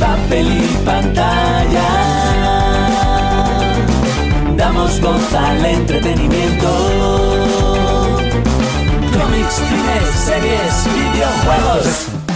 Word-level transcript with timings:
Papel 0.00 0.46
y 0.46 0.84
pantalla. 0.84 1.88
Damos 4.56 5.00
voz 5.00 5.34
al 5.34 5.64
entretenimiento. 5.64 6.68
Cómics, 9.12 9.54
cines, 9.54 10.10
series, 10.24 10.88
videojuegos. 10.94 12.27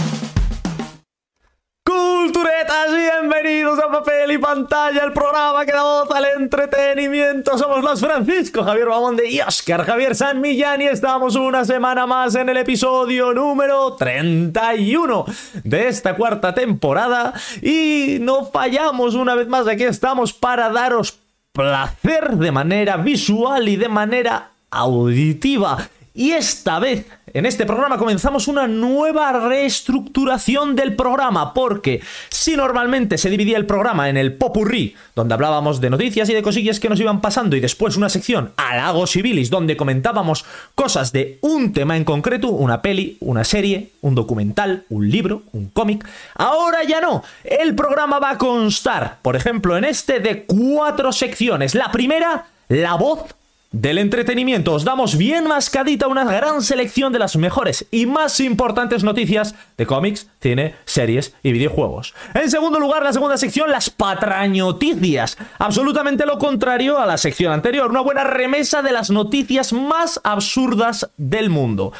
Papel 3.93 4.31
y 4.31 4.37
Pantalla, 4.39 5.03
el 5.03 5.13
programa 5.13 5.63
que 5.67 5.71
da 5.71 5.83
voz 5.83 6.09
al 6.09 6.25
entretenimiento. 6.35 7.59
Somos 7.59 7.83
los 7.83 7.99
Francisco 7.99 8.63
Javier 8.63 8.87
Bamonde 8.87 9.29
y 9.29 9.39
Oscar 9.39 9.85
Javier 9.85 10.15
San 10.15 10.41
Millán 10.41 10.81
y 10.81 10.85
estamos 10.85 11.35
una 11.35 11.63
semana 11.63 12.07
más 12.07 12.33
en 12.33 12.49
el 12.49 12.57
episodio 12.57 13.35
número 13.35 13.93
31 13.93 15.25
de 15.63 15.87
esta 15.87 16.15
cuarta 16.15 16.55
temporada 16.55 17.33
y 17.61 18.17
no 18.19 18.45
fallamos 18.45 19.13
una 19.13 19.35
vez 19.35 19.47
más, 19.47 19.67
aquí 19.67 19.83
estamos 19.83 20.33
para 20.33 20.69
daros 20.69 21.19
placer 21.51 22.31
de 22.37 22.51
manera 22.51 22.97
visual 22.97 23.69
y 23.69 23.75
de 23.75 23.89
manera 23.89 24.53
auditiva. 24.71 25.77
Y 26.15 26.31
esta 26.31 26.79
vez, 26.79 27.05
en 27.33 27.47
este 27.47 27.65
programa, 27.65 27.97
comenzamos 27.97 28.47
una 28.47 28.67
nueva 28.67 29.31
reestructuración 29.31 30.75
del 30.75 30.95
programa, 30.95 31.53
porque 31.53 32.01
si 32.29 32.55
normalmente 32.55 33.17
se 33.17 33.31
dividía 33.31 33.57
el 33.57 33.65
programa 33.65 34.07
en 34.09 34.17
el 34.17 34.33
popurrí, 34.33 34.95
donde 35.15 35.33
hablábamos 35.33 35.81
de 35.81 35.89
noticias 35.89 36.29
y 36.29 36.33
de 36.33 36.43
cosillas 36.43 36.79
que 36.79 36.89
nos 36.89 36.99
iban 36.99 37.21
pasando, 37.21 37.55
y 37.55 37.59
después 37.59 37.97
una 37.97 38.09
sección 38.09 38.51
Halagos 38.57 39.11
Civilis, 39.11 39.49
donde 39.49 39.75
comentábamos 39.75 40.45
cosas 40.75 41.11
de 41.11 41.39
un 41.41 41.73
tema 41.73 41.97
en 41.97 42.05
concreto, 42.05 42.49
una 42.49 42.83
peli, 42.83 43.17
una 43.19 43.43
serie, 43.43 43.89
un 44.01 44.13
documental, 44.13 44.85
un 44.89 45.09
libro, 45.09 45.41
un 45.53 45.69
cómic, 45.69 46.07
ahora 46.35 46.83
ya 46.83 47.01
no. 47.01 47.23
El 47.43 47.73
programa 47.73 48.19
va 48.19 48.31
a 48.31 48.37
constar, 48.37 49.17
por 49.23 49.35
ejemplo, 49.35 49.75
en 49.75 49.85
este 49.85 50.19
de 50.19 50.45
cuatro 50.45 51.11
secciones. 51.11 51.73
La 51.73 51.91
primera, 51.91 52.45
la 52.67 52.93
voz 52.93 53.33
del 53.73 53.97
entretenimiento. 53.97 54.73
Os 54.73 54.85
damos 54.85 55.17
bien 55.17 55.45
mascadita 55.47 56.07
una 56.07 56.23
gran 56.23 56.61
selección 56.61 57.11
de 57.11 57.19
las 57.19 57.35
mejores 57.35 57.85
y 57.91 58.05
más 58.05 58.39
importantes 58.39 59.03
noticias 59.03 59.55
de 59.75 59.85
cómics, 59.85 60.29
cine, 60.39 60.75
series 60.85 61.35
y 61.43 61.51
videojuegos. 61.51 62.13
En 62.35 62.49
segundo 62.49 62.79
lugar, 62.79 63.03
la 63.03 63.11
segunda 63.11 63.35
sección, 63.35 63.69
las 63.69 63.89
patrañoticias. 63.89 65.37
Absolutamente 65.57 66.25
lo 66.25 66.37
contrario 66.37 66.99
a 66.99 67.05
la 67.05 67.17
sección 67.17 67.51
anterior. 67.51 67.89
Una 67.89 68.01
buena 68.01 68.23
remesa 68.23 68.81
de 68.81 68.93
las 68.93 69.09
noticias 69.09 69.73
más 69.73 70.21
absurdas 70.23 71.09
del 71.17 71.49
mundo. 71.49 71.91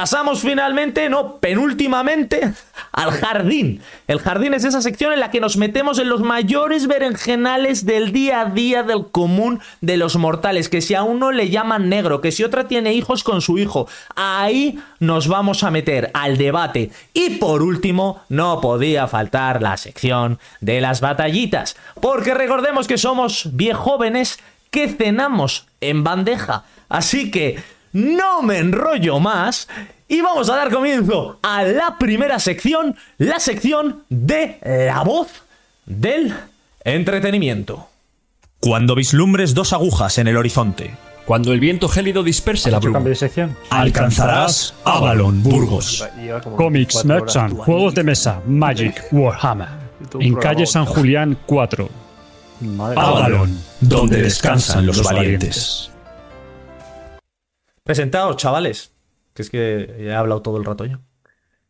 Pasamos 0.00 0.40
finalmente, 0.40 1.10
no, 1.10 1.36
penúltimamente, 1.40 2.54
al 2.90 3.10
jardín. 3.10 3.82
El 4.08 4.18
jardín 4.18 4.54
es 4.54 4.64
esa 4.64 4.80
sección 4.80 5.12
en 5.12 5.20
la 5.20 5.30
que 5.30 5.40
nos 5.40 5.58
metemos 5.58 5.98
en 5.98 6.08
los 6.08 6.22
mayores 6.22 6.86
berenjenales 6.86 7.84
del 7.84 8.10
día 8.10 8.40
a 8.40 8.44
día 8.46 8.82
del 8.82 9.08
común 9.08 9.60
de 9.82 9.98
los 9.98 10.16
mortales. 10.16 10.70
Que 10.70 10.80
si 10.80 10.94
a 10.94 11.02
uno 11.02 11.32
le 11.32 11.50
llaman 11.50 11.90
negro, 11.90 12.22
que 12.22 12.32
si 12.32 12.42
otra 12.42 12.66
tiene 12.66 12.94
hijos 12.94 13.22
con 13.22 13.42
su 13.42 13.58
hijo, 13.58 13.88
ahí 14.16 14.78
nos 15.00 15.28
vamos 15.28 15.64
a 15.64 15.70
meter 15.70 16.10
al 16.14 16.38
debate. 16.38 16.90
Y 17.12 17.36
por 17.36 17.60
último, 17.60 18.22
no 18.30 18.62
podía 18.62 19.06
faltar 19.06 19.60
la 19.60 19.76
sección 19.76 20.38
de 20.62 20.80
las 20.80 21.02
batallitas. 21.02 21.76
Porque 22.00 22.32
recordemos 22.32 22.88
que 22.88 22.96
somos 22.96 23.50
viejóvenes 23.52 24.38
que 24.70 24.88
cenamos 24.88 25.66
en 25.82 26.04
bandeja. 26.04 26.64
Así 26.88 27.30
que 27.30 27.62
no 27.92 28.42
me 28.42 28.58
enrollo 28.58 29.18
más 29.20 29.68
y 30.08 30.20
vamos 30.20 30.48
a 30.50 30.56
dar 30.56 30.70
comienzo 30.70 31.38
a 31.42 31.62
la 31.62 31.96
primera 31.98 32.38
sección, 32.38 32.96
la 33.18 33.38
sección 33.38 34.04
de 34.08 34.58
la 34.92 35.02
voz 35.02 35.28
del 35.86 36.34
entretenimiento. 36.84 37.86
Cuando 38.60 38.94
vislumbres 38.94 39.54
dos 39.54 39.72
agujas 39.72 40.18
en 40.18 40.28
el 40.28 40.36
horizonte, 40.36 40.90
Cuando 41.24 41.52
el 41.52 41.60
viento 41.60 41.88
gélido 41.88 42.22
disperse 42.24 42.70
la 42.70 42.78
¿Hecho 42.78 42.82
bruma. 42.86 42.96
cambio 42.98 43.10
de 43.10 43.16
sección? 43.16 43.56
alcanzarás 43.70 44.74
Avalon 44.84 45.42
Burgos. 45.42 46.04
Comics, 46.56 47.04
Merchant, 47.04 47.56
Juegos 47.56 47.94
de 47.94 48.02
Mesa, 48.04 48.40
Magic, 48.46 49.06
Warhammer. 49.12 49.68
En 50.18 50.34
calle 50.34 50.66
San 50.66 50.86
Julián 50.86 51.38
4. 51.46 51.88
Avalon, 52.96 53.58
donde 53.80 54.22
descansan 54.22 54.86
los 54.86 55.02
valientes. 55.02 55.90
Presentaos, 57.84 58.36
chavales. 58.36 58.94
Que 59.34 59.42
es 59.42 59.50
que 59.50 59.96
ya 60.00 60.12
he 60.12 60.14
hablado 60.14 60.42
todo 60.42 60.58
el 60.58 60.64
rato 60.64 60.84
yo. 60.84 60.98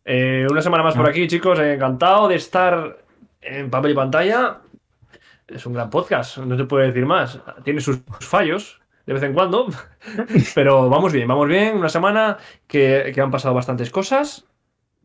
Eh, 0.04 0.46
una 0.50 0.62
semana 0.62 0.82
más 0.82 0.94
por 0.94 1.08
aquí, 1.08 1.26
chicos. 1.26 1.58
Encantado 1.58 2.28
de 2.28 2.36
estar 2.36 3.04
en 3.40 3.70
papel 3.70 3.92
y 3.92 3.94
pantalla. 3.94 4.60
Es 5.46 5.66
un 5.66 5.72
gran 5.72 5.90
podcast, 5.90 6.38
no 6.38 6.56
se 6.56 6.64
puede 6.64 6.86
decir 6.86 7.06
más. 7.06 7.40
Tiene 7.64 7.80
sus 7.80 8.00
fallos 8.20 8.80
de 9.06 9.14
vez 9.14 9.22
en 9.24 9.34
cuando, 9.34 9.66
pero 10.54 10.88
vamos 10.88 11.12
bien, 11.12 11.26
vamos 11.26 11.48
bien. 11.48 11.76
Una 11.76 11.88
semana 11.88 12.38
que, 12.66 13.10
que 13.12 13.20
han 13.20 13.30
pasado 13.30 13.54
bastantes 13.54 13.90
cosas. 13.90 14.46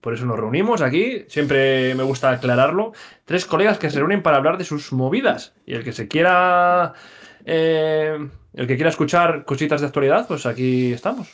Por 0.01 0.13
eso 0.13 0.27
nos 0.27 0.37
reunimos 0.37 0.81
aquí. 0.81 1.25
Siempre 1.27 1.95
me 1.95 2.03
gusta 2.03 2.29
aclararlo. 2.29 2.91
Tres 3.25 3.45
colegas 3.45 3.79
que 3.79 3.89
se 3.89 3.97
reúnen 3.97 4.21
para 4.21 4.37
hablar 4.37 4.59
de 4.59 4.63
sus 4.63 4.93
movidas. 4.93 5.55
Y 5.65 5.73
el 5.73 5.83
que 5.83 5.93
se 5.93 6.07
quiera. 6.07 6.93
Eh, 7.45 8.17
el 8.53 8.67
que 8.67 8.75
quiera 8.75 8.89
escuchar 8.89 9.45
cositas 9.45 9.81
de 9.81 9.87
actualidad, 9.87 10.27
pues 10.27 10.45
aquí 10.45 10.91
estamos. 10.93 11.27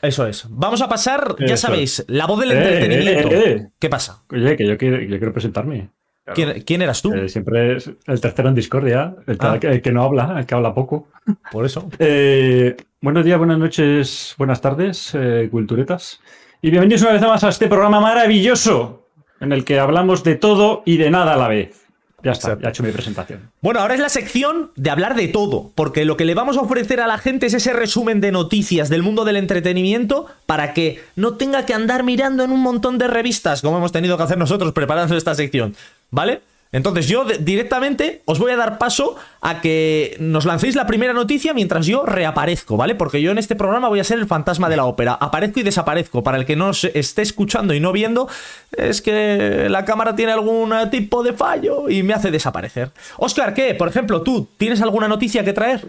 Eso 0.00 0.26
es. 0.26 0.46
Vamos 0.48 0.80
a 0.80 0.88
pasar, 0.88 1.34
ya 1.40 1.54
Eso 1.54 1.66
sabéis, 1.66 2.04
la 2.08 2.26
voz 2.26 2.40
del 2.40 2.52
Eh, 2.52 2.56
entretenimiento. 2.58 3.28
eh, 3.30 3.34
eh, 3.38 3.50
eh. 3.62 3.66
¿Qué 3.78 3.88
pasa? 3.88 4.22
Oye, 4.30 4.56
que 4.56 4.66
yo 4.66 4.78
quiero, 4.78 5.00
yo 5.00 5.18
quiero 5.18 5.32
presentarme. 5.32 5.90
¿Quién, 6.34 6.60
quién 6.60 6.82
eras 6.82 7.00
tú? 7.02 7.12
Eh, 7.14 7.28
siempre 7.28 7.76
es 7.76 7.90
el 8.06 8.20
tercero 8.20 8.50
en 8.50 8.54
discordia, 8.54 9.16
el, 9.26 9.38
Ah. 9.40 9.56
que, 9.58 9.66
el 9.66 9.80
que 9.82 9.90
no 9.90 10.02
habla, 10.04 10.36
el 10.38 10.46
que 10.46 10.54
habla 10.54 10.74
poco. 10.74 11.08
Por 11.50 11.64
eso. 11.64 11.88
Eh, 11.98 12.76
buenos 13.00 13.24
días, 13.24 13.38
buenas 13.38 13.58
noches, 13.58 14.34
buenas 14.36 14.60
tardes, 14.60 15.12
eh, 15.14 15.48
culturetas. 15.50 16.20
Y 16.60 16.70
bienvenidos 16.70 17.02
una 17.02 17.12
vez 17.12 17.22
más 17.22 17.42
a 17.44 17.48
este 17.48 17.66
programa 17.66 17.98
maravilloso 18.00 19.08
en 19.40 19.52
el 19.52 19.64
que 19.64 19.78
hablamos 19.80 20.22
de 20.22 20.34
todo 20.36 20.82
y 20.84 20.98
de 20.98 21.10
nada 21.10 21.32
a 21.34 21.36
la 21.38 21.48
vez. 21.48 21.86
Ya 22.22 22.32
está, 22.32 22.48
Exacto. 22.48 22.62
ya 22.62 22.68
he 22.68 22.70
hecho 22.70 22.82
mi 22.82 22.90
presentación. 22.90 23.50
Bueno, 23.60 23.78
ahora 23.80 23.94
es 23.94 24.00
la 24.00 24.08
sección 24.08 24.72
de 24.74 24.90
hablar 24.90 25.14
de 25.14 25.28
todo, 25.28 25.70
porque 25.76 26.04
lo 26.04 26.16
que 26.16 26.24
le 26.24 26.34
vamos 26.34 26.56
a 26.56 26.62
ofrecer 26.62 27.00
a 27.00 27.06
la 27.06 27.18
gente 27.18 27.46
es 27.46 27.54
ese 27.54 27.72
resumen 27.72 28.20
de 28.20 28.32
noticias 28.32 28.88
del 28.88 29.04
mundo 29.04 29.24
del 29.24 29.36
entretenimiento 29.36 30.26
para 30.46 30.74
que 30.74 31.00
no 31.14 31.34
tenga 31.34 31.64
que 31.64 31.74
andar 31.74 32.02
mirando 32.02 32.42
en 32.42 32.50
un 32.50 32.60
montón 32.60 32.98
de 32.98 33.06
revistas, 33.06 33.62
como 33.62 33.78
hemos 33.78 33.92
tenido 33.92 34.16
que 34.16 34.24
hacer 34.24 34.36
nosotros 34.36 34.72
preparando 34.72 35.16
esta 35.16 35.34
sección, 35.36 35.76
¿vale? 36.10 36.40
Entonces 36.72 37.08
yo 37.08 37.24
directamente 37.24 38.22
os 38.26 38.38
voy 38.38 38.52
a 38.52 38.56
dar 38.56 38.78
paso 38.78 39.16
a 39.40 39.60
que 39.60 40.16
nos 40.20 40.44
lancéis 40.44 40.74
la 40.76 40.86
primera 40.86 41.12
noticia 41.12 41.54
mientras 41.54 41.86
yo 41.86 42.04
reaparezco, 42.04 42.76
¿vale? 42.76 42.94
Porque 42.94 43.22
yo 43.22 43.30
en 43.30 43.38
este 43.38 43.56
programa 43.56 43.88
voy 43.88 44.00
a 44.00 44.04
ser 44.04 44.18
el 44.18 44.26
fantasma 44.26 44.68
de 44.68 44.76
la 44.76 44.84
ópera. 44.84 45.14
Aparezco 45.14 45.60
y 45.60 45.62
desaparezco. 45.62 46.22
Para 46.22 46.36
el 46.36 46.44
que 46.44 46.56
no 46.56 46.70
esté 46.70 47.22
escuchando 47.22 47.74
y 47.74 47.80
no 47.80 47.92
viendo, 47.92 48.28
es 48.76 49.00
que 49.00 49.66
la 49.70 49.84
cámara 49.84 50.14
tiene 50.14 50.32
algún 50.32 50.74
tipo 50.90 51.22
de 51.22 51.32
fallo 51.32 51.88
y 51.88 52.02
me 52.02 52.14
hace 52.14 52.30
desaparecer. 52.30 52.90
Oscar, 53.16 53.54
¿qué? 53.54 53.74
Por 53.74 53.88
ejemplo, 53.88 54.22
tú, 54.22 54.48
¿tienes 54.58 54.82
alguna 54.82 55.08
noticia 55.08 55.44
que 55.44 55.52
traer? 55.52 55.86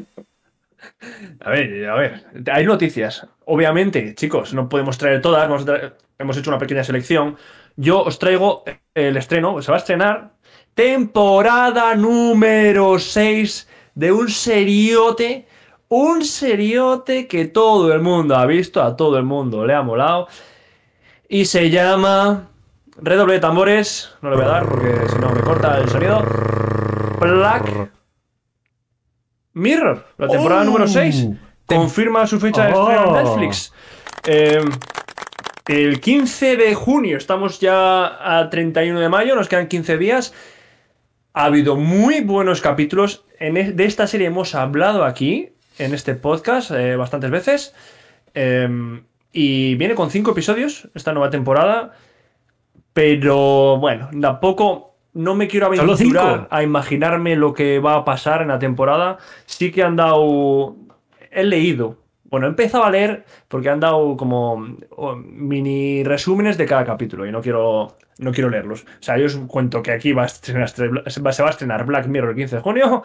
A 1.41 1.50
ver, 1.50 1.90
a 1.90 1.96
ver, 1.96 2.25
hay 2.51 2.66
noticias. 2.66 3.28
Obviamente, 3.46 4.16
chicos, 4.16 4.53
no 4.53 4.69
podemos 4.69 4.97
traer 4.97 5.22
todas, 5.22 5.50
hemos 6.17 6.38
hecho 6.38 6.50
una 6.50 6.59
pequeña 6.59 6.84
selección. 6.84 7.35
Yo 7.75 8.01
os 8.01 8.19
traigo 8.19 8.63
el 8.94 9.17
estreno, 9.17 9.61
se 9.61 9.72
va 9.72 9.78
a 9.78 9.79
estrenar 9.79 10.31
temporada 10.79 11.94
número 11.94 12.97
6 13.00 13.67
de 13.95 14.13
un 14.13 14.29
seriote, 14.29 15.45
un 15.90 16.23
seriote 16.23 17.28
que 17.28 17.44
todo 17.44 17.91
el 17.91 18.00
mundo 18.00 18.38
ha 18.38 18.45
visto, 18.45 18.81
a 18.81 18.95
todo 18.95 19.17
el 19.17 19.25
mundo 19.25 19.66
le 19.66 19.73
ha 19.73 19.81
molado, 19.81 20.29
y 21.28 21.44
se 21.44 21.69
llama... 21.69 22.47
Redoble 22.95 23.34
de 23.34 23.40
tambores, 23.41 24.09
no 24.22 24.29
le 24.29 24.38
voy 24.38 24.45
a 24.45 24.47
dar 24.47 24.69
porque 24.69 24.96
si 25.09 25.20
no 25.20 25.29
me 25.31 25.41
corta 25.41 25.78
el 25.79 25.90
sonido. 25.90 26.23
Black 27.20 27.91
Mirror, 29.52 30.05
la 30.17 30.28
temporada 30.29 30.61
Oh. 30.61 30.66
número 30.66 30.87
6. 30.87 31.28
Confirma 31.66 32.26
su 32.26 32.40
fecha 32.40 32.64
de 32.64 32.70
estreno 32.70 33.03
en 33.03 33.09
Oh. 33.09 33.35
Netflix. 33.35 33.73
Eh, 34.26 34.64
el 35.67 35.99
15 35.99 36.55
de 36.55 36.73
junio, 36.73 37.17
estamos 37.17 37.59
ya 37.59 38.40
a 38.40 38.49
31 38.49 38.97
de 39.02 39.09
mayo, 39.09 39.35
nos 39.35 39.49
quedan 39.49 39.67
15 39.67 39.97
días. 39.97 40.34
Ha 41.34 41.46
habido 41.46 41.76
muy 41.76 42.22
buenos 42.22 42.61
capítulos. 42.61 43.26
En 43.40 43.58
e- 43.58 43.72
de 43.72 43.85
esta 43.85 44.08
serie 44.08 44.28
hemos 44.28 44.55
hablado 44.55 45.03
aquí, 45.05 45.49
en 45.78 45.93
este 45.93 46.16
podcast, 46.16 46.72
eh, 46.72 46.96
bastantes 46.96 47.29
veces. 47.31 47.76
Eh, 48.34 49.02
y 49.31 49.76
viene 49.76 49.96
con 49.96 50.09
5 50.09 50.31
episodios 50.31 50.90
esta 50.96 51.14
nueva 51.14 51.29
temporada. 51.29 51.93
Pero 52.93 53.78
bueno, 53.78 54.09
tampoco 54.20 54.96
no 55.14 55.35
me 55.35 55.47
quiero 55.47 55.67
¿Solo 55.67 55.93
aventurar 55.93 56.34
cinco? 56.35 56.47
a 56.49 56.64
imaginarme 56.64 57.35
lo 57.35 57.53
que 57.53 57.79
va 57.79 57.96
a 57.96 58.05
pasar 58.05 58.41
en 58.41 58.49
la 58.49 58.59
temporada. 58.59 59.17
Sí 59.46 59.72
que 59.72 59.84
han 59.84 59.96
dado. 59.96 60.76
He 61.31 61.43
leído 61.43 61.97
Bueno, 62.29 62.46
he 62.47 62.49
empezado 62.49 62.84
a 62.84 62.91
leer 62.91 63.26
porque 63.47 63.70
han 63.70 63.79
dado 63.79 64.16
como 64.17 64.76
oh, 64.91 65.16
mini 65.16 66.03
resúmenes 66.03 66.58
de 66.58 66.66
cada 66.66 66.85
capítulo 66.85 67.26
y 67.26 67.31
no 67.31 67.41
quiero, 67.41 67.97
no 68.20 68.31
quiero 68.31 68.49
leerlos. 68.49 68.81
O 68.84 69.02
sea, 69.03 69.17
yo 69.17 69.26
os 69.26 69.35
cuento 69.47 69.81
que 69.81 69.91
aquí 69.91 70.14
va 70.14 70.23
a 70.23 70.28
estrenar- 70.28 70.70
se 71.09 71.22
va 71.22 71.47
a 71.47 71.52
estrenar 71.52 71.85
Black 71.85 72.08
Mirror 72.08 72.31
el 72.31 72.35
15 72.35 72.55
de 72.58 72.61
junio. 72.61 73.03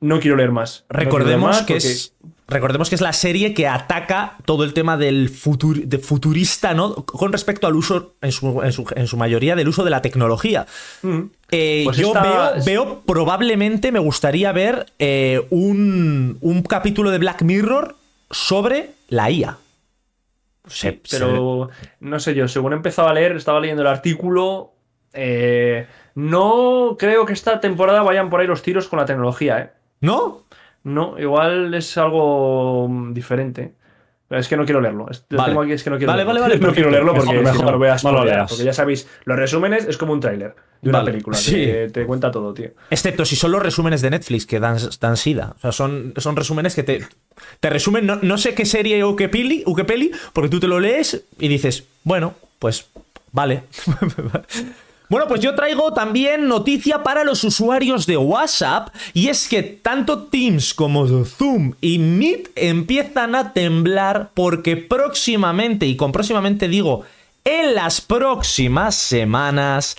No 0.00 0.18
quiero 0.18 0.36
leer 0.36 0.50
más. 0.50 0.84
No 0.90 0.98
quiero 0.98 1.10
leer 1.10 1.12
Recordemos 1.28 1.48
más 1.50 1.58
que 1.62 1.74
porque- 1.74 1.86
es. 1.88 2.14
Recordemos 2.48 2.88
que 2.90 2.96
es 2.96 3.00
la 3.00 3.12
serie 3.14 3.54
que 3.54 3.66
ataca 3.66 4.36
todo 4.44 4.64
el 4.64 4.74
tema 4.74 4.98
del 4.98 5.30
futur- 5.30 5.84
de 5.84 5.98
futurista, 5.98 6.74
¿no? 6.74 6.96
Con 7.06 7.32
respecto 7.32 7.66
al 7.66 7.74
uso, 7.76 8.16
en 8.20 8.30
su, 8.32 8.60
en 8.62 8.72
su- 8.72 8.84
en 8.94 9.06
su 9.06 9.16
mayoría, 9.16 9.56
del 9.56 9.68
uso 9.68 9.84
de 9.84 9.90
la 9.90 10.02
tecnología. 10.02 10.66
Mm. 11.02 11.20
Eh, 11.50 11.82
Pues 11.86 11.96
yo 11.96 12.08
esta- 12.08 12.22
veo, 12.22 12.64
veo, 12.66 13.02
probablemente 13.06 13.90
me 13.90 14.00
gustaría 14.00 14.52
ver 14.52 14.86
eh, 14.98 15.46
un, 15.50 16.36
un 16.42 16.62
capítulo 16.62 17.10
de 17.10 17.18
Black 17.18 17.40
Mirror 17.42 17.96
sobre 18.32 18.90
la 19.08 19.30
IA. 19.30 19.58
Se- 20.66 21.00
Pero 21.10 21.68
no 22.00 22.18
sé 22.20 22.34
yo, 22.34 22.48
según 22.48 22.72
empezaba 22.72 23.10
a 23.10 23.14
leer, 23.14 23.32
estaba 23.36 23.60
leyendo 23.60 23.82
el 23.82 23.88
artículo. 23.88 24.72
eh, 25.14 25.86
no 26.14 26.96
creo 26.98 27.26
que 27.26 27.32
esta 27.34 27.60
temporada 27.60 28.02
vayan 28.02 28.30
por 28.30 28.40
ahí 28.40 28.46
los 28.46 28.62
tiros 28.62 28.88
con 28.88 28.98
la 28.98 29.04
tecnología, 29.06 29.58
¿eh? 29.60 29.70
¿No? 30.00 30.44
No, 30.84 31.18
igual 31.18 31.74
es 31.74 31.96
algo 31.98 32.88
mm, 32.88 33.12
diferente. 33.14 33.74
Es 34.32 34.48
que 34.48 34.56
no 34.56 34.64
quiero 34.64 34.80
leerlo. 34.80 35.04
Vale. 35.06 35.44
tengo 35.50 35.62
aquí, 35.62 35.72
es 35.72 35.82
que 35.84 35.90
no 35.90 35.96
quiero 35.98 36.12
Vale, 36.12 36.24
leerlo. 36.24 36.40
vale, 36.42 36.54
vale, 36.54 36.66
No 36.66 36.72
quiero 36.74 36.90
leerlo 36.90 37.14
porque 37.14 37.32
Mejor, 37.38 37.56
si 37.56 37.62
no 37.62 37.70
lo 37.72 37.78
voy 37.78 37.88
a 37.88 37.96
No 38.02 38.12
lo 38.12 38.24
leas. 38.24 38.48
Porque 38.50 38.64
ya 38.64 38.72
sabéis, 38.72 39.06
los 39.24 39.36
resúmenes 39.36 39.86
es 39.86 39.96
como 39.96 40.12
un 40.12 40.20
tráiler 40.20 40.54
de 40.80 40.88
una 40.88 40.98
Vale, 40.98 41.12
película. 41.12 41.36
sí. 41.36 41.52
Te, 41.52 41.90
te 41.90 42.06
cuenta 42.06 42.30
todo, 42.30 42.52
tío. 42.54 42.70
Excepto 42.90 43.24
si 43.24 43.36
son 43.36 43.52
los 43.52 43.62
resúmenes 43.62 44.00
de 44.02 44.10
Netflix 44.10 44.46
que 44.46 44.58
dan, 44.58 44.78
dan 45.00 45.16
sida. 45.16 45.54
O 45.56 45.60
sea, 45.60 45.72
son, 45.72 46.14
son 46.16 46.34
resúmenes 46.36 46.74
que 46.74 46.82
te, 46.82 47.06
te 47.60 47.70
resumen, 47.70 48.06
no, 48.06 48.18
no 48.22 48.38
sé 48.38 48.54
qué 48.54 48.64
serie 48.64 49.02
o 49.04 49.14
qué 49.16 49.28
peli, 49.28 49.62
o 49.66 49.74
qué 49.76 49.84
peli, 49.84 50.10
porque 50.32 50.48
tú 50.48 50.58
te 50.60 50.66
lo 50.68 50.80
lees 50.80 51.24
y 51.38 51.48
dices, 51.48 51.84
bueno, 52.04 52.34
pues 52.58 52.86
vale. 53.32 53.62
Bueno, 55.12 55.28
pues 55.28 55.42
yo 55.42 55.54
traigo 55.54 55.92
también 55.92 56.48
noticia 56.48 57.02
para 57.02 57.22
los 57.22 57.44
usuarios 57.44 58.06
de 58.06 58.16
WhatsApp 58.16 58.88
y 59.12 59.28
es 59.28 59.46
que 59.46 59.62
tanto 59.62 60.22
Teams 60.22 60.72
como 60.72 61.06
Zoom 61.26 61.74
y 61.82 61.98
Meet 61.98 62.48
empiezan 62.56 63.34
a 63.34 63.52
temblar 63.52 64.30
porque 64.32 64.78
próximamente, 64.78 65.84
y 65.84 65.96
con 65.96 66.12
próximamente 66.12 66.66
digo, 66.66 67.02
en 67.44 67.74
las 67.74 68.00
próximas 68.00 68.94
semanas, 68.94 69.98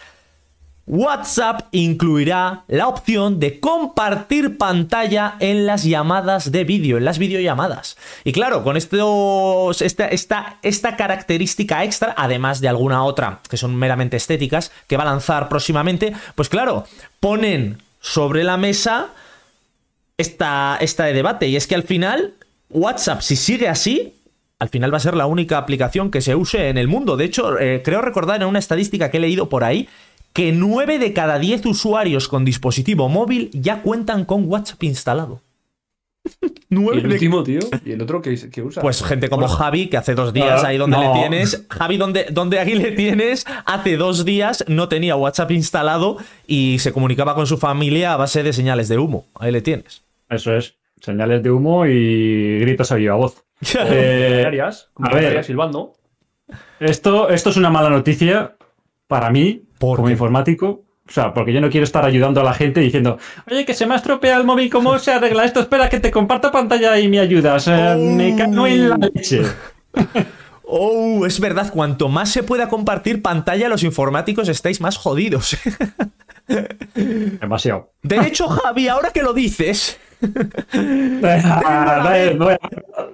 WhatsApp 0.86 1.68
incluirá 1.72 2.66
la 2.68 2.90
opción 2.90 3.40
de 3.40 3.62
compartir 3.62 4.58
pantalla 4.58 5.36
en 5.40 5.66
las 5.66 5.84
llamadas 5.84 6.52
de 6.52 6.66
vídeo, 6.66 6.98
en 6.98 7.06
las 7.06 7.20
videollamadas. 7.20 7.98
Y 8.26 8.34
claro, 8.34 8.64
con 8.64 8.76
estos, 8.76 9.82
esta, 9.82 10.98
característica 10.98 11.86
extra, 11.86 12.14
además 12.18 12.60
de 12.60 12.68
alguna 12.68 13.04
otra 13.06 13.40
que 13.50 13.56
son 13.56 13.76
meramente 13.76 14.18
estéticas, 14.18 14.72
que 14.88 14.98
va 14.98 15.04
a 15.04 15.08
lanzar 15.08 15.48
próximamente, 15.48 16.14
pues 16.36 16.50
claro, 16.50 16.86
ponen 17.22 17.82
sobre 18.02 18.44
la 18.44 18.58
mesa 18.58 19.08
esta, 20.18 20.78
esta 20.82 21.06
de 21.06 21.14
debate. 21.14 21.48
Y 21.48 21.56
es 21.56 21.66
que 21.66 21.76
al 21.76 21.84
final, 21.84 22.34
WhatsApp, 22.70 23.22
si 23.22 23.38
sigue 23.38 23.70
así, 23.70 24.16
al 24.60 24.68
final 24.68 24.94
va 24.94 24.98
a 24.98 25.02
ser 25.02 25.16
la 25.16 25.28
única 25.28 25.58
aplicación 25.58 26.12
que 26.12 26.20
se 26.20 26.36
use 26.36 26.68
en 26.68 26.78
el 26.78 26.90
mundo. 26.90 27.16
De 27.16 27.24
hecho, 27.24 27.58
eh, 27.58 27.82
creo 27.86 28.02
recordar 28.02 28.42
en 28.42 28.48
una 28.50 28.60
estadística 28.60 29.10
que 29.10 29.18
he 29.18 29.22
leído 29.22 29.48
por 29.48 29.64
ahí 29.64 29.88
que 30.34 30.52
9 30.52 31.00
de 31.00 31.14
cada 31.14 31.40
10 31.40 31.66
usuarios 31.68 32.28
con 32.28 32.44
dispositivo 32.44 33.08
móvil 33.08 33.50
ya 33.54 33.82
cuentan 33.82 34.26
con 34.26 34.46
WhatsApp 34.50 34.84
instalado. 34.84 35.42
¿Y 36.42 36.54
9 36.70 36.98
el 37.02 37.08
de 37.10 37.14
último, 37.16 37.44
tío? 37.44 37.60
¿Y 37.86 37.92
el 37.92 38.02
otro 38.02 38.22
que, 38.22 38.50
que 38.50 38.62
usa? 38.62 38.82
pues 38.82 39.04
gente 39.04 39.30
como 39.30 39.42
Bueno, 39.44 39.56
Javi, 39.56 39.88
que 39.88 39.98
hace 39.98 40.16
dos 40.16 40.34
días 40.34 40.64
Ah, 40.64 40.68
ahí 40.68 40.78
donde 40.78 40.98
no. 40.98 41.04
le 41.14 41.20
tienes. 41.20 41.66
Javi, 41.70 41.98
donde, 41.98 42.26
donde 42.32 42.60
aquí 42.60 42.76
le 42.76 42.92
tienes, 42.94 43.46
hace 43.66 43.98
dos 43.98 44.26
días 44.26 44.64
no 44.68 44.88
tenía 44.90 45.16
WhatsApp 45.16 45.52
instalado 45.52 46.18
y 46.48 46.80
se 46.80 46.92
comunicaba 46.94 47.36
con 47.36 47.46
su 47.46 47.58
familia 47.58 48.14
a 48.14 48.18
base 48.18 48.42
de 48.42 48.54
señales 48.54 48.88
de 48.88 48.98
humo. 48.98 49.26
Ahí 49.36 49.52
le 49.52 49.62
tienes. 49.62 50.02
Eso 50.30 50.56
es. 50.56 50.76
Señales 51.02 51.44
de 51.44 51.52
humo 51.52 51.86
y 51.86 52.60
gritos 52.60 52.92
a 52.92 52.96
viva 52.96 53.16
voz. 53.16 53.44
Eh, 53.76 54.46
a 54.98 55.14
ver. 55.14 55.44
Silbando. 55.44 55.94
Esto, 56.80 57.30
esto 57.30 57.50
es 57.50 57.58
una 57.58 57.70
mala 57.70 57.90
noticia 57.90 58.56
para 59.08 59.30
mí, 59.30 59.64
¿Por 59.88 59.98
como 59.98 60.08
qué? 60.08 60.14
informático. 60.14 60.84
O 61.08 61.12
sea, 61.12 61.34
porque 61.34 61.52
yo 61.52 61.60
no 61.60 61.70
quiero 61.70 61.84
estar 61.84 62.06
ayudando 62.06 62.40
a 62.40 62.44
la 62.46 62.54
gente 62.54 62.80
diciendo, 62.80 63.18
oye, 63.52 63.66
que 63.66 63.74
se 63.74 63.86
me 63.86 63.94
ha 63.94 63.98
estropeado 63.98 64.40
el 64.40 64.48
móvil, 64.48 64.70
¿cómo 64.70 64.98
se 65.00 65.12
arregla 65.12 65.44
esto? 65.44 65.60
Espera, 65.60 65.90
que 65.90 66.00
te 66.00 66.12
comparto 66.12 66.50
pantalla 66.52 66.98
y 66.98 67.10
me 67.10 67.20
ayudas. 67.20 67.68
Eh, 67.68 67.96
Me 67.98 68.36
cago 68.38 68.66
en 68.68 68.90
la 68.90 68.98
leche. 68.98 69.42
Oh, 70.76 71.28
es 71.28 71.40
verdad, 71.40 71.72
cuanto 71.72 72.10
más 72.10 72.30
se 72.32 72.42
pueda 72.42 72.68
compartir 72.68 73.22
pantalla, 73.22 73.70
los 73.70 73.84
informáticos 73.84 74.50
estáis 74.50 74.82
más 74.82 74.98
jodidos. 74.98 75.56
Demasiado. 76.96 77.92
De 78.02 78.18
hecho, 78.26 78.48
Javi, 78.48 78.88
ahora 78.88 79.12
que 79.12 79.22
lo 79.22 79.34
dices, 79.34 80.00
Ah, 80.74 82.24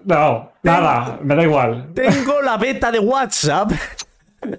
no, 0.05 0.51
nada, 0.63 1.19
me 1.21 1.35
da 1.35 1.43
igual. 1.43 1.89
tengo 1.93 2.41
la 2.41 2.55
beta 2.57 2.91
de 2.91 2.99
WhatsApp. 2.99 3.71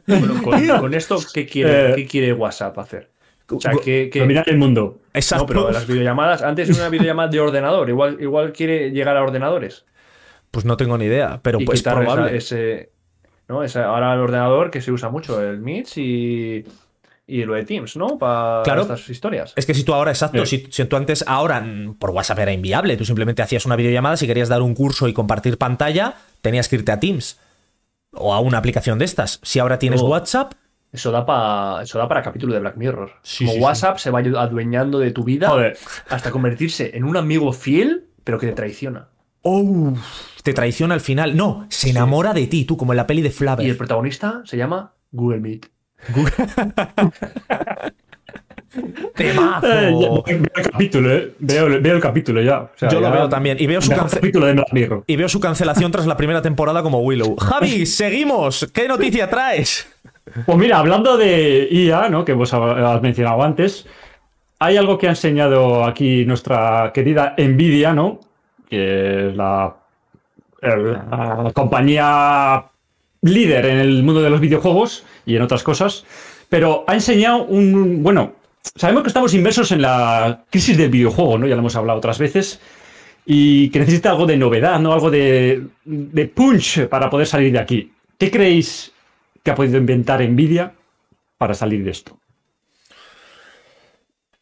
Bueno, 0.07 0.43
con, 0.43 0.67
con 0.81 0.95
esto, 0.95 1.19
¿qué 1.33 1.47
quiere, 1.47 1.91
Eh. 1.91 1.95
¿qué 1.97 2.07
quiere 2.07 2.33
WhatsApp 2.33 2.79
hacer? 2.79 3.11
O 3.53 3.61
sea, 3.61 3.73
que, 3.83 4.11
que- 4.13 4.21
Dominar 4.21 4.49
el 4.49 4.59
mundo. 4.59 5.01
Exacto. 5.13 5.43
No, 5.45 5.47
pero 5.49 5.71
las 5.73 5.87
videollamadas, 5.87 6.43
antes 6.43 6.69
era 6.71 6.79
una 6.79 6.89
videollamada 6.89 7.29
de 7.29 7.41
ordenador, 7.41 7.89
igual, 7.89 8.17
igual 8.21 8.53
quiere 8.53 8.91
llegar 8.91 9.17
a 9.17 9.23
ordenadores. 9.23 9.85
Pues 10.51 10.65
no 10.65 10.77
tengo 10.77 10.97
ni 10.99 11.07
idea, 11.07 11.41
pero 11.43 11.61
y 11.61 11.65
pues 11.65 11.83
probable. 11.83 12.37
esa- 12.37 12.57
ese, 12.57 12.91
¿no? 13.49 13.63
Esa- 13.65 13.87
ahora 13.87 14.15
el 14.15 14.21
ordenador 14.21 14.71
que 14.71 14.81
se 14.81 14.93
usa 14.93 15.09
mucho, 15.09 15.41
el 15.43 15.59
Meets 15.59 15.99
y, 15.99 16.65
y 17.27 17.45
lo 17.45 17.55
de 17.55 17.65
Teams, 17.65 17.97
¿no? 17.97 18.19
Para 18.19 18.63
Claro. 18.63 18.83
estas 18.83 19.09
historias. 19.09 19.53
Es 19.57 19.67
que 19.67 19.75
si 19.75 19.83
tú 19.85 19.95
ahora, 19.95 20.11
exacto, 20.13 20.45
si, 20.47 20.67
si 20.71 20.85
tú 20.85 20.95
antes, 20.97 21.25
ahora 21.27 21.61
mm, 21.61 21.95
por 21.95 22.11
WhatsApp 22.11 22.39
era 22.41 22.53
inviable, 22.53 22.97
tú 22.97 23.05
simplemente 23.05 23.43
hacías 23.43 23.67
una 23.67 23.75
videollamada, 23.77 24.17
si 24.17 24.27
querías 24.29 24.49
dar 24.49 24.63
un 24.63 24.75
curso 24.75 25.09
y 25.09 25.13
compartir 25.13 25.59
pantalla, 25.59 26.15
tenías 26.41 26.69
que 26.69 26.77
irte 26.77 26.93
a 26.93 27.01
Teams 27.01 27.41
o 28.13 28.35
a 28.35 28.41
una 28.41 28.59
aplicación 28.59 28.99
de 28.99 29.05
estas. 29.05 29.41
Si 29.43 29.59
ahora 29.59 29.79
tienes. 29.79 30.03
WhatsApp, 30.03 30.53
Eso 30.93 31.11
da, 31.13 31.25
pa- 31.25 31.81
eso 31.83 31.99
da 31.99 32.09
para 32.09 32.23
capítulo 32.23 32.53
de 32.55 32.61
Black 32.61 32.77
Mirror. 32.77 33.13
Sí, 33.23 33.45
Como 33.45 33.53
sí, 33.53 33.59
sí. 33.59 33.65
WhatsApp 33.65 33.99
se 33.99 34.11
va 34.11 34.19
adueñando 34.21 34.99
de 34.99 35.13
tu 35.13 35.23
vida 35.25 35.49
Joder. 35.49 35.79
hasta 36.09 36.31
convertirse 36.33 36.97
en 36.97 37.05
un 37.05 37.17
amigo 37.17 37.53
fiel, 37.53 38.09
pero 38.25 38.39
que 38.39 38.49
te 38.49 38.53
traiciona. 38.55 39.09
oh, 39.43 39.95
te 40.43 40.53
traiciona 40.53 40.95
al 40.95 41.01
final. 41.01 41.37
No, 41.37 41.67
se 41.69 41.91
enamora 41.91 42.33
de 42.33 42.47
ti, 42.49 42.65
tú, 42.65 42.77
como 42.77 42.93
en 42.93 42.97
la 42.97 43.07
peli 43.07 43.23
de 43.23 43.31
Flaver. 43.31 43.65
Y 43.67 43.71
el 43.71 43.77
protagonista 43.77 44.43
se 44.45 44.57
llama 44.57 44.95
Google 45.13 45.39
Meet. 45.41 45.67
¡Temazo! 49.15 49.67
Eh, 50.27 50.37
veo 50.39 50.53
el 50.57 50.63
capítulo, 50.71 51.13
¿eh? 51.13 51.35
Veo, 51.39 51.81
veo 51.81 51.95
el 51.97 52.01
capítulo 52.01 52.41
ya. 52.43 52.61
O 52.61 52.71
sea, 52.77 52.89
Yo 52.89 53.01
lo 53.01 53.11
veo 53.11 53.29
también. 53.29 53.57
Y 53.61 53.67
veo 53.67 53.81
su, 53.81 53.91
cance- 53.93 54.17
capítulo 54.17 54.47
de 54.47 55.03
y 55.07 55.17
veo 55.17 55.29
su 55.29 55.41
cancelación 55.41 55.91
tras 55.91 56.07
la 56.07 56.17
primera 56.17 56.41
temporada 56.43 56.83
como 56.83 57.01
Willow. 57.01 57.37
Javi, 57.41 57.87
seguimos. 57.87 58.71
¿Qué 58.73 58.87
noticia 58.89 59.29
traes? 59.29 59.89
Pues 60.47 60.59
mira, 60.59 60.79
hablando 60.79 61.17
de 61.17 61.67
IA, 61.71 62.09
¿no? 62.09 62.25
Que 62.25 62.33
vos 62.33 62.55
ha- 62.55 62.95
has 62.95 63.03
mencionado 63.03 63.43
antes, 63.43 63.87
hay 64.61 64.77
algo 64.77 64.97
que 64.99 65.07
ha 65.09 65.11
enseñado 65.11 65.85
aquí 65.85 66.25
nuestra 66.25 66.93
querida 66.95 67.35
Nvidia, 67.37 67.93
¿no? 67.93 68.21
Que 68.69 69.31
es 69.31 69.37
la, 69.37 69.75
el- 70.63 70.93
la 70.93 71.51
compañía 71.53 72.65
líder 73.23 73.67
en 73.67 73.79
el 73.79 74.03
mundo 74.05 74.23
de 74.23 74.31
los 74.31 74.41
videojuegos 74.41 75.05
y 75.27 75.37
en 75.37 75.43
otras 75.43 75.63
cosas, 75.63 76.05
pero 76.49 76.85
ha 76.87 76.95
enseñado 76.95 77.45
un, 77.45 78.03
bueno, 78.03 78.33
sabemos 78.77 79.03
que 79.03 79.09
estamos 79.09 79.35
inmersos 79.35 79.73
en 79.73 79.83
la 79.83 80.45
crisis 80.51 80.77
del 80.77 80.91
videojuego, 80.91 81.39
¿no? 81.39 81.47
Ya 81.47 81.55
lo 81.55 81.61
hemos 81.61 81.77
hablado 81.77 81.99
otras 81.99 82.19
veces. 82.19 82.61
Y 83.27 83.71
que 83.71 83.79
necesita 83.81 84.11
algo 84.11 84.27
de 84.27 84.37
novedad, 84.37 84.81
¿no? 84.81 84.93
Algo 84.93 85.11
de, 85.11 85.67
de 85.85 86.27
punch 86.27 86.89
para 86.89 87.09
poder 87.11 87.27
salir 87.27 87.53
de 87.53 87.59
aquí. 87.59 87.93
¿Qué 88.19 88.31
creéis 88.31 88.93
que 89.43 89.51
ha 89.51 89.55
podido 89.55 89.79
inventar 89.79 90.21
Nvidia 90.23 90.73
para 91.39 91.55
salir 91.55 91.85
de 91.85 91.91
esto? 91.91 92.19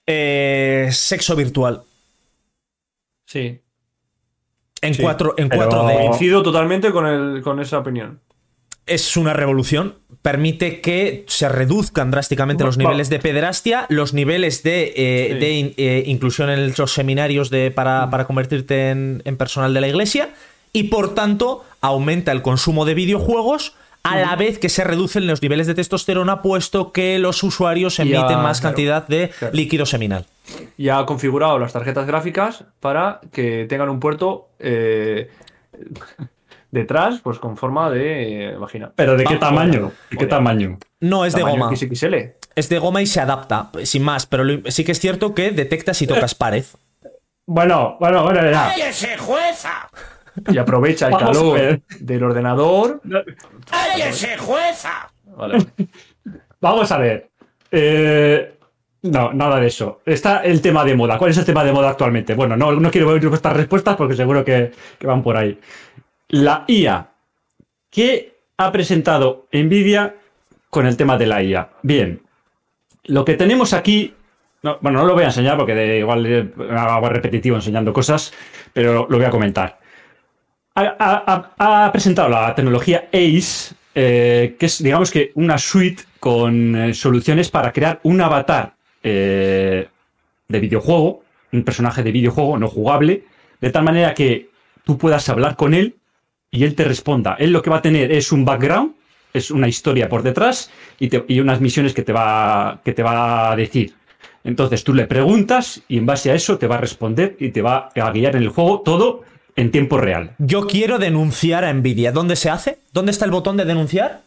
Eh, 0.07 0.89
sexo 0.93 1.37
virtual. 1.37 1.83
Sí. 3.27 3.61
En, 4.81 4.95
Sí, 4.95 5.03
cuatro, 5.03 5.35
en 5.37 5.49
pero- 5.49 5.69
4D. 5.71 6.07
Coincido 6.09 6.43
totalmente 6.43 6.93
con, 6.93 7.07
el, 7.07 7.43
con 7.43 7.61
esa 7.61 7.79
opinión. 7.79 8.21
Es 8.89 9.17
una 9.17 9.33
revolución. 9.33 9.95
Permite 10.23 10.81
que 10.81 11.25
se 11.29 11.49
reduzcan 11.49 12.11
drásticamente 12.11 12.65
los 12.65 12.77
niveles 12.77 13.09
de 13.09 13.19
pederastia, 13.19 13.87
los 13.89 14.13
niveles 14.15 14.63
de, 14.63 14.93
eh, 14.97 15.29
Sí. 15.33 15.39
de 15.39 15.53
in- 15.53 15.75
eh, 15.77 16.03
inclusión 16.07 16.51
en 16.51 16.75
los 16.77 16.93
seminarios 16.93 17.51
de, 17.51 17.71
para, 17.71 18.11
para 18.11 18.27
convertirte 18.27 18.91
en, 18.91 19.23
en 19.25 19.37
personal 19.37 19.73
de 19.75 19.81
la 19.81 19.89
iglesia 19.89 20.31
y 20.73 20.85
por 20.85 21.15
tanto 21.15 21.65
aumenta 21.81 22.33
el 22.33 22.43
consumo 22.43 22.85
de 22.85 22.95
videojuegos 22.95 23.75
a 24.03 24.17
la 24.19 24.37
vez 24.37 24.59
que 24.59 24.69
se 24.69 24.85
reducen 24.85 25.27
los 25.27 25.43
niveles 25.43 25.67
de 25.67 25.75
testosterona 25.75 26.41
puesto 26.41 26.93
que 26.93 27.19
los 27.19 27.43
usuarios 27.43 27.97
Ya, 27.99 28.03
emiten 28.05 28.39
más 28.41 28.61
claro, 28.61 28.75
cantidad 28.75 29.07
de 29.07 29.31
claro. 29.39 29.55
líquido 29.55 29.87
seminal. 29.87 30.25
Ya 30.79 30.99
ha 30.99 31.05
configurado 31.07 31.59
las 31.59 31.73
tarjetas 31.73 32.07
gráficas 32.07 32.65
para 32.81 33.21
que 33.33 33.67
tengan 33.69 33.89
un 33.91 34.01
puerto 34.01 34.49
eh, 34.61 35.31
detrás, 36.71 37.21
pues 37.23 37.39
con 37.39 37.57
forma 37.57 37.91
de 37.91 38.51
eh, 38.51 38.57
vagina. 38.57 38.93
¿Pero 38.95 39.17
de 39.17 39.25
qué 39.25 39.35
Va, 39.35 39.41
tamaño? 39.41 39.73
joder, 39.81 39.91
¿De 39.93 40.09
qué 40.11 40.17
joder. 40.17 40.29
tamaño? 40.29 40.79
No, 41.01 41.25
es 41.25 41.35
de 41.35 41.41
Tamaño 41.41 41.65
goma. 41.65 41.77
XXL. 41.77 42.15
Es 42.55 42.69
de 42.69 42.79
goma 42.79 43.01
y 43.03 43.07
se 43.07 43.21
adapta, 43.21 43.71
sin 43.85 44.03
más. 44.03 44.27
Pero 44.27 44.45
lo- 44.45 44.71
sí 44.71 44.85
que 44.85 44.93
es 44.93 45.01
cierto 45.01 45.35
que 45.35 45.51
detecta 45.53 45.95
si 45.95 46.07
tocas 46.07 46.35
pared. 46.37 46.65
Bueno, 47.47 47.97
bueno, 48.01 48.23
bueno, 48.25 48.41
ya. 48.51 48.75
Y 50.53 50.59
aprovecha 50.59 51.07
el 51.07 51.13
Vamos 51.13 51.29
a 51.29 51.33
calor 51.33 51.55
ver. 51.55 51.81
del 52.01 52.23
ordenador. 52.23 53.01
Vale, 53.05 54.13
vale. 55.37 55.67
Vamos 56.61 56.93
a 56.93 56.99
ver. 56.99 57.29
Eh, 57.71 58.55
no, 59.03 59.33
nada 59.33 59.61
de 59.61 59.67
eso. 59.69 60.01
Está 60.05 60.39
el 60.45 60.61
tema 60.61 60.85
de 60.85 60.95
moda. 60.95 61.19
¿Cuál 61.19 61.31
es 61.31 61.39
el 61.39 61.45
tema 61.45 61.65
de 61.65 61.73
moda 61.73 61.91
actualmente? 61.91 62.35
Bueno, 62.35 62.57
no, 62.57 62.73
no 62.73 62.91
quiero 62.91 63.09
ver 63.13 63.25
estas 63.33 63.57
respuestas 63.57 63.97
porque 63.97 64.15
seguro 64.17 64.45
que, 64.45 64.73
que 64.99 65.07
van 65.07 65.23
por 65.23 65.37
ahí. 65.37 65.59
La 66.29 66.65
IA. 66.69 67.09
¿Qué 67.91 68.35
ha 68.59 68.71
presentado 68.71 69.47
Nvidia 69.51 70.15
con 70.69 70.87
el 70.87 70.97
tema 70.97 71.17
de 71.17 71.27
la 71.27 71.43
IA? 71.43 71.71
Bien, 71.83 72.21
lo 73.05 73.25
que 73.25 73.35
tenemos 73.35 73.73
aquí. 73.73 74.15
no, 74.63 74.77
bueno, 74.83 74.99
no 74.99 75.07
lo 75.07 75.15
voy 75.15 75.23
a 75.23 75.29
enseñar 75.29 75.57
porque 75.57 75.75
de, 75.75 75.99
igual 76.01 76.27
eh, 76.27 76.53
hago 76.71 77.09
repetitivo 77.09 77.57
enseñando 77.57 77.95
cosas, 77.95 78.35
pero 78.75 79.07
lo 79.09 79.17
voy 79.17 79.25
a 79.25 79.31
comentar. 79.31 79.79
Ha, 80.75 81.91
presentado 81.91 82.29
la 82.29 82.55
tecnología 82.55 83.09
ACE, 83.11 83.75
eh, 83.95 84.57
que 84.59 84.67
es, 84.67 84.83
digamos 84.83 85.11
que, 85.11 85.33
una 85.35 85.57
suite 85.57 86.05
con 86.21 86.77
eh, 86.77 86.95
soluciones 86.95 87.51
para 87.51 87.73
crear 87.73 88.01
un 88.03 88.21
avatar 88.21 88.75
de 89.03 89.89
videojuego, 90.49 91.23
un 91.53 91.65
personaje 91.65 92.03
de 92.03 92.13
videojuego 92.13 92.59
no 92.59 92.69
jugable, 92.69 93.25
de 93.61 93.71
tal 93.71 93.85
manera 93.85 94.13
que 94.13 94.51
tú 94.85 94.99
puedas 94.99 95.27
hablar 95.31 95.57
con 95.57 95.73
él 95.73 95.98
y 96.51 96.65
él 96.65 96.75
te 96.75 96.85
responda. 96.85 97.37
Él 97.39 97.53
lo 97.53 97.63
que 97.63 97.71
va 97.71 97.79
a 97.79 97.83
tener 97.83 98.11
es 98.13 98.33
un 98.33 98.45
background, 98.45 98.93
es 99.33 99.51
una 99.51 99.69
historia 99.69 100.09
por 100.09 100.23
detrás 100.23 100.71
y, 100.99 101.09
te- 101.09 101.25
y 101.29 101.41
unas 101.41 101.61
misiones 101.61 101.93
que 101.95 102.03
te, 102.03 102.13
va, 102.13 102.81
que 102.85 102.93
te 102.93 103.03
va 103.03 103.51
a 103.53 103.57
decir. 103.57 103.95
Entonces 104.45 104.83
tú 104.85 104.95
le 104.95 105.07
preguntas 105.07 105.83
y 105.89 105.99
en 105.99 106.07
base 106.07 106.31
a 106.31 106.35
eso 106.35 106.59
te 106.59 106.67
va 106.67 106.77
a 106.77 106.81
responder 106.81 107.37
y 107.39 107.51
te 107.51 107.61
va 107.61 107.91
a 107.95 108.11
guiar 108.13 108.37
en 108.37 108.43
el 108.43 108.49
juego 108.49 108.81
todo 108.81 109.23
en 109.57 109.71
tiempo 109.71 109.99
real. 109.99 110.31
Yo 110.39 110.67
quiero 110.67 110.99
denunciar 110.99 111.65
a 111.65 111.73
Nvidia. 111.73 112.13
¿Dónde 112.13 112.37
se 112.37 112.49
hace? 112.49 112.79
¿Dónde 112.93 113.11
está 113.13 113.25
el 113.25 113.31
botón 113.33 113.57
de 113.57 113.65
denunciar? 113.65 114.23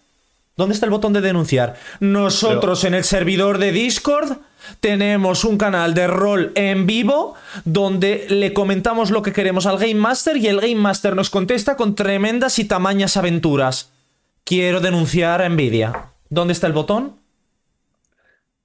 ¿Dónde 0.57 0.73
está 0.73 0.85
el 0.85 0.91
botón 0.91 1.13
de 1.13 1.21
denunciar? 1.21 1.75
Nosotros 2.01 2.83
en 2.83 2.93
el 2.93 3.05
servidor 3.05 3.57
de 3.57 3.71
Discord 3.71 4.33
tenemos 4.79 5.43
un 5.43 5.57
canal 5.57 5.93
de 5.93 6.07
rol 6.07 6.51
en 6.55 6.85
vivo 6.87 7.35
donde 7.65 8.25
le 8.29 8.53
comentamos 8.53 9.11
lo 9.11 9.21
que 9.21 9.33
queremos 9.33 9.65
al 9.65 9.77
Game 9.77 9.95
Master 9.95 10.37
y 10.37 10.47
el 10.47 10.61
Game 10.61 10.75
Master 10.75 11.15
nos 11.15 11.29
contesta 11.29 11.75
con 11.75 11.95
tremendas 11.95 12.59
y 12.59 12.65
tamañas 12.65 13.17
aventuras. 13.17 13.91
Quiero 14.43 14.79
denunciar 14.79 15.41
a 15.41 15.49
Nvidia. 15.49 16.05
¿Dónde 16.29 16.53
está 16.53 16.67
el 16.67 16.73
botón? 16.73 17.15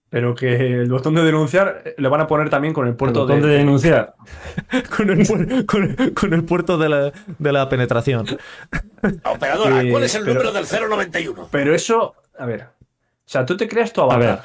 Pero 0.09 0.35
que 0.37 0.55
el 0.55 0.89
botón 0.89 1.15
de 1.17 1.23
denunciar 1.25 1.83
eh, 1.85 1.95
le 1.99 2.09
van 2.09 2.21
a 2.21 2.27
poner 2.29 2.49
también 2.49 2.73
con 2.73 2.87
el 2.87 2.95
puerto 2.95 3.27
¿Dónde 3.27 3.49
de. 3.49 3.57
denunciar? 3.59 4.15
Con 4.97 5.11
el, 5.11 5.19
pu- 5.27 5.67
con- 5.67 6.11
con 6.15 6.33
el 6.33 6.45
puerto 6.45 6.79
de 6.79 6.89
la, 6.89 7.13
de 7.39 7.53
la 7.53 7.69
penetración. 7.69 8.25
Operadora, 9.25 9.83
Eh, 9.83 9.91
¿cuál 9.91 10.05
es 10.05 10.15
el 10.15 10.23
pero- 10.25 10.35
número 10.45 10.53
del 10.53 10.65
091? 10.89 11.49
Pero 11.51 11.75
eso, 11.75 12.15
a 12.39 12.47
ver. 12.47 12.63
O 12.63 13.29
sea, 13.29 13.45
tú 13.45 13.57
te 13.57 13.69
creas 13.69 13.93
tu 13.93 14.01
avatar. 14.01 14.21
ver. 14.21 14.39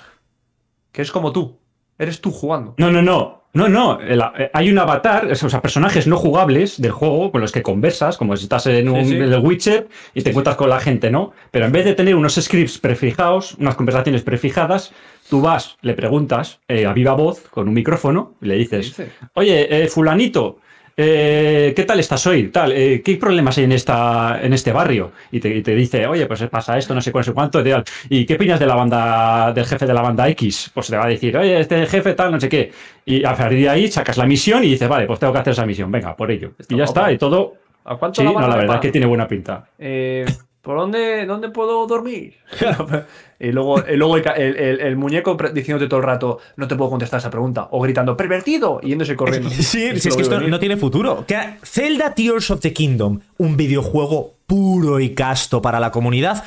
Que 0.91 1.01
es 1.01 1.11
como 1.11 1.31
tú. 1.31 1.57
Eres 1.97 2.19
tú 2.21 2.31
jugando. 2.31 2.73
No, 2.77 2.91
no, 2.91 3.01
no. 3.01 3.41
No, 3.53 3.67
no. 3.67 3.99
El- 3.99 4.21
eh, 4.37 4.49
hay 4.53 4.71
un 4.71 4.79
avatar, 4.79 5.29
o 5.29 5.35
sea, 5.35 5.61
personajes 5.61 6.07
no 6.07 6.15
jugables 6.17 6.81
del 6.81 6.91
juego 6.91 7.31
con 7.31 7.41
los 7.41 7.51
que 7.51 7.61
conversas, 7.61 8.17
como 8.17 8.35
si 8.37 8.43
estás 8.43 8.65
en, 8.67 8.87
un, 8.87 9.05
sí. 9.05 9.15
en 9.17 9.23
el 9.23 9.39
Witcher 9.39 9.89
y 10.13 10.21
te 10.21 10.29
encuentras 10.29 10.55
con 10.55 10.69
la 10.69 10.79
gente, 10.79 11.11
¿no? 11.11 11.33
Pero 11.51 11.65
en 11.65 11.71
vez 11.73 11.83
de 11.85 11.93
tener 11.93 12.15
unos 12.15 12.35
scripts 12.35 12.77
prefijados, 12.77 13.55
unas 13.55 13.75
conversaciones 13.75 14.23
prefijadas, 14.23 14.93
tú 15.29 15.41
vas, 15.41 15.77
le 15.81 15.93
preguntas 15.93 16.59
eh, 16.69 16.85
a 16.85 16.93
viva 16.93 17.13
voz 17.13 17.41
con 17.49 17.67
un 17.67 17.73
micrófono 17.73 18.35
y 18.41 18.45
le 18.45 18.55
dices, 18.55 18.95
oye, 19.33 19.83
eh, 19.83 19.87
fulanito, 19.87 20.59
eh, 20.97 21.73
¿qué 21.75 21.83
tal 21.83 21.99
estás 21.99 22.25
hoy? 22.27 22.49
Tal, 22.49 22.71
eh, 22.71 23.01
¿Qué 23.03 23.15
problemas 23.17 23.57
hay 23.57 23.65
en, 23.65 23.71
esta, 23.71 24.39
en 24.41 24.53
este 24.53 24.71
barrio? 24.71 25.11
Y 25.31 25.39
te, 25.39 25.55
y 25.55 25.61
te 25.61 25.75
dice, 25.75 26.05
oye, 26.07 26.25
pues 26.25 26.41
pasa 26.43 26.77
esto, 26.77 26.93
no 26.93 27.01
sé 27.01 27.11
cuál, 27.11 27.21
no 27.21 27.25
sé 27.25 27.33
cuánto, 27.33 27.63
tal. 27.63 27.83
¿Y 28.09 28.25
qué 28.25 28.35
opinas 28.35 28.59
de 28.59 28.65
la 28.65 28.75
banda, 28.75 29.53
del 29.53 29.65
jefe 29.65 29.85
de 29.85 29.93
la 29.93 30.01
banda 30.01 30.27
X? 30.29 30.71
Pues 30.73 30.87
te 30.87 30.97
va 30.97 31.05
a 31.05 31.09
decir, 31.09 31.35
oye, 31.37 31.59
este 31.59 31.85
jefe 31.85 32.13
tal, 32.13 32.31
no 32.31 32.39
sé 32.39 32.49
qué. 32.49 32.71
Y 33.05 33.23
a 33.25 33.35
partir 33.35 33.59
de 33.59 33.69
ahí 33.69 33.87
sacas 33.87 34.17
la 34.17 34.25
misión 34.25 34.63
y 34.63 34.71
dices, 34.71 34.87
vale, 34.87 35.05
pues 35.05 35.19
tengo 35.19 35.33
que 35.33 35.39
hacer 35.39 35.53
esa 35.53 35.65
misión, 35.65 35.91
venga, 35.91 36.15
por 36.15 36.31
ello. 36.31 36.51
Y 36.69 36.77
ya 36.77 36.83
está, 36.83 37.11
y 37.11 37.17
todo. 37.17 37.55
¿A 37.83 37.95
cuánto 37.95 38.21
Sí, 38.21 38.27
la 38.27 38.33
no, 38.33 38.47
la 38.47 38.55
verdad 38.55 38.75
es 38.75 38.81
que 38.81 38.91
tiene 38.91 39.07
buena 39.07 39.27
pinta. 39.27 39.65
Eh, 39.79 40.25
¿Por 40.61 40.77
dónde, 40.77 41.25
dónde 41.25 41.49
puedo 41.49 41.87
dormir? 41.87 42.35
y 43.39 43.51
luego, 43.51 43.83
y 43.87 43.95
luego 43.95 44.17
el, 44.17 44.95
muñeco 44.95 45.35
diciéndote 45.53 45.89
todo 45.89 46.01
el 46.01 46.05
rato, 46.05 46.37
no 46.55 46.67
te 46.67 46.75
puedo 46.75 46.91
contestar 46.91 47.19
esa 47.19 47.31
pregunta. 47.31 47.67
O 47.71 47.81
gritando, 47.81 48.15
¡pervertido! 48.15 48.79
Y 48.83 48.89
yéndose 48.89 49.15
corriendo. 49.15 49.49
Sí, 49.49 49.63
si 49.99 50.09
es 50.09 50.15
que 50.15 50.21
esto 50.21 50.35
venir. 50.35 50.49
no 50.49 50.59
tiene 50.59 50.77
futuro. 50.77 51.25
Que 51.25 51.55
Zelda 51.63 52.13
Tears 52.13 52.51
of 52.51 52.59
the 52.59 52.73
Kingdom, 52.73 53.21
un 53.37 53.57
videojuego 53.57 54.35
puro 54.45 54.99
y 54.99 55.15
casto 55.15 55.63
para 55.63 55.79
la 55.79 55.89
comunidad. 55.89 56.43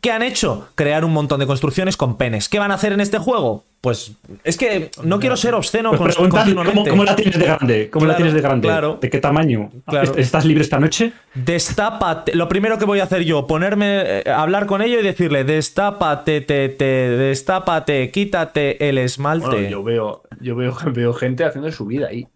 ¿Qué 0.00 0.12
han 0.12 0.22
hecho? 0.22 0.68
Crear 0.74 1.04
un 1.04 1.12
montón 1.12 1.40
de 1.40 1.46
construcciones 1.46 1.96
con 1.96 2.16
penes. 2.18 2.48
¿Qué 2.48 2.58
van 2.58 2.70
a 2.70 2.74
hacer 2.74 2.92
en 2.92 3.00
este 3.00 3.18
juego? 3.18 3.64
Pues 3.80 4.12
es 4.44 4.56
que 4.56 4.90
no 5.02 5.18
quiero 5.18 5.36
ser 5.36 5.54
obsceno 5.54 5.92
Pues 5.92 6.16
con- 6.16 6.28
¿cómo, 6.28 6.84
cómo 6.88 7.04
la 7.04 7.16
tienes 7.16 7.38
de 7.38 7.44
grande? 7.46 7.90
¿Cómo 7.90 8.06
la 8.06 8.16
tienes 8.16 8.34
de 8.34 8.40
grande? 8.40 8.68
claro. 8.68 8.98
¿De 9.00 9.08
qué 9.08 9.18
tamaño? 9.18 9.70
Claro. 9.86 10.14
¿Estás 10.16 10.44
libre 10.44 10.62
esta 10.62 10.78
noche? 10.78 11.12
Destápate. 11.34 12.34
Lo 12.34 12.48
primero 12.48 12.76
que 12.78 12.84
voy 12.84 13.00
a 13.00 13.04
hacer 13.04 13.22
yo, 13.24 13.46
ponerme, 13.46 14.02
eh, 14.20 14.30
hablar 14.30 14.66
con 14.66 14.82
ello 14.82 15.00
y 15.00 15.02
decirle, 15.02 15.44
destápate, 15.44 16.40
te, 16.42 16.68
te, 16.68 16.84
destápate, 16.84 18.10
quítate 18.10 18.88
el 18.88 18.98
esmalte. 18.98 19.46
Bueno, 19.46 19.68
yo 19.68 19.82
veo, 19.82 20.22
yo 20.40 20.54
veo, 20.54 20.76
veo 20.92 21.12
gente 21.14 21.44
haciendo 21.44 21.70
su 21.72 21.86
vida 21.86 22.08
ahí. 22.08 22.26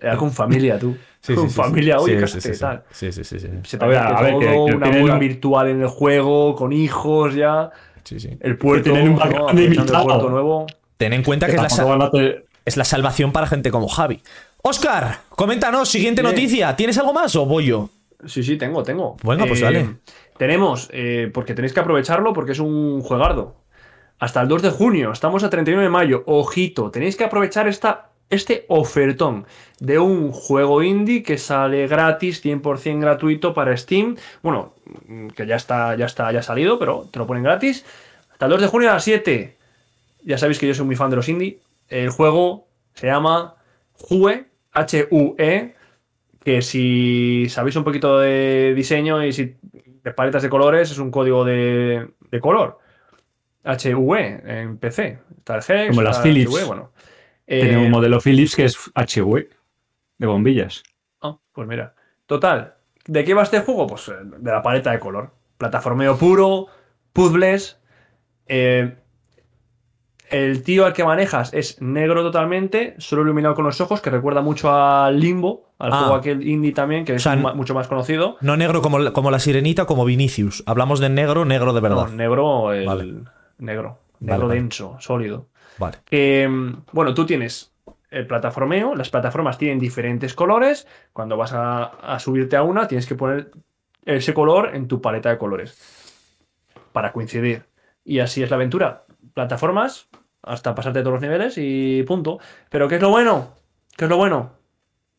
Era 0.00 0.16
con 0.16 0.30
familia, 0.32 0.78
tú. 0.78 0.96
Sí, 1.22 1.34
con 1.34 1.50
sí, 1.50 1.54
familia, 1.54 1.98
sí. 1.98 2.04
oye, 2.04 2.14
Sí, 2.14 2.20
cásate, 2.20 2.40
sí, 2.40 2.54
sí, 2.54 2.60
tal. 2.60 2.82
Sí, 2.90 3.12
sí, 3.12 3.24
sí, 3.24 3.38
sí. 3.40 3.48
Se 3.64 3.76
A 3.78 3.86
ver, 3.86 3.98
a 3.98 4.22
ver, 4.22 4.30
todo, 4.32 4.40
que- 4.40 4.46
que 4.70 4.76
una 4.76 4.90
tienen 4.90 5.18
virtual 5.18 5.68
en 5.68 5.80
el 5.82 5.88
juego, 5.88 6.54
con 6.54 6.72
hijos 6.72 7.34
ya. 7.34 7.70
Sí, 8.04 8.18
sí. 8.18 8.30
El 8.40 8.56
puerto, 8.56 8.84
tienen 8.92 9.10
un 9.10 9.16
¿no? 9.16 9.22
Aprovechando 9.48 9.98
el 9.98 10.02
puerto 10.04 10.30
nuevo. 10.30 10.66
Ten 10.96 11.12
en 11.12 11.22
cuenta 11.22 11.46
que 11.46 11.56
es 11.56 11.62
la, 11.78 12.10
te- 12.10 12.44
es 12.64 12.76
la 12.76 12.84
salvación 12.84 13.32
para 13.32 13.46
gente 13.46 13.70
como 13.70 13.88
Javi. 13.88 14.20
Oscar, 14.62 15.18
coméntanos, 15.30 15.88
siguiente 15.88 16.22
noticia. 16.22 16.74
¿Tienes 16.76 16.96
algo 16.98 17.12
más 17.12 17.34
o 17.36 17.46
voy 17.46 17.66
yo? 17.66 17.88
Sí, 18.26 18.42
sí, 18.42 18.56
tengo, 18.58 18.82
tengo. 18.82 19.16
Venga, 19.22 19.46
pues 19.46 19.60
dale. 19.60 19.96
Tenemos, 20.36 20.88
eh, 20.92 21.30
porque 21.32 21.54
tenéis 21.54 21.72
que 21.72 21.80
aprovecharlo 21.80 22.32
porque 22.32 22.52
es 22.52 22.58
un 22.58 23.00
juegardo. 23.02 23.56
Hasta 24.18 24.42
el 24.42 24.48
2 24.48 24.60
de 24.62 24.70
junio, 24.70 25.12
estamos 25.12 25.42
a 25.44 25.48
31 25.50 25.82
de 25.82 25.88
mayo. 25.88 26.22
Ojito, 26.26 26.90
tenéis 26.90 27.16
que 27.16 27.24
aprovechar 27.24 27.66
esta, 27.68 28.10
este 28.30 28.64
ofertón 28.68 29.46
de 29.80 29.98
un 29.98 30.32
juego 30.32 30.82
indie 30.82 31.22
que 31.22 31.36
sale 31.36 31.86
gratis, 31.86 32.44
100% 32.44 33.00
gratuito 33.00 33.52
para 33.52 33.76
Steam. 33.76 34.16
Bueno, 34.42 34.74
mm, 35.06 35.28
que 35.28 35.46
ya 35.46 35.56
está, 35.56 35.96
ya 35.96 36.06
está, 36.06 36.30
ya 36.32 36.38
ha 36.38 36.42
salido, 36.42 36.78
pero 36.78 37.08
te 37.10 37.18
lo 37.18 37.26
ponen 37.26 37.42
gratis. 37.42 37.84
Hasta 38.32 38.46
el 38.46 38.52
2 38.52 38.60
de 38.62 38.66
junio 38.68 38.90
a 38.90 38.94
las 38.94 39.04
7. 39.04 39.56
Ya 40.24 40.38
sabéis 40.38 40.58
que 40.58 40.66
yo 40.66 40.74
soy 40.74 40.86
muy 40.86 40.96
fan 40.96 41.10
de 41.10 41.16
los 41.16 41.28
indie. 41.28 41.58
El 41.88 42.10
juego 42.10 42.68
se 42.94 43.08
llama 43.08 43.56
Hue, 44.08 44.46
H-U-E, 44.72 45.74
que 46.44 46.62
si 46.62 47.46
sabéis 47.48 47.76
un 47.76 47.84
poquito 47.84 48.18
de 48.18 48.74
diseño 48.74 49.24
y 49.24 49.32
si 49.32 49.56
de 50.02 50.12
paletas 50.12 50.42
de 50.42 50.48
colores, 50.48 50.90
es 50.90 50.98
un 50.98 51.10
código 51.10 51.44
de, 51.44 52.08
de 52.30 52.40
color. 52.40 52.78
HV 53.64 54.14
en 54.46 54.78
PC. 54.78 55.18
Está 55.38 55.56
el 55.56 55.62
Hex, 55.66 55.88
Como 55.90 56.02
las 56.02 56.18
el 56.18 56.22
Philips. 56.22 56.50
HV, 56.50 56.66
bueno. 56.66 56.92
Eh, 57.52 57.62
Tiene 57.62 57.78
un 57.84 57.90
modelo 57.90 58.20
Philips 58.20 58.54
que 58.54 58.64
es 58.64 58.78
HV, 58.94 59.48
de 60.18 60.26
bombillas. 60.26 60.84
ah, 61.20 61.36
pues 61.52 61.66
mira. 61.66 61.94
Total. 62.26 62.74
¿De 63.06 63.24
qué 63.24 63.34
va 63.34 63.42
este 63.42 63.58
juego? 63.60 63.88
Pues 63.88 64.08
eh, 64.08 64.12
de 64.22 64.52
la 64.52 64.62
paleta 64.62 64.92
de 64.92 65.00
color. 65.00 65.32
Plataformeo 65.58 66.16
puro, 66.16 66.68
puzzles. 67.12 67.78
eh, 68.46 68.94
el 70.30 70.62
tío 70.62 70.86
al 70.86 70.92
que 70.92 71.02
manejas 71.02 71.52
es 71.52 71.82
negro 71.82 72.22
totalmente, 72.22 72.94
solo 72.98 73.22
iluminado 73.22 73.56
con 73.56 73.64
los 73.64 73.80
ojos, 73.80 74.00
que 74.00 74.10
recuerda 74.10 74.40
mucho 74.42 74.72
al 74.72 75.18
Limbo, 75.18 75.72
al 75.78 75.92
Ah. 75.92 75.98
juego 75.98 76.14
aquel 76.14 76.46
indie 76.46 76.70
también, 76.72 77.04
que 77.04 77.16
es 77.16 77.22
sea, 77.24 77.34
mucho 77.34 77.74
más 77.74 77.88
conocido. 77.88 78.36
No 78.40 78.56
negro 78.56 78.80
como, 78.80 79.00
la- 79.00 79.12
como 79.12 79.32
la 79.32 79.40
sirenita, 79.40 79.86
como 79.86 80.04
Vinicius. 80.04 80.62
Hablamos 80.66 81.00
de 81.00 81.08
negro, 81.08 81.44
negro 81.44 81.72
de 81.72 81.80
verdad. 81.80 82.06
No, 82.08 82.14
negro, 82.14 82.72
el 82.72 82.86
Vale. 82.86 83.14
negro. 83.58 83.98
Negro 84.20 84.46
vale. 84.46 84.60
denso, 84.60 84.96
sólido. 85.00 85.48
Vale. 85.80 85.98
Que, 86.04 86.48
bueno, 86.92 87.12
tú 87.14 87.26
tienes 87.26 87.72
el 88.10 88.26
plataformeo, 88.26 88.94
las 88.94 89.10
plataformas 89.10 89.58
tienen 89.58 89.78
diferentes 89.80 90.34
colores. 90.34 90.86
Cuando 91.12 91.36
vas 91.36 91.52
a, 91.52 91.84
a 91.84 92.18
subirte 92.20 92.56
a 92.56 92.62
una, 92.62 92.86
tienes 92.86 93.06
que 93.06 93.16
poner 93.16 93.50
ese 94.04 94.32
color 94.32 94.74
en 94.74 94.86
tu 94.86 95.00
paleta 95.00 95.30
de 95.30 95.38
colores 95.38 95.76
para 96.92 97.12
coincidir. 97.12 97.64
Y 98.04 98.20
así 98.20 98.42
es 98.42 98.50
la 98.50 98.56
aventura. 98.56 99.04
Plataformas 99.34 100.08
hasta 100.42 100.74
pasarte 100.74 101.00
todos 101.00 101.14
los 101.14 101.22
niveles 101.22 101.54
y 101.56 102.02
punto. 102.04 102.38
Pero 102.68 102.88
¿qué 102.88 102.96
es 102.96 103.02
lo 103.02 103.10
bueno? 103.10 103.54
¿Qué 103.96 104.04
es 104.04 104.10
lo 104.10 104.16
bueno? 104.16 104.52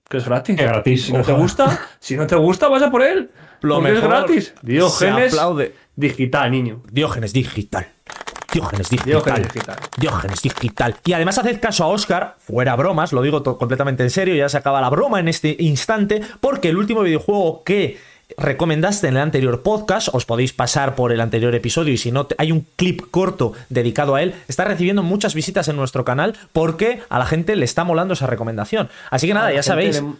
Que 0.10 0.18
es 0.18 0.26
gratis. 0.28 0.60
Es 0.60 0.66
gratis. 0.66 1.06
Si 1.06 1.14
no 1.14 1.22
te 1.24 1.32
gusta, 1.34 1.80
si 2.00 2.18
no 2.18 2.28
te 2.28 2.36
gusta, 2.36 2.68
vas 2.68 2.84
a 2.84 2.92
por 2.92 3.02
él. 3.02 3.32
Lo 3.62 3.80
mejor 3.80 3.98
es 3.98 4.04
gratis. 4.04 4.54
se 4.60 4.68
Diógenes 4.68 5.34
aplaude. 5.34 5.74
digital, 5.96 6.52
niño. 6.52 6.82
Diógenes 6.92 7.32
digital. 7.32 7.88
Diógenes 8.54 8.90
digital. 8.90 9.12
Diógenes 9.12 9.54
digital. 9.54 9.76
Diógenes 9.98 10.42
digital. 10.42 10.96
Y 11.06 11.14
además 11.14 11.38
haced 11.38 11.60
caso 11.60 11.84
a 11.84 11.88
Oscar, 11.88 12.36
fuera 12.40 12.76
bromas, 12.76 13.14
lo 13.14 13.22
digo 13.22 13.42
completamente 13.58 14.04
en 14.04 14.10
serio, 14.10 14.36
ya 14.36 14.50
se 14.50 14.58
acaba 14.58 14.82
la 14.82 14.90
broma 14.90 15.20
en 15.20 15.28
este 15.28 15.56
instante, 15.60 16.22
porque 16.40 16.70
el 16.70 16.78
último 16.78 17.02
videojuego 17.02 17.64
que 17.64 17.98
recomendaste 18.38 19.08
en 19.08 19.16
el 19.18 19.22
anterior 19.22 19.62
podcast, 19.62 20.10
os 20.14 20.26
podéis 20.26 20.54
pasar 20.54 20.96
por 20.96 21.12
el 21.12 21.20
anterior 21.22 21.54
episodio 21.54 21.94
y 21.94 21.98
si 21.98 22.12
no, 22.12 22.28
hay 22.38 22.52
un 22.52 22.66
clip 22.78 23.02
corto 23.12 23.54
dedicado 23.70 24.16
a 24.16 24.22
él, 24.24 24.34
está 24.48 24.64
recibiendo 24.64 25.04
muchas 25.04 25.34
visitas 25.36 25.68
en 25.68 25.76
nuestro 25.76 26.06
canal 26.06 26.38
porque 26.54 27.02
a 27.10 27.20
la 27.20 27.26
gente 27.26 27.56
le 27.58 27.66
está 27.66 27.84
molando 27.84 28.14
esa 28.14 28.28
recomendación. 28.28 28.90
Así 29.10 29.28
que 29.28 29.34
nada, 29.34 29.52
ya 29.54 29.64
sabéis. 29.64 30.02
le- 30.02 30.14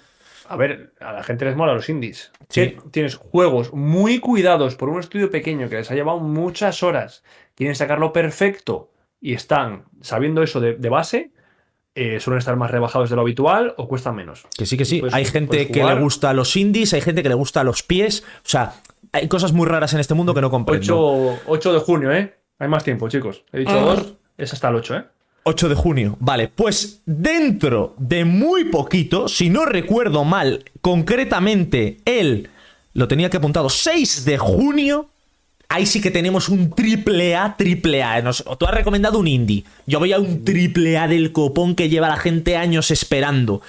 A 0.50 0.58
ver, 0.58 0.92
a 1.00 1.14
la 1.14 1.24
gente 1.24 1.46
les 1.46 1.56
mola 1.56 1.74
los 1.74 1.88
indies. 1.88 2.32
Sí. 2.50 2.76
Tienes 2.92 3.16
juegos 3.16 3.72
muy 3.72 4.20
cuidados 4.20 4.76
por 4.76 4.90
un 4.90 5.00
estudio 5.00 5.32
pequeño 5.32 5.70
que 5.70 5.76
les 5.78 5.90
ha 5.90 5.96
llevado 5.96 6.20
muchas 6.20 6.84
horas. 6.84 7.24
Quieren 7.62 7.76
sacarlo 7.76 8.12
perfecto 8.12 8.90
y 9.22 9.34
están 9.36 9.84
sabiendo 10.02 10.42
eso 10.42 10.60
de, 10.60 10.74
de 10.78 10.90
base. 10.90 11.30
eh, 11.94 12.20
suelen 12.20 12.40
estar 12.40 12.56
más 12.56 12.72
rebajados 12.72 13.12
de 13.12 13.16
lo 13.16 13.22
habitual 13.22 13.76
o 13.78 13.88
cuestan 13.88 14.16
menos. 14.16 14.48
Que 14.58 14.66
sí, 14.66 14.78
que 14.78 14.86
sí. 14.86 15.00
Puedes- 15.00 15.14
hay 15.14 15.26
gente 15.26 15.68
que 15.68 15.84
le 15.84 15.94
gusta 16.00 16.34
los 16.34 16.56
indies, 16.56 16.92
hay 16.96 17.02
gente 17.02 17.22
que 17.22 17.30
le 17.30 17.36
gusta 17.36 17.64
los 17.64 17.84
pies. 17.84 18.24
O 18.38 18.50
sea, 18.50 18.74
hay 19.12 19.28
cosas 19.28 19.52
muy 19.54 19.68
raras 19.68 19.94
en 19.94 20.00
este 20.00 20.16
mundo 20.16 20.34
que 20.34 20.42
no 20.42 20.50
comprendo. 20.50 20.98
8, 21.36 21.40
8 21.46 21.74
de 21.74 21.80
junio, 21.82 22.12
¿eh? 22.12 22.34
Hay 22.58 22.68
más 22.68 22.84
tiempo, 22.84 23.08
chicos. 23.10 23.44
He 23.54 23.60
dicho 23.60 23.74
Ah. 23.78 23.94
2, 23.96 24.14
es 24.40 24.54
hasta 24.54 24.70
el 24.70 24.76
8, 24.78 24.96
¿eh? 24.96 25.04
8 25.44 25.70
de 25.70 25.76
junio. 25.76 26.18
Vale, 26.20 26.48
pues 26.48 27.04
dentro 27.06 27.94
de 28.00 28.26
muy 28.26 28.64
poquito, 28.66 29.28
si 29.28 29.52
no 29.52 29.66
recuerdo 29.66 30.24
mal, 30.24 30.64
concretamente 30.82 31.98
él 32.06 32.50
lo 32.94 33.08
tenía 33.08 33.30
que 33.30 33.38
apuntado 33.38 33.70
6 33.70 34.26
de 34.26 34.38
junio. 34.40 35.11
Ahí 35.74 35.86
sí 35.86 36.02
que 36.02 36.12
tenemos 36.12 36.50
un 36.50 36.72
triple 36.72 37.34
A, 37.36 37.56
triple 37.58 38.04
A. 38.04 38.22
Nos- 38.22 38.44
tú 38.60 38.66
has 38.66 38.74
recomendado 38.74 39.18
un 39.20 39.28
indie. 39.28 39.64
Yo 39.88 40.00
voy 40.00 40.12
a 40.12 40.20
un 40.20 40.44
triple 40.44 40.98
A 40.98 41.08
del 41.08 41.32
copón 41.32 41.76
que 41.76 41.88
lleva 41.88 42.10
la 42.10 42.18
gente 42.18 42.58
años 42.58 42.92
esperando. 42.92 43.62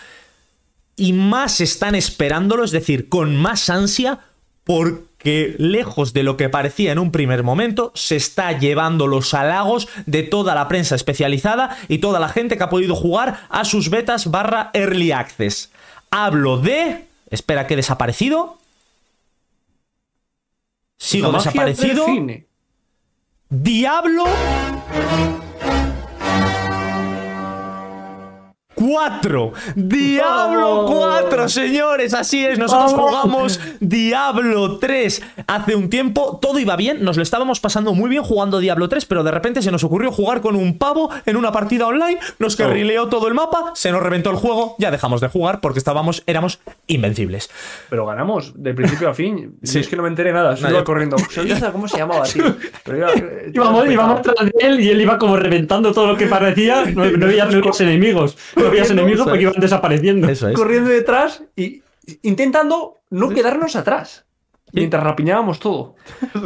Y 0.96 1.12
más 1.12 1.60
están 1.60 1.94
esperándolo, 1.94 2.64
es 2.64 2.72
decir, 2.72 3.08
con 3.08 3.36
más 3.36 3.70
ansia, 3.70 4.18
porque 4.64 5.54
lejos 5.58 6.12
de 6.12 6.24
lo 6.24 6.36
que 6.36 6.48
parecía 6.48 6.90
en 6.90 6.98
un 6.98 7.12
primer 7.12 7.44
momento, 7.44 7.92
se 7.94 8.16
está 8.16 8.58
llevando 8.58 9.06
los 9.06 9.32
halagos 9.32 9.86
de 10.06 10.24
toda 10.24 10.56
la 10.56 10.66
prensa 10.66 10.96
especializada 10.96 11.76
y 11.88 11.98
toda 11.98 12.18
la 12.18 12.28
gente 12.28 12.56
que 12.56 12.64
ha 12.64 12.68
podido 12.70 12.96
jugar 12.96 13.46
a 13.48 13.64
sus 13.64 13.90
betas 13.90 14.30
barra 14.30 14.70
early 14.74 15.12
access. 15.12 15.70
Hablo 16.10 16.58
de... 16.58 17.06
Espera, 17.30 17.66
que 17.66 17.74
he 17.74 17.76
desaparecido. 17.76 18.58
Sigo 21.12 21.32
desaparecido. 21.32 22.06
cine. 22.06 22.46
Diablo 23.48 24.24
4. 28.86 29.52
Diablo 29.76 30.86
4, 30.88 31.48
señores. 31.48 32.14
Así 32.14 32.44
es. 32.44 32.58
Nosotros 32.58 32.92
jugamos 32.92 33.60
Diablo 33.80 34.78
3 34.78 35.22
hace 35.46 35.74
un 35.76 35.88
tiempo. 35.88 36.38
Todo 36.42 36.58
iba 36.58 36.74
bien. 36.76 37.04
Nos 37.04 37.16
lo 37.16 37.22
estábamos 37.22 37.60
pasando 37.60 37.94
muy 37.94 38.10
bien 38.10 38.22
jugando 38.22 38.58
Diablo 38.58 38.88
3, 38.88 39.04
pero 39.06 39.22
de 39.22 39.30
repente 39.30 39.62
se 39.62 39.70
nos 39.70 39.84
ocurrió 39.84 40.10
jugar 40.10 40.40
con 40.40 40.56
un 40.56 40.78
pavo 40.78 41.10
en 41.26 41.36
una 41.36 41.52
partida 41.52 41.86
online. 41.86 42.18
Nos 42.38 42.56
carrileó 42.56 43.08
todo 43.08 43.28
el 43.28 43.34
mapa. 43.34 43.72
Se 43.74 43.92
nos 43.92 44.02
reventó 44.02 44.30
el 44.30 44.36
juego. 44.36 44.74
Ya 44.78 44.90
dejamos 44.90 45.20
de 45.20 45.28
jugar 45.28 45.60
porque 45.60 45.78
estábamos, 45.78 46.22
éramos 46.26 46.58
invencibles. 46.88 47.50
Pero 47.88 48.06
ganamos 48.06 48.52
de 48.56 48.74
principio 48.74 49.08
a 49.10 49.14
fin. 49.14 49.56
Sí. 49.62 49.74
Yo 49.74 49.80
es 49.80 49.88
que 49.88 49.96
no 49.96 50.02
me 50.02 50.08
enteré 50.08 50.32
nada. 50.32 50.56
No, 50.60 50.70
iba 50.70 50.84
corriendo. 50.84 51.16
Se 51.30 51.72
¿Cómo 51.72 51.86
se 51.88 51.96
llamaba, 51.98 52.24
tío? 52.24 52.44
Pero 52.84 52.98
iba- 52.98 53.12
Íbamos, 53.54 53.84
iba 53.84 53.92
íbamos 53.92 54.16
petado. 54.20 54.34
tras 54.34 54.50
de 54.52 54.66
él 54.66 54.80
y 54.80 54.90
él 54.90 55.00
iba 55.00 55.16
como 55.18 55.36
reventando 55.36 55.92
todo 55.92 56.08
lo 56.08 56.16
que 56.16 56.26
parecía. 56.26 56.84
No, 56.86 57.04
no 57.06 57.26
los 57.26 57.80
enemigos. 57.80 58.36
Enemigos 58.78 59.20
eso 59.20 59.24
porque 59.24 59.42
iban 59.42 59.54
desapareciendo. 59.58 60.28
Eso 60.28 60.48
es. 60.48 60.54
corriendo 60.54 60.90
detrás 60.90 61.42
y 61.56 61.82
intentando 62.22 63.00
no 63.10 63.28
quedarnos 63.30 63.76
atrás. 63.76 64.24
Mientras 64.72 65.02
rapiñábamos 65.02 65.58
todo. 65.58 65.96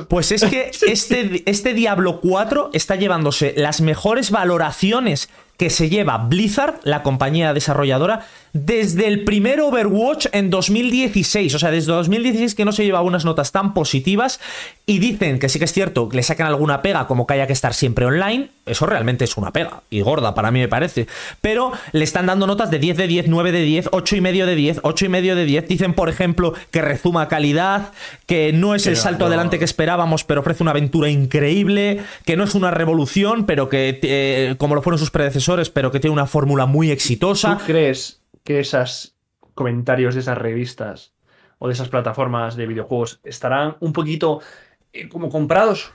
Pues 0.09 0.33
es 0.33 0.44
que 0.44 0.72
este, 0.88 1.48
este 1.48 1.74
Diablo 1.74 2.20
4 2.20 2.70
está 2.72 2.96
llevándose 2.96 3.55
las 3.57 3.81
mejores 3.81 4.33
valoraciones 4.33 5.29
que 5.57 5.70
se 5.70 5.88
lleva 5.88 6.18
Blizzard, 6.18 6.81
la 6.83 7.03
compañía 7.03 7.55
desarrolladora, 7.55 8.27
desde 8.64 9.07
el 9.07 9.25
primer 9.25 9.61
Overwatch 9.61 10.27
en 10.33 10.51
2016. 10.51 11.55
O 11.55 11.59
sea, 11.59 11.71
desde 11.71 11.92
2016 11.92 12.55
que 12.55 12.64
no 12.64 12.73
se 12.73 12.85
lleva 12.85 13.03
unas 13.03 13.25
notas 13.25 13.53
tan 13.53 13.75
positivas. 13.75 14.40
Y 14.87 15.01
dicen 15.01 15.38
que 15.38 15.49
sí 15.49 15.59
que 15.59 15.64
es 15.64 15.73
cierto 15.73 16.09
que 16.09 16.16
le 16.16 16.23
sacan 16.23 16.47
alguna 16.47 16.81
pega, 16.81 17.07
como 17.07 17.27
que 17.27 17.35
haya 17.35 17.47
que 17.47 17.53
estar 17.53 17.75
siempre 17.75 18.07
online. 18.07 18.51
Eso 18.64 18.87
realmente 18.87 19.25
es 19.25 19.37
una 19.37 19.53
pega. 19.53 19.83
Y 19.90 20.01
gorda, 20.01 20.35
para 20.35 20.51
mí 20.51 20.61
me 20.61 20.69
parece. 20.69 21.07
Pero 21.40 21.73
le 21.92 22.05
están 22.05 22.27
dando 22.27 22.47
notas 22.47 22.71
de 22.71 22.79
10 22.79 22.97
de 22.97 23.07
10, 23.07 23.29
9 23.29 23.53
de 23.53 23.62
10, 23.62 23.88
8 23.92 24.16
y 24.16 24.21
medio 24.21 24.47
de 24.47 24.55
10, 24.55 24.81
8 24.83 25.05
y 25.05 25.09
medio 25.09 25.37
de 25.37 25.45
10. 25.45 25.69
Dicen, 25.69 25.95
por 25.95 26.09
ejemplo, 26.09 26.55
que 26.71 26.83
rezuma 26.83 27.29
calidad, 27.29 27.92
que 28.27 28.53
no 28.53 28.75
es 28.75 28.87
el 28.87 28.97
salto 28.97 29.25
no. 29.25 29.27
adelante 29.27 29.59
que 29.59 29.64
esperábamos, 29.64 30.25
pero 30.25 30.40
ofrece 30.40 30.62
una 30.62 30.71
aventura 30.71 31.11
increíble, 31.11 32.03
que 32.25 32.37
no 32.37 32.45
es 32.45 32.55
una 32.55 32.71
revolución, 32.71 33.45
pero 33.45 33.69
que, 33.69 33.99
eh, 34.03 34.55
como 34.59 34.75
lo 34.75 34.83
fueron 34.83 34.99
sus 34.99 35.11
predecesores, 35.11 35.71
pero 35.71 35.90
que 35.90 36.01
tiene 36.01 36.12
una 36.12 36.27
fórmula 36.27 36.66
muy 36.66 36.90
exitosa. 36.90 37.59
¿Tú 37.59 37.64
crees 37.66 38.21
que 38.46 38.61
esos 38.61 39.14
comentarios 39.54 40.14
de 40.14 40.20
esas 40.20 40.38
revistas 40.38 41.12
o 41.59 41.66
de 41.66 41.74
esas 41.74 41.88
plataformas 41.88 42.56
de 42.56 42.66
videojuegos 42.66 43.20
estarán 43.24 43.76
un 43.80 43.92
poquito 43.92 44.40
eh, 44.94 45.09
como 45.09 45.28
comprados? 45.28 45.90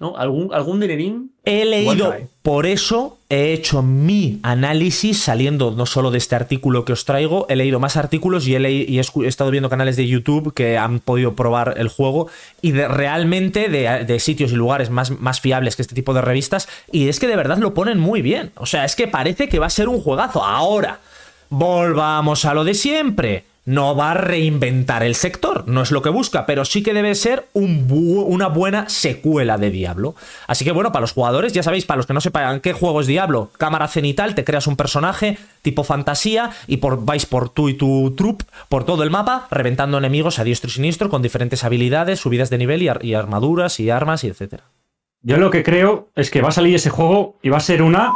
¿No? 0.00 0.16
¿Algún, 0.16 0.54
algún 0.54 0.78
dinerín? 0.78 1.32
He 1.44 1.64
leído, 1.64 2.14
por 2.42 2.66
eso 2.66 3.18
he 3.28 3.52
hecho 3.52 3.82
mi 3.82 4.38
análisis 4.44 5.20
saliendo 5.20 5.72
no 5.72 5.86
solo 5.86 6.12
de 6.12 6.18
este 6.18 6.36
artículo 6.36 6.84
que 6.84 6.92
os 6.92 7.04
traigo, 7.04 7.46
he 7.48 7.56
leído 7.56 7.80
más 7.80 7.96
artículos 7.96 8.46
y 8.46 8.54
he 8.54 9.00
estado 9.26 9.50
viendo 9.50 9.68
canales 9.68 9.96
de 9.96 10.06
YouTube 10.06 10.54
que 10.54 10.78
han 10.78 11.00
podido 11.00 11.34
probar 11.34 11.74
el 11.78 11.88
juego 11.88 12.28
y 12.62 12.70
de, 12.70 12.86
realmente 12.86 13.68
de, 13.68 14.04
de 14.04 14.20
sitios 14.20 14.52
y 14.52 14.54
lugares 14.54 14.88
más, 14.88 15.10
más 15.10 15.40
fiables 15.40 15.74
que 15.74 15.82
este 15.82 15.96
tipo 15.96 16.14
de 16.14 16.20
revistas 16.20 16.68
y 16.92 17.08
es 17.08 17.18
que 17.18 17.26
de 17.26 17.34
verdad 17.34 17.58
lo 17.58 17.74
ponen 17.74 17.98
muy 17.98 18.22
bien. 18.22 18.52
O 18.54 18.66
sea, 18.66 18.84
es 18.84 18.94
que 18.94 19.08
parece 19.08 19.48
que 19.48 19.58
va 19.58 19.66
a 19.66 19.70
ser 19.70 19.88
un 19.88 20.00
juegazo. 20.00 20.44
Ahora, 20.44 21.00
volvamos 21.50 22.44
a 22.44 22.54
lo 22.54 22.64
de 22.64 22.74
siempre. 22.74 23.44
No 23.64 23.94
va 23.94 24.12
a 24.12 24.14
reinventar 24.14 25.02
el 25.02 25.14
sector, 25.14 25.68
no 25.68 25.82
es 25.82 25.90
lo 25.90 26.00
que 26.00 26.08
busca, 26.08 26.46
pero 26.46 26.64
sí 26.64 26.82
que 26.82 26.94
debe 26.94 27.14
ser 27.14 27.48
un 27.52 27.86
una 28.26 28.48
buena 28.48 28.88
secuela 28.88 29.58
de 29.58 29.70
Diablo. 29.70 30.14
Así 30.46 30.64
que 30.64 30.72
bueno, 30.72 30.90
para 30.90 31.02
los 31.02 31.12
jugadores, 31.12 31.52
ya 31.52 31.62
sabéis, 31.62 31.84
para 31.84 31.98
los 31.98 32.06
que 32.06 32.14
no 32.14 32.22
sepan 32.22 32.60
qué 32.60 32.72
juego 32.72 33.02
es 33.02 33.06
Diablo, 33.06 33.50
cámara 33.58 33.86
cenital, 33.86 34.34
te 34.34 34.42
creas 34.42 34.66
un 34.68 34.76
personaje 34.76 35.36
tipo 35.60 35.84
fantasía 35.84 36.50
y 36.66 36.78
por, 36.78 37.04
vais 37.04 37.26
por 37.26 37.50
tú 37.50 37.68
y 37.68 37.74
tu 37.74 38.14
troop 38.16 38.40
por 38.70 38.84
todo 38.84 39.02
el 39.02 39.10
mapa, 39.10 39.48
reventando 39.50 39.98
enemigos 39.98 40.38
a 40.38 40.44
diestro 40.44 40.70
y 40.70 40.72
siniestro 40.72 41.10
con 41.10 41.20
diferentes 41.20 41.62
habilidades, 41.62 42.20
subidas 42.20 42.48
de 42.48 42.56
nivel 42.56 42.82
y, 42.82 42.88
y 43.02 43.12
armaduras 43.12 43.80
y 43.80 43.90
armas 43.90 44.24
y 44.24 44.28
etcétera. 44.28 44.64
Yo 45.20 45.36
lo 45.36 45.50
que 45.50 45.62
creo 45.62 46.08
es 46.14 46.30
que 46.30 46.40
va 46.40 46.48
a 46.48 46.52
salir 46.52 46.74
ese 46.74 46.88
juego 46.88 47.36
y 47.42 47.50
va 47.50 47.58
a 47.58 47.60
ser 47.60 47.82
una. 47.82 48.12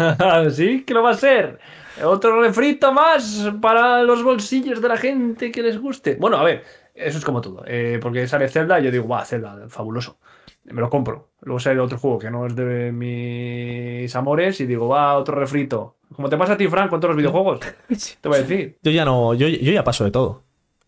¿Sí? 0.50 0.84
¿Qué 0.86 0.94
lo 0.94 1.02
va 1.02 1.10
a 1.10 1.14
ser? 1.14 1.58
Otro 2.04 2.40
refrito 2.40 2.92
más 2.92 3.50
para 3.60 4.02
los 4.02 4.22
bolsillos 4.22 4.80
de 4.80 4.88
la 4.88 4.96
gente 4.96 5.50
que 5.50 5.62
les 5.62 5.78
guste. 5.78 6.16
Bueno, 6.18 6.38
a 6.38 6.44
ver, 6.44 6.64
eso 6.94 7.18
es 7.18 7.24
como 7.24 7.40
todo. 7.40 7.62
eh, 7.66 7.98
porque 8.00 8.26
sale 8.26 8.48
Zelda 8.48 8.80
y 8.80 8.84
yo 8.84 8.90
digo, 8.90 9.08
va, 9.08 9.24
Zelda, 9.24 9.68
fabuloso. 9.68 10.18
Me 10.64 10.80
lo 10.80 10.88
compro. 10.90 11.30
Luego 11.42 11.58
sale 11.58 11.80
otro 11.80 11.98
juego 11.98 12.18
que 12.18 12.30
no 12.30 12.46
es 12.46 12.54
de 12.54 12.92
mis 12.92 14.14
amores 14.14 14.60
y 14.60 14.66
digo, 14.66 14.88
va, 14.88 15.16
otro 15.16 15.34
refrito. 15.34 15.96
Como 16.14 16.28
te 16.28 16.36
pasa 16.36 16.54
a 16.54 16.56
ti, 16.56 16.68
Frank, 16.68 16.90
con 16.90 17.00
todos 17.00 17.14
los 17.14 17.18
videojuegos. 17.18 17.60
Te 18.20 18.28
voy 18.28 18.38
a 18.38 18.42
decir. 18.42 18.78
Yo 18.82 18.90
ya 18.90 19.04
no, 19.04 19.34
yo, 19.34 19.48
yo 19.48 19.72
ya 19.72 19.84
paso 19.84 20.04
de 20.04 20.10
todo. 20.10 20.42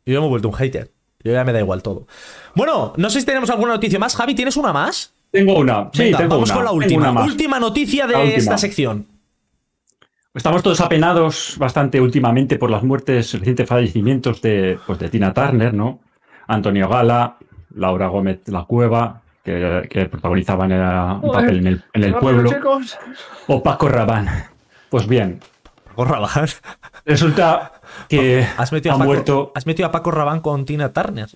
Yo 0.04 0.14
ya 0.14 0.20
me 0.20 0.26
he 0.26 0.28
vuelto 0.28 0.48
un 0.48 0.54
hater. 0.54 0.90
Yo 1.24 1.32
ya 1.32 1.44
me 1.44 1.52
da 1.52 1.60
igual 1.60 1.82
todo. 1.82 2.06
Bueno, 2.54 2.92
no 2.96 3.08
sé 3.10 3.20
si 3.20 3.26
tenemos 3.26 3.48
alguna 3.50 3.74
noticia 3.74 3.98
más. 3.98 4.16
Javi, 4.16 4.34
¿tienes 4.34 4.56
una 4.56 4.72
más? 4.72 5.14
Tengo 5.32 5.58
una. 5.58 5.88
Sí, 5.92 6.04
Venga, 6.04 6.18
tengo 6.18 6.34
vamos 6.34 6.50
una. 6.50 6.54
con 6.56 6.64
la 6.66 6.72
última. 6.72 7.24
Última 7.24 7.58
noticia 7.58 8.06
de 8.06 8.14
última. 8.14 8.34
esta 8.36 8.58
sección. 8.58 9.06
Estamos 10.34 10.62
todos 10.62 10.80
apenados 10.80 11.56
bastante 11.58 12.00
últimamente 12.00 12.56
por 12.58 12.70
las 12.70 12.82
muertes, 12.82 13.32
recientes 13.38 13.68
fallecimientos 13.68 14.40
de, 14.40 14.78
pues, 14.86 14.98
de 14.98 15.08
Tina 15.10 15.34
Turner, 15.34 15.74
¿no? 15.74 16.00
Antonio 16.46 16.88
Gala, 16.88 17.36
Laura 17.74 18.06
Gómez 18.08 18.40
La 18.46 18.64
Cueva, 18.64 19.20
que, 19.44 19.86
que 19.90 20.06
protagonizaban 20.06 20.72
era 20.72 21.14
un 21.20 21.32
papel 21.32 21.58
en 21.58 21.66
el, 21.66 21.84
en 21.92 22.04
el 22.04 22.14
pueblo, 22.14 22.50
chicos. 22.50 22.98
o 23.46 23.62
Paco 23.62 23.88
Rabán. 23.88 24.28
Pues 24.88 25.06
bien, 25.06 25.40
Paco 25.84 26.04
Rabán. 26.06 26.46
resulta 27.04 27.72
que 28.08 28.46
Has 28.56 28.72
metido, 28.72 28.92
ha 28.92 28.96
a 28.96 28.98
Paco, 28.98 29.08
muerto. 29.08 29.52
has 29.54 29.66
metido 29.66 29.88
a 29.88 29.92
Paco 29.92 30.10
Rabán 30.12 30.40
con 30.40 30.64
Tina 30.64 30.92
Turner. 30.94 31.28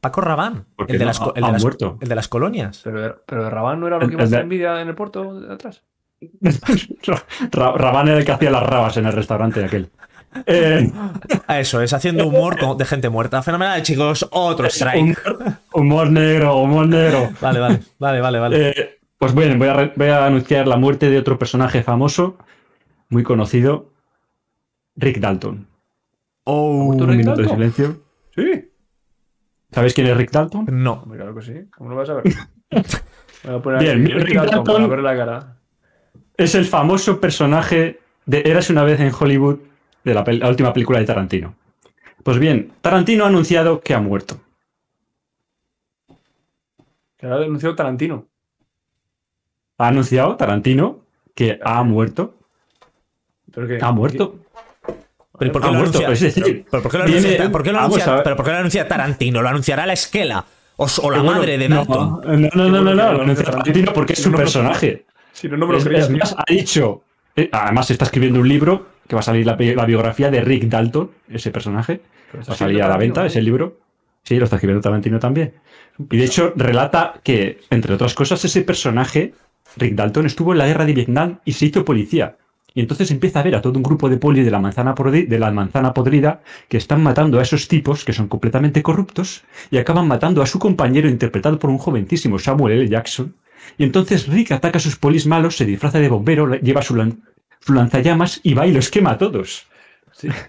Paco 0.00 0.20
Rabán. 0.20 0.64
¿Por 0.76 0.86
qué 0.86 0.92
El 0.94 0.98
de, 0.98 1.04
no? 1.04 1.08
las, 1.10 1.20
el, 1.20 1.32
de 1.42 1.48
ha 1.48 1.52
las, 1.52 1.62
muerto. 1.62 1.98
el 2.00 2.08
de 2.08 2.14
las 2.14 2.28
colonias. 2.28 2.80
Pero, 2.84 3.00
de- 3.02 3.14
pero 3.26 3.44
de 3.44 3.50
Rabán 3.50 3.80
no 3.80 3.86
era 3.86 3.98
lo 3.98 4.08
que 4.08 4.14
hacer 4.16 4.28
de- 4.28 4.38
envidia 4.40 4.80
en 4.80 4.88
el 4.88 4.94
puerto 4.94 5.40
de 5.40 5.52
atrás. 5.52 5.82
Ra- 7.52 7.72
Rabán 7.72 8.08
era 8.08 8.18
el 8.18 8.24
que 8.24 8.32
hacía 8.32 8.50
las 8.50 8.62
rabas 8.62 8.96
en 8.96 9.06
el 9.06 9.12
restaurante 9.12 9.64
aquel. 9.64 9.90
Eh, 10.46 10.88
Eso 11.48 11.80
es, 11.82 11.92
haciendo 11.92 12.24
humor 12.28 12.76
de 12.76 12.84
gente 12.84 13.08
muerta. 13.08 13.42
Fenomenal, 13.42 13.82
chicos. 13.82 14.24
Otro 14.30 14.68
strike. 14.68 15.18
humor, 15.26 15.54
humor 15.72 16.10
negro, 16.12 16.56
humor 16.58 16.86
negro. 16.86 17.30
Vale, 17.40 17.58
vale, 17.58 17.80
vale, 17.98 18.20
vale, 18.20 18.38
vale. 18.38 18.68
Eh, 18.70 18.98
pues 19.18 19.34
bueno, 19.34 19.58
voy 19.58 19.66
a, 19.66 19.92
voy 19.96 20.06
a 20.08 20.26
anunciar 20.26 20.68
la 20.68 20.76
muerte 20.76 21.10
de 21.10 21.18
otro 21.18 21.36
personaje 21.36 21.82
famoso, 21.82 22.38
muy 23.08 23.24
conocido, 23.24 23.90
Rick 24.94 25.18
Dalton. 25.18 25.66
Oh, 26.44 26.84
Un 26.94 26.98
Rick 27.00 27.08
minuto 27.18 27.30
de 27.36 27.42
Dalton? 27.42 27.56
silencio. 27.56 28.02
Sí. 28.36 28.69
¿Sabéis 29.72 29.94
quién 29.94 30.06
es 30.06 30.16
Rick 30.16 30.30
Dalton? 30.30 30.66
no. 30.70 31.02
Claro 31.02 31.34
que 31.34 31.42
sí. 31.42 31.54
¿Cómo 31.76 31.90
no 31.90 31.96
vas 31.96 32.10
a 32.10 32.14
ver? 32.14 32.24
Me 33.44 33.50
voy 33.50 33.58
a 33.58 33.62
poner 33.62 33.80
Bien, 33.80 34.04
Rick 34.04 34.26
Rick 34.26 34.34
Dalton 34.34 34.64
Dalton. 34.64 34.74
para 34.74 34.86
ver 34.88 35.00
la 35.00 35.16
cara. 35.16 35.56
Es 36.36 36.54
el 36.54 36.64
famoso 36.64 37.20
personaje 37.20 38.00
de 38.26 38.42
Eras 38.44 38.70
una 38.70 38.82
vez 38.82 39.00
en 39.00 39.12
Hollywood 39.18 39.58
de 40.04 40.14
la, 40.14 40.48
última 40.48 40.72
película 40.72 40.98
de 40.98 41.04
Tarantino. 41.04 41.54
Pues 42.22 42.38
bien, 42.38 42.72
Tarantino 42.80 43.24
ha 43.24 43.28
anunciado 43.28 43.80
que 43.80 43.94
ha 43.94 44.00
muerto. 44.00 44.40
Que 47.16 47.26
ahora 47.26 47.38
denunció 47.40 47.74
Tarantino. 47.74 48.26
Ha 49.78 49.88
anunciado 49.88 50.36
Tarantino 50.36 51.00
que 51.34 51.58
ha 51.62 51.82
muerto. 51.82 52.34
¿Pero 53.52 53.66
qué? 53.66 53.78
Ha 53.80 53.92
muerto. 53.92 54.39
¿Pero 55.40 55.52
por 55.52 55.60
qué 55.62 55.66
lo 55.68 55.74
muerto, 55.74 55.98
anuncia? 55.98 56.28
es 56.28 56.34
decir, 56.34 56.64
¿Pero 56.70 56.82
por 56.82 56.92
qué 56.92 56.98
lo 56.98 57.04
viene- 57.06 57.20
anuncia, 57.26 57.50
¿por 57.50 57.62
qué 57.64 57.72
lo 57.72 57.78
vamos 57.78 57.94
anuncia- 57.94 58.12
a 58.12 58.14
ver. 58.16 58.22
pero 58.24 58.36
por 58.36 58.44
qué 58.44 58.50
lo 58.52 58.58
anuncia 58.58 58.86
Tarantino? 58.86 59.42
¿Lo 59.42 59.48
anunciará 59.48 59.86
la 59.86 59.92
esquela? 59.94 60.44
¿O, 60.76 60.86
la 61.10 61.18
Bueno, 61.18 61.24
madre 61.38 61.58
de 61.58 61.68
no, 61.68 61.76
Dalton? 61.76 62.20
No, 62.24 62.48
no, 62.54 62.68
no, 62.68 62.80
no, 62.82 62.94
no, 62.94 63.12
lo 63.14 63.22
anuncia 63.22 63.44
Tarantino. 63.44 63.92
Porque 63.92 64.12
es 64.12 64.22
su 64.22 64.30
personaje. 64.32 65.04
Si 65.32 65.48
no, 65.48 65.56
no 65.56 65.66
me 65.66 65.72
lo 65.72 65.78
Es- 65.78 65.84
creía. 65.84 66.00
es 66.00 66.10
más, 66.10 66.34
ha 66.38 66.44
dicho. 66.48 67.02
eh, 67.36 67.48
además, 67.52 67.90
está 67.90 68.04
escribiendo 68.06 68.40
un 68.40 68.48
libro 68.48 68.86
que 69.08 69.14
va 69.16 69.20
a 69.20 69.22
salir 69.22 69.46
la, 69.46 69.56
la 69.58 69.84
biografía 69.86 70.30
de 70.30 70.40
Rick 70.42 70.64
Dalton, 70.64 71.10
ese 71.28 71.50
personaje. 71.50 72.00
Está 72.32 72.52
Va 72.52 72.54
a 72.54 72.58
salir 72.58 72.82
a 72.82 72.88
la 72.88 72.96
venta 72.96 73.24
ese 73.26 73.40
libro. 73.42 73.78
Sí, 74.22 74.36
lo 74.36 74.44
está 74.44 74.56
escribiendo 74.56 74.82
Tarantino 74.82 75.18
también. 75.18 75.54
Y 76.10 76.16
de 76.16 76.24
hecho, 76.24 76.52
relata 76.56 77.14
que, 77.22 77.60
entre 77.70 77.94
otras 77.94 78.14
cosas, 78.14 78.44
ese 78.44 78.62
personaje, 78.62 79.34
Rick 79.76 79.94
Dalton, 79.94 80.26
estuvo 80.26 80.52
en 80.52 80.58
la 80.58 80.66
guerra 80.66 80.84
de 80.84 80.92
Vietnam 80.92 81.38
y 81.44 81.52
se 81.52 81.66
hizo 81.66 81.84
policía. 81.84 82.36
Y 82.74 82.80
entonces 82.80 83.10
empieza 83.10 83.40
a 83.40 83.42
ver 83.42 83.54
a 83.56 83.60
todo 83.62 83.76
un 83.76 83.82
grupo 83.82 84.08
de 84.08 84.16
poli 84.16 84.42
de 84.42 84.50
la 84.50 84.60
manzana, 84.60 84.94
de 84.94 85.38
la 85.38 85.50
manzana 85.50 85.92
podrida 85.92 86.40
que 86.68 86.76
están 86.76 87.02
matando 87.02 87.38
a 87.38 87.42
esos 87.42 87.66
tipos 87.68 88.04
que 88.04 88.12
son 88.12 88.28
completamente 88.28 88.82
corruptos 88.82 89.42
y 89.70 89.78
acaban 89.78 90.06
matando 90.06 90.40
a 90.42 90.46
su 90.46 90.58
compañero 90.58 91.08
interpretado 91.08 91.58
por 91.58 91.70
un 91.70 91.78
jovencísimo 91.78 92.38
Samuel 92.38 92.78
L. 92.78 92.88
Jackson. 92.88 93.34
Y 93.76 93.84
entonces 93.84 94.26
Rick 94.28 94.52
ataca 94.52 94.78
a 94.78 94.80
sus 94.80 94.96
polis 94.96 95.26
malos, 95.26 95.56
se 95.56 95.64
disfraza 95.64 95.98
de 95.98 96.08
bombero, 96.08 96.46
le- 96.46 96.58
lleva 96.60 96.82
su, 96.82 96.94
lan- 96.94 97.18
su 97.60 97.72
lanzallamas 97.72 98.40
y 98.42 98.54
va 98.54 98.66
y 98.66 98.72
los 98.72 98.88
quema 98.90 99.12
a 99.12 99.18
todos. 99.18 99.66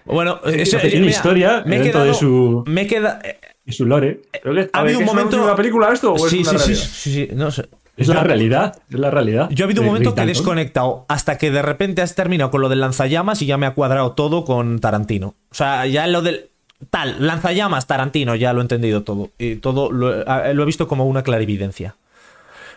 Bueno, 0.04 0.40
eso, 0.44 0.78
tiene 0.78 1.00
mira, 1.00 1.10
historia 1.10 1.62
me 1.66 1.76
he 1.76 1.80
dentro 1.80 2.04
de 2.04 2.14
su, 2.14 2.62
Me 2.66 2.86
queda. 2.86 3.20
eh, 3.24 3.38
de 3.64 3.72
su 3.72 3.86
lore. 3.86 4.20
¿Pero 4.42 4.54
qué? 4.54 4.60
Ha 4.72 4.82
ver, 4.82 4.94
habido 4.94 4.98
¿que 4.98 5.04
un 5.04 5.08
es 5.08 5.12
una- 5.12 5.20
momento- 5.22 5.42
una 5.44 5.56
película 5.56 5.92
esto 5.92 6.12
o 6.12 6.26
es 6.26 6.30
Sí, 6.30 6.40
una 6.40 6.58
sí, 6.58 6.74
sí, 6.74 6.86
sí, 6.86 7.12
sí, 7.12 7.28
no 7.34 7.50
sé. 7.50 7.68
Es 7.96 8.08
la 8.08 8.22
realidad, 8.22 8.80
es 8.90 8.98
la 8.98 9.10
realidad. 9.10 9.50
Yo 9.50 9.64
ha 9.64 9.66
habido 9.66 9.82
un 9.82 9.86
de 9.86 9.90
momento 9.90 10.14
que 10.14 10.22
he 10.22 10.26
desconectado 10.26 11.04
hasta 11.08 11.36
que 11.36 11.50
de 11.50 11.60
repente 11.60 12.00
has 12.00 12.14
terminado 12.14 12.50
con 12.50 12.62
lo 12.62 12.68
del 12.68 12.80
lanzallamas 12.80 13.42
y 13.42 13.46
ya 13.46 13.58
me 13.58 13.66
ha 13.66 13.74
cuadrado 13.74 14.12
todo 14.12 14.44
con 14.44 14.78
Tarantino. 14.78 15.34
O 15.50 15.54
sea, 15.54 15.86
ya 15.86 16.06
lo 16.06 16.22
del. 16.22 16.48
Tal, 16.90 17.24
lanzallamas, 17.24 17.86
Tarantino, 17.86 18.34
ya 18.34 18.52
lo 18.52 18.60
he 18.60 18.62
entendido 18.62 19.02
todo. 19.02 19.30
Y 19.38 19.56
todo 19.56 19.92
lo, 19.92 20.22
eh, 20.22 20.54
lo 20.54 20.62
he 20.62 20.66
visto 20.66 20.88
como 20.88 21.06
una 21.06 21.22
clarividencia. 21.22 21.94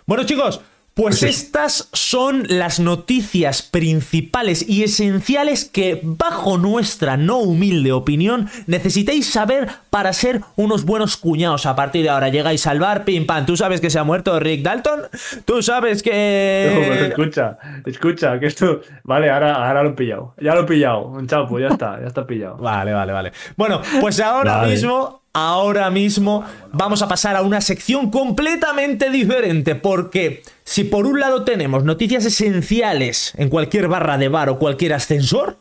Bueno, 0.05 0.25
chicos, 0.25 0.61
pues 0.95 1.21
estas 1.23 1.89
son 1.93 2.45
las 2.47 2.79
noticias 2.79 3.61
principales 3.61 4.67
y 4.67 4.83
esenciales 4.83 5.65
que, 5.65 5.99
bajo 6.03 6.57
nuestra 6.57 7.17
no 7.17 7.37
humilde 7.39 7.91
opinión, 7.91 8.49
necesitáis 8.65 9.29
saber 9.29 9.67
para 9.89 10.13
ser 10.13 10.41
unos 10.55 10.85
buenos 10.85 11.17
cuñados. 11.17 11.65
A 11.65 11.75
partir 11.75 12.03
de 12.03 12.09
ahora 12.09 12.29
llegáis 12.29 12.65
al 12.65 12.79
bar, 12.79 13.03
pim 13.05 13.25
pam. 13.25 13.45
¿Tú 13.45 13.57
sabes 13.57 13.81
que 13.81 13.89
se 13.89 13.99
ha 13.99 14.03
muerto 14.03 14.39
Rick 14.39 14.61
Dalton? 14.63 15.01
¿Tú 15.43 15.61
sabes 15.61 15.97
No, 15.99 16.03
que.? 16.11 17.07
escucha, 17.09 17.57
escucha, 17.85 18.39
que 18.39 18.47
esto. 18.47 18.81
Vale, 19.03 19.29
ahora, 19.29 19.53
ahora 19.67 19.83
lo 19.83 19.89
he 19.89 19.93
pillado. 19.93 20.33
Ya 20.41 20.55
lo 20.55 20.61
he 20.61 20.65
pillado. 20.65 21.07
Un 21.07 21.27
chapo, 21.27 21.59
ya 21.59 21.67
está, 21.67 21.99
ya 21.99 22.07
está 22.07 22.25
pillado. 22.25 22.55
Vale, 22.57 22.93
vale, 22.93 23.11
vale. 23.11 23.31
Bueno, 23.57 23.81
pues 23.99 24.19
ahora 24.21 24.57
Vale. 24.59 24.71
mismo, 24.71 25.23
ahora 25.35 25.89
mismo 25.89 26.45
vamos 26.71 27.01
a 27.01 27.09
pasar 27.09 27.35
a 27.35 27.41
una 27.41 27.59
sección 27.59 28.09
completamente 28.09 29.09
diferente 29.09 29.75
porque 29.75 30.43
si 30.63 30.85
por 30.85 31.05
un 31.05 31.19
lado 31.19 31.43
tenemos 31.43 31.83
noticias 31.83 32.23
esenciales 32.23 33.33
en 33.35 33.49
cualquier 33.49 33.89
barra 33.89 34.17
de 34.17 34.29
bar 34.29 34.47
o 34.47 34.57
cualquier 34.57 34.93
ascensor, 34.93 35.57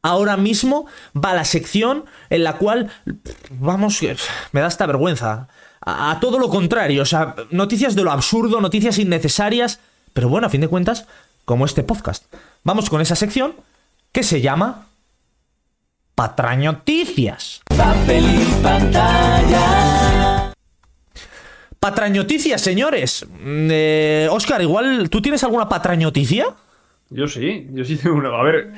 ahora 0.00 0.38
mismo 0.38 0.86
va 1.14 1.34
la 1.34 1.44
sección 1.44 2.06
en 2.30 2.44
la 2.44 2.54
cual, 2.54 2.90
vamos, 3.50 4.00
me 4.52 4.60
da 4.62 4.68
esta 4.68 4.86
vergüenza. 4.86 5.48
A, 5.82 6.12
a 6.12 6.20
todo 6.20 6.38
lo 6.38 6.48
contrario, 6.48 7.02
o 7.02 7.06
sea, 7.06 7.36
noticias 7.50 7.94
de 7.94 8.02
lo 8.02 8.12
absurdo, 8.12 8.62
noticias 8.62 8.98
innecesarias, 8.98 9.80
pero 10.14 10.30
bueno, 10.30 10.46
a 10.46 10.50
fin 10.50 10.62
de 10.62 10.68
cuentas, 10.68 11.06
como 11.44 11.66
este 11.66 11.82
podcast. 11.82 12.24
Vamos 12.64 12.88
con 12.88 13.02
esa 13.02 13.16
sección 13.16 13.54
que 14.12 14.22
se 14.22 14.40
llama 14.40 14.89
Patrañoticias. 16.20 17.62
Papel 17.78 18.22
y 18.22 18.62
pantalla. 18.62 20.52
Patrañoticias, 21.80 22.60
señores. 22.60 23.26
Mm, 23.26 23.68
Eh, 23.70 24.28
Oscar, 24.30 24.60
igual, 24.60 25.08
¿tú 25.08 25.22
tienes 25.22 25.42
alguna 25.44 25.66
patrañoticia? 25.66 26.44
Yo 27.08 27.26
sí, 27.26 27.68
yo 27.72 27.86
sí 27.86 27.96
tengo 27.96 28.16
una. 28.16 28.28
A 28.38 28.42
ver. 28.42 28.70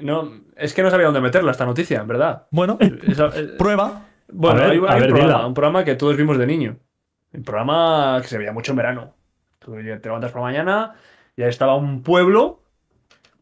No, 0.00 0.28
es 0.56 0.74
que 0.74 0.82
no 0.82 0.90
sabía 0.90 1.06
dónde 1.06 1.20
meterla 1.20 1.52
esta 1.52 1.66
noticia, 1.66 2.00
en 2.00 2.08
verdad. 2.08 2.48
Bueno, 2.50 2.78
Esa- 2.80 3.30
eh, 3.36 3.50
prueba. 3.58 4.02
bueno, 4.32 4.58
ver, 4.60 4.70
hay, 4.72 4.78
a 4.88 4.92
hay 4.92 5.00
ver, 5.02 5.12
un, 5.12 5.18
programa, 5.20 5.46
un 5.46 5.54
programa 5.54 5.84
que 5.84 5.94
todos 5.94 6.16
vimos 6.16 6.36
de 6.36 6.48
niño. 6.48 6.76
Un 7.32 7.44
programa 7.44 8.18
que 8.22 8.26
se 8.26 8.38
veía 8.38 8.50
mucho 8.52 8.72
en 8.72 8.76
verano. 8.76 9.14
Tú 9.60 9.80
ya 9.80 10.00
te 10.00 10.08
levantas 10.08 10.32
por 10.32 10.40
la 10.40 10.48
mañana 10.48 10.94
y 11.36 11.42
ahí 11.42 11.48
estaba 11.48 11.76
un 11.76 12.02
pueblo 12.02 12.63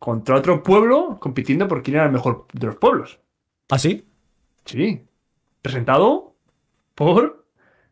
contra 0.03 0.35
otro 0.35 0.65
pueblo 0.65 1.17
compitiendo 1.21 1.69
por 1.69 1.81
quién 1.85 1.95
era 1.97 2.07
el 2.07 2.11
mejor 2.11 2.47
de 2.53 2.67
los 2.67 2.75
pueblos. 2.77 3.21
¿Así? 3.71 4.05
Sí. 4.65 5.05
Presentado 5.62 6.35
por 6.97 7.45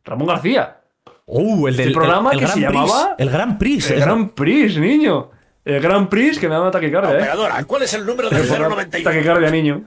Ramón 0.05 0.27
García. 0.27 0.81
Uh, 1.27 1.69
el 1.69 1.75
Este 1.75 1.85
del 1.85 1.93
programa 1.93 2.31
el, 2.33 2.35
el 2.35 2.41
que 2.41 2.47
Gran 2.47 2.59
se 2.59 2.67
Prix. 2.67 2.81
llamaba- 2.81 3.15
El 3.17 3.31
Gran 3.31 3.59
Prix. 3.59 3.91
El 3.93 3.99
es- 3.99 4.05
Gran 4.05 4.29
Prix, 4.31 4.77
niño. 4.79 5.31
El 5.65 5.81
Gran 5.81 6.09
Prix 6.09 6.39
que 6.41 6.49
me 6.49 6.55
da 6.57 6.63
una 6.63 6.71
taquicardia, 6.73 7.13
¿eh? 7.13 7.17
Operadora, 7.19 7.63
¿cuál 7.65 7.83
es 7.83 7.95
el 7.95 8.05
número 8.05 8.29
del 8.29 8.49
091? 8.49 9.05
Taquicardia, 9.05 9.51
niño. 9.51 9.85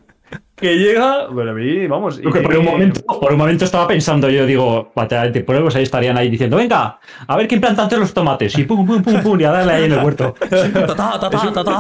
Que 0.56 0.78
llega, 0.78 1.28
bueno, 1.30 1.56
vi, 1.56 1.88
vamos. 1.88 2.20
y 2.20 2.32
que 2.32 2.42
por, 2.42 2.56
un 2.56 2.66
momento, 2.66 3.02
por 3.06 3.32
un 3.32 3.40
momento 3.40 3.66
estaba 3.66 3.88
pensando, 3.88 4.30
yo 4.30 4.46
digo, 4.46 4.92
de 4.96 5.44
pruebas 5.44 5.76
ahí 5.76 5.84
estarían 5.84 6.16
ahí 6.16 6.30
diciendo, 6.30 6.58
venga, 6.58 7.00
a 7.26 7.38
ver 7.38 7.48
quién 7.48 7.60
planta 7.60 7.84
antes 7.84 7.98
los 7.98 8.14
tomates. 8.14 8.58
Y 8.60 8.64
pum, 8.64 8.86
pum, 8.86 9.02
pum, 9.02 9.24
pum, 9.24 9.42
y 9.42 9.46
a 9.46 9.52
darle 9.52 9.74
ahí 9.74 9.86
en 9.86 9.94
el 9.94 10.04
huerto. 10.04 10.36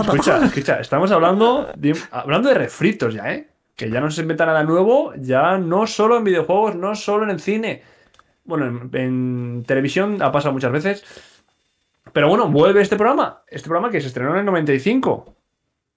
Escucha, 0.03 0.43
escucha, 0.43 0.79
estamos 0.79 1.11
hablando 1.11 1.69
de, 1.75 1.95
hablando 2.11 2.49
de 2.49 2.55
refritos 2.55 3.13
ya, 3.13 3.31
¿eh? 3.31 3.47
Que 3.75 3.91
ya 3.91 4.01
no 4.01 4.09
se 4.09 4.21
inventa 4.21 4.45
nada 4.45 4.63
nuevo, 4.63 5.13
ya 5.17 5.57
no 5.57 5.85
solo 5.85 6.17
en 6.17 6.23
videojuegos, 6.23 6.75
no 6.75 6.95
solo 6.95 7.25
en 7.25 7.29
el 7.29 7.39
cine. 7.39 7.83
Bueno, 8.43 8.65
en, 8.67 8.89
en 8.93 9.63
televisión 9.65 10.21
ha 10.21 10.31
pasado 10.31 10.51
muchas 10.51 10.71
veces. 10.71 11.03
Pero 12.11 12.27
bueno, 12.27 12.49
vuelve 12.49 12.81
este 12.81 12.95
programa. 12.95 13.43
Este 13.47 13.67
programa 13.67 13.91
que 13.91 14.01
se 14.01 14.07
estrenó 14.07 14.33
en 14.33 14.39
el 14.39 14.45
95. 14.45 15.35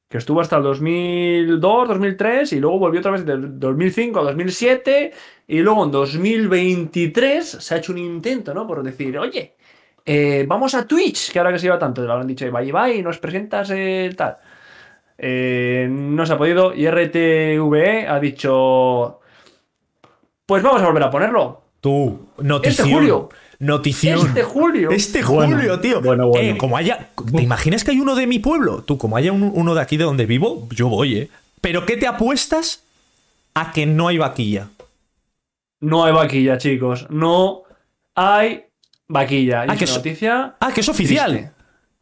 Que 0.09 0.19
estuvo 0.19 0.41
hasta 0.41 0.57
el 0.57 0.63
2002, 0.63 1.89
2003 1.89 2.53
y 2.53 2.61
luego 2.61 2.79
volvió 2.79 3.01
otra 3.01 3.13
vez 3.13 3.27
del 3.27 3.59
2005 3.59 4.21
a 4.21 4.23
2007 4.23 5.13
y 5.49 5.59
luego 5.61 5.85
en 5.85 5.91
2023 5.91 7.45
se 7.45 7.75
ha 7.75 7.79
hecho 7.79 7.93
un 7.93 7.99
intento, 7.99 8.55
¿no? 8.55 8.67
Por 8.67 8.83
decir, 8.83 9.19
oye, 9.19 9.57
eh, 10.05 10.45
vamos 10.47 10.75
a 10.77 10.87
Twitch, 10.87 11.33
que 11.33 11.39
ahora 11.41 11.53
que 11.53 11.59
se 11.59 11.67
lleva 11.67 11.79
tanto, 11.79 12.03
lo 12.03 12.13
habrán 12.13 12.29
dicho, 12.29 12.51
bye 12.53 12.71
bye, 12.71 13.03
nos 13.03 13.19
presentas 13.19 13.71
el 13.71 14.15
tal. 14.15 14.37
Eh, 15.19 15.89
no 15.91 16.25
se 16.25 16.33
ha 16.33 16.39
podido 16.39 16.73
y 16.73 16.89
RTVE 16.89 18.07
ha 18.07 18.21
dicho, 18.21 19.21
pues 20.45 20.63
vamos 20.63 20.83
a 20.83 20.87
volver 20.87 21.03
a 21.03 21.11
ponerlo. 21.11 21.63
Tú, 21.81 22.29
notición. 22.39 22.87
Este 22.87 22.97
julio. 22.97 23.29
Notición. 23.59 24.19
Este 24.27 24.43
julio. 24.43 24.91
Este 24.91 25.23
Bueno, 25.25 25.57
julio, 25.57 25.81
tío. 25.81 26.01
bueno, 26.03 26.29
bueno. 26.29 26.51
Eh, 26.55 26.59
como 26.59 26.77
haya. 26.77 27.09
¿Te 27.35 27.43
imaginas 27.43 27.85
que 27.85 27.93
hay 27.93 28.01
uno 28.01 28.15
de 28.15 28.27
mi 28.27 28.39
pueblo? 28.39 28.83
Tú, 28.83 28.99
como 28.99 29.17
haya 29.17 29.33
un- 29.33 29.51
uno 29.55 29.75
de 29.75 29.81
aquí 29.81 29.97
de 29.97 30.05
donde 30.05 30.27
vivo, 30.27 30.69
yo 30.71 30.89
voy, 30.89 31.17
¿eh? 31.17 31.29
Pero 31.61 31.87
¿qué 31.87 31.97
te 31.97 32.07
apuestas 32.07 32.83
a 33.55 33.73
que 33.73 33.87
no 33.87 34.09
hay 34.09 34.19
vaquilla? 34.19 34.69
No 35.81 36.05
hay 36.05 36.13
vaquilla, 36.13 36.59
chicos. 36.59 37.07
No 37.11 37.63
hay 38.15 38.65
vaquilla. 39.09 39.65
Y 39.67 39.71
Ah, 39.71 39.73
es 39.75 39.79
que 39.79 39.87
so- 39.87 39.97
noticia. 39.97 40.55
Ah, 40.61 40.73
que 40.73 40.81
es 40.81 40.89
oficial. 40.89 41.33
triste. 41.33 41.53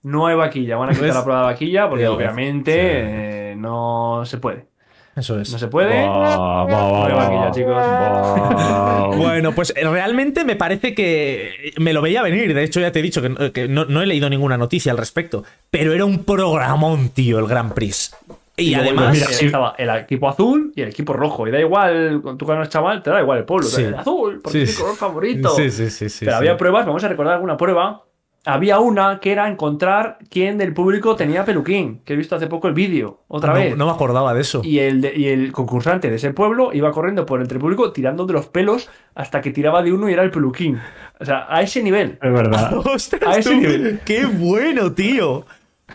No 0.03 0.27
hay 0.27 0.35
vaquilla. 0.37 0.77
Van 0.77 0.90
a 0.90 0.93
quitar 0.93 1.14
la 1.14 1.25
prueba 1.25 1.40
de 1.40 1.47
vaquilla 1.47 1.88
porque 1.88 2.07
obviamente 2.09 2.73
sí. 2.73 2.79
eh, 2.81 3.55
no 3.57 4.23
se 4.27 4.38
puede. 4.38 4.67
Eso 5.16 5.38
es. 5.40 5.53
No 5.53 5.59
se 5.59 5.68
puede. 5.68 6.05
Vaquilla, 6.07 7.14
va. 7.14 7.50
chicos. 7.53 9.16
Bueno, 9.16 9.53
pues 9.55 9.72
eh, 9.77 9.85
realmente 9.88 10.44
me 10.44 10.57
parece 10.57 10.94
que 10.94 11.72
me 11.79 11.92
lo 11.92 12.03
veía 12.03 12.22
venir. 12.22 12.53
De 12.55 12.62
hecho, 12.64 12.81
ya 12.81 12.90
te 12.92 12.98
he 12.98 13.03
dicho 13.03 13.22
que, 13.22 13.29
no- 13.29 13.53
que 13.53 13.68
no, 13.68 13.85
no 13.85 14.03
he 14.03 14.07
leído 14.07 14.29
ninguna 14.29 14.57
noticia 14.57 14.92
al 14.92 14.98
respecto. 14.98 15.44
Pero 15.70 15.92
era 15.92 16.05
un 16.05 16.24
programón, 16.24 17.11
tío, 17.11 17.38
el 17.38 17.46
Gran 17.46 17.70
Prix. 17.74 18.14
Y 18.57 18.74
además- 18.74 19.12
mira, 19.12 19.27
estaba 19.31 19.74
el 19.79 19.90
equipo 19.90 20.29
azul 20.29 20.72
y 20.77 20.83
el 20.83 20.88
equipo 20.88 21.12
rojo. 21.12 21.46
Y 21.46 21.50
da 21.50 21.59
igual, 21.61 22.20
cuando 22.22 22.38
tú 22.38 22.46
ganas 22.46 22.68
chaval, 22.68 23.03
te 23.03 23.11
da 23.11 23.20
igual 23.20 23.38
el 23.38 23.44
pueblo. 23.44 23.66
Sí. 23.66 23.83
El 23.83 23.94
azul, 23.94 24.40
porque 24.42 24.59
Sí, 24.59 24.62
es 24.64 24.68
mi 24.70 24.74
sí. 24.74 24.81
color 24.83 24.96
favorito. 24.96 25.48
Sí, 25.57 25.70
sí, 25.70 25.90
sí, 25.90 26.09
sí. 26.09 26.24
Pero 26.24 26.33
sí. 26.33 26.38
había 26.38 26.57
pruebas, 26.57 26.87
vamos 26.87 27.03
a 27.05 27.09
recordar 27.09 27.35
alguna 27.35 27.57
prueba. 27.57 28.03
Había 28.47 28.79
una 28.79 29.21
que 29.21 29.33
era 29.33 29.49
encontrar 29.49 30.19
quién 30.29 30.59
del 30.59 30.75
público 30.75 31.17
tenía 31.17 31.47
peluquín, 31.47 32.01
que 32.05 32.13
he 32.13 32.17
visto 32.17 32.37
hace 32.37 32.47
poco 32.47 32.69
el 32.69 32.75
vídeo, 32.75 33.23
otra 33.27 33.55
no, 33.55 33.59
vez. 33.59 33.77
no 33.77 33.87
me 33.87 33.93
acordaba 33.93 34.35
de 34.35 34.43
eso. 34.43 34.61
Y 34.63 34.81
el, 34.81 35.01
de- 35.01 35.15
y 35.17 35.29
el 35.29 35.51
concursante 35.51 36.11
de 36.11 36.17
ese 36.17 36.31
pueblo 36.33 36.71
iba 36.75 36.91
corriendo 36.93 37.25
por 37.25 37.41
entre 37.41 37.57
el 37.57 37.61
público 37.63 37.91
tirando 37.93 38.27
de 38.27 38.35
los 38.35 38.47
pelos 38.47 38.91
hasta 39.15 39.41
que 39.41 39.51
tiraba 39.51 39.83
de 39.83 39.93
uno 39.95 40.11
y 40.11 40.13
era 40.13 40.23
el 40.23 40.31
peluquín. 40.31 40.79
O 41.19 41.25
sea, 41.25 41.47
a 41.49 41.63
ese 41.63 41.83
nivel. 41.83 42.19
Es 42.21 42.33
verdad. 42.33 42.77
Ostras, 42.87 43.35
A 43.35 43.39
ese 43.39 43.51
tú, 43.51 43.57
nivel. 43.57 44.01
¡Qué 44.05 44.27
bueno, 44.27 44.93
tío! 44.93 45.47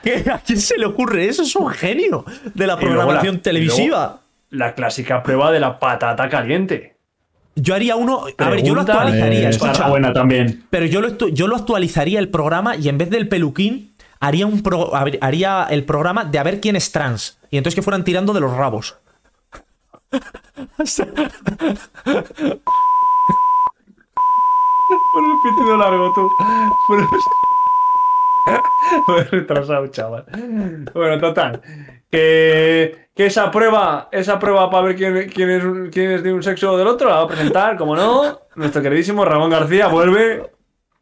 ¿Qué, 0.01 0.23
¿A 0.31 0.39
quién 0.39 0.59
se 0.59 0.77
le 0.77 0.85
ocurre 0.87 1.25
eso? 1.27 1.43
Es 1.43 1.55
un 1.55 1.67
genio 1.69 2.25
de 2.55 2.65
la 2.65 2.73
Y 2.73 2.85
luego 2.85 2.95
programación 2.95 3.35
la- 3.35 3.41
televisiva. 3.43 3.85
y 3.85 3.89
luego 3.89 4.19
La 4.49 4.73
clásica 4.73 5.21
prueba 5.21 5.51
de 5.51 5.59
la 5.59 5.77
patata 5.77 6.27
caliente. 6.29 6.88
Yo 7.61 7.75
haría 7.75 7.95
uno. 7.95 8.23
A 8.37 8.49
ver, 8.49 8.63
yo 8.63 8.73
lo 8.75 8.81
actualizaría. 8.81 9.47
Eh, 9.47 9.49
escucha. 9.49 9.87
buena 9.89 10.13
también. 10.13 10.65
Pero 10.69 10.85
yo 10.85 11.01
lo, 11.01 11.09
yo 11.29 11.47
lo 11.47 11.55
actualizaría 11.55 12.19
el 12.19 12.29
programa 12.29 12.75
y 12.75 12.89
en 12.89 12.97
vez 12.97 13.09
del 13.09 13.27
peluquín, 13.27 13.93
haría, 14.19 14.45
un 14.45 14.61
pro- 14.63 14.91
haría 15.21 15.67
el 15.69 15.83
programa 15.85 16.23
de 16.25 16.39
a 16.39 16.43
ver 16.43 16.59
quién 16.61 16.75
es 16.75 16.91
trans. 16.91 17.37
Y 17.51 17.57
entonces 17.57 17.75
que 17.75 17.81
fueran 17.81 18.03
tirando 18.03 18.33
de 18.33 18.39
los 18.41 18.53
rabos. 18.55 18.95
Por 25.13 25.23
el 25.23 25.31
pitido 25.43 25.77
largo, 25.77 26.13
tú. 26.13 26.29
Por 29.05 29.19
el 29.19 29.27
retrasado, 29.31 29.87
chaval. 29.87 30.25
Bueno, 30.93 31.19
total. 31.19 31.61
Que, 32.11 33.07
que 33.15 33.25
esa 33.27 33.51
prueba, 33.51 34.09
esa 34.11 34.39
prueba 34.39 34.69
para 34.69 34.87
ver 34.87 34.95
quién, 34.95 35.29
quién, 35.29 35.49
es, 35.51 35.63
un- 35.63 35.89
quién 35.91 36.11
es 36.11 36.23
de 36.23 36.33
un 36.33 36.41
sexo 36.43 36.73
o 36.73 36.77
del 36.77 36.87
otro, 36.87 37.09
la 37.09 37.15
va 37.17 37.21
a 37.23 37.27
presentar, 37.27 37.77
como 37.77 37.95
no, 37.95 38.39
nuestro 38.55 38.81
queridísimo 38.81 39.25
Ramón 39.25 39.49
García 39.51 39.87
vuelve 39.87 40.49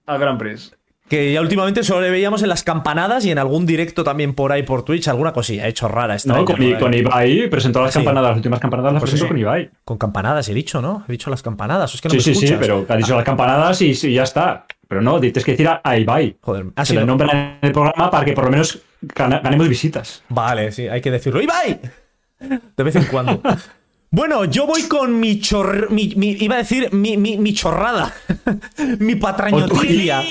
al 0.06 0.20
Gran 0.20 0.38
Prix. 0.38 0.74
Que 1.08 1.32
ya 1.32 1.40
últimamente 1.40 1.84
solo 1.86 2.02
le 2.02 2.10
veíamos 2.10 2.44
en 2.44 2.50
las 2.50 2.64
campanadas 2.64 3.24
y 3.26 3.32
en 3.32 3.40
algún 3.40 3.66
directo 3.66 4.04
también 4.04 4.34
por 4.34 4.52
ahí 4.52 4.64
por 4.64 4.84
Twitch, 4.84 5.08
alguna 5.08 5.32
cosilla. 5.32 5.66
He 5.66 5.70
hecho 5.70 5.88
rara 5.88 6.16
esta. 6.16 6.34
No, 6.34 6.44
con, 6.44 6.58
con 6.78 6.94
Ibai 6.94 7.50
presentó 7.50 7.82
las 7.82 7.94
Sí. 7.94 8.00
campanadas, 8.00 8.32
las 8.32 8.38
últimas 8.38 8.60
campanadas 8.60 8.92
las 8.92 9.00
Pues 9.02 9.12
presentó 9.12 9.24
sí. 9.26 9.30
con 9.30 9.38
Ibai. 9.40 9.70
Con 9.86 9.98
campanadas 9.98 10.50
he 10.50 10.54
dicho, 10.54 10.82
¿no? 10.82 11.06
He 11.08 11.12
dicho 11.14 11.30
las 11.30 11.42
campanadas. 11.42 11.96
Es 11.96 12.02
que 12.02 12.10
no 12.10 12.12
Sí, 12.20 12.32
me 12.32 12.36
sí, 12.36 12.48
sí, 12.48 12.56
pero 12.60 12.86
ha 12.90 12.96
dicho 12.98 13.16
las 13.16 13.24
campanadas 13.24 13.82
y, 13.82 13.96
sí, 13.96 14.12
ya 14.12 14.24
está. 14.24 14.66
Pero 14.90 15.02
no, 15.02 15.18
tienes 15.22 15.46
que 15.46 15.52
decir 15.52 15.70
a, 15.70 15.80
a 15.82 15.98
Ibai. 15.98 16.36
Joder, 16.42 16.66
ha 16.76 16.84
Se 16.84 16.92
sido- 16.92 17.00
le 17.02 17.08
nombra 17.08 17.32
en 17.32 17.58
el 17.62 17.72
programa 17.72 18.12
para 18.12 18.26
que 18.26 18.34
por 18.34 18.44
lo 18.44 18.52
menos 18.52 18.78
gana- 19.02 19.40
ganemos 19.40 19.68
visitas. 19.70 20.24
Vale, 20.30 20.72
sí, 20.72 20.88
hay 20.88 21.02
que 21.02 21.12
decirlo. 21.12 21.42
¡Ibai! 21.42 21.80
De 22.76 22.84
vez 22.84 22.96
en 22.96 23.06
cuando. 23.06 23.42
Bueno, 24.10 24.46
yo 24.46 24.66
voy 24.66 24.84
con 24.84 25.20
mi 25.20 25.40
chor... 25.42 25.92
Mi, 25.92 26.14
mi- 26.16 26.38
iba 26.40 26.56
a 26.56 26.60
decir 26.60 26.90
mi, 26.94 27.18
mi, 27.18 27.38
mi 27.38 27.54
chorrada. 27.54 28.14
mi 29.00 29.16
patrañoticia. 29.16 30.22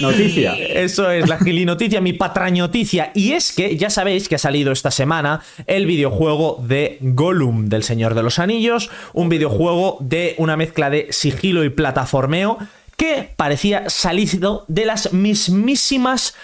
Noticia. 0.00 0.54
Eso 0.54 1.10
es, 1.10 1.28
la 1.28 1.38
gilinoticia, 1.38 2.00
mi 2.00 2.12
patrañoticia. 2.12 3.10
Y 3.14 3.32
es 3.32 3.52
que 3.52 3.76
ya 3.76 3.90
sabéis 3.90 4.28
que 4.28 4.36
ha 4.36 4.38
salido 4.38 4.70
esta 4.70 4.92
semana 4.92 5.40
el 5.66 5.86
videojuego 5.86 6.62
de 6.64 6.98
Gollum 7.00 7.68
del 7.68 7.82
Señor 7.82 8.14
de 8.14 8.22
los 8.22 8.38
Anillos, 8.38 8.90
un 9.12 9.28
videojuego 9.28 9.98
de 10.00 10.36
una 10.38 10.56
mezcla 10.56 10.88
de 10.88 11.08
sigilo 11.10 11.64
y 11.64 11.70
plataformeo 11.70 12.58
que 12.96 13.30
parecía 13.36 13.90
salido 13.90 14.64
de 14.68 14.84
las 14.84 15.12
mismísimas 15.12 16.34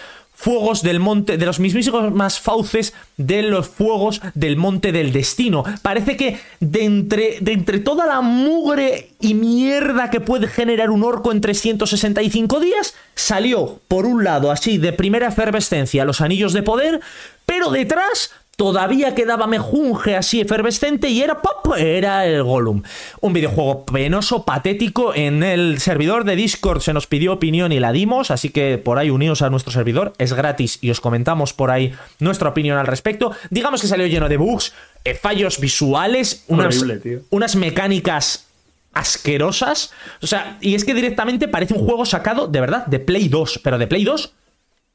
fuegos 0.45 0.83
del 0.83 1.01
monte, 1.01 1.39
de 1.39 1.47
los 1.47 1.59
mismísimos 1.59 2.13
más 2.13 2.39
fauces 2.39 2.93
de 3.17 3.43
los 3.43 3.67
fuegos 3.67 4.21
del 4.35 4.59
monte 4.59 4.93
del 4.93 5.11
destino. 5.11 5.65
Parece 5.81 6.19
que 6.19 6.39
de 6.61 6.85
entre, 6.85 7.39
de 7.41 7.53
entre 7.53 7.79
toda 7.79 8.05
la 8.05 8.21
mugre 8.21 9.13
y 9.21 9.33
mierda 9.33 10.11
que 10.11 10.21
puede 10.21 10.47
generar 10.47 10.91
un 10.91 11.03
orco 11.03 11.33
en 11.33 11.41
365 11.41 12.61
días, 12.61 12.95
salió 13.15 13.81
por 13.89 14.05
un 14.05 14.23
lado 14.23 14.51
así 14.51 14.77
de 14.77 14.93
primera 14.93 15.29
efervescencia 15.29 16.05
los 16.05 16.21
anillos 16.21 16.53
de 16.53 16.63
poder, 16.63 17.01
pero 17.47 17.71
detrás 17.71 18.31
todavía 18.57 19.15
quedaba 19.15 19.47
mejunje 19.47 20.17
así 20.17 20.41
efervescente 20.41 21.09
y 21.09 21.23
era 21.23 21.41
pop, 21.41 21.75
era 21.77 22.27
el 22.27 22.43
Gollum. 22.43 22.83
Un 23.21 23.33
videojuego 23.33 23.85
penoso, 23.85 24.45
patético. 24.45 25.15
En 25.15 25.43
el 25.43 25.81
servidor 25.81 26.25
de 26.25 26.37
Discord 26.37 26.81
se 26.81 26.93
nos 26.93 27.07
pidió 27.07 27.33
opinión 27.33 27.73
y 27.73 27.81
la 27.81 27.93
dimos, 27.93 28.31
así 28.31 28.51
que 28.51 28.79
por 28.79 28.99
ahí 28.99 29.11
uníos 29.11 29.43
a 29.43 29.51
nuestro 29.51 29.73
servidor, 29.73 30.13
es 30.19 30.33
gratis 30.33 30.79
y 30.81 30.91
os 30.91 31.01
comentamos 31.01 31.53
por 31.53 31.71
ahí 31.71 31.93
nuestra 32.19 32.49
opinión 32.49 32.79
al 32.79 32.87
respecto. 32.87 33.33
Digamos 33.51 33.81
que 33.81 33.89
salió 33.89 34.07
lleno 34.07 34.29
de 34.29 34.37
bugs, 34.37 34.73
eh, 35.05 35.15
fallos 35.15 35.59
visuales, 35.61 36.45
unas, 36.49 36.77
Horrible, 36.79 37.23
unas 37.31 37.57
mecánicas 37.57 38.47
asquerosas. 38.93 39.93
O 40.23 40.27
sea, 40.27 40.59
y 40.61 40.75
es 40.75 40.85
que 40.85 40.95
directamente 40.95 41.49
parece 41.49 41.75
un 41.75 41.85
juego 41.85 42.07
sacado 42.07 42.47
de 42.47 42.61
verdad 42.61 42.87
de 42.87 43.01
Play 43.01 43.29
2, 43.29 43.61
pero 43.63 43.79
de 43.79 43.87
Play 43.87 44.05
2 44.05 44.33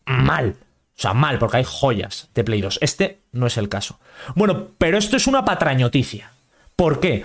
mal. 0.06 0.56
O 1.00 1.02
sea, 1.02 1.14
mal, 1.14 1.40
porque 1.40 1.56
hay 1.56 1.64
joyas 1.66 2.28
de 2.36 2.44
Play 2.44 2.60
2. 2.60 2.80
Este 2.82 3.20
no 3.32 3.48
es 3.48 3.58
el 3.58 3.70
caso. 3.70 4.02
Bueno, 4.36 4.68
pero 4.78 4.98
esto 4.98 5.16
es 5.16 5.28
una 5.28 5.46
patrañoticia. 5.46 6.34
¿Por 6.76 7.00
qué? 7.00 7.24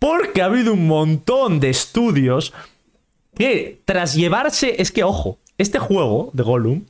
Porque 0.00 0.42
ha 0.42 0.46
habido 0.46 0.72
un 0.72 0.88
montón 0.88 1.60
de 1.60 1.70
estudios 1.70 2.52
que 3.36 3.78
tras 3.84 4.14
llevarse... 4.14 4.82
Es 4.82 4.90
que, 4.90 5.04
ojo, 5.04 5.38
este 5.58 5.78
juego 5.78 6.30
de 6.32 6.42
Gollum, 6.42 6.86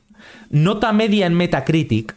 nota 0.49 0.95
media 0.95 1.27
en 1.27 1.35
Metacritic, 1.35 2.17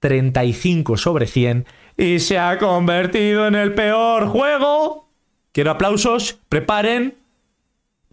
35 0.00 0.98
sobre 0.98 1.26
100, 1.26 1.64
y 1.96 2.18
se 2.18 2.38
ha 2.38 2.58
convertido 2.58 3.46
en 3.46 3.54
el 3.54 3.72
peor 3.72 4.28
juego. 4.28 5.08
Quiero 5.52 5.70
aplausos, 5.70 6.38
preparen. 6.50 7.14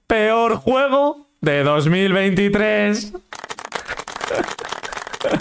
Peor 0.07 0.55
juego 0.55 1.27
de 1.41 1.63
2023. 1.63 3.11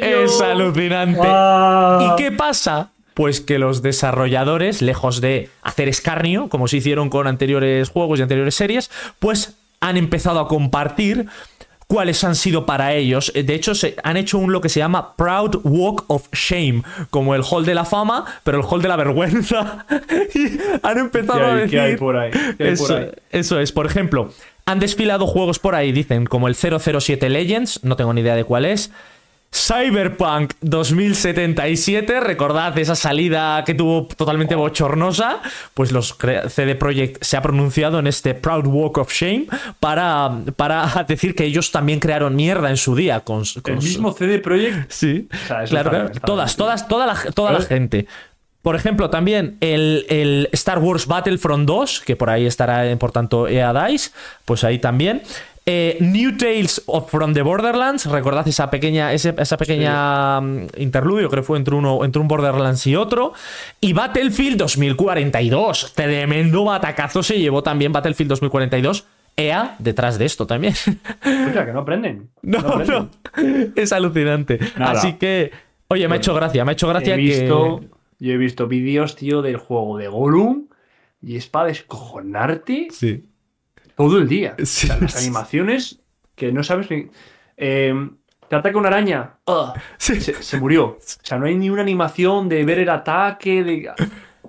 Es 0.00 0.40
alucinante. 0.40 1.20
¿Y 1.20 2.16
qué 2.16 2.32
pasa? 2.32 2.90
Pues 3.14 3.40
que 3.40 3.58
los 3.58 3.82
desarrolladores, 3.82 4.82
lejos 4.82 5.20
de 5.20 5.50
hacer 5.62 5.88
escarnio, 5.88 6.48
como 6.48 6.66
se 6.66 6.78
hicieron 6.78 7.10
con 7.10 7.26
anteriores 7.26 7.90
juegos 7.90 8.18
y 8.18 8.22
anteriores 8.22 8.54
series, 8.54 8.90
pues 9.18 9.56
han 9.80 9.96
empezado 9.96 10.40
a 10.40 10.48
compartir 10.48 11.26
cuáles 11.86 12.24
han 12.24 12.34
sido 12.34 12.66
para 12.66 12.94
ellos. 12.94 13.30
De 13.34 13.54
hecho, 13.54 13.74
se 13.74 13.94
han 14.02 14.16
hecho 14.16 14.38
un 14.38 14.52
lo 14.52 14.60
que 14.60 14.68
se 14.68 14.80
llama 14.80 15.14
Proud 15.16 15.60
Walk 15.62 16.04
of 16.08 16.26
Shame, 16.32 16.82
como 17.10 17.34
el 17.36 17.42
Hall 17.48 17.64
de 17.66 17.74
la 17.74 17.84
Fama, 17.84 18.24
pero 18.42 18.58
el 18.58 18.64
Hall 18.68 18.82
de 18.82 18.88
la 18.88 18.96
Vergüenza. 18.96 19.86
y 20.34 20.58
han 20.82 20.98
empezado 20.98 21.38
¿Qué 21.38 21.44
hay- 21.44 21.50
a 21.50 21.54
decir... 21.56 21.70
qué 21.70 21.80
hay 21.80 21.96
por 21.96 22.16
ahí? 22.16 22.30
¿Qué 22.56 22.64
hay 22.64 22.72
eso, 22.72 22.86
por 22.88 22.96
ahí? 22.96 23.10
eso 23.30 23.60
es, 23.60 23.70
por 23.70 23.86
ejemplo, 23.86 24.32
han 24.66 24.78
desfilado 24.80 25.26
juegos 25.26 25.58
por 25.58 25.74
ahí, 25.74 25.92
dicen, 25.92 26.24
como 26.26 26.48
el 26.48 26.54
007 26.54 27.28
Legends, 27.28 27.80
no 27.84 27.96
tengo 27.96 28.12
ni 28.14 28.20
idea 28.22 28.34
de 28.34 28.44
cuál 28.44 28.64
es. 28.64 28.90
Cyberpunk 29.56 30.54
2077, 30.62 32.18
recordad 32.18 32.76
esa 32.76 32.96
salida 32.96 33.62
que 33.64 33.72
tuvo 33.74 34.06
totalmente 34.08 34.56
bochornosa, 34.56 35.40
pues 35.74 35.92
los 35.92 36.16
CD 36.48 36.74
Projekt 36.74 37.22
se 37.22 37.36
ha 37.36 37.42
pronunciado 37.42 38.00
en 38.00 38.08
este 38.08 38.34
Proud 38.34 38.66
Walk 38.66 38.98
of 38.98 39.12
Shame 39.12 39.46
para, 39.78 40.32
para 40.56 41.04
decir 41.08 41.36
que 41.36 41.44
ellos 41.44 41.70
también 41.70 42.00
crearon 42.00 42.34
mierda 42.34 42.68
en 42.68 42.76
su 42.76 42.96
día 42.96 43.20
con, 43.20 43.44
con 43.62 43.74
El 43.74 43.78
mismo 43.80 44.12
CD 44.12 44.40
Projekt. 44.40 44.90
Sí, 44.90 45.28
sea, 45.46 45.62
claro, 45.64 45.90
está- 45.92 46.12
está 46.12 46.26
todas, 46.26 46.50
bien. 46.50 46.58
todas, 46.58 46.88
toda 46.88 47.06
la, 47.06 47.14
toda 47.32 47.52
la 47.52 47.60
gente. 47.60 48.06
Por 48.64 48.74
ejemplo, 48.76 49.10
también 49.10 49.56
el, 49.60 50.06
el 50.08 50.48
Star 50.52 50.78
Wars 50.80 51.06
Battlefront 51.06 51.66
2, 51.68 52.00
que 52.04 52.16
por 52.16 52.30
ahí 52.30 52.46
estará, 52.46 52.90
eh, 52.90 52.96
por 52.96 53.12
tanto, 53.12 53.46
EA 53.46 53.72
Dice, 53.86 54.10
pues 54.44 54.64
ahí 54.64 54.78
también. 54.78 55.22
Eh, 55.66 55.96
New 56.00 56.36
Tales 56.36 56.82
of 56.86 57.10
from 57.10 57.32
the 57.32 57.40
Borderlands, 57.42 58.04
recordad 58.06 58.46
esa 58.48 58.68
pequeña, 58.70 59.12
ese- 59.14 59.34
esa 59.38 59.56
pequeña 59.56 60.40
mm, 60.40 60.66
interludio, 60.78 61.28
creo 61.30 61.42
que 61.42 61.46
fue 61.46 61.56
entre, 61.58 61.74
uno, 61.74 62.04
entre 62.04 62.20
un 62.20 62.28
Borderlands 62.28 62.86
y 62.86 62.96
otro. 62.96 63.32
Y 63.80 63.92
Battlefield 63.92 64.58
2042, 64.58 65.92
tremendo 65.94 66.64
batacazo 66.64 67.22
se 67.22 67.38
llevó 67.38 67.62
también 67.62 67.92
Battlefield 67.92 68.30
2042. 68.30 69.04
EA 69.36 69.74
detrás 69.80 70.16
de 70.18 70.26
esto 70.26 70.46
también. 70.46 70.74
Escucha, 70.74 71.66
que 71.66 71.72
no 71.72 71.80
aprenden. 71.80 72.28
No, 72.42 72.58
aprenden. 72.60 73.10
no. 73.36 73.72
Es 73.74 73.92
alucinante. 73.92 74.58
Nada. 74.78 74.92
Así 74.92 75.14
que, 75.14 75.50
oye, 75.88 76.06
me 76.08 76.14
ha 76.14 76.18
hecho 76.18 76.34
gracia, 76.34 76.64
me 76.64 76.70
ha 76.70 76.74
hecho 76.74 76.88
gracia 76.88 77.14
he 77.14 77.16
visto, 77.16 77.80
que. 77.80 77.93
Yo 78.18 78.32
he 78.32 78.36
visto 78.36 78.66
vídeos, 78.68 79.16
tío, 79.16 79.42
del 79.42 79.56
juego 79.56 79.98
de 79.98 80.08
Gollum 80.08 80.68
y 81.20 81.36
es 81.36 81.46
para 81.46 81.68
descojonarte 81.68 82.88
Sí. 82.90 83.28
todo 83.96 84.18
el 84.18 84.28
día. 84.28 84.54
Sí, 84.64 84.86
O 84.86 84.90
sea, 84.90 84.98
las 85.00 85.16
animaciones 85.16 86.00
que 86.34 86.52
no 86.52 86.62
sabes 86.62 86.90
ni. 86.90 87.08
Eh, 87.56 87.94
te 88.48 88.56
ataca 88.56 88.76
una 88.78 88.88
araña. 88.88 89.38
Sí. 89.98 90.20
Se, 90.20 90.34
se 90.42 90.58
murió. 90.60 90.98
O 90.98 91.26
sea, 91.26 91.38
no 91.38 91.46
hay 91.46 91.56
ni 91.56 91.70
una 91.70 91.82
animación 91.82 92.48
de 92.48 92.64
ver 92.64 92.78
el 92.80 92.88
ataque. 92.90 93.62
De... 93.64 93.90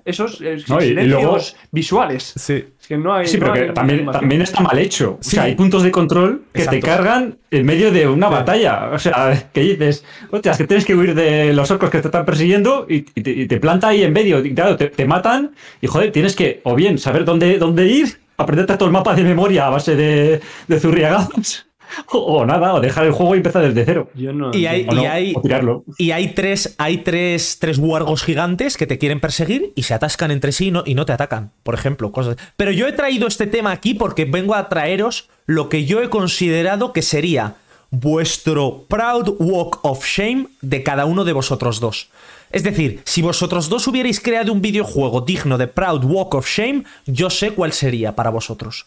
esos 0.06 0.39
eh, 0.39 0.58
No, 0.70 0.80
y- 0.80 0.86
y 0.86 0.88
silencios 0.89 1.22
luego- 1.22 1.38
visuales. 1.72 2.34
Sí. 2.38 2.63
Es 2.80 2.88
que 2.88 2.98
no 2.98 3.13
hay. 3.13 3.26
Sí, 3.28 3.38
no 3.38 3.41
pero 3.41 3.54
que 3.54 3.60
hay 3.62 3.74
también, 3.74 4.06
también 4.06 4.41
está 4.44 4.62
mal 4.62 4.78
hecho. 4.78 5.18
Sí. 5.20 5.30
O 5.30 5.32
sea, 5.32 5.44
hay 5.44 5.56
puntos 5.56 5.82
de 5.84 5.91
control 5.91 6.44
que 6.54 6.60
Exacto. 6.62 6.80
te 6.80 6.86
cargan 6.86 7.38
en 7.52 7.65
medio 7.65 7.91
de 7.91 8.08
una 8.08 8.30
batalla. 8.30 8.91
O 8.94 9.00
sea, 9.00 9.50
que 9.52 9.62
dices, 9.62 10.06
hostias, 10.32 10.58
que 10.58 10.68
tienes 10.68 10.86
que 10.86 10.96
huir 10.96 11.15
de 11.15 11.52
los 11.54 11.70
orcos 11.72 11.89
que 11.89 12.00
te 12.02 12.08
están 12.08 12.24
persiguiendo 12.26 12.86
y, 12.88 12.98
y 13.15 13.22
te, 13.24 13.32
y 13.32 13.48
te 13.48 13.60
planta 13.60 13.88
ahí 13.88 14.04
en 14.04 14.13
medio. 14.13 14.46
Y 14.46 14.54
claro, 14.54 14.78
te, 14.78 14.89
te 14.89 15.06
matan 15.06 15.52
y 15.82 15.88
joder, 15.88 16.12
tienes 16.12 16.36
que 16.36 16.62
o 16.63 16.76
bien 16.76 16.98
saber 17.00 17.26
dónde, 17.26 17.58
dónde 17.58 17.88
ir, 17.88 18.20
aprenderte 18.38 18.76
todo 18.78 18.86
el 18.86 18.94
mapa 18.94 19.15
de 19.15 19.24
memoria 19.24 19.65
a 19.65 19.70
base 19.72 19.96
de, 19.96 20.39
de 20.68 20.80
zurriagazos, 20.80 21.65
o, 22.12 22.17
o 22.17 22.45
nada, 22.45 22.74
o 22.74 22.80
dejar 22.80 23.06
el 23.06 23.12
juego 23.12 23.36
y 23.36 23.38
empezar 23.38 23.63
desde 23.63 23.86
cero. 23.86 24.10
Yo 24.15 24.34
no. 24.34 24.54
Y 24.54 24.65
hay, 24.65 24.86
O, 24.89 24.93
no, 24.93 25.02
y 25.04 25.06
hay, 25.06 25.34
o 25.36 25.41
tirarlo. 25.41 25.84
y 25.98 26.12
hay 26.12 26.30
tres, 26.34 26.76
hay 26.78 27.00
tres, 27.00 27.58
tres 27.60 27.78
wargos 27.78 28.24
gigantes 28.24 28.78
que 28.78 28.88
te 28.88 28.98
quieren 28.98 29.19
perseguir 29.19 29.71
y 29.76 29.84
se 29.84 29.93
atascan 29.93 30.32
entre 30.32 30.52
sí 30.52 30.67
y 30.67 30.71
no, 30.71 30.84
y 30.86 30.95
no 30.95 31.06
te 31.06 31.13
atacan, 31.13 31.52
por 31.63 31.74
ejemplo. 31.74 32.12
Cosas. 32.12 32.38
Pero 32.58 32.71
yo 32.71 32.88
he 32.88 32.93
traído 32.93 33.28
este 33.28 33.48
tema 33.48 33.71
aquí 33.71 33.93
porque 33.93 34.26
vengo 34.26 34.56
a 34.56 34.69
traeros 34.69 35.30
lo 35.45 35.69
que 35.69 35.86
yo 35.86 36.02
he 36.02 36.10
considerado 36.10 36.93
que 36.93 37.02
sería 37.02 37.56
vuestro 37.91 38.84
Proud 38.88 39.36
Walk 39.39 39.80
of 39.84 40.06
Shame 40.06 40.48
de 40.62 40.84
cada 40.84 41.06
uno 41.06 41.24
de 41.24 41.34
vosotros 41.34 41.80
dos. 41.80 42.10
Es 42.52 42.63
decir, 42.63 43.02
si 43.06 43.21
vosotros 43.21 43.69
dos 43.69 43.88
hubierais 43.88 44.19
creado 44.19 44.54
un 44.54 44.62
videojuego 44.62 45.21
digno 45.21 45.58
de 45.58 45.67
Proud 45.67 46.04
Walk 46.06 46.36
of 46.36 46.48
Shame, 46.48 46.84
yo 47.06 47.30
sé 47.30 47.52
cuál 47.52 47.74
sería 47.74 48.15
para 48.15 48.30
vosotros. 48.30 48.86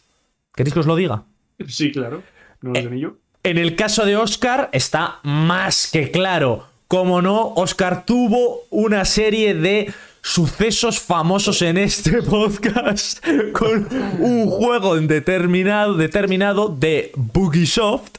¿Queréis 0.54 0.74
que 0.74 0.80
os 0.80 0.87
lo 0.87 0.96
diga? 0.96 1.22
Sí, 1.66 1.90
claro. 1.92 2.22
No 2.62 2.72
lo 2.72 2.94
yo. 2.94 3.12
En 3.42 3.58
el 3.58 3.76
caso 3.76 4.04
de 4.04 4.16
Oscar 4.16 4.68
está 4.72 5.20
más 5.22 5.88
que 5.90 6.10
claro. 6.10 6.66
Como 6.88 7.22
no, 7.22 7.52
Oscar 7.54 8.04
tuvo 8.04 8.62
una 8.70 9.04
serie 9.04 9.54
de 9.54 9.92
sucesos 10.22 11.00
famosos 11.00 11.62
en 11.62 11.78
este 11.78 12.22
podcast 12.22 13.24
con 13.52 13.88
un 14.18 14.50
juego 14.50 14.96
determinado, 15.00 15.94
determinado 15.94 16.68
de 16.68 17.12
Bugisoft 17.14 18.10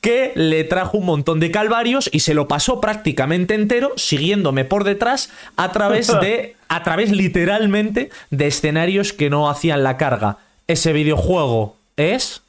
que 0.00 0.32
le 0.36 0.62
trajo 0.62 0.98
un 0.98 1.06
montón 1.06 1.40
de 1.40 1.50
calvarios 1.50 2.08
y 2.12 2.20
se 2.20 2.34
lo 2.34 2.46
pasó 2.46 2.80
prácticamente 2.80 3.54
entero 3.54 3.92
siguiéndome 3.96 4.64
por 4.64 4.84
detrás 4.84 5.30
a 5.56 5.72
través 5.72 6.06
de 6.20 6.54
a 6.68 6.82
través 6.84 7.10
literalmente 7.10 8.10
de 8.30 8.46
escenarios 8.46 9.12
que 9.12 9.30
no 9.30 9.50
hacían 9.50 9.82
la 9.82 9.96
carga. 9.96 10.38
Ese 10.68 10.92
videojuego 10.92 11.76
es 11.96 12.42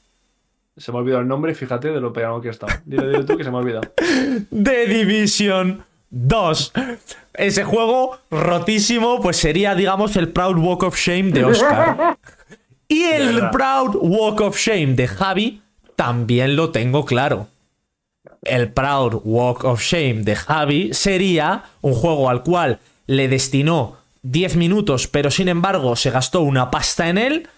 Se 0.78 0.92
me 0.92 0.98
ha 0.98 1.02
olvidado 1.02 1.22
el 1.22 1.28
nombre, 1.28 1.56
fíjate 1.56 1.90
de 1.90 2.00
lo 2.00 2.14
pegado 2.14 2.40
que 2.40 2.50
estado. 2.50 2.74
Dile, 2.86 3.08
dile 3.08 3.24
tú 3.24 3.36
que 3.36 3.44
se 3.44 3.50
me 3.50 3.58
ha 3.58 3.60
olvidado. 3.60 3.92
The 4.52 4.88
Division 4.88 5.84
2. 6.10 6.74
Ese 7.34 7.64
juego 7.64 8.20
rotísimo, 8.30 9.22
pues 9.22 9.38
sería, 9.38 9.76
digamos, 9.76 10.16
el 10.16 10.30
Proud 10.30 10.58
Walk 10.58 10.84
of 10.84 10.98
Shame 10.98 11.32
de 11.32 11.46
Oscar. 11.46 12.18
Y 12.90 13.04
el. 13.04 13.50
Proud 13.50 13.98
Walk 14.02 14.40
of 14.40 14.58
Shame 14.58 14.94
de 14.94 15.10
Javi 15.10 15.62
también 15.98 16.56
lo 16.56 16.72
tengo 16.72 17.04
claro. 17.06 17.48
El 18.44 18.72
Proud 18.72 19.22
Walk 19.26 19.66
of 19.66 19.82
Shame 19.82 20.24
de 20.24 20.38
Javi 20.38 20.94
sería 20.94 21.64
un 21.82 21.94
juego 21.94 22.30
al 22.30 22.44
cual 22.44 22.80
le 23.08 23.28
destinó 23.28 23.98
10 24.22 24.56
minutos, 24.56 25.08
pero 25.08 25.32
sin 25.32 25.50
embargo 25.50 25.98
se 25.98 26.12
gastó 26.12 26.42
una 26.42 26.72
pasta 26.72 27.10
en 27.10 27.18
él. 27.18 27.50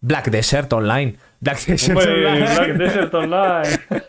Black 0.00 0.30
Desert 0.30 0.72
Online. 0.72 1.16
Black 1.40 1.64
Desert 1.66 1.96
Online. 1.98 2.40
Black 2.40 2.72
Desert 2.76 3.14
Online. 3.14 3.78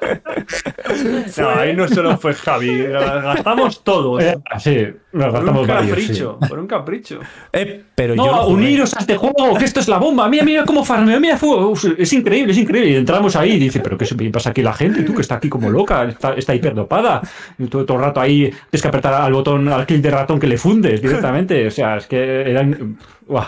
No, 1.37 1.49
ahí 1.49 1.75
no 1.75 1.87
solo 1.87 2.17
fue 2.17 2.33
Javi. 2.33 2.83
Gastamos 2.87 3.83
todos. 3.83 4.23
Eh, 4.23 4.37
sí, 4.59 4.87
nos 5.13 5.31
Por 5.33 5.43
un 5.49 5.67
varios. 5.67 5.97
sí. 5.99 6.05
capricho. 6.07 6.39
Por 6.49 6.59
un 6.59 6.67
capricho. 6.67 7.19
Eh, 7.53 7.83
pero 7.93 8.15
No, 8.15 8.25
yo 8.25 8.47
uniros 8.47 8.95
a 8.95 8.99
este 8.99 9.15
juego, 9.15 9.55
que 9.57 9.65
esto 9.65 9.79
es 9.79 9.87
la 9.87 9.97
bomba. 9.97 10.27
Mira, 10.27 10.43
mira 10.43 10.65
cómo 10.65 10.83
farmeo, 10.83 11.19
mira, 11.19 11.37
fu- 11.37 11.53
uf, 11.53 11.85
es 11.97 12.11
increíble, 12.13 12.51
es 12.51 12.57
increíble. 12.57 12.91
Y 12.91 12.95
entramos 12.95 13.35
ahí 13.35 13.51
y 13.53 13.59
dice, 13.59 13.79
pero 13.79 13.97
¿qué 13.97 14.05
pasa 14.31 14.49
aquí 14.49 14.61
la 14.63 14.73
gente? 14.73 15.03
Tú 15.03 15.13
que 15.13 15.21
está 15.21 15.35
aquí 15.35 15.49
como 15.49 15.69
loca, 15.69 16.05
está, 16.05 16.33
está 16.33 16.55
hiperdopada. 16.55 17.21
Y 17.57 17.67
todo, 17.67 17.85
todo 17.85 17.97
el 17.97 18.03
rato 18.05 18.19
ahí 18.19 18.49
tienes 18.69 18.81
que 18.81 18.87
apretar 18.87 19.13
al 19.13 19.33
botón, 19.33 19.67
al 19.69 19.85
clic 19.85 20.01
de 20.01 20.11
ratón 20.11 20.39
que 20.39 20.47
le 20.47 20.57
fundes 20.57 21.01
directamente. 21.01 21.67
O 21.67 21.71
sea, 21.71 21.97
es 21.97 22.07
que 22.07 22.41
eran. 22.49 22.97
¡Guau! 23.27 23.45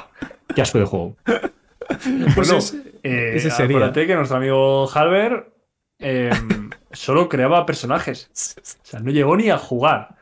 ¡Qué 0.55 0.61
asco 0.61 0.77
de 0.77 0.85
juego! 0.85 1.15
Pues 1.25 2.35
Bueno, 2.35 2.57
es- 2.57 2.77
eh, 3.03 3.33
ese 3.35 3.49
sería. 3.51 3.77
acuérdate 3.77 4.07
que 4.07 4.15
nuestro 4.15 4.37
amigo 4.37 4.89
Halber 4.93 5.51
eh, 5.99 6.29
solo 6.91 7.29
creaba 7.29 7.65
personajes. 7.65 8.29
O 8.57 8.85
sea, 8.85 8.99
no 8.99 9.11
llegó 9.11 9.35
ni 9.37 9.49
a 9.49 9.57
jugar. 9.57 10.15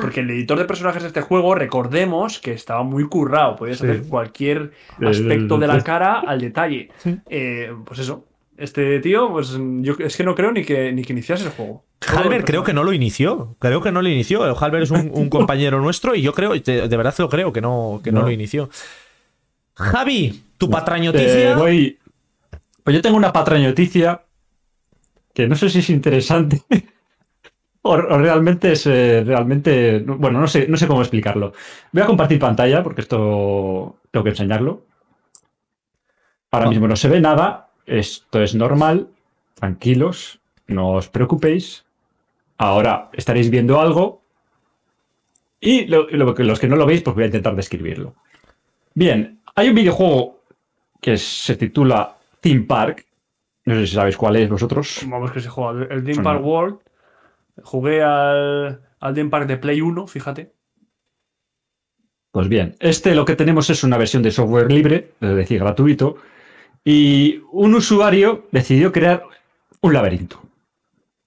Porque 0.00 0.20
el 0.20 0.30
editor 0.30 0.56
de 0.58 0.64
personajes 0.64 1.02
de 1.02 1.08
este 1.08 1.20
juego, 1.20 1.54
recordemos 1.54 2.38
que 2.38 2.52
estaba 2.52 2.84
muy 2.84 3.06
currado. 3.08 3.56
Podías 3.56 3.78
Sí. 3.78 3.86
hacer 3.86 4.02
cualquier 4.04 4.72
El- 5.00 5.08
aspecto 5.08 5.58
de 5.58 5.66
la 5.66 5.74
el- 5.76 5.82
cara 5.84 6.20
al 6.20 6.40
detalle. 6.40 6.90
Eh, 7.28 7.72
pues 7.84 7.98
eso. 8.00 8.24
Este 8.56 8.98
tío, 9.00 9.30
pues 9.30 9.56
yo 9.82 9.94
es 9.98 10.16
que 10.16 10.24
no 10.24 10.34
creo 10.34 10.50
ni 10.52 10.64
que, 10.64 10.90
ni 10.92 11.02
que 11.02 11.12
iniciase 11.12 11.44
el 11.44 11.50
juego. 11.50 11.84
Halber 12.08 12.44
creo 12.44 12.64
que 12.64 12.72
no 12.72 12.82
lo 12.82 12.92
inició. 12.92 13.56
Creo 13.60 13.80
que 13.82 13.92
no 13.92 14.00
lo 14.02 14.08
inició. 14.08 14.42
Halber 14.58 14.82
es 14.82 14.90
un, 14.90 15.10
un 15.12 15.28
compañero 15.30 15.80
nuestro 15.80 16.14
y 16.14 16.22
yo 16.22 16.32
creo, 16.32 16.54
de, 16.54 16.88
de 16.88 16.96
verdad 16.96 17.14
lo 17.18 17.28
creo, 17.28 17.52
que 17.52 17.60
no, 17.60 18.00
que 18.02 18.10
no. 18.10 18.20
No. 18.20 18.26
lo 18.26 18.32
inició. 18.32 18.68
Javi, 19.74 20.42
tu 20.58 20.66
Eh, 20.66 20.70
patrañoticia. 20.70 21.56
voy- 21.56 21.98
Pues 22.88 22.96
yo 22.96 23.02
tengo 23.02 23.18
una 23.18 23.34
patrañoticia 23.34 24.22
que 25.34 25.46
no 25.46 25.56
sé 25.56 25.68
si 25.68 25.80
es 25.80 25.90
interesante 25.90 26.62
o, 27.82 27.90
o 27.92 27.96
realmente 28.18 28.72
es 28.72 28.86
eh, 28.86 29.22
realmente. 29.26 29.98
Bueno, 29.98 30.40
no 30.40 30.46
sé, 30.46 30.66
no 30.68 30.78
sé 30.78 30.86
cómo 30.86 31.02
explicarlo. 31.02 31.52
Voy 31.92 32.02
a 32.02 32.06
compartir 32.06 32.38
pantalla 32.38 32.82
porque 32.82 33.02
esto 33.02 33.98
tengo 34.10 34.24
que 34.24 34.30
enseñarlo. 34.30 34.86
Ahora 36.50 36.64
Ah. 36.64 36.70
mismo 36.70 36.88
no 36.88 36.96
se 36.96 37.10
ve 37.10 37.20
nada. 37.20 37.68
Esto 37.84 38.40
es 38.42 38.54
normal. 38.54 39.08
Tranquilos. 39.52 40.40
No 40.66 40.92
os 40.92 41.10
preocupéis. 41.10 41.84
Ahora 42.56 43.10
estaréis 43.12 43.50
viendo 43.50 43.82
algo. 43.82 44.22
Y 45.60 45.84
lo- 45.88 46.08
lo 46.08 46.34
que- 46.34 46.44
los 46.44 46.58
que 46.58 46.68
no 46.68 46.76
lo 46.76 46.86
veis, 46.86 47.02
pues 47.02 47.12
voy 47.14 47.24
a 47.24 47.26
intentar 47.26 47.54
describirlo. 47.54 48.14
Bien, 48.94 49.40
hay 49.54 49.68
un 49.68 49.74
videojuego 49.74 50.40
que 51.02 51.18
se 51.18 51.54
titula 51.56 52.14
Theme 52.40 52.62
Park. 52.64 53.06
No 53.64 53.74
sé 53.74 53.86
si 53.86 53.94
sabéis 53.94 54.16
cuál 54.16 54.36
es 54.36 54.48
vosotros. 54.48 55.00
Vamos 55.06 55.30
que 55.32 55.40
se 55.40 55.48
juega. 55.48 55.84
El 55.92 56.02
Dream 56.02 56.16
Son- 56.16 56.24
Park 56.24 56.44
World. 56.44 56.78
Jugué 57.62 58.02
al, 58.02 58.80
al 59.00 59.14
Dream 59.14 59.30
Park 59.30 59.46
de 59.48 59.56
Play 59.58 59.80
1, 59.80 60.06
fíjate. 60.06 60.52
Pues 62.30 62.48
bien, 62.48 62.76
este 62.78 63.14
lo 63.14 63.24
que 63.24 63.36
tenemos 63.36 63.68
es 63.70 63.82
una 63.84 63.96
versión 63.96 64.22
de 64.22 64.30
software 64.30 64.70
libre, 64.70 65.12
es 65.20 65.34
decir, 65.34 65.58
gratuito, 65.60 66.16
y 66.84 67.40
un 67.52 67.74
usuario 67.74 68.46
decidió 68.52 68.92
crear 68.92 69.24
un 69.80 69.92
laberinto. 69.94 70.40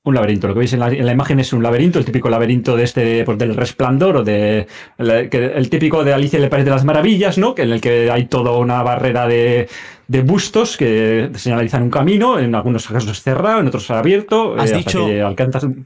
Un 0.04 0.16
laberinto, 0.16 0.48
lo 0.48 0.54
que 0.56 0.60
veis 0.62 0.74
en 0.74 0.80
la, 0.80 0.88
en 0.90 1.06
la 1.06 1.12
imagen 1.12 1.40
es 1.40 1.54
un 1.54 1.62
laberinto, 1.62 2.00
el 2.00 2.06
típico 2.06 2.28
laberinto 2.28 2.76
de 2.76 2.84
este, 2.86 3.24
pues, 3.24 3.38
del 3.38 3.56
resplandor 3.56 4.18
o 4.18 4.24
de 4.24 4.66
el, 4.98 5.30
que- 5.30 5.46
el 5.54 5.70
típico 5.70 6.04
de 6.04 6.12
Alicia 6.12 6.38
en 6.38 6.44
el 6.46 6.50
País 6.50 6.66
de 6.66 6.72
las 6.72 6.84
Maravillas, 6.84 7.38
¿no? 7.38 7.54
Que 7.54 7.62
en 7.64 7.72
el 7.72 7.82
que 7.82 8.10
hay 8.10 8.26
toda 8.26 8.58
una 8.58 8.82
barrera 8.82 9.28
de, 9.28 9.70
de 10.08 10.22
bustos 10.24 10.76
que 10.76 11.30
señalizan 11.36 11.84
un 11.84 11.92
camino, 11.92 12.40
en 12.40 12.56
algunos 12.56 12.88
casos 12.88 13.12
es 13.12 13.22
cerrado, 13.22 13.60
en 13.60 13.68
otros 13.68 13.84
es 13.84 13.92
abierto, 13.92 14.56
Has 14.56 14.72
hasta 14.72 14.78
dicho- 14.78 15.06
que 15.06 15.22
alcanzas 15.22 15.64
un- 15.66 15.86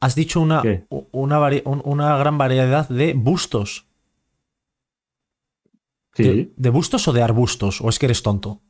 Has 0.00 0.14
dicho 0.14 0.42
una, 0.42 0.60
una, 1.12 2.18
gran 2.18 2.36
variedad 2.36 2.86
de 2.90 3.14
bustos. 3.14 3.86
Sí, 6.14 6.22
¿De, 6.22 6.50
de 6.54 6.70
bustos 6.70 7.08
o 7.08 7.12
de 7.14 7.22
arbustos? 7.22 7.80
¿O 7.80 7.88
es 7.88 7.98
que 7.98 8.04
eres 8.06 8.22
tonto? 8.22 8.60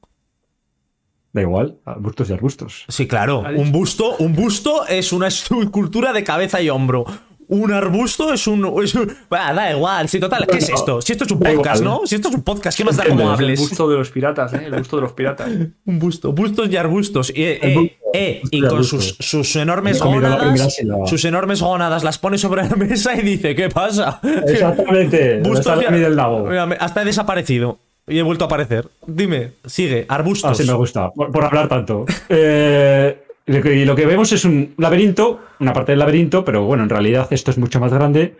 Da 1.35 1.42
igual, 1.42 1.77
arbustos 1.85 2.31
y 2.31 2.33
arbustos. 2.33 2.85
Sí, 2.88 3.07
claro. 3.07 3.44
Un 3.57 3.70
busto, 3.73 4.16
un 4.20 4.35
busto 4.35 4.87
es 4.87 5.12
una 5.12 5.27
escultura 5.29 6.12
de 6.14 6.25
cabeza 6.25 6.62
y 6.62 6.70
hombro. 6.70 7.05
Un 7.47 7.73
arbusto 7.75 8.33
es 8.33 8.47
un. 8.47 8.64
es 8.83 8.94
un- 8.94 9.14
Ah, 9.29 9.53
da 9.53 9.70
igual. 9.70 10.09
Sí, 10.09 10.18
total. 10.18 10.47
¿Qué 10.47 10.57
es 10.57 10.68
esto? 10.70 11.03
Si 11.03 11.12
esto 11.12 11.25
es 11.25 11.31
un 11.31 11.40
podcast, 11.40 11.83
igual. 11.83 11.99
¿no? 12.01 12.07
Si 12.07 12.14
esto 12.14 12.29
es 12.31 12.35
un 12.37 12.42
podcast, 12.42 12.75
¿qué 12.79 12.85
más 12.87 12.97
da 12.97 13.03
como 13.05 13.20
Entiendes, 13.20 13.38
El 13.38 13.44
hables? 13.44 13.61
gusto 13.61 13.90
de 13.90 13.97
los 13.99 14.11
piratas, 14.11 14.55
¿eh? 14.55 14.62
El 14.64 14.79
gusto 14.79 14.97
de 14.97 15.03
los 15.03 15.12
piratas. 15.12 15.51
Un 15.85 15.99
busto, 15.99 16.33
bustos 16.33 16.70
y 16.70 16.77
arbustos. 16.79 17.31
Y, 17.37 17.42
eh, 17.42 17.59
eh, 17.61 17.75
busto, 17.75 17.94
eh, 18.14 18.38
busto 18.42 18.57
y 18.57 18.61
con 18.62 18.83
sus, 18.85 19.16
sus 19.20 19.57
enormes 19.57 20.01
gónadas. 20.01 20.75
Sus 21.05 21.25
enormes 21.27 21.61
gónadas 21.61 22.03
las 22.03 22.16
pone 22.18 22.38
sobre 22.38 22.66
la 22.66 22.77
mesa 22.77 23.14
y 23.14 23.20
dice: 23.20 23.55
¿Qué 23.55 23.68
pasa? 23.68 24.20
Exactamente. 24.47 25.40
Bustos 25.44 25.83
y 25.87 25.92
mí 25.92 25.99
del 25.99 26.16
lago. 26.16 26.44
Mira, 26.47 26.62
hasta 26.81 27.03
he 27.03 27.05
desaparecido. 27.05 27.78
Y 28.07 28.18
he 28.18 28.22
vuelto 28.22 28.44
a 28.44 28.46
aparecer. 28.46 28.88
Dime, 29.07 29.52
sigue. 29.64 30.05
Arbustos. 30.09 30.50
Así 30.50 30.64
me 30.68 30.74
gusta, 30.76 31.11
por, 31.11 31.44
hablar 31.44 31.68
tanto. 31.68 32.05
Eh, 32.28 33.22
y 33.46 33.52
lo 33.52 33.62
que- 33.62 33.74
y 33.76 33.84
lo 33.84 33.96
que 33.96 34.07
vemos 34.07 34.32
es 34.32 34.44
un 34.44 34.74
laberinto, 34.78 35.40
una 35.61 35.72
parte 35.72 35.92
del 35.92 35.98
laberinto, 36.00 36.44
pero 36.44 36.64
bueno, 36.64 36.82
en 36.82 36.88
realidad 36.90 37.28
esto 37.30 37.50
es 37.50 37.59
mucho 37.59 37.80
más 37.80 37.92
grande, 37.92 38.36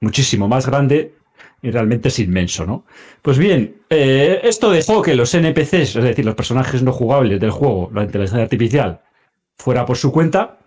muchísimo 0.00 0.48
más 0.48 0.66
grande, 0.66 1.14
y 1.62 1.70
realmente 1.70 2.08
es 2.08 2.18
inmenso, 2.18 2.66
¿no? 2.66 2.84
Pues 3.22 3.38
bien, 3.38 3.76
eh, 3.88 4.40
esto 4.44 4.70
dejó 4.70 5.00
que 5.00 5.14
los 5.14 5.32
NPCs, 5.34 5.96
es 5.96 6.04
decir, 6.04 6.24
los 6.24 6.34
personajes 6.34 6.82
no 6.82 6.92
jugables 6.92 7.40
del 7.40 7.50
juego, 7.50 7.90
la 7.94 8.02
inteligencia 8.02 8.42
artificial, 8.42 9.00
fuera 9.56 9.86
por 9.86 9.96
su 9.96 10.10
cuenta. 10.12 10.58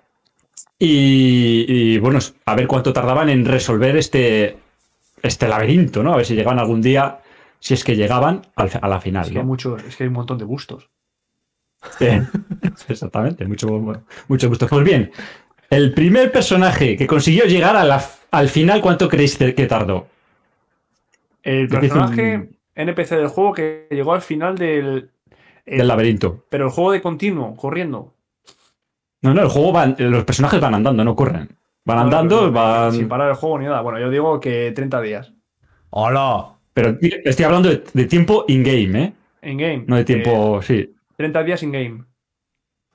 Y, 0.79 1.65
y, 1.67 1.97
bueno, 1.99 2.19
a 2.45 2.55
ver 2.55 2.67
cuánto 2.67 2.91
tardaban 2.91 3.29
en 3.29 3.45
resolver 3.45 3.95
este, 3.97 4.57
este 5.21 5.47
laberinto, 5.47 6.03
¿no? 6.03 6.13
A 6.13 6.17
ver 6.17 6.25
si 6.25 6.35
llegaban 6.35 6.59
algún 6.59 6.81
día 6.81 7.19
si 7.65 7.73
es 7.73 7.83
que 7.83 7.95
llegaban 7.95 8.43
al- 8.55 8.69
a 8.79 8.87
la 8.87 9.01
final. 9.01 9.23
Es 9.23 9.29
que, 9.29 9.33
¿no? 9.33 9.39
hay 9.39 9.45
muchos, 9.47 9.83
es 9.83 9.95
que 9.95 10.03
hay 10.03 10.07
un 10.09 10.13
montón 10.13 10.37
de 10.37 10.45
bustos. 10.45 10.91
Sí, 11.97 12.05
Exactamente, 12.89 13.43
mucho, 13.47 13.67
mucho 14.27 14.49
gusto. 14.49 14.67
Pues 14.67 14.85
bien, 14.85 15.11
el 15.71 15.91
primer 15.95 16.31
personaje 16.31 16.95
que 16.95 17.07
consiguió 17.07 17.45
llegar 17.45 17.75
a 17.75 17.83
la- 17.83 18.05
al 18.29 18.49
final, 18.49 18.81
¿cuánto 18.81 19.09
creéis 19.09 19.35
que 19.37 19.65
tardó? 19.65 20.05
El 21.41 21.67
personaje 21.67 22.49
NPC 22.75 23.15
del 23.15 23.27
juego 23.29 23.53
que 23.53 23.87
llegó 23.89 24.13
al 24.13 24.21
final 24.21 24.55
del. 24.55 25.09
el- 25.65 25.77
Del 25.79 25.87
laberinto. 25.87 26.45
Pero 26.49 26.65
el 26.65 26.71
juego 26.71 26.91
de 26.91 27.01
continuo, 27.01 27.55
corriendo. 27.55 28.13
No, 29.23 29.33
no, 29.33 29.41
el 29.41 29.49
juego 29.49 29.71
van, 29.71 29.95
los 29.97 30.23
personajes 30.23 30.61
van 30.61 30.75
andando, 30.75 31.03
no 31.03 31.15
corren. 31.15 31.49
Van 31.83 31.97
No, 31.97 32.03
andando, 32.03 32.51
van. 32.51 32.91
Sin 32.91 33.07
parar 33.07 33.29
el 33.29 33.35
juego 33.35 33.57
ni 33.57 33.65
nada. 33.65 33.81
Bueno, 33.81 33.99
yo 33.99 34.11
digo 34.11 34.39
que 34.39 34.71
30 34.75 35.01
días. 35.01 35.33
¡Hola! 35.89 36.54
Pero 36.75 36.97
estoy 37.01 37.45
hablando 37.45 37.69
de, 37.69 37.83
de 37.93 38.05
tiempo 38.05 38.43
in-game, 38.49 39.01
¿eh? 39.03 39.13
En 39.41 39.57
game. 39.57 39.85
No 39.87 39.95
de 39.95 40.03
tiempo, 40.03 40.61
sí. 40.61 40.93
30 41.15 41.43
días 41.43 41.63
in 41.63 41.71
game. 41.71 42.03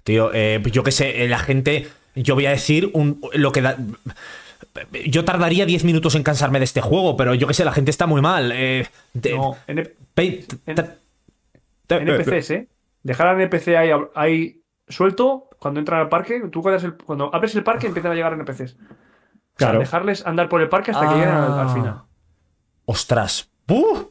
Tío, 0.04 0.30
eh, 0.34 0.62
yo 0.70 0.82
qué 0.84 0.92
sé, 0.92 1.24
eh, 1.24 1.28
la 1.28 1.38
gente. 1.38 1.88
Yo 2.14 2.34
voy 2.34 2.44
a 2.44 2.50
decir 2.50 2.90
un, 2.92 3.20
lo 3.32 3.52
que 3.52 3.62
da. 3.62 3.76
Yo 5.06 5.24
tardaría 5.24 5.64
10 5.64 5.84
minutos 5.84 6.14
en 6.14 6.22
cansarme 6.22 6.58
de 6.58 6.66
este 6.66 6.82
juego, 6.82 7.16
pero 7.16 7.34
yo 7.34 7.46
qué 7.46 7.54
sé, 7.54 7.64
la 7.64 7.72
gente 7.72 7.90
está 7.90 8.06
muy 8.06 8.20
mal. 8.20 8.52
Eh, 8.54 8.86
de- 9.14 9.34
No, 9.34 9.56
en- 9.66 9.88
ta- 10.74 10.96
ta- 11.86 11.96
NPCs, 11.96 12.50
¿eh? 12.50 12.68
Dejar 13.02 13.28
al 13.28 13.40
NPC 13.40 13.76
ahí, 13.78 13.90
ahí 14.14 14.62
suelto 14.88 15.48
cuando 15.58 15.80
entran 15.80 16.00
al 16.00 16.08
parque. 16.10 16.42
Tú 16.52 16.60
cuando, 16.60 16.84
el- 16.86 16.94
cuando 16.96 17.34
abres 17.34 17.54
el 17.54 17.64
parque 17.64 17.86
empiezan 17.86 18.12
a 18.12 18.14
llegar 18.14 18.34
NPCs. 18.34 18.74
O 18.74 18.76
sea, 18.76 18.86
Claro. 19.56 19.78
dejarles 19.78 20.26
andar 20.26 20.48
por 20.50 20.60
el 20.60 20.68
parque 20.68 20.90
hasta 20.90 21.08
que 21.08 21.14
lleguen 21.14 21.28
al, 21.30 21.52
al 21.58 21.68
Ah. 21.68 21.74
final. 21.74 22.02
¡Ostras! 22.84 23.49
¡Puf! 23.70 24.04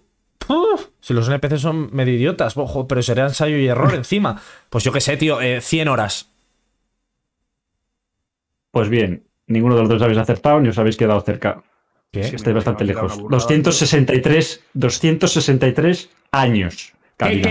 ¡Puf! 0.47 0.87
Si 1.01 1.13
los 1.13 1.27
NPC 1.27 1.57
son 1.57 1.89
medio 1.93 2.13
idiotas, 2.13 2.55
ojo, 2.57 2.87
pero 2.87 3.01
sería 3.03 3.25
ensayo 3.25 3.57
y 3.57 3.67
error 3.67 3.93
encima. 3.95 4.41
Pues 4.69 4.83
yo 4.83 4.91
qué 4.93 5.01
sé, 5.01 5.17
tío, 5.17 5.41
eh, 5.41 5.59
100 5.61 5.87
horas. 5.89 6.29
Pues 8.71 8.89
bien, 8.89 9.23
ninguno 9.47 9.75
de 9.75 9.81
los 9.81 9.89
dos 9.89 10.01
habéis 10.01 10.19
acertado 10.19 10.59
ni 10.59 10.69
os 10.69 10.77
habéis 10.77 10.97
quedado 10.97 11.21
cerca. 11.21 11.61
¿Qué? 12.11 12.23
Sí, 12.23 12.35
Estáis 12.35 12.55
bastante 12.55 12.83
lejos. 12.85 13.13
una 13.13 13.23
burrada, 13.23 13.35
263, 13.37 14.63
263 14.73 16.09
años. 16.31 16.93
¿Qué? 17.17 17.41
caminando. 17.41 17.49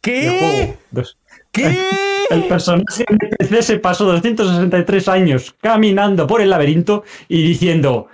¿Qué? 0.00 0.28
¿Qué? 0.28 0.76
Dos- 0.90 1.16
¿Qué? 1.50 1.76
El 2.30 2.44
personaje 2.44 3.04
NPC 3.08 3.62
se 3.62 3.78
pasó 3.78 4.04
263 4.06 5.08
años 5.08 5.54
caminando 5.60 6.26
por 6.26 6.40
el 6.40 6.50
laberinto 6.50 7.04
y 7.28 7.42
diciendo: 7.46 8.08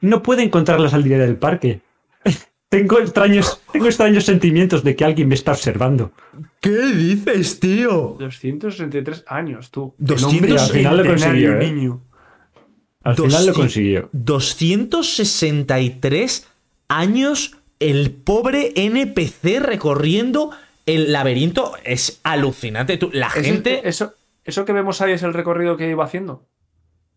No 0.00 0.22
puedo 0.22 0.40
encontrar 0.40 0.78
la 0.80 0.88
salida 0.88 1.18
del 1.18 1.36
parque. 1.36 1.80
Tengo 2.68 2.98
extraños, 2.98 3.60
tengo 3.72 3.86
extraños 3.86 4.24
sentimientos 4.24 4.82
de 4.82 4.96
que 4.96 5.04
alguien 5.04 5.28
me 5.28 5.36
está 5.36 5.52
observando. 5.52 6.10
¿Qué 6.60 6.70
dices, 6.70 7.60
tío? 7.60 8.16
263 8.18 9.22
años, 9.28 9.70
tú. 9.70 9.94
Dos- 9.98 10.22
El 10.22 10.28
hombre 10.28 10.52
al 10.58 10.68
final 10.68 10.96
lo 10.96 11.04
consiguió. 11.04 11.50
Centenario, 11.50 11.60
¿eh? 11.60 11.72
niño. 11.72 12.02
Al 13.04 13.14
final 13.14 13.46
lo 13.46 13.52
Dosci- 13.52 13.56
consiguió. 13.56 14.08
263 14.12 16.48
años 16.88 17.56
el 17.78 18.10
pobre 18.10 18.72
NPC 18.74 19.60
recorriendo 19.60 20.50
el 20.86 21.12
laberinto. 21.12 21.74
Es 21.84 22.18
alucinante. 22.24 22.96
Tú, 22.96 23.10
la 23.12 23.28
Es 23.28 23.36
el- 23.36 23.44
gente. 23.44 23.88
eso, 23.88 24.14
eso 24.44 24.64
que 24.64 24.72
vemos 24.72 25.00
ahí 25.00 25.12
es 25.12 25.22
el 25.22 25.34
recorrido 25.34 25.76
que 25.76 25.88
iba 25.88 26.04
haciendo. 26.04 26.44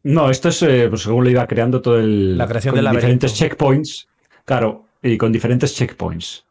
No, 0.03 0.29
esto 0.29 0.49
es 0.49 0.61
eh, 0.61 0.85
pues 0.89 1.01
según 1.01 1.23
lo 1.25 1.29
iba 1.31 1.47
creando 1.47 1.81
todo 1.81 1.97
el. 1.99 2.37
La 2.37 2.47
creación 2.47 2.75
con 2.75 2.83
del 2.83 2.93
diferentes 2.93 3.31
laberinto. 3.31 3.55
checkpoints. 3.55 4.07
Claro, 4.45 4.85
y 5.03 5.17
con 5.17 5.31
diferentes 5.31 5.75
checkpoints. 5.75 6.45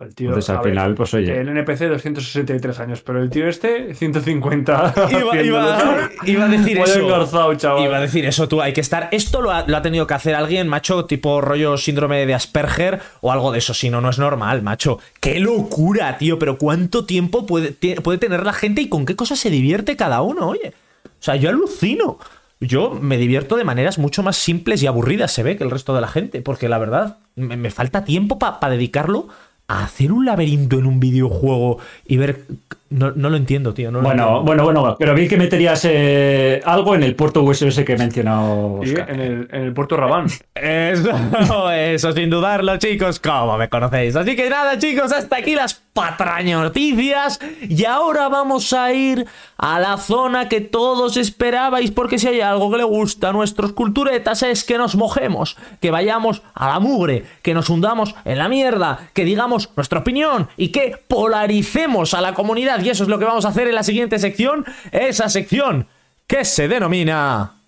El 0.00 0.14
tío, 0.14 0.28
Entonces 0.28 0.48
al 0.50 0.58
ver, 0.58 0.68
final, 0.68 0.94
pues 0.94 1.12
oye. 1.12 1.40
El 1.40 1.48
NPC 1.48 1.88
263 1.88 2.78
años, 2.78 3.02
pero 3.02 3.20
el 3.20 3.30
tío 3.30 3.48
este 3.48 3.94
150. 3.94 4.94
Iba, 5.10 5.42
iba- 5.42 6.08
iba 6.24 6.44
a 6.44 6.48
decir 6.48 6.78
eso. 6.78 7.00
engarzado, 7.00 7.52
chaval. 7.56 7.82
Iba 7.86 7.96
a 7.96 8.00
decir 8.00 8.24
eso, 8.24 8.46
tú. 8.46 8.62
Hay 8.62 8.72
que 8.72 8.80
estar. 8.80 9.08
Esto 9.10 9.42
lo 9.42 9.50
ha, 9.50 9.66
lo 9.66 9.76
ha 9.76 9.82
tenido 9.82 10.06
que 10.06 10.14
hacer 10.14 10.36
alguien, 10.36 10.68
macho, 10.68 11.06
tipo 11.06 11.40
rollo 11.40 11.76
síndrome 11.78 12.24
de 12.26 12.34
Asperger 12.34 13.00
o 13.22 13.32
algo 13.32 13.50
de 13.50 13.58
eso. 13.58 13.74
Si 13.74 13.90
no, 13.90 14.00
no 14.00 14.10
es 14.10 14.20
normal, 14.20 14.62
macho. 14.62 15.00
¡Qué 15.18 15.40
locura, 15.40 16.16
tío! 16.16 16.38
Pero 16.38 16.58
¿cuánto 16.58 17.04
tiempo 17.04 17.44
puede, 17.44 17.72
puede 18.02 18.18
tener 18.18 18.44
la 18.46 18.52
gente 18.52 18.82
y 18.82 18.88
con 18.88 19.04
qué 19.04 19.16
cosas 19.16 19.40
se 19.40 19.50
divierte 19.50 19.96
cada 19.96 20.22
uno, 20.22 20.46
oye? 20.50 20.74
O 21.04 21.08
sea, 21.24 21.34
yo 21.34 21.48
alucino. 21.50 22.18
Yo 22.62 22.90
me 22.90 23.16
divierto 23.16 23.56
de 23.56 23.64
maneras 23.64 23.98
mucho 23.98 24.22
más 24.22 24.36
simples 24.36 24.82
y 24.82 24.86
aburridas, 24.86 25.32
se 25.32 25.42
ve, 25.42 25.56
que 25.56 25.64
el 25.64 25.70
resto 25.70 25.94
de 25.94 26.00
la 26.00 26.06
gente. 26.06 26.42
Porque 26.42 26.68
la 26.68 26.78
verdad, 26.78 27.18
me, 27.34 27.70
falta 27.70 28.04
tiempo 28.04 28.38
para 28.38 28.70
dedicarlo 28.70 29.26
a 29.66 29.82
hacer 29.84 30.12
un 30.12 30.24
laberinto 30.24 30.78
en 30.78 30.86
un 30.86 31.00
videojuego 31.00 31.78
y 32.06 32.16
ver. 32.16 32.44
No, 32.92 33.12
no 33.12 33.30
lo 33.30 33.36
entiendo, 33.36 33.74
tío. 33.74 33.90
No 33.90 33.98
lo 33.98 34.04
Bueno, 34.04 34.22
entiendo. 34.22 34.44
bueno, 34.44 34.64
bueno, 34.64 34.96
pero 34.98 35.14
vi 35.14 35.28
que 35.28 35.36
meterías 35.36 35.84
eh, 35.84 36.60
algo 36.64 36.94
en 36.94 37.02
el 37.02 37.14
puerto 37.14 37.42
USB 37.42 37.84
que 37.84 37.94
he 37.94 37.98
mencionado. 37.98 38.80
Sí, 38.84 38.94
en 39.08 39.20
el, 39.20 39.48
en 39.50 39.62
el 39.62 39.72
puerto 39.72 39.96
Rabán. 39.96 40.26
Eso, 40.54 41.70
eso 41.72 42.12
sin 42.12 42.30
dudarlo, 42.30 42.76
chicos, 42.76 43.18
como 43.18 43.56
me 43.58 43.68
conocéis. 43.68 44.14
Así 44.14 44.36
que 44.36 44.48
nada, 44.48 44.78
chicos, 44.78 45.10
hasta 45.12 45.36
aquí 45.38 45.54
las 45.56 45.74
patrañas 45.92 46.60
noticias. 46.60 47.40
Y 47.68 47.84
ahora 47.84 48.28
vamos 48.28 48.72
a 48.72 48.92
ir 48.92 49.26
a 49.58 49.80
la 49.80 49.96
zona 49.96 50.48
que 50.48 50.60
todos 50.60 51.16
esperabais, 51.16 51.90
porque 51.90 52.18
si 52.18 52.28
hay 52.28 52.40
algo 52.40 52.70
que 52.70 52.78
le 52.78 52.84
gusta 52.84 53.30
a 53.30 53.32
nuestros 53.32 53.72
culturetas 53.72 54.42
es 54.44 54.62
que 54.64 54.78
nos 54.78 54.94
mojemos, 54.94 55.56
que 55.80 55.90
vayamos 55.90 56.42
a 56.54 56.68
la 56.68 56.78
mugre, 56.80 57.24
que 57.42 57.54
nos 57.54 57.68
hundamos 57.68 58.14
en 58.24 58.38
la 58.38 58.48
mierda, 58.48 59.10
que 59.14 59.24
digamos 59.24 59.70
nuestra 59.76 60.00
opinión 60.00 60.48
y 60.56 60.68
que 60.68 60.96
polaricemos 61.08 62.14
a 62.14 62.20
la 62.20 62.34
comunidad. 62.34 62.81
Y 62.82 62.90
eso 62.90 63.04
es 63.04 63.08
lo 63.08 63.18
que 63.18 63.24
vamos 63.24 63.44
a 63.44 63.48
hacer 63.48 63.68
en 63.68 63.74
la 63.74 63.82
siguiente 63.82 64.18
sección, 64.18 64.64
esa 64.90 65.28
sección 65.28 65.86
que 66.26 66.44
se 66.44 66.68
denomina 66.68 67.62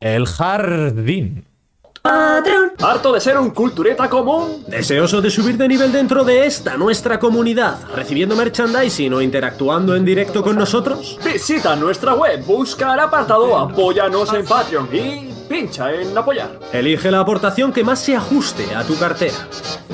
el 0.00 0.26
jardín. 0.26 1.44
¿Harto 2.82 3.12
de 3.12 3.20
ser 3.20 3.36
un 3.36 3.50
cultureta 3.50 4.08
común? 4.08 4.64
Deseoso 4.68 5.20
de 5.20 5.28
subir 5.28 5.56
de 5.56 5.66
nivel 5.66 5.90
dentro 5.90 6.22
de 6.22 6.46
esta 6.46 6.76
nuestra 6.76 7.18
comunidad, 7.18 7.78
recibiendo 7.94 8.36
merchandising 8.36 9.12
o 9.12 9.20
interactuando 9.20 9.96
en 9.96 10.04
directo 10.04 10.42
con 10.42 10.56
nosotros? 10.56 11.18
Visita 11.24 11.74
nuestra 11.74 12.14
web, 12.14 12.44
busca 12.44 12.94
el 12.94 13.00
apartado 13.00 13.58
Apóyanos 13.58 14.32
en 14.32 14.44
Patreon 14.44 14.88
y 14.92 15.32
pincha 15.48 15.92
en 15.92 16.16
apoyar. 16.16 16.60
Elige 16.72 17.10
la 17.10 17.20
aportación 17.20 17.72
que 17.72 17.82
más 17.82 17.98
se 17.98 18.14
ajuste 18.14 18.72
a 18.74 18.84
tu 18.84 18.96
cartera. 18.96 19.34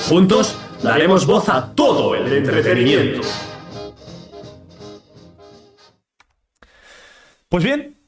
Juntos 0.07 0.55
daremos 0.83 1.27
voz 1.27 1.49
a 1.49 1.73
todo 1.75 2.15
el 2.15 2.31
entretenimiento. 2.31 3.23
Pues 7.53 7.65
bien, 7.65 7.99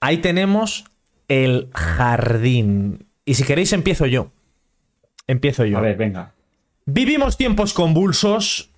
ahí 0.00 0.16
tenemos 0.22 0.86
el 1.28 1.68
jardín. 1.74 3.04
Y 3.26 3.34
si 3.34 3.44
queréis 3.44 3.74
empiezo 3.74 4.06
yo. 4.06 4.30
Empiezo 5.26 5.66
yo. 5.66 5.76
A 5.76 5.82
ver, 5.82 5.98
venga. 5.98 6.32
Vivimos 6.86 7.36
tiempos 7.36 7.74
convulsos. 7.74 8.70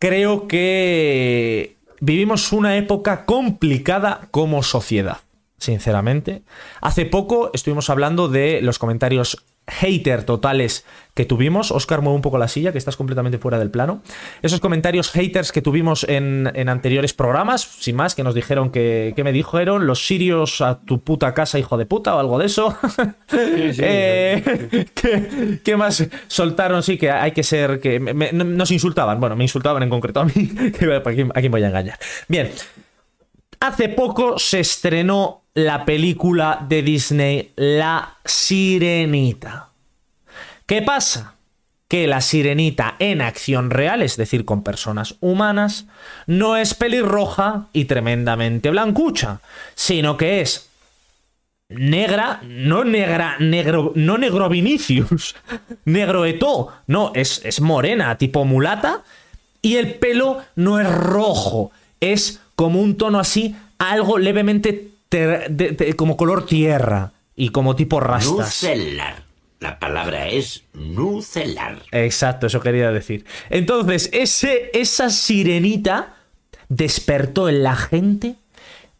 Creo 0.00 0.48
que 0.48 1.76
vivimos 2.00 2.52
una 2.52 2.76
época 2.76 3.24
complicada 3.24 4.26
como 4.32 4.64
sociedad, 4.64 5.18
sinceramente. 5.58 6.42
Hace 6.80 7.06
poco 7.06 7.52
estuvimos 7.54 7.90
hablando 7.90 8.26
de 8.26 8.60
los 8.62 8.80
comentarios 8.80 9.44
hater 9.68 10.24
totales 10.24 10.84
que 11.14 11.24
tuvimos. 11.24 11.70
Oscar, 11.72 12.00
mueve 12.00 12.16
un 12.16 12.22
poco 12.22 12.38
la 12.38 12.48
silla, 12.48 12.72
que 12.72 12.78
estás 12.78 12.96
completamente 12.96 13.38
fuera 13.38 13.58
del 13.58 13.70
plano. 13.70 14.02
Esos 14.42 14.60
comentarios 14.60 15.10
haters 15.10 15.52
que 15.52 15.62
tuvimos 15.62 16.04
en, 16.04 16.50
en 16.54 16.68
anteriores 16.68 17.12
programas, 17.12 17.62
sin 17.62 17.96
más, 17.96 18.14
que 18.14 18.22
nos 18.22 18.34
dijeron 18.34 18.70
que, 18.70 19.12
que 19.16 19.24
me 19.24 19.32
dijeron 19.32 19.86
los 19.86 20.06
sirios 20.06 20.60
a 20.60 20.80
tu 20.80 21.02
puta 21.02 21.34
casa, 21.34 21.58
hijo 21.58 21.76
de 21.76 21.86
puta, 21.86 22.14
o 22.14 22.20
algo 22.20 22.38
de 22.38 22.46
eso. 22.46 22.76
Eh, 23.30 24.86
¿qué, 24.94 25.60
qué 25.64 25.76
más 25.76 26.06
soltaron? 26.28 26.82
Sí, 26.82 26.96
que 26.98 27.10
hay 27.10 27.32
que 27.32 27.42
ser. 27.42 27.80
que 27.80 28.00
me- 28.00 28.14
me- 28.14 28.32
Nos 28.32 28.70
insultaban. 28.70 29.20
Bueno, 29.20 29.36
me 29.36 29.44
insultaban 29.44 29.82
en 29.82 29.90
concreto 29.90 30.20
a 30.20 30.24
mí. 30.24 30.32
que 30.78 30.94
¿A 30.94 31.02
quién, 31.02 31.30
a 31.34 31.40
quién 31.40 31.52
voy 31.52 31.62
a 31.62 31.68
engañar? 31.68 31.98
Bien. 32.28 32.50
Hace 33.60 33.88
poco 33.88 34.38
se 34.38 34.60
estrenó 34.60 35.42
la 35.54 35.84
película 35.84 36.64
de 36.68 36.82
Disney 36.82 37.52
La 37.56 38.18
Sirenita. 38.24 39.70
¿Qué 40.64 40.82
pasa? 40.82 41.34
Que 41.88 42.06
la 42.06 42.20
sirenita 42.20 42.94
en 42.98 43.20
acción 43.20 43.70
real, 43.70 44.02
es 44.02 44.16
decir, 44.16 44.44
con 44.44 44.62
personas 44.62 45.16
humanas, 45.20 45.86
no 46.26 46.56
es 46.56 46.74
pelirroja 46.74 47.68
y 47.72 47.86
tremendamente 47.86 48.70
blancucha, 48.70 49.40
sino 49.74 50.16
que 50.16 50.42
es 50.42 50.68
negra, 51.68 52.40
no 52.44 52.84
negra, 52.84 53.36
negro, 53.40 53.92
no 53.96 54.18
negro 54.18 54.48
Vinicius, 54.48 55.34
negro 55.84 56.26
Eto, 56.26 56.68
no, 56.86 57.12
es, 57.14 57.40
es 57.44 57.60
morena, 57.60 58.16
tipo 58.18 58.44
mulata, 58.44 59.02
y 59.62 59.76
el 59.76 59.94
pelo 59.94 60.42
no 60.54 60.78
es 60.78 60.88
rojo, 60.88 61.72
es 62.00 62.40
como 62.58 62.80
un 62.80 62.96
tono 62.96 63.20
así, 63.20 63.54
algo 63.78 64.18
levemente 64.18 64.88
ter- 65.08 65.48
de- 65.48 65.70
de- 65.70 65.94
como 65.94 66.16
color 66.16 66.44
tierra 66.44 67.12
y 67.36 67.50
como 67.50 67.76
tipo 67.76 68.00
rastas. 68.00 68.48
La 69.60 69.78
palabra 69.78 70.26
es 70.26 70.64
nucelar. 70.74 71.82
Exacto, 71.92 72.48
eso 72.48 72.58
quería 72.60 72.90
decir. 72.90 73.24
Entonces, 73.48 74.10
ese, 74.12 74.70
esa 74.74 75.08
sirenita 75.10 76.16
despertó 76.68 77.48
en 77.48 77.62
la 77.62 77.76
gente 77.76 78.34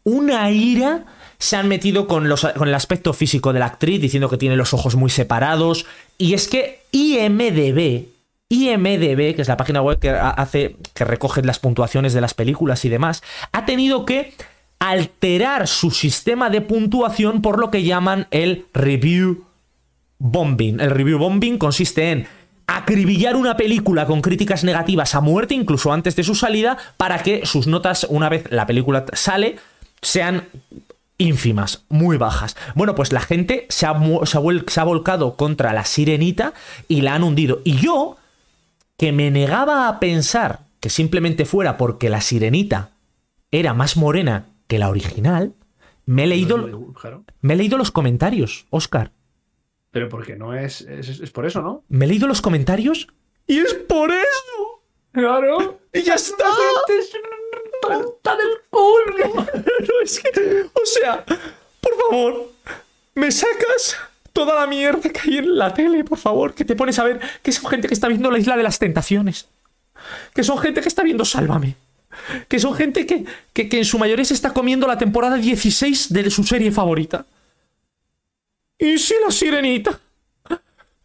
una 0.05 0.49
ira. 0.51 1.03
Se 1.37 1.57
han 1.57 1.67
metido 1.67 2.07
con, 2.07 2.29
los, 2.29 2.45
con 2.57 2.67
el 2.69 2.75
aspecto 2.75 3.11
físico 3.13 3.51
de 3.53 3.59
la 3.59 3.65
actriz, 3.65 3.99
diciendo 4.01 4.29
que 4.29 4.37
tiene 4.37 4.55
los 4.55 4.73
ojos 4.73 4.95
muy 4.95 5.09
separados. 5.09 5.85
Y 6.17 6.33
es 6.33 6.47
que 6.47 6.81
IMDB, 6.91 8.05
IMDB, 8.49 9.35
que 9.35 9.41
es 9.41 9.47
la 9.47 9.57
página 9.57 9.81
web 9.81 9.99
que 9.99 10.09
ha- 10.09 10.29
hace, 10.31 10.75
que 10.93 11.05
recoge 11.05 11.41
las 11.43 11.59
puntuaciones 11.59 12.13
de 12.13 12.21
las 12.21 12.33
películas 12.33 12.83
y 12.85 12.89
demás, 12.89 13.21
ha 13.51 13.65
tenido 13.65 14.05
que 14.05 14.33
alterar 14.79 15.67
su 15.67 15.91
sistema 15.91 16.49
de 16.49 16.61
puntuación 16.61 17.41
por 17.41 17.59
lo 17.59 17.69
que 17.69 17.83
llaman 17.83 18.27
el 18.31 18.65
review 18.73 19.43
bombing. 20.17 20.79
El 20.79 20.91
review 20.91 21.19
bombing 21.19 21.57
consiste 21.57 22.11
en 22.11 22.27
acribillar 22.67 23.35
una 23.35 23.57
película 23.57 24.05
con 24.05 24.21
críticas 24.21 24.63
negativas 24.63 25.15
a 25.15 25.21
muerte, 25.21 25.53
incluso 25.53 25.91
antes 25.91 26.15
de 26.15 26.23
su 26.23 26.35
salida, 26.35 26.77
para 26.97 27.23
que 27.23 27.45
sus 27.45 27.67
notas, 27.67 28.05
una 28.09 28.29
vez 28.29 28.43
la 28.51 28.65
película 28.67 29.05
sale, 29.13 29.57
sean 30.01 30.47
ínfimas, 31.17 31.83
muy 31.89 32.17
bajas. 32.17 32.55
Bueno, 32.75 32.95
pues 32.95 33.11
la 33.11 33.19
gente 33.21 33.65
se 33.69 33.85
ha, 33.85 33.93
se 34.25 34.79
ha 34.79 34.83
volcado 34.83 35.35
contra 35.35 35.73
la 35.73 35.83
sirenita 35.83 36.53
y 36.87 37.01
la 37.01 37.15
han 37.15 37.23
hundido. 37.23 37.59
Y 37.65 37.75
yo, 37.77 38.15
que 38.99 39.13
me 39.13 39.31
negaba 39.31 39.87
a 39.87 39.99
pensar 40.01 40.67
que 40.81 40.89
simplemente 40.89 41.45
fuera 41.45 41.77
porque 41.77 42.09
la 42.09 42.19
sirenita 42.19 42.91
era 43.49 43.73
más 43.73 43.95
morena 43.95 44.49
que 44.67 44.77
la 44.77 44.89
original, 44.89 45.55
me 46.05 46.25
he 46.25 46.27
leído, 46.27 46.57
me 47.39 47.53
he 47.53 47.57
leído 47.57 47.77
los 47.77 47.91
comentarios, 47.91 48.67
Oscar. 48.69 49.13
Pero 49.91 50.09
porque 50.09 50.35
no 50.35 50.53
es, 50.53 50.81
es. 50.81 51.07
es 51.07 51.31
por 51.31 51.45
eso, 51.45 51.61
¿no? 51.61 51.85
Me 51.87 52.05
he 52.05 52.07
leído 52.09 52.27
los 52.27 52.41
comentarios 52.41 53.07
y 53.47 53.59
es 53.59 53.73
por 53.73 54.11
eso. 54.11 54.83
Claro. 55.13 55.79
Y 55.93 56.01
ya 56.01 56.15
está. 56.15 56.45
¡Tonta 57.81 58.35
del 58.35 58.49
culo! 58.69 59.45
Pero 59.53 59.93
es 60.03 60.19
que, 60.19 60.63
o 60.73 60.85
sea, 60.85 61.23
por 61.25 61.95
favor, 61.95 62.51
me 63.15 63.31
sacas 63.31 63.95
toda 64.39 64.55
la 64.55 64.67
mierda 64.67 65.09
que 65.09 65.19
hay 65.19 65.37
en 65.39 65.57
la 65.57 65.73
tele, 65.73 66.03
por 66.05 66.17
favor, 66.17 66.53
que 66.53 66.63
te 66.63 66.75
pones 66.75 66.97
a 66.97 67.03
ver 67.03 67.19
que 67.43 67.51
son 67.51 67.69
gente 67.69 67.89
que 67.89 67.93
está 67.93 68.07
viendo 68.07 68.31
la 68.31 68.39
isla 68.39 68.55
de 68.55 68.63
las 68.63 68.79
tentaciones. 68.79 69.49
Que 70.33 70.43
son 70.43 70.57
gente 70.59 70.79
que 70.79 70.87
está 70.87 71.03
viendo 71.03 71.25
Sálvame. 71.25 71.75
Que 72.47 72.57
son 72.57 72.73
gente 72.73 73.05
que, 73.05 73.25
que, 73.51 73.67
que 73.67 73.77
en 73.79 73.85
su 73.85 73.99
mayoría 73.99 74.23
se 74.23 74.33
está 74.33 74.53
comiendo 74.53 74.87
la 74.87 74.97
temporada 74.97 75.35
16 75.35 76.13
de 76.13 76.29
su 76.29 76.45
serie 76.45 76.71
favorita. 76.71 77.25
¿Y 78.77 78.97
si 78.97 79.13
la 79.25 79.29
sirenita 79.29 79.99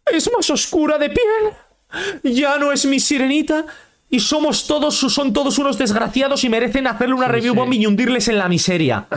es 0.05 0.31
más 0.33 0.49
oscura 0.49 0.97
de 0.97 1.09
piel? 1.09 2.33
Ya 2.35 2.57
no 2.57 2.71
es 2.71 2.85
mi 2.85 3.01
sirenita. 3.01 3.65
Y 4.09 4.21
somos 4.21 4.65
todos, 4.65 4.95
son 4.95 5.33
todos 5.33 5.57
unos 5.57 5.77
desgraciados 5.77 6.45
y 6.45 6.49
merecen 6.49 6.87
hacerle 6.87 7.15
una 7.15 7.27
review 7.27 7.53
sí. 7.53 7.59
bombing 7.59 7.81
y 7.81 7.87
hundirles 7.87 8.29
en 8.29 8.37
la 8.37 8.47
miseria. 8.47 9.07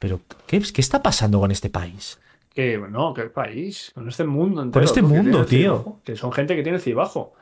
Pero, 0.00 0.20
¿qué, 0.48 0.60
qué 0.60 0.80
está 0.80 1.00
pasando 1.02 1.38
con 1.38 1.52
este 1.52 1.70
país? 1.70 2.18
Que 2.56 2.78
no, 2.78 3.12
qué 3.14 3.24
país. 3.24 3.92
Con 3.94 4.08
este 4.08 4.24
mundo 4.24 4.62
entero. 4.62 4.84
este 4.84 5.00
tú, 5.02 5.08
que 5.08 5.14
mundo, 5.14 5.44
tío. 5.46 5.72
cibajo, 5.78 6.00
Que 6.02 6.16
son 6.16 6.32
gente 6.32 6.56
que 6.56 6.62
tiene 6.62 6.78
cibajo. 6.80 7.34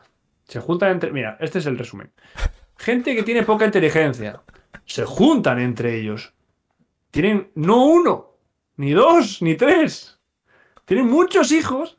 Se 0.46 0.60
juntan 0.60 0.90
entre. 0.90 1.12
Mira, 1.12 1.38
este 1.40 1.60
es 1.60 1.66
el 1.66 1.78
resumen. 1.78 2.10
Gente 2.76 3.14
que 3.14 3.22
tiene 3.22 3.44
poca 3.44 3.64
inteligencia. 3.64 4.42
Se 4.84 5.04
juntan 5.04 5.60
entre 5.60 5.94
ellos. 5.98 6.34
Tienen 7.12 7.50
no 7.54 7.86
uno, 7.86 8.32
ni 8.76 8.92
dos, 8.92 9.40
ni 9.40 9.54
tres. 9.54 10.18
Tienen 10.84 11.06
muchos 11.08 11.52
hijos 11.52 11.96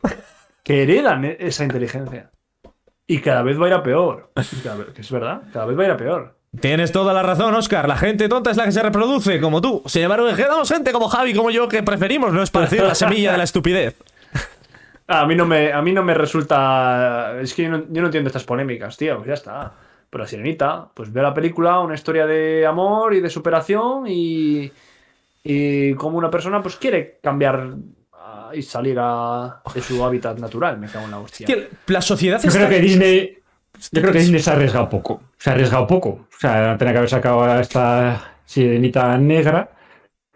que 0.61 0.83
heredan 0.83 1.23
e- 1.23 1.37
esa 1.39 1.63
inteligencia. 1.63 2.31
Y 3.07 3.19
cada 3.21 3.41
vez 3.43 3.59
va 3.59 3.65
a 3.65 3.69
ir 3.69 3.73
a 3.75 3.81
peor. 3.83 4.31
Vez- 4.35 4.51
que 4.93 5.01
es 5.01 5.11
verdad, 5.11 5.43
cada 5.53 5.65
vez 5.65 5.77
va 5.79 5.83
a 5.83 5.85
ir 5.85 5.91
a 5.91 5.97
peor. 5.97 6.34
Tienes 6.59 6.91
toda 6.91 7.13
la 7.13 7.23
razón, 7.23 7.53
Oscar. 7.55 7.87
La 7.87 7.97
gente 7.97 8.29
tonta 8.29 8.51
es 8.51 8.57
la 8.57 8.65
que 8.65 8.71
se 8.71 8.81
reproduce, 8.81 9.39
como 9.39 9.61
tú. 9.61 9.83
Sin 9.85 10.03
embargo, 10.03 10.27
quedamos 10.35 10.69
gente 10.69 10.91
como 10.91 11.07
Javi, 11.09 11.33
como 11.33 11.51
yo, 11.51 11.67
que 11.67 11.83
preferimos 11.83 12.33
no 12.33 12.41
esparcir 12.43 12.81
la 12.83 12.95
semilla 12.95 13.31
de 13.31 13.37
la 13.37 13.43
estupidez. 13.43 13.95
A 15.07 15.25
mí 15.25 15.35
no 15.35 15.45
me, 15.45 15.71
a 15.71 15.81
mí 15.81 15.91
no 15.91 16.03
me 16.03 16.13
resulta. 16.13 17.35
Es 17.39 17.53
que 17.53 17.63
yo 17.63 17.69
no, 17.69 17.83
yo 17.89 18.01
no 18.01 18.07
entiendo 18.07 18.27
estas 18.27 18.43
polémicas, 18.43 18.97
tío. 18.97 19.17
Pues 19.17 19.27
ya 19.27 19.33
está. 19.35 19.71
Pero 20.09 20.23
la 20.23 20.27
sirenita, 20.27 20.87
pues 20.93 21.11
ve 21.11 21.21
la 21.21 21.33
película, 21.33 21.79
una 21.79 21.93
historia 21.93 22.25
de 22.25 22.65
amor 22.65 23.13
y 23.13 23.21
de 23.21 23.29
superación 23.29 24.05
y. 24.07 24.71
Y 25.47 25.93
como 25.93 26.17
una 26.17 26.31
persona, 26.31 26.63
pues 26.63 26.75
quiere 26.77 27.19
cambiar 27.21 27.75
ah, 28.13 28.49
y 28.51 28.63
salir 28.63 28.97
a, 28.99 29.61
de 29.71 29.81
su 29.81 30.03
hábitat 30.03 30.39
natural. 30.39 30.79
Me 30.79 30.87
cago 30.87 31.05
en 31.05 31.11
la 31.11 31.19
hostia. 31.19 31.45
Que 31.45 31.69
la 31.85 32.01
sociedad 32.01 32.41
Yo 32.41 32.47
está... 32.47 32.65
creo 32.65 32.69
que 32.71 32.81
Disney. 32.81 33.37
Yo 33.91 34.01
creo 34.01 34.13
que 34.13 34.19
Disney 34.19 34.39
se 34.41 34.49
ha 34.49 34.53
arriesgado 34.53 34.89
poco. 34.89 35.21
Se 35.37 35.49
ha 35.49 35.53
arriesgado 35.53 35.87
poco. 35.87 36.09
O 36.09 36.39
sea, 36.39 36.77
tenía 36.77 36.93
que 36.93 36.97
haber 36.99 37.09
sacado 37.09 37.43
a 37.43 37.61
esta 37.61 38.33
sirenita 38.45 39.17
negra. 39.17 39.69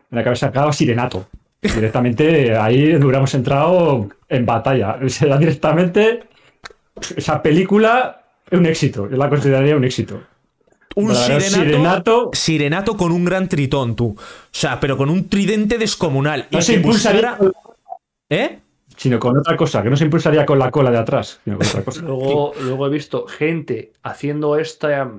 Tenía 0.10 0.24
que 0.24 0.30
haber 0.30 0.38
sacado 0.38 0.70
a 0.70 0.74
Sirenato. 0.74 1.28
Directamente 1.62 2.56
ahí 2.58 2.96
hubiéramos 2.96 3.34
entrado 3.34 4.10
en 4.30 4.46
batalla. 4.46 4.98
O 5.04 5.10
sea, 5.10 5.38
directamente 5.38 6.24
esa 7.16 7.42
película 7.42 8.22
es 8.50 8.58
un 8.60 8.66
éxito. 8.66 9.10
Yo 9.10 9.18
la 9.18 9.30
consideraría 9.30 9.76
un 9.76 9.84
éxito. 9.84 10.22
un 10.96 11.14
sirenato, 11.16 11.50
sirenato. 11.50 12.30
sirenato 12.34 12.98
con 12.98 13.12
un 13.12 13.24
gran 13.26 13.48
tritón, 13.48 13.96
tú. 13.96 14.16
O 14.18 14.50
sea, 14.52 14.80
pero 14.80 14.98
con 14.98 15.10
un 15.10 15.30
tridente 15.30 15.78
descomunal. 15.78 16.48
No 16.52 16.60
y 16.60 16.62
se 16.62 16.74
impulsaría, 16.76 17.36
buscara- 17.38 17.52
¿Eh? 18.30 18.60
Sino 19.00 19.18
con 19.20 19.38
otra 19.38 19.56
cosa, 19.56 19.82
que 19.82 19.90
no 19.90 19.96
se 19.96 20.04
impulsaría 20.04 20.46
con 20.46 20.60
la 20.60 20.70
cola 20.72 20.92
de 20.92 20.98
atrás, 20.98 21.40
sino. 21.44 21.58
Luego, 22.02 22.54
luego 22.62 22.88
he 22.88 22.90
visto 22.90 23.26
gente 23.28 23.94
haciendo 24.04 24.58
esta, 24.58 25.10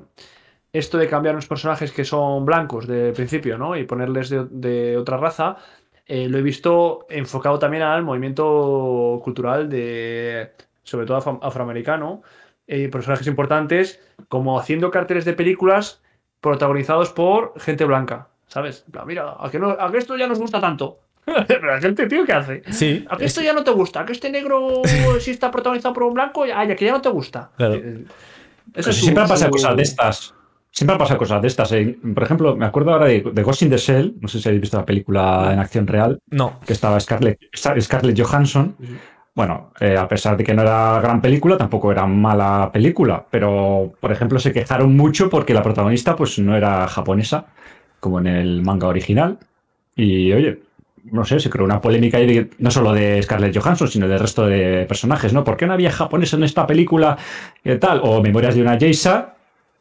esto 0.72 0.98
de 0.98 1.08
cambiar 1.08 1.34
los 1.34 1.46
personajes 1.46 1.90
que 1.90 2.04
son 2.04 2.44
blancos 2.44 2.86
de 2.86 3.12
principio, 3.12 3.56
¿no? 3.58 3.76
Y 3.76 3.84
ponerles 3.84 4.28
de, 4.30 4.96
otra 4.98 5.16
raza. 5.16 5.56
eh, 6.06 6.28
lo 6.28 6.38
he 6.38 6.42
visto 6.42 7.06
enfocado 7.08 7.58
también 7.58 7.82
al 7.82 8.02
movimiento 8.02 9.20
cultural 9.22 9.68
de, 9.68 10.50
sobre 10.82 11.06
todo 11.06 11.16
afro- 11.18 11.40
afroamericano, 11.42 12.22
eh, 12.66 12.88
personajes 12.88 13.26
importantes, 13.26 14.00
como 14.28 14.58
haciendo 14.58 14.90
carteles 14.90 15.24
de 15.24 15.32
películas 15.32 16.02
protagonizados 16.40 17.10
por 17.10 17.54
gente 17.60 17.84
blanca, 17.84 18.28
¿sabes? 18.46 18.84
Mira, 19.06 19.36
¿a 19.38 19.50
que, 19.50 19.58
a 19.58 19.88
que 19.90 19.98
esto 19.98 20.16
ya 20.16 20.26
nos 20.26 20.38
gusta 20.38 20.60
tanto? 20.60 20.98
Pero 21.48 21.66
la 21.66 21.80
gente, 21.80 22.06
tío, 22.06 22.24
¿qué 22.24 22.32
hace? 22.32 22.62
Sí. 22.70 23.04
¿A 23.08 23.16
que 23.16 23.24
esto 23.26 23.40
ya 23.42 23.52
no 23.52 23.64
te 23.64 23.70
gusta? 23.70 24.00
¿A 24.00 24.04
que 24.06 24.12
este 24.12 24.30
negro 24.30 24.82
sí 25.20 25.30
está 25.30 25.50
protagonizado 25.50 25.94
por 25.94 26.04
un 26.04 26.14
blanco? 26.14 26.46
Ya 26.46 26.74
que 26.76 26.84
ya 26.84 26.92
no 26.92 27.00
te 27.00 27.08
gusta. 27.08 27.50
Claro. 27.56 27.74
Eh, 27.74 28.04
Pero 28.72 28.80
Eso 28.80 28.90
es 28.90 28.96
si 28.96 29.02
siempre 29.02 29.22
han 29.22 29.28
su- 29.28 29.34
pasado 29.34 29.48
su- 29.50 29.52
cosas 29.56 29.76
de 29.76 29.82
estas. 29.82 30.34
Siempre 30.72 30.92
han 30.94 30.98
pasado 30.98 31.18
cosas 31.18 31.42
de 31.42 31.48
estas. 31.48 31.72
eh. 31.72 31.98
Por 32.14 32.22
ejemplo, 32.22 32.54
me 32.56 32.64
acuerdo 32.66 32.92
ahora 32.92 33.06
de, 33.06 33.20
de 33.32 33.42
Ghost 33.42 33.62
in 33.62 33.70
the 33.70 33.76
Shell. 33.76 34.14
No 34.20 34.28
sé 34.28 34.40
si 34.40 34.48
habéis 34.48 34.60
visto 34.62 34.76
la 34.76 34.84
película 34.86 35.50
en 35.52 35.58
acción 35.58 35.86
real. 35.86 36.20
No. 36.30 36.60
Que 36.64 36.72
estaba 36.74 37.00
Scarlett, 37.00 37.40
Scarlett 37.80 38.20
Johansson. 38.20 38.76
Bueno, 39.34 39.72
eh, 39.80 39.96
a 39.96 40.06
pesar 40.06 40.36
de 40.36 40.44
que 40.44 40.54
no 40.54 40.62
era 40.62 41.00
gran 41.00 41.20
película, 41.20 41.56
tampoco 41.56 41.90
era 41.90 42.06
mala 42.06 42.70
película. 42.72 43.24
Pero, 43.30 43.92
por 43.98 44.12
ejemplo, 44.12 44.38
se 44.38 44.52
quejaron 44.52 44.96
mucho 44.96 45.28
porque 45.28 45.54
la 45.54 45.62
protagonista 45.62 46.14
pues, 46.14 46.38
no 46.38 46.56
era 46.56 46.86
japonesa, 46.86 47.46
como 47.98 48.20
en 48.20 48.26
el 48.28 48.62
manga 48.62 48.86
original. 48.86 49.38
Y, 49.96 50.32
oye, 50.32 50.60
no 51.12 51.24
sé, 51.24 51.40
se 51.40 51.50
creó 51.50 51.64
una 51.64 51.80
polémica 51.80 52.18
ahí 52.18 52.26
de- 52.26 52.50
no 52.58 52.70
solo 52.70 52.92
de 52.92 53.22
Scarlett 53.22 53.56
Johansson, 53.56 53.88
sino 53.88 54.06
del 54.08 54.18
resto 54.20 54.46
de 54.46 54.84
personajes, 54.86 55.32
¿no? 55.32 55.44
¿Por 55.44 55.56
qué 55.56 55.66
no 55.66 55.72
había 55.72 55.90
japonés 55.92 56.32
en 56.34 56.42
esta 56.44 56.66
película? 56.66 57.16
¿Qué 57.62 57.76
tal? 57.76 58.00
O 58.04 58.22
Memorias 58.22 58.54
de 58.54 58.62
una 58.62 58.78
Geisha, 58.78 59.34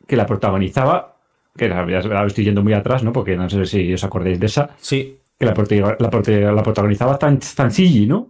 que 0.07 0.15
la 0.15 0.25
protagonizaba, 0.25 1.15
que 1.57 1.67
la, 1.69 1.85
la 1.85 2.25
estoy 2.25 2.43
yendo 2.45 2.63
muy 2.63 2.73
atrás, 2.73 3.03
¿no? 3.03 3.11
Porque 3.13 3.35
no 3.35 3.49
sé 3.49 3.65
si 3.65 3.93
os 3.93 4.03
acordáis 4.03 4.39
de 4.39 4.45
esa, 4.45 4.69
Sí. 4.79 5.17
que 5.37 5.45
la, 5.45 5.53
la, 5.53 6.51
la 6.51 6.63
protagonizaba 6.63 7.17
Tan- 7.19 7.39
Tanzigi, 7.39 8.05
¿no? 8.07 8.29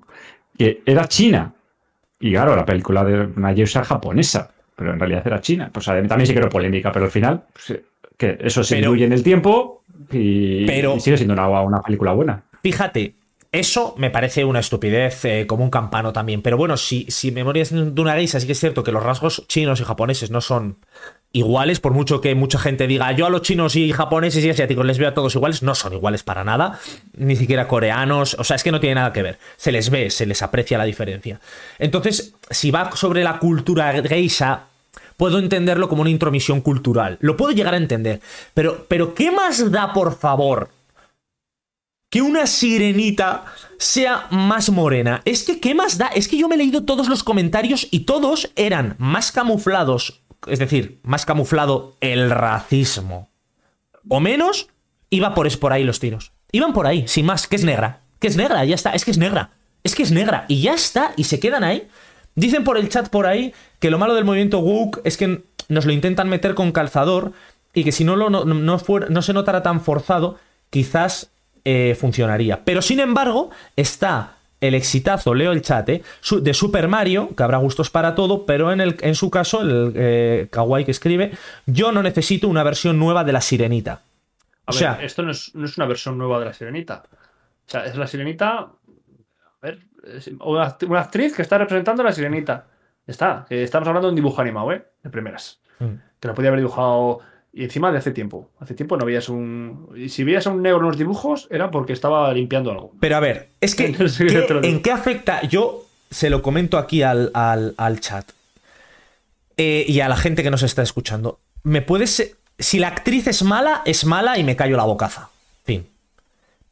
Que 0.57 0.81
era 0.85 1.07
china. 1.07 1.53
Y 2.19 2.31
claro, 2.31 2.55
la 2.55 2.65
película 2.65 3.03
de 3.05 3.27
una 3.37 3.53
Geisha 3.53 3.83
japonesa, 3.83 4.51
pero 4.75 4.91
en 4.93 4.99
realidad 4.99 5.23
era 5.25 5.39
china. 5.39 5.69
Pues 5.71 5.87
eh, 5.87 6.03
también 6.07 6.27
sí 6.27 6.33
que 6.33 6.39
era 6.39 6.49
polémica, 6.49 6.91
pero 6.91 7.05
al 7.05 7.11
final, 7.11 7.43
pues, 7.53 7.69
eh, 7.71 7.83
que 8.17 8.37
eso 8.41 8.61
se 8.63 8.75
Pero- 8.75 8.87
diluye 8.91 9.05
en 9.05 9.13
el 9.13 9.23
tiempo 9.23 9.83
y, 10.11 10.65
Pero- 10.65 10.95
y 10.97 10.99
sigue 10.99 11.15
siendo 11.15 11.33
una, 11.33 11.47
una 11.61 11.81
película 11.81 12.11
buena. 12.11 12.43
Fíjate, 12.61 13.15
eso 13.51 13.95
me 13.97 14.11
parece 14.11 14.45
una 14.45 14.59
estupidez 14.59 15.25
eh, 15.25 15.45
como 15.47 15.63
un 15.63 15.71
campano 15.71 16.13
también. 16.13 16.41
Pero 16.41 16.57
bueno, 16.57 16.77
si, 16.77 17.05
si 17.09 17.31
Memorias 17.31 17.71
de 17.71 18.01
una 18.01 18.13
geisha 18.13 18.39
sí 18.39 18.45
que 18.45 18.53
es 18.53 18.59
cierto 18.59 18.83
que 18.83 18.91
los 18.91 19.03
rasgos 19.03 19.45
chinos 19.47 19.79
y 19.79 19.83
japoneses 19.83 20.29
no 20.29 20.39
son 20.41 20.77
iguales, 21.31 21.79
por 21.79 21.93
mucho 21.93 22.21
que 22.21 22.35
mucha 22.35 22.59
gente 22.59 22.87
diga 22.87 23.11
yo 23.11 23.25
a 23.25 23.29
los 23.29 23.41
chinos 23.41 23.75
y 23.75 23.91
japoneses 23.91 24.43
y 24.43 24.49
asiáticos 24.49 24.85
les 24.85 24.97
veo 24.97 25.09
a 25.09 25.13
todos 25.13 25.35
iguales, 25.35 25.63
no 25.63 25.75
son 25.75 25.93
iguales 25.93 26.23
para 26.23 26.43
nada, 26.43 26.79
ni 27.15 27.35
siquiera 27.35 27.67
coreanos, 27.67 28.35
o 28.39 28.43
sea, 28.43 28.55
es 28.55 28.63
que 28.63 28.71
no 28.71 28.79
tiene 28.79 28.95
nada 28.95 29.13
que 29.13 29.21
ver, 29.21 29.37
se 29.55 29.71
les 29.71 29.89
ve, 29.89 30.09
se 30.09 30.25
les 30.25 30.41
aprecia 30.41 30.77
la 30.77 30.85
diferencia. 30.85 31.39
Entonces, 31.77 32.33
si 32.49 32.71
va 32.71 32.91
sobre 32.95 33.23
la 33.23 33.37
cultura 33.37 34.01
geisha, 34.01 34.63
puedo 35.17 35.37
entenderlo 35.37 35.87
como 35.87 36.01
una 36.01 36.09
intromisión 36.09 36.61
cultural, 36.61 37.17
lo 37.21 37.37
puedo 37.37 37.51
llegar 37.51 37.75
a 37.75 37.77
entender, 37.77 38.21
pero, 38.55 38.85
pero 38.87 39.13
¿qué 39.13 39.29
más 39.29 39.71
da, 39.71 39.93
por 39.93 40.17
favor? 40.17 40.69
Que 42.09 42.21
una 42.21 42.47
sirenita 42.47 43.45
sea 43.77 44.27
más 44.31 44.69
morena. 44.69 45.21
Es 45.25 45.43
que, 45.43 45.59
¿qué 45.59 45.75
más 45.75 45.97
da? 45.97 46.07
Es 46.07 46.27
que 46.27 46.37
yo 46.37 46.47
me 46.47 46.55
he 46.55 46.57
leído 46.57 46.83
todos 46.83 47.07
los 47.07 47.23
comentarios 47.23 47.87
y 47.91 48.01
todos 48.01 48.51
eran 48.55 48.95
más 48.97 49.31
camuflados, 49.31 50.21
es 50.47 50.59
decir, 50.59 50.99
más 51.03 51.25
camuflado 51.25 51.95
el 52.01 52.29
racismo. 52.31 53.29
O 54.07 54.19
menos, 54.19 54.67
iba 55.09 55.35
por, 55.35 55.47
es 55.47 55.57
por 55.57 55.71
ahí 55.71 55.83
los 55.83 55.99
tiros. 55.99 56.33
Iban 56.51 56.73
por 56.73 56.87
ahí, 56.87 57.07
sin 57.07 57.25
más, 57.25 57.47
que 57.47 57.55
es 57.55 57.63
negra. 57.63 58.01
Que 58.19 58.27
es 58.27 58.35
negra, 58.35 58.65
ya 58.65 58.75
está, 58.75 58.91
es 58.91 59.05
que 59.05 59.11
es 59.11 59.17
negra. 59.17 59.51
Es 59.83 59.95
que 59.95 60.03
es 60.03 60.11
negra. 60.11 60.45
Y 60.47 60.61
ya 60.61 60.73
está, 60.73 61.13
y 61.15 61.25
se 61.25 61.39
quedan 61.39 61.63
ahí. 61.63 61.87
Dicen 62.35 62.63
por 62.63 62.77
el 62.77 62.89
chat 62.89 63.09
por 63.09 63.27
ahí 63.27 63.53
que 63.79 63.91
lo 63.91 63.99
malo 63.99 64.15
del 64.15 64.25
movimiento 64.25 64.59
woke 64.59 65.01
es 65.03 65.17
que 65.17 65.43
nos 65.67 65.85
lo 65.85 65.93
intentan 65.93 66.27
meter 66.27 66.55
con 66.55 66.71
calzador 66.71 67.33
y 67.73 67.83
que 67.83 67.91
si 67.91 68.03
no, 68.03 68.15
lo, 68.15 68.29
no, 68.29 68.43
no 68.43 69.21
se 69.21 69.33
notara 69.33 69.61
tan 69.61 69.81
forzado, 69.81 70.37
quizás 70.69 71.31
eh, 71.71 71.95
funcionaría. 71.95 72.55
Pero 72.63 72.81
sin 72.81 72.99
embargo, 72.99 73.49
está 73.75 74.35
el 74.61 74.73
exitazo, 74.75 75.33
leo 75.33 75.51
el 75.51 75.61
chat, 75.61 75.87
eh, 75.89 76.01
de 76.41 76.53
Super 76.53 76.87
Mario, 76.87 77.29
que 77.35 77.43
habrá 77.43 77.57
gustos 77.59 77.89
para 77.89 78.13
todo, 78.15 78.45
pero 78.45 78.71
en, 78.73 78.81
el, 78.81 78.97
en 79.01 79.15
su 79.15 79.29
caso, 79.29 79.61
el 79.61 79.93
eh, 79.95 80.47
kawaii 80.51 80.83
que 80.85 80.91
escribe, 80.91 81.31
yo 81.65 81.91
no 81.91 82.01
necesito 82.03 82.47
una 82.47 82.63
versión 82.63 82.97
nueva 82.99 83.23
de 83.23 83.31
la 83.33 83.41
sirenita. 83.41 83.93
A 84.65 84.71
O 84.71 84.73
ver, 84.73 84.79
sea- 84.79 84.99
esto 85.01 85.21
no 85.23 85.31
es, 85.31 85.53
no 85.55 85.65
es 85.65 85.77
una 85.77 85.85
versión 85.85 86.17
nueva 86.17 86.39
de 86.39 86.45
la 86.45 86.53
sirenita. 86.53 87.03
O 87.67 87.71
sea, 87.71 87.85
es 87.85 87.95
la 87.95 88.07
sirenita. 88.07 88.57
A 88.59 88.71
ver, 89.61 89.79
una, 90.41 90.65
act- 90.67 90.87
una 90.89 91.01
actriz 91.01 91.35
que 91.35 91.41
está 91.43 91.57
representando 91.57 92.01
a 92.01 92.05
la 92.05 92.11
sirenita. 92.11 92.65
Está. 93.07 93.45
estamos 93.49 93.87
hablando 93.87 94.07
de 94.07 94.11
un 94.11 94.15
dibujo 94.15 94.41
animado, 94.41 94.71
¿eh? 94.71 94.83
De 95.03 95.09
primeras. 95.09 95.59
Mm. 95.79 95.93
Que 96.19 96.27
lo 96.27 96.33
podía 96.35 96.49
haber 96.49 96.59
dibujado. 96.59 97.19
Y 97.51 97.63
encima 97.63 97.91
de 97.91 97.97
hace 97.97 98.11
tiempo. 98.11 98.49
Hace 98.59 98.75
tiempo 98.75 98.95
no 98.95 99.05
veías 99.05 99.27
un. 99.29 99.89
Y 99.95 100.09
si 100.09 100.23
veías 100.23 100.45
a 100.47 100.51
un 100.51 100.61
negro 100.61 100.79
en 100.79 100.85
los 100.85 100.97
dibujos, 100.97 101.47
era 101.49 101.71
porque 101.71 101.93
estaba 101.93 102.31
limpiando 102.33 102.71
algo. 102.71 102.93
Pero 102.99 103.15
a 103.17 103.19
ver, 103.19 103.49
es 103.59 103.73
que, 103.75 103.87
Sí, 104.09 104.25
¿qué- 104.27 104.41
te 104.41 104.53
lo 104.53 104.61
digo. 104.61 104.73
¿en 104.75 104.81
qué 104.81 104.91
afecta? 104.91 105.41
Yo 105.43 105.85
se 106.11 106.29
lo 106.29 106.41
comento 106.41 106.77
aquí 106.77 107.01
al, 107.03 107.31
al- 107.33 107.73
al 107.77 107.99
chat 107.99 108.29
Eh, 109.57 109.83
y 109.87 109.99
a 109.99 110.07
la 110.07 110.15
gente 110.15 110.43
que 110.43 110.51
nos 110.51 110.63
está 110.63 110.81
escuchando. 110.83 111.39
¿Me 111.63 111.81
puedes. 111.81 112.35
Si 112.57 112.77
la 112.79 112.87
actriz 112.89 113.27
es 113.27 113.43
mala, 113.43 113.81
es 113.85 114.05
mala 114.05 114.37
y 114.37 114.43
me 114.43 114.55
callo 114.55 114.77
la 114.77 114.83
bocaza. 114.85 115.29
Fin. 115.65 115.87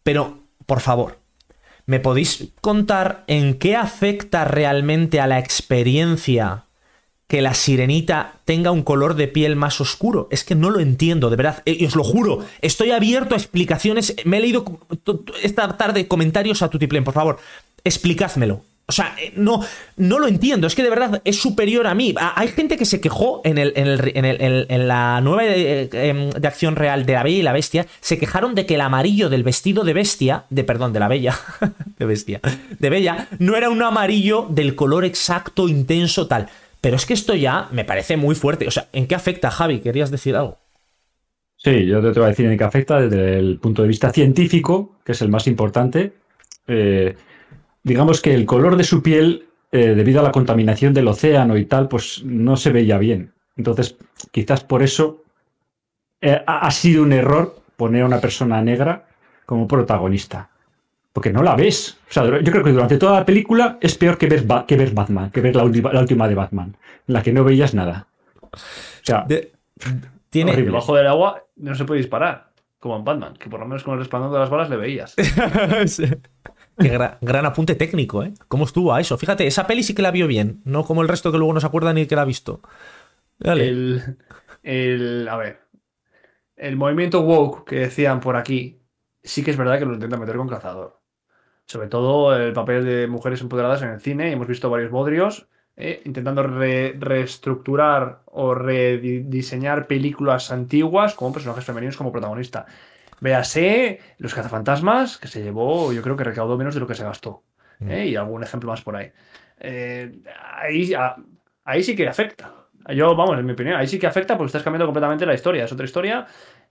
Pero, 0.04 0.40
por 0.66 0.80
favor, 0.82 1.18
¿me 1.86 2.00
podéis 2.00 2.50
contar 2.62 3.24
en 3.28 3.56
qué 3.58 3.76
afecta 3.76 4.46
realmente 4.46 5.20
a 5.20 5.28
la 5.28 5.40
experiencia 5.40 6.64
que 7.28 7.42
la 7.42 7.54
sirenita 7.54 8.36
tenga 8.46 8.72
un 8.72 8.84
color 8.84 9.16
de 9.16 9.28
piel 9.28 9.56
más 9.56 9.82
oscuro. 9.82 10.28
Es 10.32 10.44
que 10.44 10.56
no 10.56 10.70
lo 10.70 10.80
entiendo, 10.80 11.30
de 11.30 11.36
verdad. 11.36 11.62
Eh, 11.66 11.78
Y 11.80 11.86
os 11.86 11.96
lo 11.96 12.04
juro, 12.04 12.46
estoy 12.62 12.92
abierto 12.92 13.36
a 13.36 13.38
explicaciones. 13.38 14.16
Me 14.24 14.38
he 14.38 14.42
leído 14.42 14.66
esta 15.44 15.76
tarde 15.78 16.08
comentarios 16.08 16.62
a 16.62 16.70
Tutiplén, 16.70 17.04
por 17.04 17.14
favor. 17.14 17.38
Explicádmelo. 17.84 18.62
O 18.90 18.94
sea, 18.94 19.14
eh, 19.22 19.34
no, 19.36 19.62
no 19.98 20.18
lo 20.18 20.28
entiendo. 20.30 20.66
Es 20.66 20.74
que 20.74 20.84
de 20.84 20.90
verdad 20.90 21.22
es 21.26 21.36
superior 21.42 21.88
a 21.88 21.94
mí. 21.94 22.16
Hay 22.36 22.48
gente 22.48 22.78
que 22.78 22.86
se 22.86 23.02
quejó 23.02 23.42
en 23.44 23.58
la 24.88 25.20
nueva 25.20 25.44
eh, 25.46 25.90
em, 25.92 26.30
de 26.30 26.48
acción 26.48 26.78
real 26.78 27.06
de 27.06 27.12
La 27.12 27.24
Bella 27.24 27.38
y 27.38 27.42
la 27.42 27.52
Bestia. 27.52 27.86
Se 28.00 28.18
quejaron 28.18 28.56
de 28.56 28.66
que 28.66 28.76
el 28.76 28.82
amarillo 28.82 29.28
del 29.30 29.44
vestido 29.44 29.84
de 29.84 29.92
Bestia, 29.92 30.46
de 30.50 30.64
perdón, 30.64 30.94
de 30.94 31.02
la 31.02 31.10
Bella, 31.10 31.38
de 32.00 32.06
Bestia, 32.06 32.40
de 32.80 32.90
Bella, 32.90 33.28
no 33.40 33.58
era 33.58 33.70
un 33.70 33.84
amarillo 33.84 34.48
del 34.50 34.76
color 34.76 35.04
exacto, 35.04 35.68
intenso, 35.68 36.28
tal. 36.28 36.48
Pero 36.82 36.96
es 36.96 37.06
que 37.06 37.14
esto 37.14 37.36
ya 37.36 37.70
me 37.72 37.86
parece 37.86 38.18
muy 38.18 38.36
fuerte. 38.36 38.68
O 38.68 38.72
sea, 38.72 38.88
¿en 38.94 39.08
qué 39.08 39.16
afecta, 39.16 39.52
Javi? 39.52 39.80
¿Querías 39.80 40.12
decir 40.12 40.36
algo? 40.36 40.60
Sí, 41.58 41.88
yo 41.88 42.02
te 42.02 42.20
voy 42.20 42.26
a 42.26 42.30
decir 42.30 42.46
en 42.46 42.58
qué 42.58 42.64
afecta 42.64 43.02
desde 43.02 43.40
el 43.40 43.60
punto 43.60 43.82
de 43.82 43.88
vista 43.88 44.12
científico, 44.12 44.98
que 45.04 45.14
es 45.14 45.22
el 45.22 45.30
más 45.30 45.48
importante. 45.48 46.14
Eh, 46.68 47.16
digamos 47.84 48.22
que 48.22 48.34
el 48.34 48.46
color 48.46 48.78
de 48.78 48.84
su 48.84 49.02
piel, 49.02 49.48
eh, 49.72 49.96
debido 49.96 50.20
a 50.20 50.24
la 50.24 50.32
contaminación 50.32 50.94
del 50.94 51.08
océano 51.08 51.58
y 51.58 51.66
tal, 51.66 51.88
pues 51.88 52.24
no 52.24 52.58
se 52.58 52.72
veía 52.72 53.00
bien. 53.00 53.34
Entonces, 53.56 53.98
quizás 54.32 54.64
por 54.64 54.84
eso 54.84 55.24
eh, 56.22 56.42
ha, 56.46 56.68
ha 56.68 56.72
sido 56.72 57.02
un 57.02 57.12
error 57.12 57.60
poner 57.76 58.04
a 58.04 58.06
una 58.06 58.22
persona 58.22 58.62
negra 58.62 59.08
como 59.48 59.68
protagonista. 59.68 60.52
Porque 61.18 61.34
no 61.34 61.42
la 61.42 61.56
ves. 61.56 61.98
O 62.12 62.14
sea, 62.14 62.26
yo 62.26 62.52
creo 62.52 62.64
que 62.64 62.72
durante 62.72 63.00
toda 63.00 63.20
la 63.22 63.26
película 63.26 63.80
es 63.82 63.98
peor 63.98 64.20
que 64.20 64.28
ver, 64.28 64.44
Ba- 64.44 64.68
que 64.68 64.78
ver 64.78 64.92
Batman, 64.92 65.32
que 65.32 65.42
ver 65.42 65.56
la 65.56 65.64
última, 65.64 65.92
la 65.92 66.02
última 66.02 66.28
de 66.28 66.36
Batman, 66.36 66.78
en 67.08 67.14
la 67.16 67.24
que 67.24 67.34
no 67.34 67.44
veías 67.44 67.74
nada. 67.74 68.06
O 68.52 68.58
sea, 69.02 69.24
De- 69.28 69.52
tiene, 70.30 70.52
Horrible. 70.52 70.70
Debajo 70.74 70.96
del 70.96 71.08
agua 71.08 71.44
no 71.56 71.74
se 71.74 71.86
puede 71.86 71.98
disparar. 72.02 72.52
Como 72.78 72.98
en 72.98 73.04
Batman, 73.04 73.34
que 73.34 73.50
por 73.50 73.60
lo 73.60 73.66
menos 73.66 73.84
con 73.84 73.94
el 73.96 74.00
resplandor 74.02 74.32
de 74.32 74.38
las 74.38 74.52
balas 74.52 74.70
le 74.70 74.78
veías. 74.78 75.16
Sí. 75.88 76.06
Qué 76.78 76.96
gra- 76.96 77.18
gran 77.22 77.48
apunte 77.48 77.74
técnico, 77.74 78.22
¿eh? 78.22 78.36
¿Cómo 78.48 78.66
estuvo 78.66 78.94
a 78.94 79.02
eso? 79.02 79.18
Fíjate, 79.18 79.48
esa 79.48 79.66
peli 79.66 79.82
sí 79.82 79.96
que 79.96 80.04
la 80.04 80.12
vio 80.12 80.28
bien, 80.28 80.62
no 80.66 80.84
como 80.84 81.02
el 81.02 81.08
resto 81.08 81.32
que 81.32 81.40
luego 81.40 81.52
no 81.56 81.60
se 81.62 81.66
acuerda 81.66 81.94
ni 81.94 82.06
que 82.06 82.16
la 82.16 82.22
ha 82.22 82.26
visto. 82.26 82.62
Dale. 83.40 83.68
El, 83.70 84.18
el- 84.62 85.28
a 85.32 85.36
ver. 85.38 85.62
El 86.56 86.76
movimiento 86.76 87.22
woke 87.22 87.68
que 87.68 87.78
decían 87.78 88.20
por 88.20 88.36
aquí, 88.38 88.84
sí 89.24 89.44
que 89.44 89.50
es 89.50 89.58
verdad 89.58 89.80
que 89.80 89.86
lo 89.86 89.96
intentan 89.96 90.20
meter 90.20 90.38
con 90.38 90.48
cazador. 90.48 90.97
Sobre 91.68 91.88
todo 91.90 92.36
el 92.36 92.54
papel 92.54 92.86
de 92.86 93.08
mujeres 93.08 93.42
empoderadas 93.42 93.82
en 93.82 93.90
el 93.90 94.00
cine. 94.00 94.32
Hemos 94.32 94.48
visto 94.48 94.70
varios 94.70 94.90
bodrios 94.90 95.48
eh, 95.76 96.02
intentando 96.06 96.44
re- 96.44 96.96
reestructurar 96.98 98.22
o 98.26 98.54
rediseñar 98.56 99.86
películas 99.86 100.52
antiguas 100.52 101.14
con 101.14 101.34
personajes 101.34 101.66
femeninos 101.66 101.98
como 101.98 102.12
protagonista. 102.12 102.66
Véase 103.20 104.00
Los 104.18 104.34
cazafantasmas, 104.34 105.18
que 105.18 105.28
se 105.28 105.44
llevó, 105.44 105.92
yo 105.92 106.02
creo 106.02 106.16
que 106.16 106.24
recaudó 106.24 106.58
menos 106.58 106.74
de 106.74 106.80
lo 106.80 106.88
que 106.88 106.96
se 106.96 107.04
gastó. 107.04 107.44
¿eh? 107.82 108.08
Y 108.08 108.16
algún 108.16 108.44
ejemplo 108.44 108.70
más 108.70 108.82
por 108.82 108.96
ahí. 108.96 109.12
Eh, 109.60 110.20
ahí, 110.56 110.94
a- 110.94 111.18
ahí 111.66 111.84
sí 111.84 111.96
que 111.96 112.08
afecta. 112.08 112.54
Yo, 112.96 113.14
vamos, 113.16 113.38
en 113.38 113.46
mi 113.46 113.52
opinión, 113.52 113.76
ahí 113.76 113.88
sí 113.88 114.00
que 114.00 114.08
afecta 114.08 114.38
porque 114.38 114.48
estás 114.48 114.64
cambiando 114.64 114.86
completamente 114.86 115.26
la 115.26 115.34
historia. 115.34 115.66
Es 115.66 115.72
otra 115.74 115.86
historia 115.86 116.26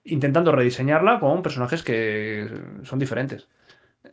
intentando 0.04 0.52
rediseñarla 0.52 1.20
con 1.20 1.42
personajes 1.42 1.82
que 1.82 2.48
son 2.84 2.98
diferentes. 2.98 3.46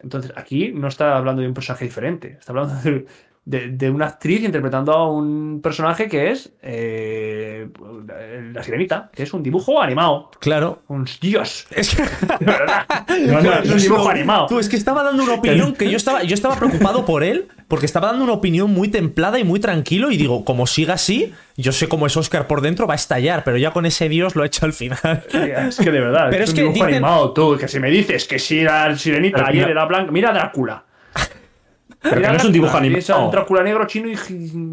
Entonces, 0.04 0.34
aquí 0.36 0.72
no 0.74 0.88
está 0.88 1.18
hablando 1.18 1.42
de 1.42 1.48
un 1.48 1.54
personaje 1.54 1.86
diferente, 1.86 2.38
está 2.40 2.52
hablando 2.52 2.76
de, 2.82 3.06
de- 3.46 3.70
de 3.70 3.90
una 3.90 4.06
actriz 4.08 4.42
interpretando 4.44 4.94
a 4.94 5.12
un 5.12 5.60
personaje 5.62 6.08
que 6.08 6.32
es 6.32 6.54
eh, 6.62 7.68
la 8.54 8.64
sirenita, 8.64 9.10
que 9.14 9.24
es 9.24 9.34
un 9.34 9.44
dibujo 9.44 9.82
animado. 9.82 10.32
Claro. 10.40 10.82
Un 10.88 11.06
dios. 11.22 11.68
Es 11.72 11.96
que- 11.96 12.04
De 12.40 12.46
verdad. 12.46 12.86
No, 13.28 13.42
no, 13.42 13.54
es 13.60 13.70
un 13.70 13.78
dibujo 13.78 14.10
animado. 14.10 14.48
Tú, 14.48 14.60
es 14.60 14.70
que 14.70 14.76
estaba 14.78 15.04
dando 15.04 15.24
una 15.24 15.34
opinión 15.34 15.74
que 15.74 15.90
yo 15.90 15.98
estaba, 15.98 16.24
yo 16.24 16.34
estaba 16.34 16.56
preocupado 16.56 17.06
por 17.06 17.24
él, 17.24 17.48
porque 17.68 17.86
estaba 17.86 18.08
dando 18.08 18.24
una 18.24 18.34
opinión 18.34 18.72
muy 18.72 18.88
templada 18.88 19.40
y 19.40 19.44
muy 19.44 19.60
tranquilo, 19.60 20.10
y 20.12 20.18
digo, 20.18 20.46
como 20.46 20.66
siga 20.68 20.94
así, 20.94 21.34
yo 21.58 21.72
sé 21.72 21.88
cómo 21.90 22.08
es 22.08 22.16
Oscar 22.16 22.48
por 22.48 22.62
dentro, 22.62 22.88
va 22.88 22.94
a 22.94 22.96
estallar, 22.96 23.44
pero 23.44 23.58
ya 23.58 23.72
con 23.72 23.86
ese 23.86 24.08
dios 24.10 24.36
lo 24.36 24.44
ha 24.44 24.46
hecho 24.46 24.66
al 24.66 24.74
final. 24.74 25.24
Es 25.34 25.78
que 25.78 25.92
de 25.92 26.00
verdad, 26.00 26.28
Pero 26.30 26.44
es, 26.44 26.50
es 26.50 26.54
un 26.54 26.56
que 26.56 26.62
dibujo 26.62 26.76
dicen- 26.86 26.94
animado, 26.96 27.34
tú, 27.34 27.58
que 27.58 27.68
si 27.68 27.80
me 27.80 27.90
dices 27.90 28.26
que 28.26 28.40
si 28.40 28.62
la 28.62 28.96
sirenita 28.98 29.46
ayer 29.48 29.70
era 29.70 29.86
blanca, 29.86 30.12
mira 30.12 30.32
Drácula. 30.32 30.86
Pero 32.04 32.22
que 32.22 32.28
no 32.28 32.34
es 32.36 32.44
un 32.46 32.52
dibujo 32.52 32.78
animado. 32.78 33.26
Un 33.26 33.32
Drácula 33.32 33.64
negro, 33.64 33.86
chino 33.88 34.08
y 34.10 34.16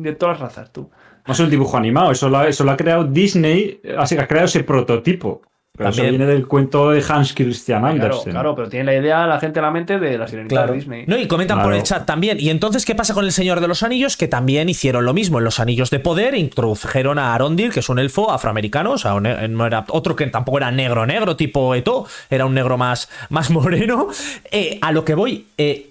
de 0.03 0.13
todas 0.13 0.39
las 0.41 0.51
razas, 0.57 0.73
tú. 0.73 0.91
No 1.27 1.33
es 1.33 1.41
un 1.41 1.49
dibujo 1.51 1.77
animado, 1.77 2.11
eso 2.13 2.29
lo 2.29 2.39
ha, 2.39 2.49
eso 2.49 2.65
lo 2.65 2.73
ha 2.73 2.77
creado 2.77 3.05
Disney, 3.05 3.81
así 3.97 4.17
que 4.17 4.23
ha 4.23 4.27
creado 4.27 4.47
ese 4.47 4.65
prototipo. 4.65 5.43
Pero 5.77 5.91
También. 5.93 6.07
eso 6.15 6.19
viene 6.19 6.33
del 6.33 6.47
cuento 6.47 6.91
de 6.91 7.03
Hans 7.09 7.33
Christian 7.33 7.81
Claro, 7.81 7.95
Andersen. 7.95 8.33
claro, 8.33 8.55
pero 8.55 8.69
tiene 8.69 8.85
la 8.87 8.95
idea 8.97 9.27
la 9.27 9.41
gente 9.41 9.61
en 9.61 9.65
la 9.65 9.71
mente 9.71 9.99
de 9.99 10.19
la 10.19 10.29
sirenita 10.29 10.57
Claro. 10.57 10.73
de 10.73 10.79
Disney. 10.79 11.05
No, 11.07 11.17
y 11.17 11.27
comentan 11.27 11.57
por 11.59 11.67
Claro. 11.69 11.77
el 11.79 11.85
chat 11.85 12.05
también. 12.05 12.39
Y 12.39 12.51
entonces, 12.51 12.85
¿qué 12.85 12.95
pasa 12.95 13.15
con 13.15 13.25
el 13.25 13.33
Señor 13.33 13.61
de 13.61 13.69
los 13.69 13.83
Anillos? 13.83 14.19
Que 14.19 14.29
también 14.29 14.69
hicieron 14.69 15.07
lo 15.07 15.15
mismo 15.15 15.39
en 15.39 15.45
los 15.45 15.59
Anillos 15.59 15.89
de 15.89 16.01
Poder, 16.01 16.35
introdujeron 16.35 17.19
a 17.19 17.35
Arondir, 17.35 17.71
que 17.71 17.81
es 17.81 17.89
un 17.89 17.99
elfo 17.99 18.31
afroamericano, 18.31 18.91
o 18.93 18.99
sea, 18.99 19.15
un- 19.15 19.25
eh, 19.27 19.49
no 19.49 19.65
era 19.65 19.87
otro 19.89 20.17
que 20.17 20.27
tampoco 20.27 20.59
era 20.59 20.71
negro, 20.71 21.07
negro, 21.07 21.37
tipo 21.37 21.75
Eto, 21.75 22.07
era 22.29 22.45
un 22.45 22.53
negro 22.53 22.77
más, 22.77 23.09
más 23.31 23.49
moreno. 23.51 24.09
Eh, 24.51 24.79
a 24.83 24.93
lo 24.93 25.05
que 25.07 25.15
voy, 25.15 25.47
eh, 25.57 25.90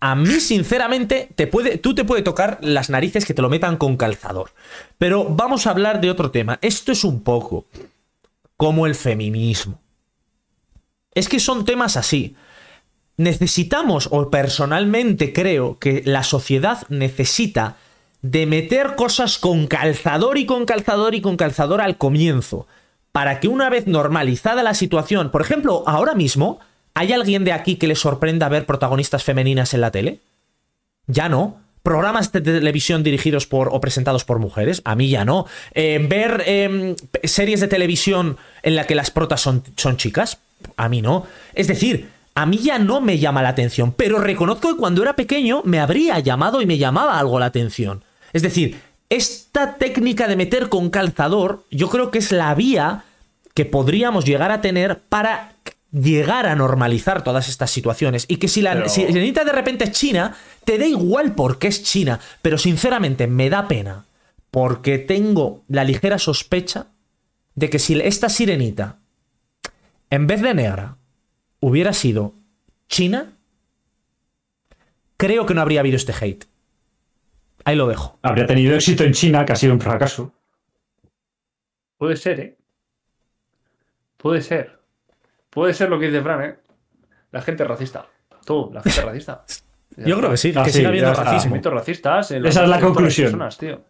a 0.00 0.14
mí, 0.14 0.40
sinceramente, 0.40 1.30
te 1.34 1.46
puede, 1.46 1.78
tú 1.78 1.94
te 1.94 2.04
puede 2.04 2.22
tocar 2.22 2.58
las 2.60 2.90
narices 2.90 3.24
que 3.24 3.34
te 3.34 3.42
lo 3.42 3.48
metan 3.48 3.76
con 3.76 3.96
calzador. 3.96 4.52
Pero 4.98 5.24
vamos 5.24 5.66
a 5.66 5.70
hablar 5.70 6.00
de 6.00 6.10
otro 6.10 6.30
tema. 6.30 6.58
Esto 6.60 6.92
es 6.92 7.02
un 7.02 7.22
poco 7.22 7.66
como 8.56 8.86
el 8.86 8.94
feminismo. 8.94 9.80
Es 11.14 11.28
que 11.28 11.40
son 11.40 11.64
temas 11.64 11.96
así. 11.96 12.36
Necesitamos, 13.16 14.08
o 14.10 14.30
personalmente 14.30 15.32
creo 15.32 15.78
que 15.78 16.02
la 16.04 16.22
sociedad 16.22 16.86
necesita 16.90 17.76
de 18.20 18.44
meter 18.44 18.96
cosas 18.96 19.38
con 19.38 19.66
calzador 19.66 20.36
y 20.36 20.44
con 20.44 20.66
calzador 20.66 21.14
y 21.14 21.22
con 21.22 21.38
calzador 21.38 21.80
al 21.80 21.96
comienzo. 21.96 22.66
Para 23.12 23.40
que 23.40 23.48
una 23.48 23.70
vez 23.70 23.86
normalizada 23.86 24.62
la 24.62 24.74
situación, 24.74 25.30
por 25.30 25.40
ejemplo, 25.40 25.84
ahora 25.86 26.14
mismo, 26.14 26.60
¿hay 26.96 27.12
alguien 27.12 27.44
de 27.44 27.52
aquí 27.52 27.76
que 27.76 27.86
le 27.86 27.94
sorprenda 27.94 28.48
ver 28.48 28.64
protagonistas 28.64 29.22
femeninas 29.22 29.74
en 29.74 29.82
la 29.82 29.90
tele? 29.90 30.20
Ya 31.06 31.28
no. 31.28 31.60
Programas 31.82 32.32
de 32.32 32.40
televisión 32.40 33.04
dirigidos 33.04 33.46
por 33.46 33.68
o 33.70 33.80
presentados 33.80 34.24
por 34.24 34.40
mujeres, 34.40 34.82
a 34.84 34.96
mí 34.96 35.08
ya 35.10 35.24
no. 35.24 35.46
Eh, 35.72 36.04
ver 36.08 36.42
eh, 36.46 36.96
series 37.22 37.60
de 37.60 37.68
televisión 37.68 38.38
en 38.62 38.74
la 38.74 38.86
que 38.86 38.96
las 38.96 39.12
protas 39.12 39.42
son, 39.42 39.62
son 39.76 39.96
chicas, 39.98 40.38
a 40.76 40.88
mí 40.88 41.02
no. 41.02 41.26
Es 41.54 41.68
decir, 41.68 42.08
a 42.34 42.46
mí 42.46 42.58
ya 42.58 42.78
no 42.78 43.00
me 43.00 43.18
llama 43.18 43.42
la 43.42 43.50
atención, 43.50 43.92
pero 43.92 44.18
reconozco 44.18 44.70
que 44.70 44.76
cuando 44.76 45.02
era 45.02 45.14
pequeño 45.14 45.62
me 45.64 45.78
habría 45.78 46.18
llamado 46.18 46.60
y 46.60 46.66
me 46.66 46.78
llamaba 46.78 47.20
algo 47.20 47.38
la 47.38 47.46
atención. 47.46 48.02
Es 48.32 48.42
decir, 48.42 48.80
esta 49.10 49.76
técnica 49.76 50.26
de 50.28 50.36
meter 50.36 50.68
con 50.68 50.90
calzador, 50.90 51.62
yo 51.70 51.88
creo 51.88 52.10
que 52.10 52.18
es 52.18 52.32
la 52.32 52.54
vía 52.54 53.04
que 53.54 53.64
podríamos 53.64 54.24
llegar 54.24 54.50
a 54.50 54.60
tener 54.60 54.98
para 55.08 55.52
llegar 56.00 56.46
a 56.46 56.54
normalizar 56.54 57.24
todas 57.24 57.48
estas 57.48 57.70
situaciones. 57.70 58.26
Y 58.28 58.36
que 58.36 58.48
si 58.48 58.62
la 58.62 58.72
Pero- 58.74 58.88
sirenita 58.88 59.44
de 59.44 59.52
repente 59.52 59.84
es 59.84 59.92
china, 59.92 60.36
te 60.64 60.78
da 60.78 60.86
igual 60.86 61.34
porque 61.34 61.68
es 61.68 61.82
china. 61.82 62.20
Pero 62.42 62.58
sinceramente 62.58 63.26
me 63.26 63.48
da 63.50 63.66
pena. 63.68 64.04
Porque 64.50 64.98
tengo 64.98 65.64
la 65.68 65.84
ligera 65.84 66.18
sospecha 66.18 66.88
de 67.54 67.70
que 67.70 67.78
si 67.78 67.98
esta 68.00 68.28
sirenita, 68.28 68.98
en 70.10 70.26
vez 70.26 70.40
de 70.42 70.54
negra, 70.54 70.96
hubiera 71.60 71.92
sido 71.92 72.34
china, 72.88 73.32
creo 75.16 75.46
que 75.46 75.54
no 75.54 75.60
habría 75.62 75.80
habido 75.80 75.96
este 75.96 76.12
hate. 76.18 76.44
Ahí 77.64 77.74
lo 77.76 77.88
dejo. 77.88 78.18
Habría 78.22 78.46
tenido 78.46 78.74
éxito 78.76 79.02
en 79.02 79.12
China, 79.12 79.44
que 79.44 79.52
ha 79.52 79.56
sido 79.56 79.72
un 79.72 79.80
fracaso. 79.80 80.32
Puede 81.98 82.16
ser, 82.16 82.40
¿eh? 82.40 82.56
Puede 84.18 84.40
ser. 84.42 84.75
Puede 85.56 85.72
ser 85.72 85.88
lo 85.88 85.98
que 85.98 86.06
dice 86.08 86.20
Fran, 86.20 86.42
¿eh? 86.44 86.56
La 87.32 87.40
gente 87.40 87.62
es 87.62 87.68
racista. 87.70 88.04
Tú, 88.44 88.70
la 88.74 88.82
gente 88.82 89.00
es 89.00 89.04
racista. 89.06 89.44
Yo 89.96 90.18
creo 90.18 90.30
que 90.30 90.36
sí, 90.36 90.52
Ah, 90.54 90.62
que 90.64 90.70
sí, 90.70 90.76
siga 90.78 90.90
habiendo 90.90 91.10
racismo. 91.14 91.40
Sentimientos 91.40 91.72
racistas. 91.72 92.30
en 92.32 92.44
Esa 92.44 92.64
es 92.64 92.68
la 92.68 92.78
conclusión. 92.78 93.24
personas, 93.28 93.56
tío. 93.56 93.80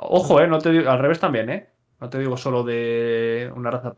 Ojo, 0.00 0.38
¿eh? 0.42 0.46
No 0.46 0.58
te 0.58 0.70
digo, 0.70 0.90
al 0.90 0.98
revés 0.98 1.18
también, 1.18 1.48
¿eh? 1.48 1.70
No 1.98 2.10
te 2.10 2.18
digo 2.18 2.36
solo 2.36 2.62
de 2.62 3.50
una 3.56 3.70
raza. 3.70 3.94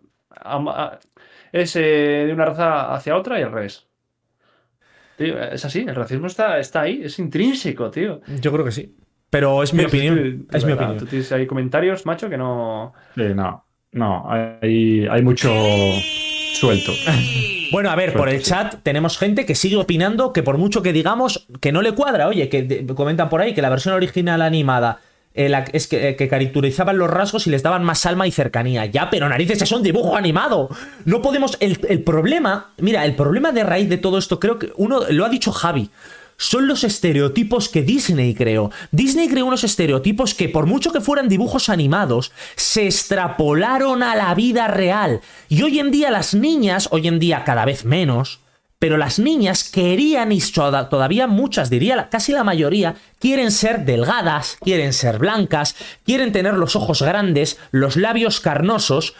Es 1.50 1.74
eh, 1.74 2.24
de 2.28 2.32
una 2.32 2.44
raza 2.44 2.94
hacia 2.94 3.16
otra 3.16 3.40
y 3.40 3.42
al 3.42 3.50
revés. 3.50 3.88
Tío, 5.16 5.36
es 5.42 5.64
así, 5.64 5.80
el 5.80 5.96
racismo 5.96 6.28
está, 6.28 6.60
está 6.60 6.82
ahí, 6.82 7.02
es 7.02 7.18
intrínseco, 7.18 7.90
tío. 7.90 8.20
Yo 8.40 8.52
creo 8.52 8.64
que 8.64 8.70
sí. 8.70 8.96
Pero 9.28 9.64
es 9.64 9.74
mi 9.74 9.82
Sí, 9.84 9.88
sí, 9.90 9.96
opinión. 9.96 10.16
sí, 10.18 10.46
Es 10.56 10.64
mi 10.64 10.70
verdad. 10.72 10.84
opinión. 10.90 10.98
Tú 11.04 11.06
tienes 11.10 11.32
ahí 11.32 11.46
comentarios, 11.48 12.06
macho, 12.06 12.30
que 12.30 12.38
no. 12.38 12.92
Sí, 13.16 13.34
no, 13.34 13.66
no, 13.92 14.30
hay, 14.30 15.08
hay 15.10 15.22
mucho 15.22 15.50
suelto. 16.60 16.92
Bueno, 17.72 17.88
a 17.90 17.94
ver, 17.94 18.14
por 18.14 18.28
el 18.28 18.42
chat 18.42 18.82
tenemos 18.82 19.16
gente 19.16 19.46
que 19.46 19.54
sigue 19.54 19.76
opinando 19.76 20.32
que 20.32 20.42
por 20.42 20.58
mucho 20.58 20.82
que 20.82 20.92
digamos 20.92 21.46
que 21.60 21.70
no 21.70 21.82
le 21.82 21.92
cuadra, 21.92 22.26
oye, 22.26 22.48
que 22.48 22.64
de- 22.64 22.84
comentan 22.96 23.28
por 23.28 23.40
ahí 23.40 23.54
que 23.54 23.62
la 23.62 23.68
versión 23.68 23.94
original 23.94 24.42
animada 24.42 24.98
eh, 25.34 25.48
la- 25.48 25.64
es 25.72 25.86
que, 25.86 26.08
eh, 26.08 26.16
que 26.16 26.26
caracterizaban 26.26 26.98
los 26.98 27.08
rasgos 27.08 27.46
y 27.46 27.50
les 27.50 27.62
daban 27.62 27.84
más 27.84 28.04
alma 28.06 28.26
y 28.26 28.32
cercanía. 28.32 28.86
Ya, 28.86 29.08
pero 29.08 29.28
narices, 29.28 29.62
es 29.62 29.70
un 29.70 29.84
dibujo 29.84 30.16
animado. 30.16 30.68
No 31.04 31.22
podemos. 31.22 31.56
El, 31.60 31.78
el 31.88 32.02
problema, 32.02 32.70
mira, 32.78 33.04
el 33.04 33.14
problema 33.14 33.52
de 33.52 33.62
raíz 33.62 33.88
de 33.88 33.98
todo 33.98 34.18
esto, 34.18 34.40
creo 34.40 34.58
que 34.58 34.72
uno 34.74 35.02
lo 35.08 35.24
ha 35.24 35.28
dicho 35.28 35.52
Javi. 35.52 35.90
Son 36.40 36.66
los 36.66 36.84
estereotipos 36.84 37.68
que 37.68 37.82
Disney 37.82 38.34
creó. 38.34 38.70
Disney 38.92 39.28
creó 39.28 39.44
unos 39.44 39.62
estereotipos 39.62 40.34
que, 40.34 40.48
por 40.48 40.64
mucho 40.64 40.90
que 40.90 41.02
fueran 41.02 41.28
dibujos 41.28 41.68
animados, 41.68 42.32
se 42.56 42.86
extrapolaron 42.86 44.02
a 44.02 44.16
la 44.16 44.34
vida 44.34 44.66
real. 44.66 45.20
Y 45.50 45.60
hoy 45.60 45.78
en 45.80 45.90
día 45.90 46.10
las 46.10 46.32
niñas, 46.32 46.88
hoy 46.92 47.08
en 47.08 47.18
día 47.18 47.44
cada 47.44 47.66
vez 47.66 47.84
menos, 47.84 48.40
pero 48.78 48.96
las 48.96 49.18
niñas 49.18 49.64
querían, 49.64 50.32
y 50.32 50.40
todavía 50.40 51.26
muchas, 51.26 51.68
diría 51.68 52.08
casi 52.08 52.32
la 52.32 52.42
mayoría, 52.42 52.94
quieren 53.18 53.52
ser 53.52 53.84
delgadas, 53.84 54.56
quieren 54.62 54.94
ser 54.94 55.18
blancas, 55.18 55.76
quieren 56.06 56.32
tener 56.32 56.54
los 56.54 56.74
ojos 56.74 57.02
grandes, 57.02 57.58
los 57.70 57.96
labios 57.96 58.40
carnosos, 58.40 59.14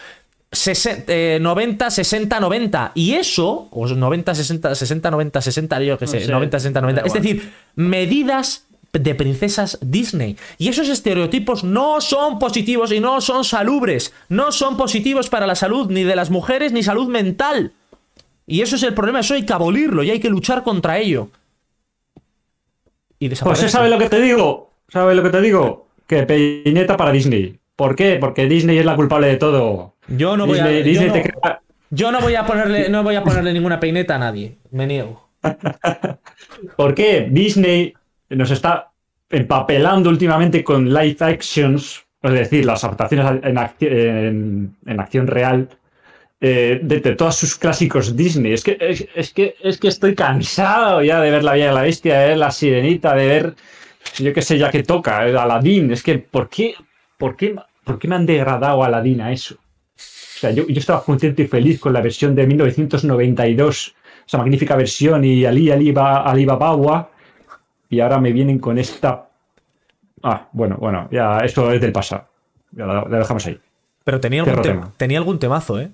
eh, 0.51 1.39
90, 1.41 1.89
60, 1.89 2.39
90. 2.39 2.91
Y 2.95 3.13
eso, 3.13 3.67
o 3.71 3.87
90, 3.87 4.35
60, 4.35 4.75
60, 4.75 5.11
90, 5.11 5.41
60, 5.41 5.81
yo 5.81 5.97
que 5.97 6.05
No 6.05 6.11
sé, 6.11 6.19
sé, 6.21 6.31
90, 6.31 6.59
60, 6.59 6.81
90. 6.81 7.01
da 7.01 7.07
Es 7.07 7.13
decir, 7.13 7.51
medidas 7.75 8.65
de 8.93 9.15
princesas 9.15 9.77
Disney. 9.81 10.37
Y 10.57 10.67
esos 10.67 10.89
estereotipos 10.89 11.63
no 11.63 12.01
son 12.01 12.39
positivos 12.39 12.91
y 12.91 12.99
no 12.99 13.21
son 13.21 13.43
salubres. 13.43 14.13
No 14.27 14.51
son 14.51 14.75
positivos 14.75 15.29
para 15.29 15.47
la 15.47 15.55
salud 15.55 15.89
ni 15.89 16.03
de 16.03 16.15
las 16.15 16.29
mujeres 16.29 16.73
ni 16.73 16.83
salud 16.83 17.07
mental. 17.07 17.71
Y 18.45 18.61
eso 18.61 18.75
es 18.75 18.83
el 18.83 18.93
problema, 18.93 19.21
eso 19.21 19.33
hay 19.33 19.45
que 19.45 19.53
abolirlo 19.53 20.03
y 20.03 20.09
hay 20.11 20.19
que 20.19 20.29
luchar 20.29 20.63
contra 20.63 20.97
ello. 20.99 21.29
Y 23.19 23.27
Pues 23.27 23.29
desaparece. 23.29 23.69
¿sabes 23.69 23.91
lo 23.91 23.97
que 23.97 24.09
te 24.09 24.19
digo? 24.19 24.71
¿Sabes 24.89 25.15
lo 25.15 25.23
que 25.23 25.29
te 25.29 25.41
digo? 25.41 25.87
Que 26.07 26.23
peineta 26.23 26.97
para 26.97 27.11
Disney. 27.13 27.60
¿Por 27.81 27.95
qué? 27.95 28.17
Porque 28.19 28.45
Disney 28.45 28.77
es 28.77 28.85
la 28.85 28.95
culpable 28.95 29.25
de 29.25 29.37
todo. 29.37 29.95
Yo 30.07 30.37
no 30.37 30.45
voy 30.45 30.59
a- 30.59 30.67
Disney, 30.67 30.93
yo 30.93 31.07
no- 31.07 31.13
te 31.13 31.23
crea- 31.23 31.61
Yo 31.89 32.11
no 32.11 32.21
voy 32.21 32.35
a 32.35 32.45
ponerle, 32.45 32.89
no 32.89 33.01
voy 33.01 33.15
a 33.15 33.23
ponerle 33.23 33.51
ninguna 33.53 33.79
peineta 33.79 34.17
a 34.17 34.19
nadie. 34.19 34.57
Me 34.69 34.85
niego. 34.85 35.29
¿Por 36.77 36.93
qué 36.93 37.27
Disney 37.29 37.93
nos 38.29 38.51
está 38.51 38.91
empapelando 39.31 40.11
últimamente 40.11 40.63
con 40.63 40.93
live 40.93 41.17
actions? 41.21 42.03
Es 42.21 42.31
decir, 42.33 42.65
las 42.65 42.83
adaptaciones 42.83 43.43
en, 43.43 43.55
acci- 43.55 43.87
en- 43.89 44.75
en 44.85 44.99
acción 44.99 45.25
real 45.25 45.67
eh, 46.39 46.79
de, 46.83 46.99
de 46.99 47.15
todos 47.15 47.35
sus 47.35 47.55
clásicos 47.55 48.15
Disney. 48.15 48.53
Es 48.53 48.63
que, 48.63 48.77
es, 48.79 49.07
es 49.15 49.33
que, 49.33 49.55
es 49.63 49.79
que 49.79 49.87
estoy 49.87 50.13
cansado 50.13 51.01
ya 51.01 51.19
de 51.19 51.31
ver 51.31 51.43
La 51.43 51.53
Bella 51.53 51.71
y 51.71 51.73
la 51.73 51.81
Bestia, 51.81 52.19
de 52.19 52.27
ver 52.29 52.37
La 52.37 52.51
Sirenita, 52.51 53.15
de 53.15 53.25
ver, 53.27 53.53
yo 54.19 54.31
qué 54.33 54.41
sé, 54.43 54.59
ya 54.59 54.69
que 54.69 54.83
toca, 54.83 55.17
Aladdin. 55.21 55.91
Es 55.91 56.03
que, 56.03 56.19
¿por 56.19 56.47
qué, 56.47 56.75
por 57.17 57.35
qué, 57.35 57.55
por 57.83 57.99
qué 57.99 58.07
me 58.07 58.15
han 58.15 58.25
degradado 58.25 58.83
a 58.83 58.87
Aladdin 58.87 59.21
a 59.21 59.31
eso? 59.31 59.55
O 59.55 60.39
sea, 60.41 60.51
yo, 60.51 60.67
yo 60.67 60.79
estaba 60.79 61.03
contento 61.03 61.41
y 61.41 61.47
feliz 61.47 61.79
con 61.79 61.93
la 61.93 62.01
versión 62.01 62.33
de 62.35 62.47
1992, 62.47 63.95
esa 64.25 64.37
magnífica 64.37 64.75
versión, 64.75 65.23
y 65.23 65.45
Ali 65.45 65.69
Aliba, 65.69 66.23
Alibaba, 66.23 67.09
y 67.89 67.99
ahora 67.99 68.19
me 68.19 68.31
vienen 68.31 68.57
con 68.59 68.77
esta. 68.77 69.27
Ah, 70.23 70.47
bueno, 70.51 70.77
bueno, 70.77 71.07
ya 71.11 71.39
esto 71.39 71.71
es 71.71 71.81
del 71.81 71.91
pasado. 71.91 72.27
Ya 72.71 72.85
lo 72.85 73.05
dejamos 73.09 73.45
ahí. 73.47 73.59
Pero 74.03 74.19
tenía 74.19 74.41
algún, 74.41 74.61
tema. 74.61 74.91
tenía 74.97 75.17
algún 75.19 75.37
temazo, 75.39 75.79
¿eh? 75.79 75.91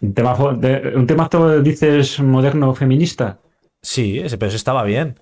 Un 0.00 0.14
temazo, 0.14 0.52
de- 0.54 0.92
un 0.96 1.06
temazo 1.06 1.60
dices 1.60 2.20
moderno 2.20 2.74
feminista. 2.74 3.38
Sí, 3.82 4.18
ese, 4.18 4.38
pero 4.38 4.48
ese 4.48 4.56
estaba 4.56 4.82
bien. 4.84 5.16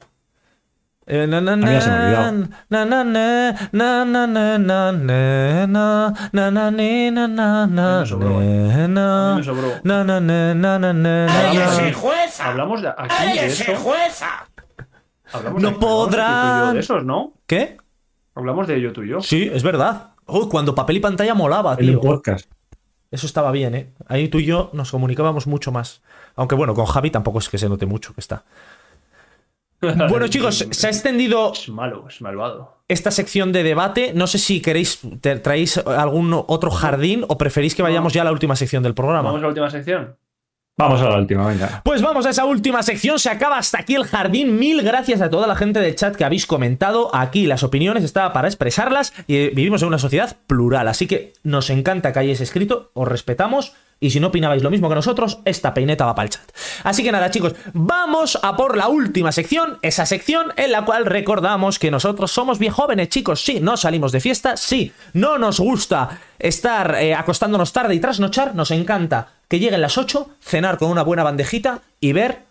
Hablamos 12.41 12.83
de 12.83 12.89
aquí 12.89 13.01
de 13.03 13.09
¡Cállese, 13.09 13.73
eso. 13.73 13.81
jueza! 13.83 14.47
Hablamos 15.33 15.63
No 15.63 15.79
podrán. 15.79 16.75
de 16.75 16.81
esos, 16.81 17.05
¿no? 17.05 17.33
¿Qué? 17.47 17.79
Hablamos 18.35 18.67
de 18.67 18.77
ello 18.77 18.93
tú 18.93 19.03
y 19.03 19.09
yo. 19.09 19.21
Sí, 19.21 19.51
es 19.53 19.63
verdad. 19.63 20.11
Uy, 20.27 20.49
cuando 20.49 20.75
papel 20.75 20.99
y 20.99 21.01
pantalla 21.01 21.35
molaba, 21.35 21.77
tío. 21.77 22.01
un 22.01 22.07
podcast. 22.07 22.51
Eso 23.11 23.27
estaba 23.27 23.51
bien, 23.51 23.75
¿eh? 23.75 23.93
Ahí 24.07 24.29
tú 24.29 24.39
y 24.39 24.45
yo 24.45 24.69
nos 24.75 24.91
comunicábamos 24.91 25.47
mucho 25.47 25.73
más. 25.73 26.03
Aunque 26.37 26.55
bueno, 26.55 26.75
con 26.75 26.85
Javi 26.85 27.11
tampoco 27.11 27.39
es 27.39 27.49
que 27.49 27.57
se 27.57 27.69
note 27.69 27.87
mucho 27.87 28.13
que 28.13 28.21
está. 28.21 28.45
Bueno, 29.81 30.29
chicos, 30.29 30.67
se 30.71 30.87
ha 30.87 30.91
extendido 30.91 31.53
Es 31.53 31.69
malo, 31.69 32.07
es 32.09 32.21
malvado. 32.21 32.83
esta 32.89 33.11
sección 33.11 33.53
de 33.53 33.63
debate. 33.63 34.13
No 34.15 34.27
sé 34.27 34.39
si 34.39 34.61
queréis, 34.61 35.01
traéis 35.43 35.79
algún 35.79 36.33
otro 36.33 36.71
jardín 36.71 37.25
o 37.29 37.39
preferís 37.39 37.75
que 37.75 37.83
vayamos 37.83 38.13
ya 38.13 38.23
a 38.23 38.25
la 38.25 38.33
última 38.33 38.57
sección 38.57 38.83
del 38.83 38.95
programa. 38.95 39.23
Vamos 39.29 39.39
a 39.41 39.43
la 39.43 39.49
última 39.49 39.71
sección. 39.71 40.17
Vamos 40.79 41.03
a 41.03 41.09
la 41.09 41.17
última, 41.17 41.45
venga. 41.45 41.83
Pues 41.85 42.01
vamos 42.03 42.25
a 42.25 42.31
esa 42.31 42.45
última 42.45 42.85
sección. 42.85 43.19
Se 43.19 43.29
acaba 43.29 43.59
hasta 43.59 43.81
aquí 43.81 43.97
el 43.97 44.05
jardín. 44.05 44.61
Mil 44.61 44.83
gracias 44.83 45.21
a 45.21 45.29
toda 45.29 45.49
la 45.49 45.57
gente 45.57 45.81
del 45.81 45.97
chat 45.97 46.15
que 46.15 46.25
habéis 46.25 46.47
comentado. 46.47 47.11
Aquí 47.13 47.47
las 47.47 47.65
opiniones 47.65 48.05
estaba 48.05 48.33
para 48.33 48.47
expresarlas 48.47 49.13
y 49.27 49.37
eh, 49.39 49.53
vivimos 49.53 49.83
en 49.83 49.89
una 49.89 49.99
sociedad 49.99 50.37
plural. 50.47 50.87
Así 50.87 51.09
que 51.09 51.33
nos 51.43 51.71
encanta 51.71 52.13
que 52.13 52.21
hayáis 52.21 52.41
escrito, 52.41 52.93
os 52.95 53.09
respetamos. 53.09 53.73
Y 53.99 54.11
si 54.11 54.21
no 54.21 54.29
opinabais 54.29 54.63
lo 54.63 54.71
mismo 54.71 54.89
que 54.89 54.95
nosotros, 54.95 55.41
esta 55.45 55.75
peineta 55.75 56.07
va 56.07 56.15
para 56.15 56.27
el 56.27 56.31
chat. 56.31 56.49
Así 56.85 57.03
que 57.03 57.11
nada, 57.11 57.33
chicos, 57.33 57.57
vamos 57.73 58.39
a 58.41 58.57
por 58.57 58.77
la 58.77 58.87
última 58.87 59.33
sección. 59.33 59.79
Esa 59.83 60.07
sección 60.07 60.53
en 60.57 60.71
la 60.71 60.85
cual 60.85 61.07
recordamos 61.07 61.81
que 61.81 61.91
nosotros 61.91 62.31
somos 62.31 62.61
bien 62.61 62.73
jóvenes, 62.73 63.09
chicos. 63.09 63.45
Sí, 63.45 63.59
no 63.61 63.77
salimos 63.77 64.13
de 64.13 64.21
fiesta. 64.21 64.57
Sí, 64.57 64.93
no 65.15 65.39
nos 65.39 65.59
gusta 65.59 66.21
estar 66.39 66.95
eh, 67.01 67.17
acostándonos 67.17 67.73
tarde 67.73 67.97
y 67.97 67.99
trasnochar. 67.99 68.55
Nos 68.55 68.71
encanta 68.71 69.38
que 69.49 69.59
lleguen 69.59 69.81
las 69.81 69.99
8, 69.99 70.29
cenar 70.41 70.79
con 70.79 70.91
una 70.91 71.03
buena 71.03 71.25
bandejita 71.25 71.83
y 72.01 72.13
ver 72.13 72.45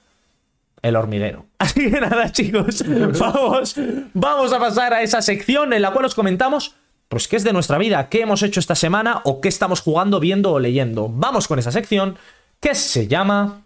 el 0.82 0.96
hormiguero. 0.96 1.46
Así 1.60 1.92
que 1.92 2.02
nada, 2.02 2.32
chicos, 2.32 2.84
vamos, 3.20 3.76
vamos 4.14 4.54
a 4.54 4.60
pasar 4.60 4.94
a 4.94 5.02
esa 5.02 5.22
sección 5.22 5.74
en 5.74 5.82
la 5.82 5.92
cual 5.92 6.06
os 6.06 6.16
comentamos, 6.16 6.76
pues, 7.08 7.28
qué 7.28 7.36
es 7.36 7.44
de 7.44 7.54
nuestra 7.54 7.78
vida, 7.78 8.10
qué 8.10 8.22
hemos 8.22 8.44
hecho 8.44 8.60
esta 8.60 8.76
semana 8.76 9.22
o 9.24 9.40
qué 9.42 9.48
estamos 9.48 9.82
jugando, 9.82 10.20
viendo 10.20 10.52
o 10.52 10.60
leyendo. 10.60 11.08
Vamos 11.10 11.48
con 11.48 11.60
esa 11.60 11.72
sección 11.72 12.18
que 12.60 12.76
se 12.76 13.08
llama. 13.08 13.64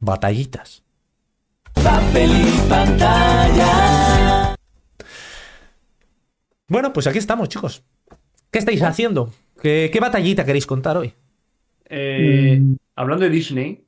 Batallitas. 0.00 0.82
Papel 1.72 2.30
y 2.30 2.68
pantalla. 2.68 4.54
Bueno, 6.68 6.92
pues 6.92 7.06
aquí 7.06 7.18
estamos, 7.18 7.48
chicos. 7.48 7.82
¿Qué 8.50 8.58
estáis 8.58 8.82
haciendo? 8.82 9.32
¿Qué, 9.60 9.90
qué 9.92 10.00
batallita 10.00 10.44
queréis 10.44 10.66
contar 10.66 10.98
hoy? 10.98 11.14
Eh, 11.90 12.60
hablando 12.96 13.24
de 13.24 13.30
Disney, 13.30 13.84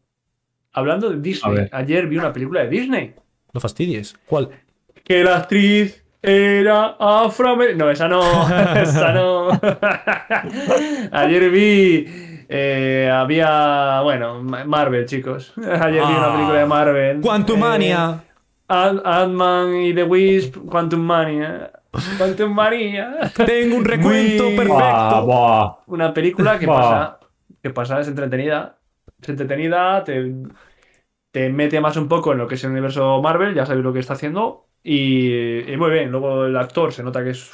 hablando 0.72 1.10
de 1.10 1.20
Disney, 1.20 1.66
ayer 1.72 2.06
vi 2.06 2.16
una 2.18 2.32
película 2.32 2.60
de 2.62 2.68
Disney. 2.68 3.14
No 3.52 3.60
fastidies. 3.60 4.16
¿Cuál? 4.26 4.48
Que 5.04 5.24
la 5.24 5.36
actriz 5.38 6.04
era 6.22 6.96
afroamericana. 6.98 7.84
No, 7.84 7.90
esa 7.90 8.08
no. 8.08 8.22
esa 8.80 9.12
no. 9.12 9.48
Ayer 11.12 11.50
vi. 11.50 12.06
eh, 12.48 13.10
había. 13.12 14.00
Bueno, 14.02 14.42
Ma- 14.42 14.64
Marvel, 14.64 15.06
chicos. 15.06 15.52
Ayer 15.58 16.02
vi 16.06 16.12
una 16.12 16.32
película 16.32 16.58
de 16.58 16.66
Marvel. 16.66 17.20
Quantumania. 17.20 18.20
Eh, 18.22 18.26
Ant- 18.68 19.02
Ant-Man 19.04 19.74
y 19.82 19.94
The 19.94 20.04
Wisp, 20.04 20.56
Quantum 20.68 21.00
Mania. 21.00 21.72
Quantum 22.18 22.52
Mania. 22.54 23.32
Tengo 23.44 23.76
un 23.76 23.84
recuento 23.84 24.44
Muy- 24.44 24.56
perfecto. 24.56 25.26
Buah. 25.26 25.76
Una 25.88 26.14
película 26.14 26.58
que 26.58 26.66
pasa. 26.66 27.18
Que 27.62 27.70
pasa, 27.70 28.00
es 28.00 28.08
entretenida. 28.08 28.78
Es 29.20 29.28
entretenida, 29.28 30.02
te, 30.04 30.32
te 31.30 31.50
mete 31.50 31.80
más 31.80 31.96
un 31.96 32.08
poco 32.08 32.32
en 32.32 32.38
lo 32.38 32.46
que 32.48 32.54
es 32.56 32.64
el 32.64 32.70
universo 32.70 33.20
Marvel, 33.22 33.54
ya 33.54 33.66
sabes 33.66 33.82
lo 33.84 33.92
que 33.92 34.00
está 34.00 34.14
haciendo. 34.14 34.66
Y, 34.82 35.70
y 35.72 35.76
muy 35.76 35.90
bien. 35.90 36.10
Luego 36.10 36.46
el 36.46 36.56
actor 36.56 36.92
se 36.92 37.02
nota 37.02 37.22
que 37.22 37.30
es. 37.30 37.50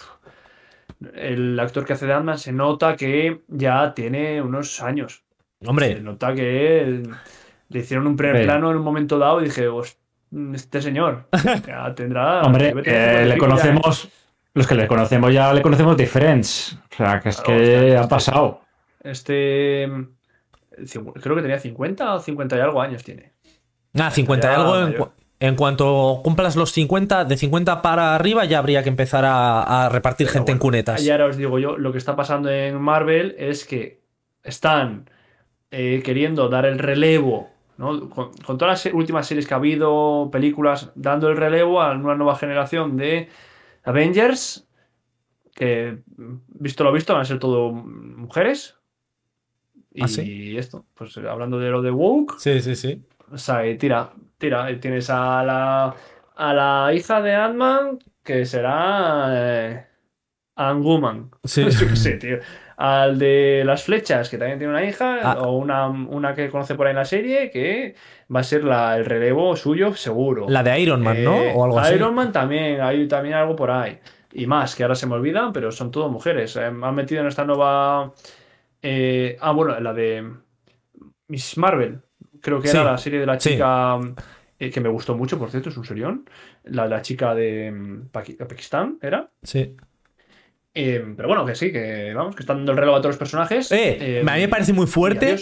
El 1.14 1.58
actor 1.60 1.84
que 1.84 1.92
hace 1.92 2.06
de 2.06 2.14
Ant-Man 2.14 2.38
se 2.38 2.52
nota 2.52 2.96
que 2.96 3.42
ya 3.48 3.92
tiene 3.94 4.40
unos 4.40 4.80
años. 4.82 5.24
Se 5.60 5.68
Hombre, 5.68 6.00
nota 6.00 6.34
que 6.34 7.02
le 7.68 7.78
hicieron 7.78 8.06
un 8.06 8.16
primer 8.16 8.44
plano 8.44 8.70
en 8.70 8.76
un 8.76 8.82
momento 8.84 9.18
dado 9.18 9.40
y 9.40 9.44
dije, 9.44 9.68
"Host- 9.68 9.98
este 10.54 10.80
señor 10.80 11.26
ya 11.66 11.94
tendrá. 11.94 12.42
Hombre, 12.42 12.68
eh, 12.84 13.24
le 13.24 13.28
ya, 13.28 13.34
¿eh? 13.34 13.38
conocemos. 13.38 14.08
Los 14.54 14.66
que 14.66 14.74
le 14.74 14.86
conocemos 14.86 15.32
ya 15.34 15.52
le 15.52 15.60
conocemos 15.60 15.96
de 15.96 16.06
Friends. 16.06 16.78
O 16.92 16.96
sea, 16.96 17.20
que 17.20 17.28
es 17.28 17.40
Claro, 17.42 17.60
que 17.60 17.96
ha 17.96 18.08
pasado. 18.08 18.60
Este. 19.06 19.88
Creo 21.22 21.36
que 21.36 21.42
tenía 21.42 21.58
50 21.58 22.14
o 22.14 22.20
50 22.20 22.56
y 22.56 22.60
algo 22.60 22.80
años 22.82 23.02
tiene. 23.02 23.32
ah, 23.94 24.10
50 24.10 24.50
y 24.50 24.54
algo. 24.54 24.76
En, 24.76 24.84
mayor. 24.84 24.98
cu- 24.98 25.12
en 25.38 25.54
cuanto 25.54 26.20
cumplas 26.24 26.56
los 26.56 26.72
50, 26.72 27.24
de 27.24 27.36
50 27.36 27.82
para 27.82 28.14
arriba 28.14 28.44
ya 28.46 28.58
habría 28.58 28.82
que 28.82 28.88
empezar 28.88 29.24
a, 29.24 29.84
a 29.84 29.88
repartir 29.90 30.28
gente 30.28 30.52
en 30.52 30.58
cunetas. 30.58 31.02
Y 31.04 31.10
ahora 31.10 31.26
os 31.26 31.36
digo 31.36 31.58
yo, 31.58 31.76
lo 31.76 31.92
que 31.92 31.98
está 31.98 32.16
pasando 32.16 32.50
en 32.50 32.80
Marvel 32.80 33.34
es 33.38 33.64
que 33.66 34.00
están 34.42 35.10
eh, 35.70 36.00
queriendo 36.04 36.48
dar 36.48 36.64
el 36.64 36.78
relevo, 36.78 37.50
¿no? 37.76 38.08
Con, 38.08 38.32
con 38.32 38.56
todas 38.56 38.84
las 38.86 38.94
últimas 38.94 39.26
series 39.26 39.46
que 39.46 39.52
ha 39.52 39.58
habido, 39.58 40.30
películas, 40.32 40.90
dando 40.94 41.28
el 41.28 41.36
relevo 41.36 41.82
a 41.82 41.92
una 41.92 42.14
nueva 42.14 42.36
generación 42.36 42.96
de 42.96 43.28
Avengers, 43.84 44.66
que 45.54 45.98
visto 46.48 46.82
lo 46.84 46.92
visto 46.92 47.12
van 47.12 47.22
a 47.22 47.26
ser 47.26 47.38
todo 47.38 47.72
mujeres. 47.72 48.75
Y 49.96 50.02
¿Ah, 50.04 50.08
sí? 50.08 50.56
esto, 50.58 50.84
pues 50.94 51.16
hablando 51.18 51.58
de 51.58 51.70
lo 51.70 51.80
de 51.82 51.90
Woke, 51.90 52.34
Sí, 52.38 52.60
sí, 52.60 52.76
sí. 52.76 53.02
o 53.32 53.38
sea, 53.38 53.66
y 53.66 53.76
tira, 53.78 54.10
tira. 54.38 54.70
Y 54.70 54.76
tienes 54.78 55.08
a 55.10 55.42
la, 55.42 55.94
a 56.36 56.54
la 56.54 56.92
hija 56.94 57.20
de 57.22 57.34
Ant-Man, 57.34 57.98
que 58.22 58.44
será 58.44 59.28
eh, 59.32 59.86
Ant-Woman. 60.56 61.30
Sí. 61.44 61.70
Sé, 61.96 62.12
tío. 62.18 62.38
Al 62.78 63.18
de 63.18 63.62
las 63.64 63.84
flechas, 63.84 64.28
que 64.28 64.36
también 64.36 64.58
tiene 64.58 64.72
una 64.74 64.84
hija, 64.84 65.20
Ah. 65.22 65.38
o 65.40 65.56
una, 65.56 65.88
una 65.88 66.34
que 66.34 66.50
conoce 66.50 66.74
por 66.74 66.86
ahí 66.86 66.90
en 66.90 66.96
la 66.96 67.04
serie, 67.06 67.50
que 67.50 67.94
va 68.34 68.40
a 68.40 68.42
ser 68.42 68.64
la, 68.64 68.96
el 68.98 69.06
relevo 69.06 69.56
suyo, 69.56 69.94
seguro. 69.94 70.46
La 70.48 70.62
de 70.62 70.78
Iron 70.80 71.02
Man, 71.02 71.24
¿no? 71.24 71.36
Eh, 71.42 71.52
O 71.56 71.64
algo 71.64 71.78
así. 71.78 71.94
Iron 71.94 72.14
Man 72.14 72.32
también, 72.32 72.82
hay 72.82 73.08
también 73.08 73.34
algo 73.36 73.56
por 73.56 73.70
ahí. 73.70 73.98
Y 74.34 74.46
más, 74.46 74.74
que 74.74 74.82
ahora 74.82 74.94
se 74.94 75.06
me 75.06 75.14
olvidan, 75.14 75.54
pero 75.54 75.72
son 75.72 75.90
todo 75.90 76.10
mujeres. 76.10 76.54
Eh, 76.56 76.64
han 76.66 76.94
metido 76.94 77.22
en 77.22 77.28
esta 77.28 77.46
nueva. 77.46 78.12
Eh, 78.88 79.36
ah, 79.40 79.50
bueno, 79.52 79.78
la 79.80 79.92
de 79.92 80.24
Miss 81.28 81.56
Marvel. 81.58 82.00
Creo 82.40 82.60
que 82.60 82.68
Sí, 82.68 82.76
era 82.76 82.92
la 82.92 82.98
serie 82.98 83.18
de 83.20 83.26
la 83.26 83.40
sí. 83.40 83.50
chica. 83.50 83.98
eh, 84.58 84.70
que 84.70 84.80
me 84.80 84.88
gustó 84.88 85.16
mucho, 85.16 85.38
por 85.38 85.50
cierto, 85.50 85.68
es 85.70 85.76
un 85.76 85.84
serión. 85.84 86.24
La, 86.64 86.86
la 86.86 87.02
chica 87.02 87.34
de 87.34 87.70
mm, 87.72 88.10
Paqui- 88.12 88.36
Pakistán, 88.36 88.98
¿era? 89.02 89.28
Sí. 89.42 89.74
Eh, 90.74 91.14
pero 91.16 91.26
bueno, 91.28 91.44
que 91.46 91.54
sí, 91.54 91.72
que 91.72 92.12
vamos, 92.14 92.36
que 92.36 92.42
están 92.42 92.58
dando 92.58 92.72
el 92.72 92.78
relevo 92.78 92.96
a 92.96 93.00
todos 93.00 93.14
los 93.14 93.18
personajes. 93.18 93.72
Eh, 93.72 94.22
a 94.26 94.34
mí 94.34 94.40
me 94.40 94.48
parece 94.48 94.72
muy 94.72 94.86
fuerte. 94.86 95.36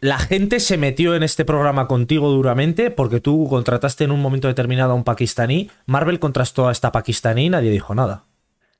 La 0.00 0.18
gente 0.18 0.58
se 0.58 0.76
metió 0.76 1.14
en 1.14 1.22
este 1.22 1.44
programa 1.44 1.86
contigo 1.86 2.30
duramente 2.30 2.90
porque 2.90 3.20
tú 3.20 3.46
contrataste 3.48 4.02
en 4.04 4.10
un 4.10 4.20
momento 4.20 4.48
determinado 4.48 4.92
a 4.92 4.94
un 4.96 5.04
pakistaní. 5.04 5.70
Marvel 5.86 6.18
contrastó 6.18 6.66
a 6.68 6.72
esta 6.72 6.90
pakistaní 6.90 7.46
y 7.46 7.50
nadie 7.50 7.70
dijo 7.70 7.94
nada. 7.94 8.24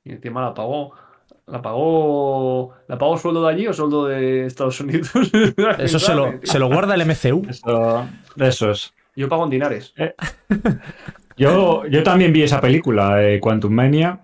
Y 0.03 0.11
encima 0.11 0.41
la 0.41 0.53
pagó. 0.53 0.93
La 1.47 1.61
pagó. 1.61 2.73
¿La 2.87 2.97
pagó 2.97 3.17
sueldo 3.17 3.43
de 3.45 3.53
allí 3.53 3.67
o 3.67 3.73
sueldo 3.73 4.05
de 4.07 4.45
Estados 4.45 4.79
Unidos? 4.79 5.11
Eso 5.79 5.99
se 5.99 6.15
lo, 6.15 6.33
se 6.43 6.57
lo 6.59 6.67
guarda 6.67 6.95
el 6.95 7.05
MCU. 7.05 7.45
Eso, 7.49 8.07
eso 8.37 8.71
es. 8.71 8.93
Yo 9.15 9.27
pago 9.29 9.43
en 9.43 9.49
dinares. 9.51 9.93
Yo, 11.37 11.85
yo 11.87 12.03
también 12.03 12.31
vi 12.31 12.43
esa 12.43 12.61
película, 12.61 13.23
eh, 13.23 13.39
Quantum 13.39 13.73
Mania. 13.73 14.19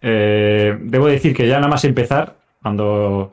Eh, 0.00 0.76
debo 0.80 1.06
decir 1.06 1.34
que 1.34 1.46
ya 1.46 1.56
nada 1.56 1.68
más 1.68 1.84
empezar, 1.84 2.36
cuando 2.62 3.30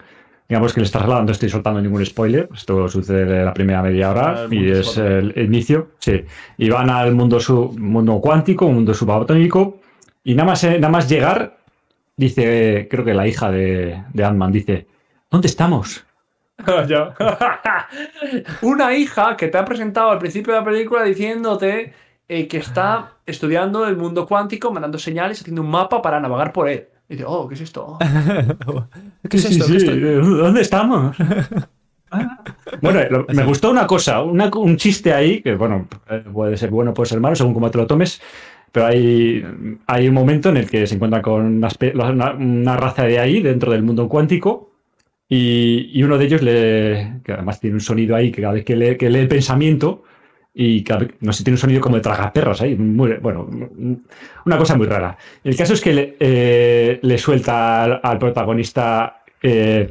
digamos 0.47 0.73
que 0.73 0.79
le 0.79 0.85
estás 0.85 1.01
hablando, 1.03 1.25
no 1.25 1.31
estoy 1.31 1.49
soltando 1.49 1.81
ningún 1.81 2.05
spoiler. 2.05 2.47
Esto 2.53 2.87
sucede 2.87 3.21
en 3.39 3.45
la 3.45 3.53
primera 3.53 3.81
media 3.81 4.11
hora 4.11 4.43
Al 4.43 4.53
y 4.53 4.69
es 4.71 4.97
el 4.97 5.33
inicio. 5.37 5.89
Sí. 5.99 6.23
Y 6.57 6.69
van 6.69 6.89
al 6.89 7.13
mundo, 7.15 7.39
sub- 7.39 7.77
mundo 7.77 8.19
cuántico, 8.21 8.65
un 8.67 8.75
mundo 8.75 8.93
subatómico. 8.93 9.79
Y 10.23 10.33
nada 10.35 10.49
más, 10.49 10.63
eh, 10.63 10.79
nada 10.79 10.89
más 10.89 11.09
llegar, 11.09 11.54
dice, 12.17 12.87
creo 12.89 13.05
que 13.05 13.13
la 13.13 13.27
hija 13.27 13.51
de, 13.51 14.03
de 14.13 14.25
Ant-Man 14.25 14.51
dice: 14.51 14.87
¿Dónde 15.29 15.47
estamos? 15.47 16.03
Una 18.61 18.95
hija 18.95 19.35
que 19.37 19.47
te 19.49 19.57
ha 19.57 19.65
presentado 19.65 20.09
al 20.11 20.19
principio 20.19 20.53
de 20.53 20.59
la 20.59 20.65
película 20.65 21.03
diciéndote 21.03 21.93
eh, 22.27 22.47
que 22.47 22.57
está 22.57 23.13
estudiando 23.25 23.87
el 23.87 23.97
mundo 23.97 24.25
cuántico, 24.25 24.71
mandando 24.71 24.97
señales, 24.97 25.41
haciendo 25.41 25.61
un 25.61 25.69
mapa 25.69 26.01
para 26.01 26.19
navegar 26.19 26.51
por 26.53 26.69
él. 26.69 26.87
Y 27.09 27.13
dice, 27.15 27.25
oh, 27.27 27.47
¿qué 27.47 27.55
es 27.55 27.61
esto? 27.61 27.97
¿Qué 29.29 29.37
es 29.37 29.45
esto? 29.45 29.65
sí, 29.65 29.73
¿Qué 29.73 29.79
sí? 29.79 29.99
¿Dónde 29.99 30.61
estamos? 30.61 31.15
Bueno, 32.81 32.99
lo- 33.09 33.25
me 33.33 33.43
gustó 33.43 33.69
una 33.71 33.85
cosa, 33.85 34.21
una- 34.23 34.49
un 34.55 34.77
chiste 34.77 35.13
ahí, 35.13 35.41
que 35.41 35.55
bueno, 35.55 35.87
eh, 36.09 36.23
puede 36.31 36.55
ser 36.57 36.69
bueno, 36.69 36.93
puede 36.93 37.09
ser 37.09 37.19
malo, 37.19 37.35
según 37.35 37.53
cómo 37.53 37.69
te 37.69 37.77
lo 37.77 37.85
tomes, 37.87 38.21
pero 38.75 38.87
hay, 38.87 39.41
hay 39.87 40.09
un 40.09 40.13
momento 40.13 40.49
en 40.49 40.57
el 40.57 40.69
que 40.69 40.85
se 40.85 40.95
encuentra 40.95 41.21
con 41.21 41.45
una, 41.45 41.69
una- 42.33 42.75
raza 42.75 43.03
de 43.03 43.19
ahí 43.19 43.41
dentro 43.41 43.71
del 43.71 43.83
mundo 43.83 44.09
cuántico 44.09 44.73
y, 45.29 45.91
y 45.93 46.03
uno 46.03 46.17
de 46.17 46.25
ellos, 46.25 46.41
le, 46.41 47.21
que 47.23 47.31
además 47.31 47.61
tiene 47.61 47.75
un 47.75 47.79
sonido 47.79 48.17
ahí 48.17 48.33
que 48.33 48.41
cada 48.41 48.53
vez 48.53 48.65
que 48.65 48.75
lee, 48.75 48.97
que 48.97 49.09
lee 49.09 49.19
el 49.19 49.29
pensamiento 49.29 50.03
y 50.53 50.83
cada 50.83 51.07
no 51.21 51.31
sé, 51.31 51.45
tiene 51.45 51.55
un 51.55 51.59
sonido 51.59 51.79
como 51.79 51.95
de 51.95 52.01
tragaperras 52.01 52.61
ahí, 52.63 52.75
muy, 52.75 53.13
bueno, 53.21 53.49
una 54.45 54.57
cosa 54.57 54.75
muy 54.75 54.87
rara. 54.87 55.17
El 55.41 55.55
caso 55.55 55.71
es 55.73 55.79
que 55.79 55.93
le, 55.93 56.17
eh, 56.19 56.99
suelta 57.17 57.83
al, 57.83 58.01
al 58.03 58.19
protagonista... 58.19 59.23
eh, 59.41 59.89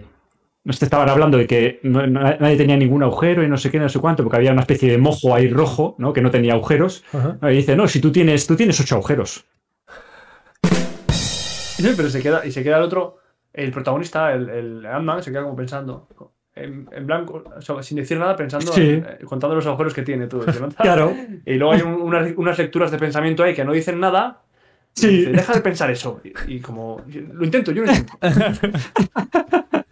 nos 0.65 0.83
estaban 0.83 1.09
hablando 1.11 1.37
de 1.39 1.47
que 1.47 1.81
no- 1.83 2.07
nadie 2.07 2.57
tenía 2.57 2.77
ningún 2.77 3.03
agujero 3.03 3.43
y 3.45 3.49
no 3.49 3.57
sé 3.59 3.71
qué, 3.71 3.79
no 3.79 3.89
sé 3.89 3.99
cuánto, 4.01 4.23
porque 4.23 4.37
había 4.39 4.53
una 4.53 4.63
especie 4.63 4.91
de 4.91 4.99
mojo 4.99 5.35
ahí 5.35 5.49
rojo, 5.49 5.95
¿no? 5.99 6.13
Que 6.13 6.23
no 6.23 6.31
tenía 6.31 6.55
agujeros. 6.55 7.05
Y 7.43 7.49
dice, 7.49 7.77
no, 7.77 7.87
si 7.87 8.01
tú 8.01 8.11
tienes, 8.11 8.47
tú 8.47 8.57
tienes 8.57 8.81
ocho 8.81 8.95
agujeros. 8.97 9.45
Pero 11.97 12.09
se 12.09 12.23
queda, 12.23 12.47
y 12.47 12.51
se 12.51 12.63
queda 12.63 12.79
el 12.79 12.83
otro, 12.85 13.19
el 13.53 13.71
protagonista, 13.73 14.33
el, 14.33 14.49
el 14.49 14.87
Ant-Man, 14.87 15.23
se 15.23 15.31
queda 15.31 15.43
como 15.43 15.57
pensando. 15.57 16.09
En, 16.57 16.89
en 16.93 17.05
blanco, 17.07 17.43
o 17.57 17.61
sea, 17.61 17.83
sin 17.83 17.97
decir 17.97 18.17
nada, 18.17 18.37
pensando, 18.37 18.73
Sí. 18.73 18.83
eh, 19.05 19.19
contando 19.25 19.57
los 19.57 19.67
agujeros 19.67 19.93
que 19.93 20.03
tiene 20.03 20.29
todo. 20.29 20.51
¿se 20.53 20.61
nota? 20.61 20.77
Claro. 20.83 21.13
Y 21.45 21.55
luego 21.55 21.73
hay 21.75 21.83
un- 21.83 22.01
unas, 22.01 22.33
unas 22.37 22.57
lecturas 22.57 22.93
de 22.93 22.99
pensamiento 22.99 23.43
ahí 23.43 23.55
que 23.55 23.65
no 23.65 23.73
dicen 23.73 23.99
nada. 23.99 24.41
Sí. 24.95 25.09
dice, 25.09 25.33
Deja 25.33 25.53
de 25.53 25.61
pensar 25.61 25.91
eso. 25.91 26.21
Y, 26.23 26.55
y 26.55 26.61
como, 26.61 27.03
lo 27.33 27.45
intento, 27.45 27.73
yo 27.73 27.83
lo 27.83 27.91
intento. 27.91 28.17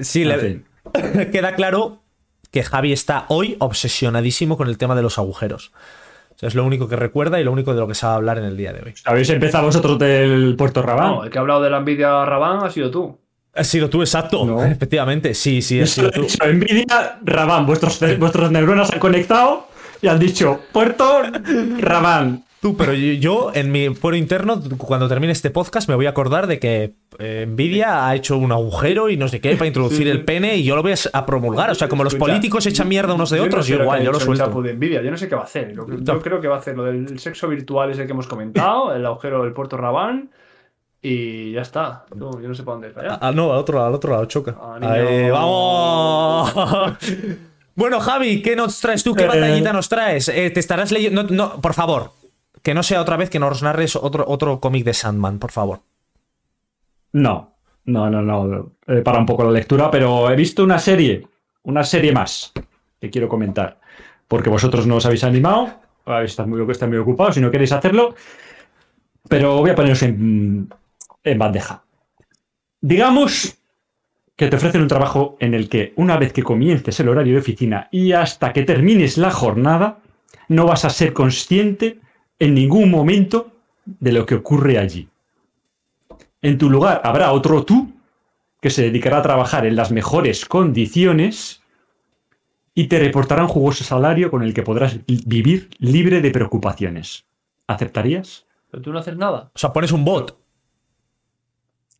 Sí, 0.00 0.22
En 0.22 0.28
le- 0.28 0.38
fin. 0.38 0.64
queda 1.32 1.54
claro 1.54 2.02
que 2.50 2.62
Javi 2.62 2.92
está 2.92 3.26
hoy 3.28 3.56
obsesionadísimo 3.60 4.56
con 4.56 4.68
el 4.68 4.78
tema 4.78 4.94
de 4.94 5.02
los 5.02 5.18
agujeros. 5.18 5.72
O 6.34 6.38
sea, 6.38 6.48
es 6.48 6.54
lo 6.54 6.64
único 6.64 6.88
que 6.88 6.96
recuerda 6.96 7.40
y 7.40 7.44
lo 7.44 7.52
único 7.52 7.74
de 7.74 7.80
lo 7.80 7.88
que 7.88 7.94
se 7.94 8.06
va 8.06 8.12
a 8.12 8.16
hablar 8.16 8.38
en 8.38 8.44
el 8.44 8.56
día 8.56 8.72
de 8.72 8.80
hoy. 8.82 8.94
¿Habéis 9.04 9.28
empezado 9.30 9.64
vosotros 9.64 9.98
del 9.98 10.54
Puerto 10.56 10.82
Rabán? 10.82 11.10
No, 11.10 11.24
el 11.24 11.30
que 11.30 11.38
ha 11.38 11.40
hablado 11.40 11.62
de 11.62 11.70
la 11.70 11.78
envidia 11.78 12.24
Rabán 12.24 12.64
ha 12.64 12.70
sido 12.70 12.90
tú. 12.90 13.18
Has 13.54 13.66
sido 13.66 13.90
tú, 13.90 14.02
exacto. 14.02 14.44
No. 14.46 14.64
Efectivamente, 14.64 15.34
sí, 15.34 15.60
sí, 15.62 15.80
has 15.80 15.90
sido 15.90 16.10
tú. 16.12 16.22
Eso, 16.24 16.38
Nvidia, 16.46 17.18
Rabán, 17.24 17.66
vuestros, 17.66 17.98
vuestros 18.18 18.50
neuronas 18.52 18.92
han 18.92 19.00
conectado 19.00 19.66
y 20.00 20.06
han 20.06 20.18
dicho, 20.20 20.60
Puerto 20.72 21.22
Rabán. 21.80 22.44
Tú, 22.60 22.76
pero 22.76 22.92
yo, 22.92 23.12
yo, 23.12 23.50
en 23.54 23.70
mi 23.70 23.94
foro 23.94 24.16
interno, 24.16 24.60
cuando 24.78 25.06
termine 25.06 25.32
este 25.32 25.50
podcast, 25.50 25.88
me 25.88 25.94
voy 25.94 26.06
a 26.06 26.10
acordar 26.10 26.48
de 26.48 26.58
que 26.58 26.94
eh, 27.20 27.46
Nvidia 27.48 28.08
ha 28.08 28.16
hecho 28.16 28.36
un 28.36 28.50
agujero 28.50 29.08
y 29.10 29.16
no 29.16 29.28
sé 29.28 29.40
qué 29.40 29.54
para 29.54 29.68
introducir 29.68 30.08
el 30.08 30.24
pene 30.24 30.56
y 30.56 30.64
yo 30.64 30.74
lo 30.74 30.82
voy 30.82 30.94
a, 31.12 31.26
promulgar. 31.26 31.70
O 31.70 31.74
sea, 31.76 31.88
como 31.88 32.02
los 32.02 32.16
políticos 32.16 32.66
echan 32.66 32.88
mierda 32.88 33.14
unos 33.14 33.30
de 33.30 33.40
otros, 33.40 33.64
sé 33.64 33.72
yo 33.72 33.82
igual, 33.82 34.02
yo 34.02 34.10
lo 34.10 34.18
suelto. 34.18 34.60
de 34.60 34.72
envidia. 34.72 35.02
Yo 35.02 35.10
no 35.10 35.16
sé 35.16 35.28
qué 35.28 35.36
va 35.36 35.42
a 35.42 35.44
hacer. 35.44 35.72
Yo 35.72 36.20
creo 36.20 36.40
que 36.40 36.48
va 36.48 36.56
a 36.56 36.58
hacer 36.58 36.76
lo 36.76 36.84
del 36.84 37.18
sexo 37.20 37.46
virtual 37.48 37.90
ese 37.90 38.06
que 38.06 38.12
hemos 38.12 38.26
comentado, 38.26 38.92
el 38.92 39.06
agujero 39.06 39.44
del 39.44 39.52
puerto 39.52 39.76
Rabán. 39.76 40.30
Y 41.00 41.52
ya 41.52 41.62
está. 41.62 42.06
No, 42.16 42.40
yo 42.40 42.48
no 42.48 42.54
sé 42.56 42.64
para 42.64 42.72
dónde 42.72 42.88
es. 42.88 42.94
Vaya. 42.94 43.18
Ah, 43.20 43.30
no, 43.30 43.52
al 43.52 43.58
otro, 43.58 43.84
al 43.84 43.94
otro 43.94 44.10
lado, 44.10 44.24
choca. 44.24 44.56
Ah. 44.60 44.78
Ahí, 44.82 45.30
¡Vamos! 45.30 46.52
Bueno, 47.78 48.00
Javi, 48.00 48.42
¿qué 48.42 48.56
nos 48.56 48.80
traes 48.80 49.04
tú? 49.04 49.14
¿Qué 49.14 49.22
Eh, 49.22 49.28
batallita 49.28 49.72
nos 49.72 49.88
traes? 49.88 50.28
Eh, 50.30 50.50
te 50.50 50.58
estarás 50.58 50.90
leyendo. 50.90 51.22
No, 51.22 51.30
no, 51.30 51.60
por 51.60 51.74
favor. 51.74 52.10
Que 52.62 52.74
no 52.74 52.82
sea 52.82 53.00
otra 53.00 53.16
vez 53.16 53.30
que 53.30 53.38
nos 53.38 53.62
narres 53.62 53.96
otro, 53.96 54.24
otro 54.26 54.60
cómic 54.60 54.84
de 54.84 54.94
Sandman, 54.94 55.38
por 55.38 55.52
favor. 55.52 55.80
No, 57.12 57.54
no, 57.84 58.10
no, 58.10 58.22
no. 58.22 58.72
para 59.04 59.18
un 59.18 59.26
poco 59.26 59.44
la 59.44 59.50
lectura, 59.50 59.90
pero 59.90 60.30
he 60.30 60.36
visto 60.36 60.62
una 60.62 60.78
serie, 60.78 61.26
una 61.62 61.84
serie 61.84 62.12
más 62.12 62.52
que 63.00 63.10
quiero 63.10 63.28
comentar. 63.28 63.78
Porque 64.26 64.50
vosotros 64.50 64.86
no 64.86 64.96
os 64.96 65.06
habéis 65.06 65.24
animado, 65.24 65.80
estado 66.22 66.48
muy, 66.48 66.60
estáis 66.70 66.90
muy 66.90 66.98
ocupados 66.98 67.36
y 67.36 67.40
no 67.40 67.50
queréis 67.50 67.72
hacerlo. 67.72 68.14
Pero 69.28 69.58
voy 69.58 69.70
a 69.70 69.74
poneros 69.74 70.02
en 70.02 70.68
bandeja. 71.36 71.82
Digamos 72.80 73.58
que 74.38 74.46
te 74.46 74.56
ofrecen 74.56 74.82
un 74.82 74.88
trabajo 74.88 75.36
en 75.40 75.52
el 75.52 75.68
que 75.68 75.92
una 75.96 76.16
vez 76.16 76.32
que 76.32 76.44
comiences 76.44 77.00
el 77.00 77.08
horario 77.08 77.34
de 77.34 77.40
oficina 77.40 77.88
y 77.90 78.12
hasta 78.12 78.52
que 78.52 78.62
termines 78.62 79.18
la 79.18 79.32
jornada, 79.32 79.98
no 80.46 80.64
vas 80.64 80.84
a 80.84 80.90
ser 80.90 81.12
consciente 81.12 81.98
en 82.38 82.54
ningún 82.54 82.90
momento 82.90 83.52
de 83.84 84.12
lo 84.12 84.26
que 84.26 84.36
ocurre 84.36 84.78
allí. 84.78 85.08
En 86.42 86.58
tu 86.58 86.70
lugar 86.70 87.00
habrá 87.04 87.32
otro 87.32 87.64
tú 87.64 87.92
que 88.60 88.70
se 88.70 88.82
dedicará 88.82 89.18
a 89.18 89.22
trabajar 89.22 89.66
en 89.66 89.76
las 89.76 89.90
mejores 89.90 90.44
condiciones 90.44 91.62
y 92.74 92.86
te 92.86 92.98
reportará 92.98 93.42
un 93.42 93.48
jugoso 93.48 93.82
salario 93.82 94.30
con 94.30 94.42
el 94.42 94.54
que 94.54 94.62
podrás 94.62 94.98
vivir 95.06 95.70
libre 95.78 96.20
de 96.20 96.30
preocupaciones. 96.30 97.24
¿Aceptarías? 97.66 98.46
Pero 98.70 98.82
tú 98.82 98.92
no 98.92 99.00
haces 99.00 99.16
nada. 99.16 99.50
O 99.54 99.58
sea, 99.58 99.72
pones 99.72 99.92
un 99.92 100.04
bot. 100.04 100.38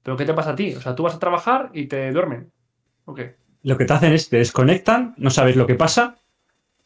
¿Pero 0.02 0.16
qué 0.16 0.24
te 0.24 0.34
pasa 0.34 0.50
a 0.50 0.56
ti? 0.56 0.74
O 0.74 0.80
sea, 0.80 0.94
tú 0.94 1.02
vas 1.02 1.14
a 1.14 1.18
trabajar 1.18 1.70
y 1.74 1.86
te 1.86 2.10
duermen. 2.12 2.50
Ok. 3.06 3.20
Lo 3.64 3.76
que 3.76 3.84
te 3.84 3.92
hacen 3.92 4.12
es 4.12 4.28
te 4.28 4.38
desconectan, 4.38 5.14
no 5.16 5.30
sabes 5.30 5.56
lo 5.56 5.66
que 5.66 5.74
pasa 5.74 6.16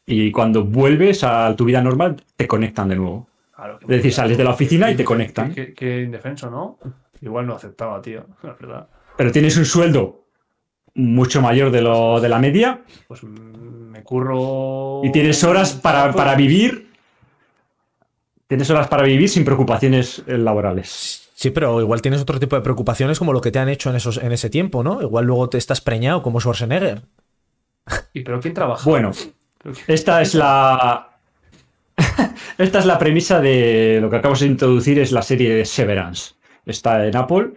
y 0.06 0.32
cuando 0.32 0.64
vuelves 0.64 1.22
a 1.24 1.54
tu 1.56 1.64
vida 1.64 1.80
normal 1.80 2.16
te 2.36 2.48
conectan 2.48 2.88
de 2.88 2.96
nuevo. 2.96 3.28
Claro, 3.62 3.78
que 3.78 3.84
Es 3.84 3.88
decir, 3.90 4.12
sales 4.12 4.36
de 4.36 4.44
la 4.44 4.50
oficina 4.50 4.90
y 4.90 4.96
te 4.96 5.04
conectan. 5.04 5.54
Qué, 5.54 5.66
qué- 5.68 5.74
qué 5.74 6.02
indefenso, 6.02 6.50
¿no? 6.50 6.78
Igual 7.20 7.46
no 7.46 7.54
aceptaba, 7.54 8.02
tío. 8.02 8.26
La 8.42 8.54
verdad. 8.54 8.88
Pero 9.16 9.30
tienes 9.30 9.56
un 9.56 9.64
sueldo 9.64 10.24
mucho 10.94 11.40
mayor 11.40 11.70
de 11.70 11.80
lo 11.80 12.20
de 12.20 12.28
la 12.28 12.38
media 12.38 12.82
Pues 13.08 13.22
me 13.22 14.02
curro. 14.02 15.00
y 15.04 15.12
tienes 15.12 15.42
horas 15.44 15.74
para, 15.74 16.12
para 16.12 16.34
vivir. 16.34 16.90
Tienes 18.46 18.68
horas 18.70 18.88
para 18.88 19.04
vivir 19.04 19.28
sin 19.28 19.44
preocupaciones 19.44 20.22
eh, 20.26 20.36
laborales. 20.36 21.30
Sí, 21.34 21.50
pero 21.50 21.80
igual 21.80 22.02
tienes 22.02 22.20
otro 22.20 22.38
tipo 22.38 22.56
de 22.56 22.62
preocupaciones 22.62 23.18
como 23.18 23.32
lo 23.32 23.40
que 23.40 23.50
te 23.50 23.58
han 23.58 23.68
hecho 23.68 23.90
en, 23.90 23.96
esos, 23.96 24.18
en 24.18 24.32
ese 24.32 24.50
tiempo, 24.50 24.82
¿no? 24.82 25.00
Igual 25.02 25.24
luego 25.24 25.48
te 25.48 25.58
estás 25.58 25.80
preñado 25.80 26.22
como 26.22 26.40
Schwarzenegger. 26.40 27.02
¿Y 28.12 28.20
pero 28.22 28.40
quién 28.40 28.54
trabaja? 28.54 28.88
Bueno, 28.88 29.10
esta 29.86 30.20
es 30.22 30.34
la. 30.34 31.11
Esta 32.58 32.78
es 32.78 32.86
la 32.86 32.98
premisa 32.98 33.40
de 33.40 33.98
lo 34.00 34.10
que 34.10 34.16
acabamos 34.16 34.40
de 34.40 34.46
introducir, 34.46 34.98
es 34.98 35.12
la 35.12 35.22
serie 35.22 35.54
de 35.54 35.64
Severance. 35.64 36.34
Está 36.66 37.06
en 37.06 37.16
Apple 37.16 37.50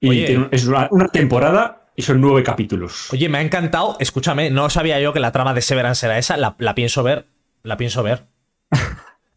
y 0.00 0.08
Oye. 0.10 0.26
tiene- 0.26 0.48
es 0.50 0.66
una, 0.66 0.88
una 0.90 1.08
temporada 1.08 1.86
y 1.96 2.02
son 2.02 2.20
nueve 2.20 2.42
capítulos. 2.42 3.08
Oye, 3.12 3.28
me 3.28 3.38
ha 3.38 3.42
encantado. 3.42 3.96
Escúchame, 4.00 4.50
no 4.50 4.68
sabía 4.70 5.00
yo 5.00 5.12
que 5.12 5.20
la 5.20 5.32
trama 5.32 5.54
de 5.54 5.60
Severance 5.62 6.04
era 6.06 6.18
esa. 6.18 6.36
La, 6.36 6.54
la 6.58 6.74
pienso 6.74 7.02
ver. 7.02 7.26
La 7.62 7.76
pienso 7.76 8.02
ver. 8.02 8.24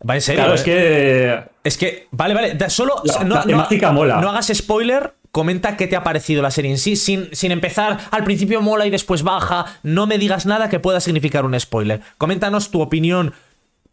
Va 0.08 0.16
en 0.16 0.22
serio. 0.22 0.44
claro, 0.44 0.54
¿eh? 0.54 0.56
es 0.56 0.64
que 0.64 1.44
Es 1.64 1.78
que, 1.78 2.08
vale, 2.12 2.34
vale. 2.36 2.70
Solo. 2.70 2.96
La- 3.04 3.24
no, 3.24 3.36
la 3.36 3.46
no- 3.46 3.94
mola. 3.94 4.22
No 4.22 4.30
hagas 4.30 4.52
spoiler. 4.54 5.14
Comenta 5.32 5.76
qué 5.78 5.88
te 5.88 5.96
ha 5.96 6.04
parecido 6.04 6.42
la 6.42 6.50
serie 6.52 6.72
en 6.72 6.78
sí, 6.78 6.96
sin, 6.96 7.30
sin 7.34 7.52
empezar. 7.52 7.98
Al 8.12 8.24
principio 8.24 8.62
mola 8.62 8.86
y 8.88 8.90
después 8.90 9.24
baja. 9.24 9.66
No 9.84 10.08
me 10.08 10.18
digas 10.18 10.46
nada 10.46 10.70
que 10.70 10.80
pueda 10.80 11.00
significar 11.00 11.46
un 11.46 11.60
spoiler. 11.60 12.02
Coméntanos 12.18 12.72
tu 12.72 12.82
opinión. 12.82 13.34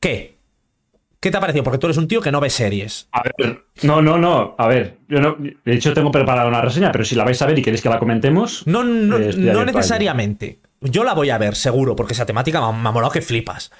¿Qué? 0.00 0.33
¿Qué 1.24 1.30
te 1.30 1.38
ha 1.38 1.40
parecido? 1.40 1.64
Porque 1.64 1.78
tú 1.78 1.86
eres 1.86 1.96
un 1.96 2.06
tío 2.06 2.20
que 2.20 2.30
no 2.30 2.38
ve 2.38 2.50
series. 2.50 3.08
A 3.12 3.22
ver, 3.22 3.64
no, 3.82 4.02
no, 4.02 4.18
no. 4.18 4.54
A 4.58 4.68
ver, 4.68 4.98
yo 5.08 5.20
no, 5.22 5.36
de 5.38 5.74
hecho 5.74 5.94
tengo 5.94 6.10
preparada 6.12 6.46
una 6.46 6.60
reseña, 6.60 6.92
pero 6.92 7.02
si 7.02 7.14
la 7.14 7.24
vais 7.24 7.40
a 7.40 7.46
ver 7.46 7.58
y 7.58 7.62
queréis 7.62 7.80
que 7.80 7.88
la 7.88 7.98
comentemos. 7.98 8.66
No, 8.66 8.84
no, 8.84 9.16
eh, 9.16 9.32
no 9.34 9.52
ello. 9.52 9.64
necesariamente. 9.64 10.60
Yo 10.82 11.02
la 11.02 11.14
voy 11.14 11.30
a 11.30 11.38
ver, 11.38 11.54
seguro, 11.54 11.96
porque 11.96 12.12
esa 12.12 12.26
temática 12.26 12.60
me 12.60 12.66
ha, 12.66 12.72
me 12.72 12.88
ha 12.90 12.92
molado 12.92 13.10
que 13.10 13.22
flipas. 13.22 13.72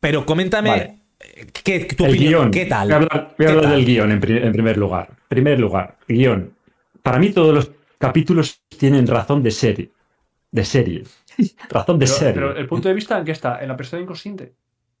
Pero 0.00 0.24
coméntame 0.24 0.70
Vale. 0.70 0.98
eh, 1.20 1.46
¿qué, 1.52 1.80
tu 1.84 2.06
El 2.06 2.12
opinión. 2.12 2.30
guion. 2.30 2.50
¿Qué 2.50 2.64
tal? 2.64 2.86
Voy 2.88 2.92
a 2.94 2.96
hablar, 2.96 3.10
voy 3.10 3.28
a 3.28 3.36
¿Qué 3.36 3.46
hablar 3.48 3.64
tal? 3.64 3.72
del 3.76 3.84
guion 3.84 4.12
en, 4.12 4.20
pri- 4.20 4.38
en 4.38 4.52
primer 4.52 4.76
lugar. 4.78 5.10
Primer 5.28 5.60
lugar, 5.60 5.96
guion. 6.08 6.54
Para 7.02 7.18
mí 7.18 7.28
todos 7.28 7.54
los 7.54 7.70
capítulos 7.98 8.62
tienen 8.78 9.06
razón 9.06 9.42
de 9.42 9.50
serie. 9.50 9.90
De 10.50 10.64
serie. 10.64 11.04
razón 11.68 11.98
de 11.98 12.06
Pero, 12.06 12.18
serie. 12.18 12.32
pero 12.34 12.56
el 12.56 12.66
punto 12.66 12.88
de 12.88 12.94
vista 12.94 13.18
en 13.18 13.24
qué 13.26 13.32
está, 13.32 13.60
en 13.62 13.68
la 13.68 13.76
persona 13.76 14.00
inconsciente. 14.02 14.54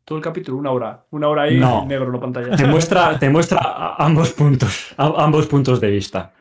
Todo 0.04 0.18
el 0.18 0.24
capítulo, 0.24 0.56
una 0.58 0.70
hora. 0.72 1.04
Una 1.10 1.28
hora 1.28 1.42
ahí 1.42 1.58
No. 1.58 1.84
negro 1.86 2.06
en 2.06 2.12
la 2.12 2.20
pantalla. 2.20 2.56
te 2.56 2.66
muestra, 2.66 3.18
te 3.18 3.30
muestra 3.30 3.94
ambos 3.98 4.32
puntos, 4.32 4.94
ambos 4.96 5.46
puntos 5.46 5.80
de 5.80 5.90
vista. 5.90 6.32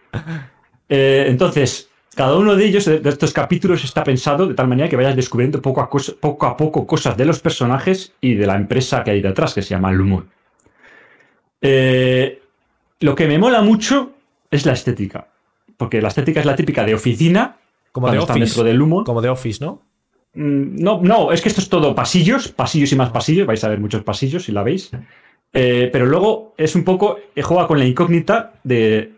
Eh, 0.88 1.26
entonces, 1.28 1.90
cada 2.16 2.36
uno 2.36 2.56
de 2.56 2.66
ellos, 2.66 2.86
de 2.86 3.00
de 3.00 3.10
estos 3.10 3.32
capítulos, 3.32 3.84
está 3.84 4.04
pensado 4.04 4.48
de 4.48 4.56
tal 4.56 4.68
manera 4.68 4.90
que 4.90 4.96
vayas 4.96 5.16
descubriendo 5.16 5.62
poco 5.62 5.82
a, 5.82 5.90
cos- 5.90 6.16
poco 6.20 6.48
a 6.48 6.58
poco 6.58 6.88
cosas 6.88 7.16
de 7.16 7.26
los 7.26 7.40
personajes 7.40 8.14
y 8.22 8.34
de 8.34 8.48
la 8.48 8.56
empresa 8.56 9.04
que 9.04 9.12
hay 9.12 9.22
detrás, 9.22 9.54
que 9.54 9.62
se 9.62 9.70
llama 9.70 9.92
Lumon. 9.92 10.28
Eh, 11.62 12.42
lo 13.02 13.16
que 13.16 13.28
me 13.28 13.38
mola 13.38 13.62
mucho 13.62 14.14
es 14.50 14.66
la 14.66 14.74
estética, 14.74 15.28
porque 15.78 16.02
la 16.02 16.08
estética 16.08 16.40
es 16.40 16.46
la 16.46 16.56
típica 16.56 16.84
de 16.86 16.96
oficina, 16.96 17.58
Como 17.92 18.10
de 18.10 18.18
Office. 18.20 18.40
dentro 18.40 18.64
del 18.64 18.78
Lumon. 18.78 19.04
Como 19.04 19.22
de 19.22 19.30
Office, 19.30 19.64
¿no? 19.64 19.82
Mm, 20.34 20.82
No, 20.82 21.02
no, 21.02 21.32
es 21.32 21.42
que 21.42 21.50
esto 21.50 21.62
es 21.62 21.70
todo 21.70 21.96
pasillos, 21.96 22.50
pasillos 22.50 22.92
y 22.92 22.96
más 22.96 23.10
pasillos, 23.12 23.48
vais 23.48 23.64
a 23.64 23.70
ver 23.70 23.80
muchos 23.80 24.04
pasillos 24.04 24.44
si 24.46 24.52
la 24.52 24.64
veis. 24.64 24.92
Eh, 25.54 25.90
pero 25.92 26.06
luego 26.06 26.54
es 26.58 26.76
un 26.76 26.84
poco, 26.84 27.18
eh, 27.36 27.42
juega 27.42 27.68
con 27.68 27.80
la 27.80 27.86
incógnita 27.86 28.54
de, 28.64 29.14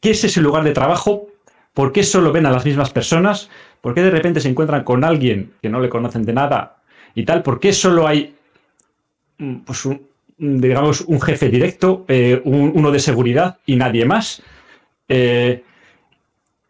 qué 0.00 0.10
es 0.10 0.24
ese 0.24 0.40
lugar 0.42 0.64
de 0.64 0.72
trabajo, 0.72 1.28
por 1.72 1.92
qué 1.92 2.02
solo 2.02 2.32
ven 2.32 2.46
a 2.46 2.50
las 2.50 2.64
mismas 2.64 2.90
personas, 2.90 3.48
por 3.80 3.94
qué 3.94 4.02
de 4.02 4.10
repente 4.10 4.40
se 4.40 4.48
encuentran 4.48 4.84
con 4.84 5.02
alguien 5.04 5.52
que 5.62 5.68
no 5.70 5.80
le 5.80 5.88
conocen 5.88 6.24
de 6.24 6.34
nada 6.34 6.82
y 7.14 7.24
tal, 7.24 7.42
por 7.42 7.58
qué 7.60 7.72
solo 7.72 8.06
hay, 8.06 8.34
mm, 9.38 9.56
pues, 9.60 9.84
un, 9.86 10.06
un, 10.38 10.60
digamos, 10.60 11.00
un 11.02 11.20
jefe 11.20 11.48
directo, 11.48 12.04
eh, 12.08 12.40
un- 12.44 12.72
uno 12.74 12.90
de 12.90 12.98
seguridad 13.00 13.58
y 13.66 13.76
nadie 13.76 14.04
más. 14.04 14.42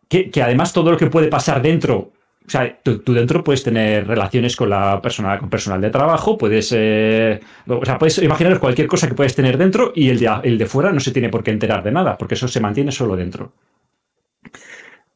Que 0.09 0.43
además 0.43 0.73
todo 0.73 0.91
lo 0.93 0.97
que 0.97 1.07
puede 1.09 1.29
pasar 1.29 1.61
dentro, 1.61 2.13
o 2.47 2.51
sea, 2.51 2.79
tú, 2.83 2.99
tú 2.99 3.15
dentro 3.15 3.43
puedes 3.43 3.63
tener 3.63 4.07
relaciones 4.07 4.55
con 4.55 4.69
la 4.69 5.01
persona, 5.01 5.39
con 5.39 5.49
personal 5.49 5.81
de 5.81 5.89
trabajo, 5.91 6.37
puedes, 6.37 6.71
eh, 6.77 7.41
o 7.67 7.85
sea, 7.85 7.99
puedes 7.99 8.19
imaginar 8.19 8.59
cualquier 8.59 8.87
cosa 8.87 9.09
que 9.09 9.15
puedes 9.15 9.35
tener 9.35 9.57
dentro 9.57 9.93
y 9.95 10.11
el 10.11 10.19
de, 10.19 10.31
el 10.43 10.59
de 10.59 10.67
fuera 10.67 10.93
no 10.93 11.01
se 11.01 11.11
tiene 11.11 11.31
por 11.31 11.43
qué 11.43 11.53
enterar 11.53 11.83
de 11.83 11.91
nada, 11.93 12.19
porque 12.19 12.35
eso 12.35 12.47
se 12.47 12.61
mantiene 12.61 12.93
solo 12.93 13.17
dentro. 13.17 13.53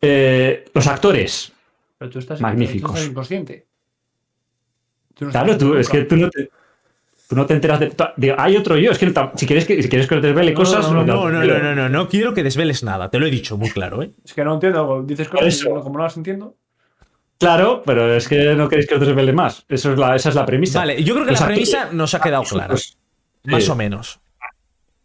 Eh, 0.01 0.65
los 0.73 0.87
actores, 0.87 1.53
Pero 1.99 2.11
tú 2.11 2.19
estás, 2.19 2.41
Magníficos. 2.41 2.93
tú 2.93 2.97
estás 2.97 3.11
inconsciente. 3.11 3.67
Tú 5.15 5.25
no 5.27 5.31
claro, 5.33 5.59
tú, 5.59 5.65
nunca. 5.67 5.81
es 5.81 5.89
que 5.89 6.03
tú 6.03 6.17
no 6.17 6.31
te, 6.31 6.51
tú 7.29 7.35
no 7.37 7.45
te 7.45 7.55
enteras 7.55 7.81
de, 7.81 7.93
de- 8.17 8.35
hay 8.39 8.57
otro 8.57 8.77
yo, 8.77 8.93
es 8.93 8.99
que 8.99 9.07
no 9.07 9.33
si 9.35 9.47
quieres 9.47 9.65
que, 9.67 9.83
si 9.83 9.89
quieres 9.89 10.07
que 10.07 10.15
te 10.17 10.29
desvele 10.29 10.53
No, 10.53 10.57
cosas, 10.57 10.91
no, 10.93 11.05
No, 11.05 11.29
no, 11.29 11.45
no, 11.45 11.59
no, 11.59 11.75
no, 11.75 11.89
no 11.89 12.09
quiero 12.09 12.33
que 12.33 12.45
desveles 12.45 12.85
nada. 12.85 13.11
Te 13.11 13.19
lo 13.19 13.27
he 13.27 13.31
dicho 13.31 13.59
muy 13.59 13.71
claro, 13.71 14.03
¿eh? 14.03 14.13
Es 14.25 14.33
que 14.33 14.45
no 14.45 14.55
entiendo. 14.55 15.03
Dices 15.03 15.29
cosas 15.29 15.65
como 15.65 15.99
no 15.99 16.05
las 16.05 16.17
entiendo. 16.17 16.55
Claro, 17.39 17.83
pero 17.87 18.13
es 18.15 18.27
que 18.27 18.55
no 18.55 18.69
queréis 18.69 18.89
que 18.89 18.97
os 18.97 19.01
desvele 19.07 19.33
más. 19.33 19.65
Eso 19.69 19.93
es 19.93 19.99
la, 19.99 20.17
esa 20.17 20.29
es 20.31 20.35
la 20.35 20.45
premisa. 20.45 20.81
Vale, 20.81 21.03
yo 21.05 21.15
creo 21.15 21.25
que 21.27 21.31
Los 21.33 21.41
la 21.41 21.47
actores- 21.47 21.71
premisa 21.71 21.93
nos 21.93 22.15
ha 22.15 22.21
quedado 22.21 22.43
clara. 22.43 22.69
Pues, 22.69 22.97
Más 23.45 23.65
sí. 23.65 23.71
o 23.71 23.75
menos. 23.77 24.19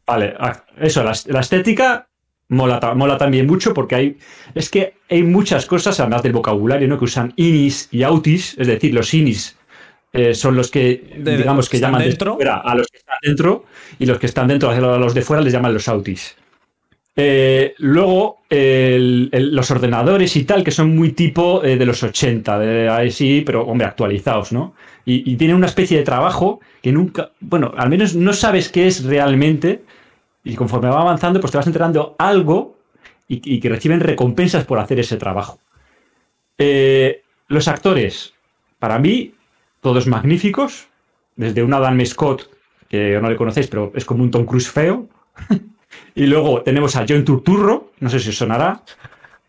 Vale, 0.06 0.34
ah, 0.40 0.64
eso, 0.80 1.04
la, 1.04 1.14
la 1.28 1.40
estética 1.40 2.08
mola, 2.50 2.80
ta- 2.80 2.94
mola 2.96 3.18
también 3.18 3.46
mucho 3.48 3.74
porque 3.74 3.96
hay. 3.96 4.18
Es 4.56 4.70
que 4.70 4.96
hay 5.10 5.24
muchas 5.24 5.66
cosas, 5.66 6.00
además 6.00 6.24
del 6.24 6.34
vocabulario, 6.34 6.88
¿no? 6.88 6.98
Que 6.98 7.06
usan 7.06 7.34
inis 7.36 7.88
y 7.92 8.04
autis, 8.04 8.56
es 8.58 8.68
decir, 8.68 8.94
los 8.94 9.14
inis 9.14 9.56
eh, 10.12 10.34
son 10.34 10.56
los 10.56 10.70
que, 10.72 11.14
De- 11.20 11.38
digamos, 11.38 11.70
que 11.70 11.80
llaman 11.80 12.02
dentro. 12.02 12.32
de 12.32 12.36
fuera 12.38 12.58
a 12.58 12.76
los 12.76 12.88
que 12.88 12.98
están 12.98 13.18
dentro 13.22 13.66
y 14.00 14.06
los 14.08 14.18
que 14.20 14.26
están 14.26 14.48
dentro 14.48 14.70
a 14.72 14.76
los 14.80 15.14
de 15.14 15.22
fuera 15.22 15.42
les 15.42 15.54
llaman 15.54 15.74
los 15.74 15.88
autis. 15.88 16.36
Eh, 17.16 17.76
luego, 17.78 18.40
los 18.50 19.72
ordenadores 19.72 20.36
y 20.36 20.46
tal, 20.46 20.64
que 20.64 20.72
son 20.72 20.96
muy 20.96 21.12
tipo 21.12 21.64
eh, 21.64 21.78
de 21.78 21.86
los 21.86 22.02
80, 22.02 22.60
de 22.60 23.12
sí, 23.12 23.44
pero 23.46 23.66
hombre, 23.66 23.88
actualizados, 23.88 24.52
¿no? 24.52 24.74
Y, 25.06 25.32
y 25.32 25.36
tienen 25.36 25.56
una 25.58 25.68
especie 25.68 25.98
de 25.98 26.04
trabajo 26.04 26.60
que 26.82 26.92
nunca, 26.92 27.32
bueno, 27.40 27.74
al 27.78 27.90
menos 27.90 28.16
no 28.16 28.34
sabes 28.34 28.70
qué 28.70 28.88
es 28.88 29.04
realmente, 29.04 29.84
y 30.44 30.56
conforme 30.56 30.90
va 30.90 31.02
avanzando, 31.02 31.40
pues 31.40 31.52
te 31.52 31.58
vas 31.58 31.68
enterando 31.68 32.16
algo 32.18 32.78
y, 33.28 33.56
y 33.56 33.60
que 33.60 33.70
reciben 33.70 34.00
recompensas 34.00 34.66
por 34.66 34.80
hacer 34.80 35.00
ese 35.00 35.18
trabajo. 35.18 35.60
Eh, 36.58 37.24
los 37.48 37.68
actores, 37.68 38.34
para 38.80 39.00
mí, 39.00 39.34
todos 39.82 40.08
magníficos, 40.08 40.88
desde 41.36 41.64
un 41.64 41.74
Adam 41.74 42.06
Scott, 42.06 42.50
que 42.90 43.20
no 43.22 43.30
le 43.30 43.36
conocéis, 43.36 43.68
pero 43.68 43.92
es 43.96 44.06
como 44.06 44.24
un 44.24 44.32
Tom 44.32 44.46
Cruise 44.46 44.70
feo. 44.70 45.08
y 46.16 46.26
luego 46.28 46.62
tenemos 46.62 46.96
a 46.96 47.06
John 47.08 47.24
Turturro, 47.26 47.92
no 48.00 48.10
sé 48.10 48.20
si 48.20 48.30
os 48.30 48.38
sonará, 48.38 48.82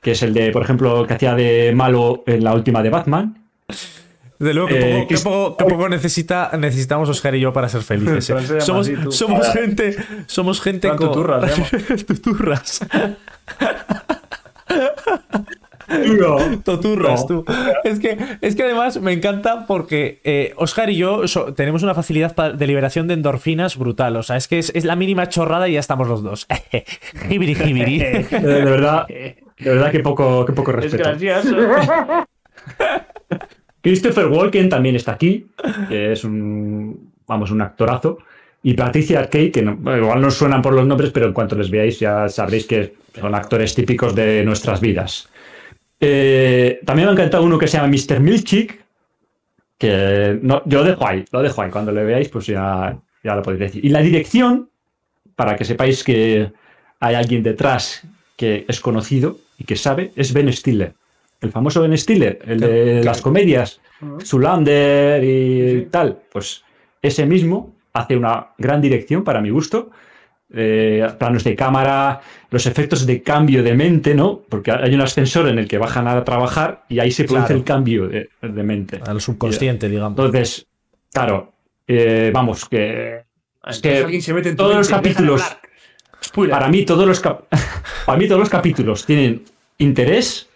que 0.01 0.12
es 0.12 0.23
el 0.23 0.35
de, 0.35 0.51
por 0.51 0.62
ejemplo, 0.62 1.07
que 1.07 1.15
hacía 1.15 1.35
de 1.35 1.73
malo 1.75 2.23
en 2.27 2.45
la 2.45 2.53
última 2.55 2.83
de 2.83 2.91
Batman. 2.91 3.39
De 4.39 4.53
luego, 4.53 4.69
que 4.69 4.79
Eh, 4.79 4.95
poco, 4.97 5.09
que 5.09 5.17
poco- 5.19 5.57
que 5.57 5.65
poco 5.65 5.89
necesita, 5.89 6.51
necesitamos 6.59 7.09
Oscar 7.09 7.35
y 7.37 7.41
yo 7.41 7.53
para 7.53 7.69
ser 7.69 7.83
felices. 7.83 8.29
¿eh? 8.31 8.41
se 8.47 8.61
Somos, 8.61 8.89
así, 8.89 8.97
somos 9.11 9.49
gente. 9.53 9.97
Somos 10.27 10.61
gente 10.61 10.89
con. 10.89 10.99
Tuturras. 10.99 11.53
Tuturras. 12.07 12.81
No. 15.89 16.37
Toturras, 16.64 17.26
tú. 17.26 17.45
Es 17.85 17.99
que, 18.01 18.16
es 18.41 18.57
que 18.57 18.62
además 18.62 19.01
me 19.01 19.12
encanta 19.12 19.66
porque 19.66 20.20
eh, 20.24 20.53
Oscar 20.57 20.91
y 20.91 20.97
yo 20.97 21.26
so- 21.28 21.53
tenemos 21.55 21.82
una 21.82 21.95
facilidad 21.95 22.35
de 22.55 22.66
liberación 22.66 23.07
de 23.09 23.14
endorfinas 23.14 23.76
brutal. 23.76 24.16
O 24.16 24.22
sea, 24.22 24.37
es 24.37 24.49
que 24.49 24.59
es, 24.59 24.70
es 24.74 24.85
la 24.85 24.97
mínima 24.97 25.28
chorrada 25.28 25.68
y 25.68 25.74
ya 25.74 25.80
estamos 25.80 26.09
los 26.09 26.22
dos. 26.22 26.47
jibiri, 27.28 27.55
jibiri. 27.55 27.99
De, 27.99 28.22
de 28.24 28.64
verdad, 28.64 29.07
de 29.09 29.37
verdad 29.59 29.91
que 29.93 30.01
poco, 30.01 30.45
que 30.45 30.53
poco 30.53 30.70
Es 30.72 30.76
respeto. 30.93 31.05
gracioso. 31.05 31.57
Christopher 33.82 34.26
Walken 34.28 34.68
también 34.68 34.97
está 34.97 35.12
aquí, 35.12 35.47
que 35.89 36.12
es 36.12 36.24
un, 36.24 37.12
vamos, 37.26 37.51
un 37.51 37.61
actorazo. 37.61 38.18
Y 38.62 38.72
Patricia 38.72 39.18
Arquette, 39.18 39.53
que 39.53 39.62
no- 39.62 39.97
igual 39.97 40.22
no 40.22 40.28
os 40.28 40.35
suenan 40.35 40.62
por 40.62 40.72
los 40.72 40.87
nombres, 40.87 41.11
pero 41.11 41.26
en 41.26 41.35
cuanto 41.35 41.55
les 41.55 41.70
veáis 41.70 42.01
ya 42.01 42.28
sabréis 42.30 42.66
que 42.66 42.95
son 43.20 43.35
actores 43.35 43.74
típicos 43.74 44.14
de 44.14 44.43
nuestras 44.43 44.80
vidas. 44.80 45.28
Eh, 46.01 46.81
también 46.85 47.07
me 47.07 47.11
ha 47.11 47.15
encantado 47.15 47.45
uno 47.45 47.59
que 47.59 47.69
se 47.69 47.77
llama 47.77 47.89
Mr. 47.89 48.21
Milchik, 48.21 48.85
que 49.79 50.39
no, 50.43 50.63
yo 50.67 50.79
lo 50.79 50.85
dejo 50.85 51.07
ahí, 51.07 51.25
lo 51.31 51.43
dejo 51.43 51.63
ahí. 51.63 51.71
Cuando 51.71 51.93
le 51.93 52.05
veáis, 52.05 52.29
pues 52.29 52.47
ya, 52.47 52.97
ya 53.23 53.35
lo 53.35 53.43
podéis 53.43 53.61
decir. 53.61 53.85
Y 53.85 53.89
la 53.89 54.01
dirección, 54.01 54.69
para 55.35 55.57
que 55.57 55.65
sepáis 55.65 56.05
que 56.05 56.53
hay 57.01 57.15
alguien 57.15 57.43
detrás 57.43 58.03
que 58.37 58.65
es 58.69 58.81
conocido 58.81 59.39
y 59.59 59.65
que 59.65 59.77
sabe, 59.77 60.13
es 60.17 60.33
Ben 60.33 60.53
Stiller. 60.53 60.95
El 61.41 61.53
famoso 61.53 61.83
Ben 61.83 61.97
Stiller, 61.97 62.39
el 62.47 62.61
de 62.61 63.05
las 63.05 63.21
comedias, 63.21 63.81
Zulander 64.23 65.23
y 65.23 65.87
tal. 65.91 66.19
Pues 66.33 66.65
ese 67.03 67.27
mismo 67.27 67.73
hace 67.93 68.17
una 68.17 68.49
gran 68.59 68.81
dirección 68.81 69.25
para 69.25 69.41
mi 69.41 69.51
gusto. 69.51 69.91
Eh, 70.57 71.05
planos 71.19 71.43
de 71.43 71.57
cámara, 71.57 72.21
los 72.51 72.65
efectos 72.67 73.05
de 73.07 73.23
cambio 73.23 73.63
de 73.65 73.75
mente, 73.75 74.15
¿no? 74.15 74.41
Porque 74.49 74.71
hay 74.71 74.95
un 74.95 75.01
ascensor 75.01 75.49
en 75.49 75.59
el 75.59 75.67
que 75.67 75.79
bajan 75.79 76.07
a 76.07 76.23
trabajar 76.25 76.85
y 76.89 77.01
ahí 77.01 77.11
se 77.11 77.25
produce 77.25 77.47
Claro. 77.49 77.59
el 77.59 77.65
cambio 77.65 78.07
de, 78.09 78.29
de 78.41 78.63
mente. 78.63 79.01
Al 79.05 79.21
subconsciente, 79.21 79.89
digamos. 79.89 80.17
Entonces, 80.17 80.67
claro, 81.13 81.53
eh, 81.89 82.31
vamos, 82.33 82.67
que 82.69 83.23
es 83.67 83.81
que 83.81 83.99
alguien 83.99 84.23
se 84.23 84.33
mete 84.33 84.51
en 84.51 84.57
todos 84.57 84.77
los 84.77 84.89
mente 84.91 85.09
capítulos, 85.11 85.43
para 86.51 86.69
mí 86.69 86.85
todos 86.85 87.07
los 87.07 87.19
cap- 87.21 87.47
para 88.07 88.17
mí 88.19 88.27
todos 88.29 88.39
los 88.41 88.49
capítulos 88.51 89.05
tienen 89.07 89.43
interés 89.79 90.49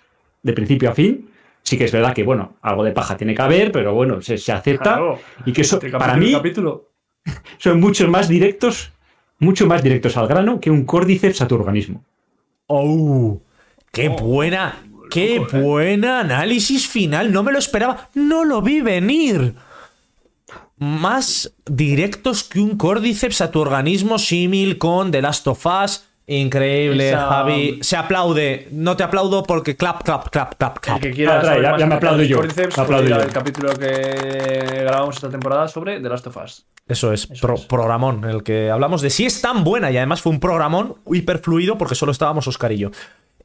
de 0.42 0.52
principio 0.52 0.90
a 0.90 0.94
fin. 0.94 1.28
Sí 1.62 1.76
que 1.76 1.84
es 1.84 1.92
verdad 1.92 2.14
que 2.14 2.22
bueno, 2.22 2.54
algo 2.62 2.84
de 2.84 2.92
paja 2.92 3.16
tiene 3.16 3.34
que 3.34 3.42
haber, 3.42 3.72
pero 3.72 3.92
bueno, 3.94 4.22
se, 4.22 4.38
se 4.38 4.52
acepta 4.52 4.94
Claro. 4.94 5.18
y 5.44 5.52
que 5.52 5.62
eso 5.62 5.76
Entre 5.76 5.90
para 5.90 6.16
mí 6.16 6.32
capítulo. 6.32 6.86
son 7.58 7.80
mucho 7.80 8.06
más 8.08 8.28
directos, 8.28 8.92
mucho 9.38 9.66
más 9.66 9.82
directos 9.82 10.16
al 10.16 10.28
grano 10.28 10.60
que 10.60 10.70
un 10.70 10.84
córdiceps 10.84 11.40
a 11.40 11.48
tu 11.48 11.54
organismo. 11.54 12.04
¡Oh! 12.66 13.40
¡Qué 13.92 14.08
buena! 14.08 14.82
¡Qué 15.10 15.38
buen 15.38 16.04
análisis 16.04 16.86
final! 16.86 17.32
No 17.32 17.42
me 17.42 17.52
lo 17.52 17.58
esperaba. 17.58 18.10
No 18.14 18.44
lo 18.44 18.60
vi 18.62 18.80
venir. 18.80 19.54
Más 20.78 21.52
directos 21.66 22.44
que 22.44 22.60
un 22.60 22.76
córdiceps 22.76 23.40
a 23.40 23.50
tu 23.50 23.60
organismo, 23.60 24.18
símil 24.18 24.78
con 24.78 25.10
The 25.10 25.22
Last 25.22 25.46
of 25.48 25.66
Us. 25.66 26.07
Increíble, 26.30 27.08
Esa- 27.08 27.26
Javi. 27.26 27.78
Se 27.80 27.96
aplaude. 27.96 28.68
No 28.70 28.96
te 28.96 29.02
aplaudo 29.02 29.42
porque 29.42 29.76
clap, 29.76 30.02
clap, 30.02 30.28
clap, 30.28 30.54
clap, 30.56 30.76
El 30.76 30.80
clap. 30.82 31.00
que 31.00 31.10
quiera 31.10 31.38
Ah, 31.38 31.40
trae, 31.40 31.62
ya- 31.62 31.86
me 31.86 31.94
aplaudo 31.94 32.22
yo, 32.22 32.36
Cordyceps, 32.36 32.76
me 32.76 32.82
aplaudo 32.84 33.08
yo. 33.08 33.14
al 33.16 33.32
capítulo 33.32 33.72
que 33.74 34.80
grabamos 34.82 35.16
esta 35.16 35.30
temporada 35.30 35.68
sobre 35.68 36.00
The 36.00 36.08
Last 36.08 36.26
of 36.26 36.36
Us. 36.36 36.66
Eso 36.86 37.12
es, 37.14 37.26
pro- 37.40 37.56
programón, 37.68 38.24
en 38.24 38.30
el 38.30 38.42
que 38.42 38.70
hablamos 38.70 39.00
de 39.02 39.10
si 39.10 39.24
es 39.26 39.40
tan 39.40 39.64
buena 39.64 39.90
y 39.90 39.96
además 39.96 40.20
fue 40.22 40.32
un 40.32 40.40
programón 40.40 40.96
hiperfluido 41.10 41.76
porque 41.78 41.94
solo 41.94 42.12
estábamos 42.12 42.46
Oscar 42.46 42.72
y 42.72 42.78
yo. 42.78 42.90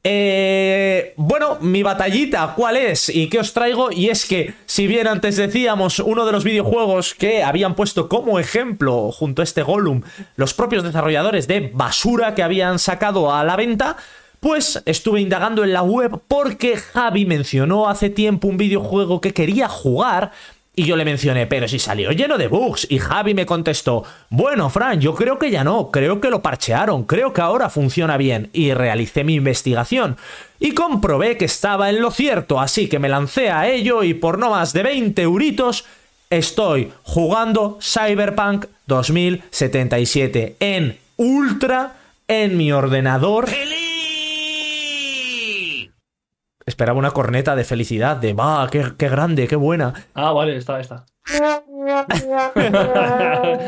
Eh, 0.05 1.13
bueno, 1.15 1.59
mi 1.61 1.81
batallita, 1.81 2.55
¿cuál 2.57 2.75
es? 2.75 3.07
¿Y 3.07 3.29
qué 3.29 3.39
os 3.39 3.53
traigo? 3.53 3.89
Y 3.89 4.09
es 4.09 4.25
que, 4.25 4.53
si 4.65 4.85
bien 4.85 5.07
antes 5.07 5.37
decíamos 5.37 5.99
uno 5.99 6.25
de 6.25 6.33
los 6.33 6.43
videojuegos 6.43 7.13
que 7.13 7.41
habían 7.41 7.73
puesto 7.73 8.09
como 8.09 8.37
ejemplo 8.37 9.13
junto 9.13 9.41
a 9.41 9.45
este 9.45 9.63
Gollum 9.63 10.01
los 10.35 10.53
propios 10.53 10.83
desarrolladores 10.83 11.47
de 11.47 11.71
basura 11.73 12.35
que 12.35 12.43
habían 12.43 12.79
sacado 12.79 13.33
a 13.33 13.45
la 13.45 13.55
venta, 13.55 13.95
pues 14.41 14.83
estuve 14.85 15.21
indagando 15.21 15.63
en 15.63 15.71
la 15.71 15.83
web 15.83 16.19
porque 16.27 16.75
Javi 16.75 17.25
mencionó 17.25 17.87
hace 17.87 18.09
tiempo 18.09 18.49
un 18.49 18.57
videojuego 18.57 19.21
que 19.21 19.33
quería 19.33 19.69
jugar 19.69 20.33
y 20.75 20.85
yo 20.85 20.95
le 20.95 21.05
mencioné, 21.05 21.45
pero 21.45 21.67
si 21.67 21.77
salió 21.77 22.11
lleno 22.11 22.37
de 22.37 22.47
bugs. 22.47 22.87
Y 22.89 22.97
Javi 22.97 23.35
me 23.35 23.45
contestó, 23.45 24.03
bueno, 24.29 24.69
Fran, 24.71 24.99
yo 24.99 25.13
creo 25.13 25.37
que 25.37 25.51
ya 25.51 25.63
no, 25.63 25.91
creo 25.91 26.19
que 26.19 26.31
lo 26.31 26.41
parchearon, 26.41 27.03
creo 27.03 27.31
que 27.31 27.41
ahora 27.41 27.69
funciona 27.69 28.17
bien. 28.17 28.49
Y 28.53 28.73
realicé 28.73 29.23
mi 29.23 29.35
investigación. 29.35 30.17
Y 30.59 30.73
comprobé 30.73 31.37
que 31.37 31.45
estaba 31.45 31.89
en 31.89 32.01
lo 32.01 32.09
cierto, 32.09 32.59
así 32.59 32.89
que 32.89 32.97
me 32.97 33.09
lancé 33.09 33.51
a 33.51 33.69
ello 33.69 34.03
y 34.03 34.15
por 34.15 34.39
no 34.39 34.49
más 34.49 34.73
de 34.73 34.83
20 34.83 35.21
euritos 35.21 35.85
estoy 36.29 36.91
jugando 37.03 37.77
Cyberpunk 37.79 38.65
2077 38.87 40.55
en 40.59 40.97
Ultra 41.17 41.97
en 42.27 42.57
mi 42.57 42.71
ordenador. 42.71 43.45
Esperaba 46.65 46.97
una 46.97 47.11
corneta 47.11 47.55
de 47.55 47.63
felicidad, 47.63 48.17
de 48.17 48.33
va, 48.33 48.67
qué, 48.71 48.93
qué 48.97 49.09
grande, 49.09 49.47
qué 49.47 49.55
buena. 49.55 49.93
Ah, 50.13 50.31
vale, 50.31 50.55
está, 50.55 50.79
está. 50.79 51.05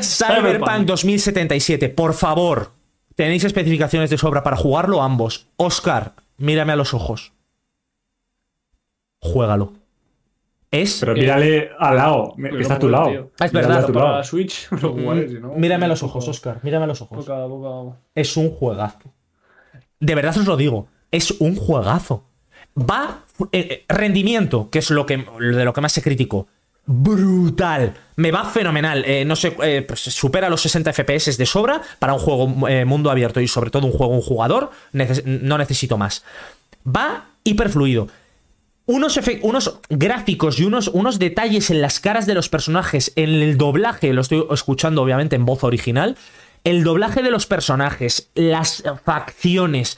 Cyberpunk 0.01 0.85
2077, 0.85 1.89
por 1.89 2.13
favor. 2.13 2.71
¿Tenéis 3.15 3.43
especificaciones 3.45 4.09
de 4.09 4.17
sobra 4.17 4.43
para 4.43 4.57
jugarlo 4.57 5.01
ambos? 5.01 5.47
Oscar, 5.57 6.13
mírame 6.37 6.73
a 6.73 6.75
los 6.75 6.93
ojos. 6.93 7.33
Juégalo. 9.19 9.73
Es. 10.71 10.97
Pero 10.99 11.13
mírale 11.13 11.69
al 11.79 11.95
lado, 11.95 12.33
Pero 12.35 12.55
que 12.57 12.61
está 12.61 12.75
a 12.75 12.79
tu 12.79 12.89
lado. 12.89 13.09
tío. 13.09 13.31
Ah, 13.39 13.45
es 13.45 13.51
verdad. 13.53 13.83
a 13.83 13.85
tu 13.85 13.93
Para 13.93 14.11
lado. 14.11 14.23
Switch 14.23 14.69
no. 15.41 15.53
Mírame 15.55 15.85
a 15.85 15.87
los 15.87 16.03
ojos, 16.03 16.27
Oscar. 16.27 16.59
Mírame 16.63 16.83
a 16.83 16.87
los 16.87 17.01
ojos. 17.01 17.25
Boca, 17.25 17.45
boca. 17.45 17.97
Es 18.13 18.35
un 18.35 18.51
juegazo. 18.51 19.13
De 19.99 20.15
verdad 20.15 20.37
os 20.37 20.45
lo 20.45 20.57
digo. 20.57 20.87
Es 21.11 21.31
un 21.39 21.55
juegazo. 21.55 22.25
Va. 22.77 23.23
eh, 23.51 23.67
eh, 23.69 23.85
rendimiento, 23.87 24.69
que 24.69 24.79
es 24.79 24.89
lo 24.89 25.05
que, 25.05 25.17
de 25.17 25.65
lo 25.65 25.73
que 25.73 25.81
más 25.81 25.93
se 25.93 26.01
criticó. 26.01 26.47
Brutal. 26.85 27.95
Me 28.17 28.31
va 28.31 28.45
fenomenal. 28.45 29.03
Eh, 29.05 29.25
no 29.25 29.35
sé, 29.35 29.51
pues 29.51 30.01
supera 30.01 30.49
los 30.49 30.61
60 30.61 30.93
FPS 30.93 31.37
de 31.37 31.45
sobra 31.45 31.81
para 31.99 32.13
un 32.13 32.19
juego 32.19 32.47
mundo 32.47 33.09
abierto 33.09 33.41
y 33.41 33.47
sobre 33.47 33.71
todo 33.71 33.87
un 33.87 33.93
juego 33.93 34.13
un 34.13 34.21
jugador. 34.21 34.69
No 34.93 35.57
necesito 35.57 35.97
más. 35.97 36.23
Va 36.85 37.29
hiperfluido. 37.43 38.07
Unos, 38.87 39.19
unos 39.41 39.79
gráficos 39.89 40.59
y 40.59 40.65
unos, 40.65 40.89
unos 40.89 41.17
detalles 41.17 41.71
en 41.71 41.81
las 41.81 41.99
caras 41.99 42.27
de 42.27 42.35
los 42.35 42.49
personajes, 42.49 43.11
en 43.15 43.29
el 43.29 43.57
doblaje, 43.57 44.13
lo 44.13 44.21
estoy 44.21 44.45
escuchando 44.51 45.01
obviamente 45.01 45.35
en 45.35 45.45
voz 45.45 45.63
original, 45.63 46.17
el 46.63 46.83
doblaje 46.83 47.23
de 47.23 47.31
los 47.31 47.47
personajes, 47.47 48.29
las 48.35 48.83
facciones, 49.03 49.97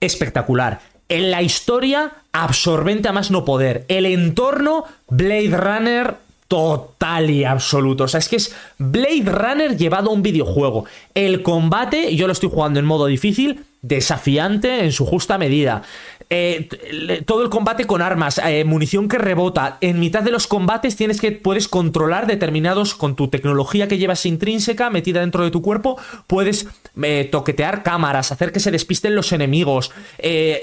espectacular. 0.00 0.80
En 1.08 1.30
la 1.30 1.42
historia, 1.42 2.12
absorbente 2.32 3.08
a 3.08 3.12
más 3.12 3.30
no 3.30 3.44
poder. 3.44 3.84
El 3.88 4.06
entorno, 4.06 4.84
Blade 5.08 5.56
Runner 5.56 6.26
total 6.48 7.30
y 7.30 7.44
absoluto. 7.44 8.04
O 8.04 8.08
sea, 8.08 8.18
es 8.18 8.28
que 8.28 8.36
es 8.36 8.54
Blade 8.78 9.24
Runner 9.24 9.76
llevado 9.76 10.10
a 10.10 10.12
un 10.12 10.22
videojuego. 10.22 10.84
El 11.14 11.42
combate, 11.42 12.14
yo 12.14 12.26
lo 12.26 12.32
estoy 12.32 12.50
jugando 12.50 12.78
en 12.78 12.86
modo 12.86 13.06
difícil, 13.06 13.64
desafiante 13.82 14.84
en 14.84 14.92
su 14.92 15.06
justa 15.06 15.38
medida. 15.38 15.82
Eh, 16.28 16.68
todo 17.24 17.44
el 17.44 17.50
combate 17.50 17.84
con 17.84 18.02
armas, 18.02 18.40
eh, 18.44 18.64
munición 18.64 19.08
que 19.08 19.18
rebota. 19.18 19.78
En 19.80 20.00
mitad 20.00 20.22
de 20.22 20.32
los 20.32 20.48
combates 20.48 20.96
tienes 20.96 21.20
que 21.20 21.30
puedes 21.30 21.68
controlar 21.68 22.26
determinados 22.26 22.96
con 22.96 23.14
tu 23.14 23.28
tecnología 23.28 23.86
que 23.86 23.98
llevas 23.98 24.26
intrínseca 24.26 24.90
metida 24.90 25.20
dentro 25.20 25.44
de 25.44 25.52
tu 25.52 25.62
cuerpo. 25.62 26.00
Puedes 26.26 26.66
eh, 27.00 27.28
toquetear 27.30 27.84
cámaras, 27.84 28.32
hacer 28.32 28.50
que 28.50 28.58
se 28.58 28.72
despisten 28.72 29.14
los 29.14 29.32
enemigos, 29.32 29.92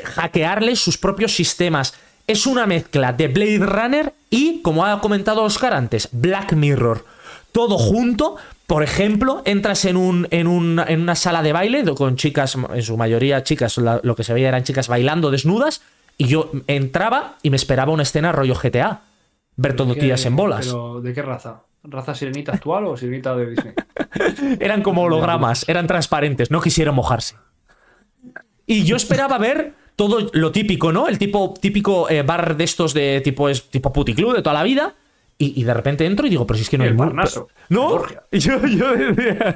hackearles 0.03 0.80
sus 0.80 0.98
propios 0.98 1.34
sistemas. 1.34 1.94
Es 2.27 2.45
una 2.45 2.65
mezcla 2.65 3.14
de 3.14 3.27
Blade 3.30 3.60
Runner 3.60 4.14
y, 4.30 4.61
como 4.61 4.85
ha 4.85 4.99
comentado 4.99 5.44
Oscar 5.44 5.73
antes, 5.73 6.10
Black 6.11 6.53
Mirror. 6.53 7.06
Todo 7.53 7.77
junto. 7.77 8.35
Por 8.68 8.81
ejemplo, 8.84 9.41
entras 9.45 9.85
en, 9.85 9.98
un, 9.98 10.27
en, 10.31 10.48
un- 10.48 10.80
en 10.88 11.02
una 11.02 11.15
sala 11.15 11.44
de 11.44 11.52
baile 11.53 11.84
con 11.95 12.15
chicas, 12.15 12.57
en 12.73 12.81
su 12.81 12.98
mayoría 12.98 13.44
chicas, 13.44 13.77
la- 13.77 13.99
lo 14.03 14.15
que 14.15 14.23
se 14.23 14.34
veía 14.34 14.48
eran 14.49 14.64
chicas 14.64 14.88
bailando 14.88 15.31
desnudas, 15.31 15.81
y 16.18 16.27
yo 16.27 16.52
entraba 16.68 17.35
y 17.44 17.49
me 17.49 17.56
esperaba 17.57 17.91
una 17.91 18.03
escena 18.03 18.31
rollo 18.31 18.56
GTA. 18.56 19.02
Ver 19.56 19.76
todo 19.76 19.94
¿Qué- 19.94 19.99
tías 19.99 20.26
en 20.26 20.35
bolas. 20.35 20.65
Pero, 20.68 21.02
¿de 21.02 21.14
qué 21.14 21.22
raza? 21.22 21.61
¿Raza 21.84 22.15
sirenita 22.15 22.53
actual 22.53 22.88
o 22.88 22.95
sirenita 22.98 23.35
de 23.35 23.49
Disney? 23.49 23.73
Eran 24.60 24.81
como 24.81 25.03
hologramas, 25.03 25.68
eran 25.68 25.85
transparentes, 25.85 26.49
no 26.49 26.61
quisieron 26.61 26.95
mojarse. 26.95 27.35
Y 28.65 28.84
yo 28.85 28.95
esperaba 28.95 29.38
ver 29.38 29.73
todo 29.98 30.30
lo 30.34 30.52
típico, 30.53 30.91
¿no? 30.94 31.07
El 31.10 31.18
tipo 31.19 31.53
típico 31.60 32.10
eh, 32.10 32.22
bar 32.23 32.56
de 32.56 32.64
estos 32.64 32.94
de 32.94 33.19
tipo 33.22 33.49
es 33.49 33.69
tipo 33.69 33.91
puticlub 33.91 34.34
de 34.34 34.41
toda 34.41 34.53
la 34.53 34.64
vida. 34.64 34.95
Y, 35.44 35.60
y 35.60 35.64
de 35.65 35.74
repente 35.74 36.06
entro 36.06 36.26
y 36.26 36.30
digo, 36.30 36.48
pero 36.48 36.57
si 36.57 36.64
es 36.64 36.70
que 36.70 36.78
no 36.78 36.86
El 36.86 36.91
hay 36.91 36.98
Parnaso, 36.98 37.49
No, 37.68 38.02
yo, 38.32 38.65
yo 38.65 38.95
decía, 38.95 39.56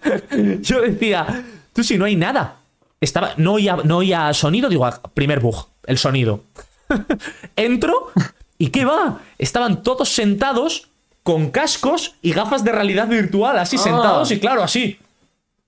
yo 0.60 0.80
decía, 0.80 1.44
tú 1.74 1.84
si 1.84 1.98
no 1.98 2.06
hay 2.06 2.16
nada. 2.16 2.56
Estaba, 3.00 3.34
no 3.36 3.54
oía, 3.54 3.76
no 3.84 3.98
oía 3.98 4.32
sonido, 4.32 4.68
digo, 4.68 4.86
ah, 4.86 5.00
primer 5.12 5.40
bug, 5.40 5.66
el 5.86 5.98
sonido. 5.98 6.44
Entro 7.56 8.10
y 8.56 8.68
¿qué 8.68 8.86
va? 8.86 9.18
Estaban 9.36 9.82
todos 9.82 10.08
sentados 10.08 10.88
con 11.22 11.50
cascos 11.50 12.14
y 12.22 12.32
gafas 12.32 12.64
de 12.64 12.72
realidad 12.72 13.06
virtual, 13.06 13.58
así 13.58 13.76
sentados 13.76 14.30
y 14.30 14.40
claro, 14.40 14.62
así. 14.62 14.98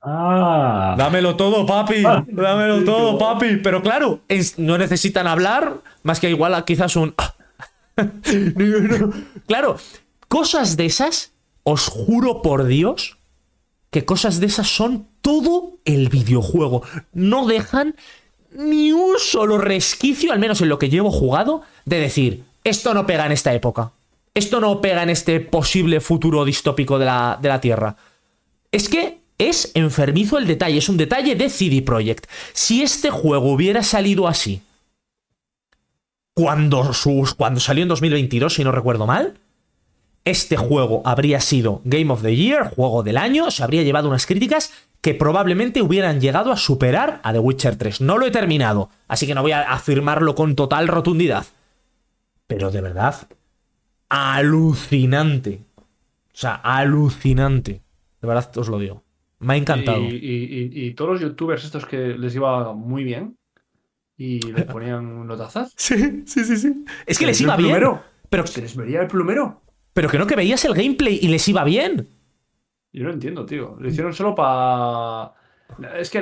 Ah. 0.03 0.95
Dámelo 0.97 1.37
todo, 1.37 1.66
papi. 1.66 2.03
Dámelo 2.28 2.82
todo, 2.85 3.19
papi. 3.19 3.57
Pero 3.57 3.82
claro, 3.82 4.20
no 4.57 4.78
necesitan 4.78 5.27
hablar 5.27 5.74
más 6.03 6.19
que 6.19 6.31
igual 6.31 6.55
a 6.55 6.65
quizás 6.65 6.97
un. 6.97 7.15
No. 7.19 7.40
Claro, 9.47 9.77
cosas 10.29 10.77
de 10.77 10.87
esas, 10.87 11.33
os 11.65 11.87
juro 11.87 12.43
por 12.43 12.67
Dios 12.67 13.19
que 13.91 14.05
cosas 14.05 14.41
de 14.41 14.47
esas 14.47 14.69
son 14.69 15.09
todo 15.21 15.79
el 15.85 16.09
videojuego. 16.09 16.83
No 17.13 17.47
dejan 17.47 17.97
ni 18.53 18.93
un 18.93 19.19
solo 19.19 19.59
resquicio, 19.59 20.33
al 20.33 20.39
menos 20.39 20.61
en 20.61 20.69
lo 20.69 20.79
que 20.79 20.89
llevo 20.89 21.11
jugado, 21.11 21.63
de 21.85 21.99
decir, 21.99 22.45
esto 22.65 22.95
no 22.95 23.07
pega 23.07 23.27
en 23.27 23.33
esta 23.33 23.53
época. 23.53 23.93
Esto 24.33 24.61
no 24.61 24.81
pega 24.81 25.03
en 25.03 25.11
este 25.11 25.41
posible 25.41 26.01
futuro 26.01 26.45
distópico 26.45 26.99
de 26.99 27.05
la, 27.05 27.39
de 27.41 27.49
la 27.49 27.61
Tierra. 27.61 27.97
Es 28.71 28.89
que 28.89 29.19
es 29.39 29.73
enfermizo 29.75 30.39
el 30.39 30.47
detalle, 30.47 30.79
es 30.79 30.89
un 30.89 30.97
detalle 30.97 31.35
de 31.35 31.51
CD 31.51 31.83
Projekt. 31.83 32.27
Si 32.53 32.83
este 32.83 33.11
juego 33.11 33.53
hubiera 33.53 33.83
salido 33.83 34.29
así 34.29 34.63
cuando, 36.41 36.93
sus, 36.93 37.35
cuando 37.35 37.61
salió 37.61 37.83
en 37.83 37.89
2022, 37.89 38.55
si 38.55 38.65
no 38.65 38.73
recuerdo 38.73 39.07
mal, 39.07 39.35
este 40.25 40.57
juego 40.57 41.03
habría 41.05 41.41
sido 41.41 41.81
Game 41.85 42.12
of 42.12 42.23
the 42.23 42.35
Year, 42.37 42.75
juego 42.75 43.03
del 43.03 43.17
año, 43.17 43.51
se 43.51 43.62
habría 43.62 43.83
llevado 43.83 44.09
unas 44.09 44.27
críticas 44.27 44.73
que 45.01 45.15
probablemente 45.15 45.81
hubieran 45.83 46.21
llegado 46.21 46.53
a 46.53 46.57
superar 46.57 47.21
a 47.23 47.33
The 47.33 47.39
Witcher 47.39 47.77
3. 47.77 48.01
No 48.03 48.19
lo 48.19 48.27
he 48.27 48.31
terminado, 48.31 48.91
así 49.09 49.27
que 49.27 49.35
no 49.35 49.43
voy 49.43 49.53
a 49.53 49.62
afirmarlo 49.73 50.35
con 50.35 50.55
total 50.57 50.89
rotundidad. 50.89 51.47
Pero 52.47 52.71
de 52.71 52.81
verdad, 52.83 53.17
alucinante. 54.09 55.61
O 55.79 56.37
sea, 56.41 56.55
alucinante. 56.55 57.81
De 58.21 58.29
verdad 58.29 58.51
os 58.59 58.69
lo 58.69 58.79
digo. 58.79 59.03
Me 59.39 59.55
ha 59.55 59.57
encantado. 59.57 60.01
Y, 60.03 60.17
y- 60.17 60.71
y- 60.75 60.87
y 60.89 60.95
todos 60.95 61.12
los 61.12 61.21
youtubers 61.23 61.65
estos 61.65 61.87
que 61.87 61.97
les 62.19 62.35
iba 62.35 62.75
muy 62.75 63.05
bien 63.05 63.37
y 64.23 64.53
le 64.53 64.67
ponían 64.67 65.27
notazas. 65.27 65.75
Sí, 65.77 66.25
sí, 66.27 66.45
sí, 66.45 66.57
sí. 66.57 66.85
Es 67.07 67.19
que 67.19 67.27
les 67.27 67.39
¿Se 67.39 67.45
les 67.45 67.45
iba 67.45 67.57
bien. 67.57 67.81
plumero? 67.81 68.03
Pero, 68.29 68.47
¿Se 68.47 68.61
les 68.61 68.77
vería 68.77 69.01
el 69.03 69.09
plumero? 69.09 69.63
pero 69.93 70.09
que 70.09 70.19
no, 70.19 70.27
que 70.27 70.37
veías 70.37 70.65
el 70.65 70.75
gameplay 70.75 71.19
y 71.23 71.29
les 71.29 71.47
iba 71.49 71.65
bien. 71.65 72.09
Yo 72.93 73.05
no 73.05 73.13
entiendo, 73.13 73.47
tío. 73.47 73.77
Lo 73.79 73.89
hicieron 73.89 74.13
solo 74.15 74.35
para. 74.35 75.33
Es 75.99 76.11
que. 76.11 76.21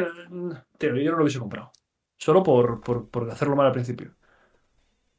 Tío, 0.78 0.96
yo 0.96 1.10
no 1.12 1.16
lo 1.18 1.24
hubiese 1.24 1.38
comprado. 1.38 1.72
Solo 2.16 2.42
por, 2.42 2.80
por, 2.80 3.08
por 3.10 3.30
hacerlo 3.30 3.56
mal 3.56 3.66
al 3.66 3.72
principio. 3.72 4.16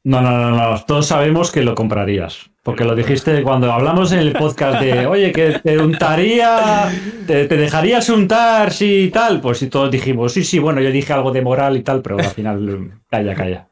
No, 0.02 0.22
no, 0.22 0.38
no, 0.38 0.50
no. 0.50 0.84
Todos 0.84 1.06
sabemos 1.06 1.50
que 1.52 1.62
lo 1.62 1.74
comprarías. 1.74 2.50
Porque 2.62 2.84
lo 2.84 2.94
dijiste 2.94 3.42
cuando 3.42 3.72
hablamos 3.72 4.12
en 4.12 4.18
el 4.18 4.32
podcast 4.32 4.80
de, 4.80 5.06
oye, 5.06 5.32
que 5.32 5.60
te 5.60 5.78
untaría, 5.78 6.90
te, 7.26 7.46
te 7.46 7.56
dejarías 7.56 8.08
untar, 8.10 8.72
sí, 8.72 9.10
tal. 9.12 9.40
Pues 9.40 9.58
sí, 9.58 9.68
todos 9.68 9.90
dijimos, 9.90 10.32
sí, 10.32 10.44
sí, 10.44 10.58
bueno, 10.58 10.80
yo 10.80 10.90
dije 10.90 11.12
algo 11.12 11.32
de 11.32 11.42
moral 11.42 11.76
y 11.76 11.82
tal, 11.82 12.02
pero 12.02 12.18
al 12.18 12.24
final, 12.24 13.00
calla, 13.08 13.34
calla. 13.34 13.68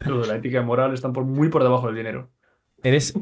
Lo 0.00 0.20
de 0.20 0.28
la 0.28 0.36
ética 0.36 0.60
y 0.60 0.64
moral 0.64 0.92
están 0.92 1.12
por, 1.12 1.24
muy 1.24 1.48
por 1.48 1.62
debajo 1.62 1.86
del 1.86 1.96
dinero. 1.96 2.30
Eres. 2.82 3.14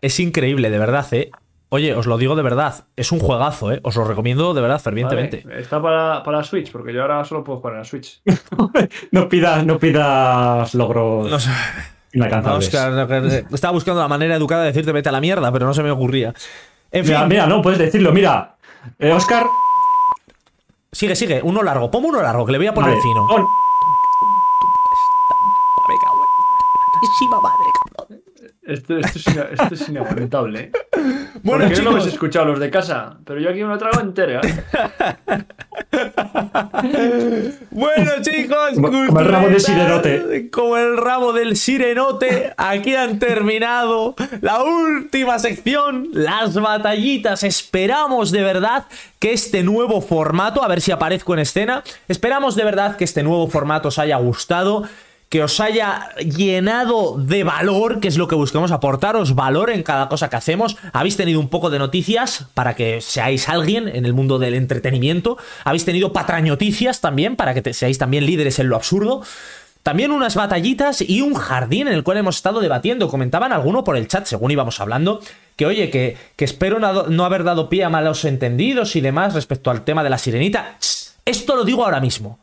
Es 0.00 0.18
increíble, 0.18 0.70
de 0.70 0.78
verdad, 0.78 1.06
¿eh? 1.12 1.30
Oye, 1.72 1.94
os 1.94 2.06
lo 2.06 2.18
digo 2.18 2.34
de 2.34 2.42
verdad. 2.42 2.84
Es 2.96 3.12
un 3.12 3.20
juegazo, 3.20 3.70
¿eh? 3.72 3.80
Os 3.84 3.94
lo 3.96 4.04
recomiendo 4.04 4.52
de 4.54 4.60
verdad, 4.60 4.80
fervientemente. 4.80 5.42
Vale, 5.46 5.60
Está 5.60 5.80
para, 5.80 6.22
para 6.24 6.42
Switch, 6.42 6.72
porque 6.72 6.92
yo 6.92 7.02
ahora 7.02 7.24
solo 7.24 7.44
puedo 7.44 7.58
jugar 7.60 7.74
en 7.74 7.78
la 7.80 7.84
Switch. 7.84 8.20
No 9.12 9.28
pidas, 9.28 9.64
no 9.64 9.78
pidas 9.78 10.74
logros 10.74 11.30
No 11.30 11.38
sé. 11.38 11.50
inalcanzables. 12.12 12.66
Oscar, 12.66 12.92
no, 12.92 13.06
que- 13.06 13.44
estaba 13.54 13.72
buscando 13.72 14.00
la 14.00 14.08
manera 14.08 14.34
educada 14.34 14.62
de 14.62 14.68
decirte 14.68 14.90
vete 14.92 15.08
a 15.10 15.12
la 15.12 15.20
mierda, 15.20 15.52
pero 15.52 15.64
no 15.66 15.72
se 15.74 15.82
me 15.84 15.90
ocurría. 15.92 16.34
En 16.90 17.04
fin, 17.04 17.14
Mira, 17.14 17.26
mira, 17.26 17.46
no, 17.46 17.62
puedes 17.62 17.78
decirlo, 17.78 18.10
mira. 18.12 18.56
Eh, 18.98 19.12
Oscar. 19.12 19.46
sigue, 20.90 21.14
sigue. 21.14 21.40
Uno 21.44 21.62
largo. 21.62 21.88
Ponme 21.90 22.08
uno 22.08 22.20
largo, 22.20 22.44
que 22.44 22.52
le 22.52 22.58
voy 22.58 22.66
a 22.66 22.74
poner 22.74 22.90
vale, 22.90 23.02
fino. 23.02 23.26
pon- 23.28 23.46
Esto, 28.70 28.96
esto, 28.98 29.18
es, 29.18 29.26
ina- 29.26 29.46
esto 29.52 29.74
es 29.74 29.88
inaguantable, 29.88 30.60
¿eh? 30.60 30.70
Bueno, 31.42 31.64
Porque 31.66 31.82
no 31.82 31.90
chicos. 31.92 32.06
escuchado 32.06 32.44
los 32.46 32.60
de 32.60 32.70
casa, 32.70 33.16
pero 33.24 33.40
yo 33.40 33.48
aquí 33.50 33.60
me 33.62 33.68
lo 33.68 33.78
trago 33.78 34.00
entera. 34.00 34.40
¿eh? 34.42 34.64
Bueno, 37.70 38.10
chicos, 38.22 38.70
Como- 38.74 38.88
como 39.06 39.20
el 39.20 39.26
rabo 39.26 39.48
del 39.48 39.60
sirenote. 39.60 40.50
Como 40.50 40.76
el 40.76 40.96
rabo 40.96 41.32
del 41.32 41.56
sirenote, 41.56 42.52
aquí 42.56 42.94
han 42.94 43.18
terminado 43.18 44.14
la 44.40 44.62
última 44.62 45.38
sección, 45.38 46.08
las 46.12 46.54
batallitas. 46.54 47.42
Esperamos 47.42 48.30
de 48.30 48.42
verdad 48.42 48.86
que 49.18 49.32
este 49.32 49.62
nuevo 49.62 50.00
formato, 50.00 50.62
a 50.62 50.68
ver 50.68 50.80
si 50.80 50.92
aparezco 50.92 51.32
en 51.34 51.40
escena, 51.40 51.82
esperamos 52.08 52.56
de 52.56 52.64
verdad 52.64 52.96
que 52.96 53.04
este 53.04 53.22
nuevo 53.22 53.48
formato 53.48 53.88
os 53.88 53.98
haya 53.98 54.16
gustado. 54.16 54.84
Que 55.30 55.44
os 55.44 55.60
haya 55.60 56.08
llenado 56.16 57.16
de 57.16 57.44
valor, 57.44 58.00
que 58.00 58.08
es 58.08 58.18
lo 58.18 58.26
que 58.26 58.34
buscamos, 58.34 58.72
aportaros 58.72 59.36
valor 59.36 59.70
en 59.70 59.84
cada 59.84 60.08
cosa 60.08 60.28
que 60.28 60.34
hacemos. 60.34 60.76
Habéis 60.92 61.16
tenido 61.16 61.38
un 61.38 61.48
poco 61.48 61.70
de 61.70 61.78
noticias 61.78 62.46
para 62.52 62.74
que 62.74 63.00
seáis 63.00 63.48
alguien 63.48 63.86
en 63.86 64.04
el 64.06 64.12
mundo 64.12 64.40
del 64.40 64.54
entretenimiento. 64.54 65.38
Habéis 65.64 65.84
tenido 65.84 66.12
patrañoticias 66.12 67.00
también 67.00 67.36
para 67.36 67.54
que 67.54 67.72
seáis 67.72 67.96
también 67.96 68.26
líderes 68.26 68.58
en 68.58 68.68
lo 68.68 68.74
absurdo. 68.74 69.22
También 69.84 70.10
unas 70.10 70.34
batallitas 70.34 71.00
y 71.00 71.20
un 71.20 71.34
jardín 71.34 71.86
en 71.86 71.94
el 71.94 72.02
cual 72.02 72.18
hemos 72.18 72.34
estado 72.34 72.58
debatiendo. 72.58 73.08
Comentaban 73.08 73.52
alguno 73.52 73.84
por 73.84 73.96
el 73.96 74.08
chat, 74.08 74.26
según 74.26 74.50
íbamos 74.50 74.80
hablando, 74.80 75.20
que 75.54 75.64
oye, 75.64 75.90
que, 75.90 76.16
que 76.34 76.44
espero 76.44 76.80
no, 76.80 77.04
no 77.04 77.24
haber 77.24 77.44
dado 77.44 77.68
pie 77.68 77.84
a 77.84 77.88
malos 77.88 78.24
entendidos 78.24 78.96
y 78.96 79.00
demás 79.00 79.34
respecto 79.34 79.70
al 79.70 79.84
tema 79.84 80.02
de 80.02 80.10
la 80.10 80.18
sirenita. 80.18 80.76
Esto 81.24 81.54
lo 81.54 81.64
digo 81.64 81.84
ahora 81.84 82.00
mismo. 82.00 82.40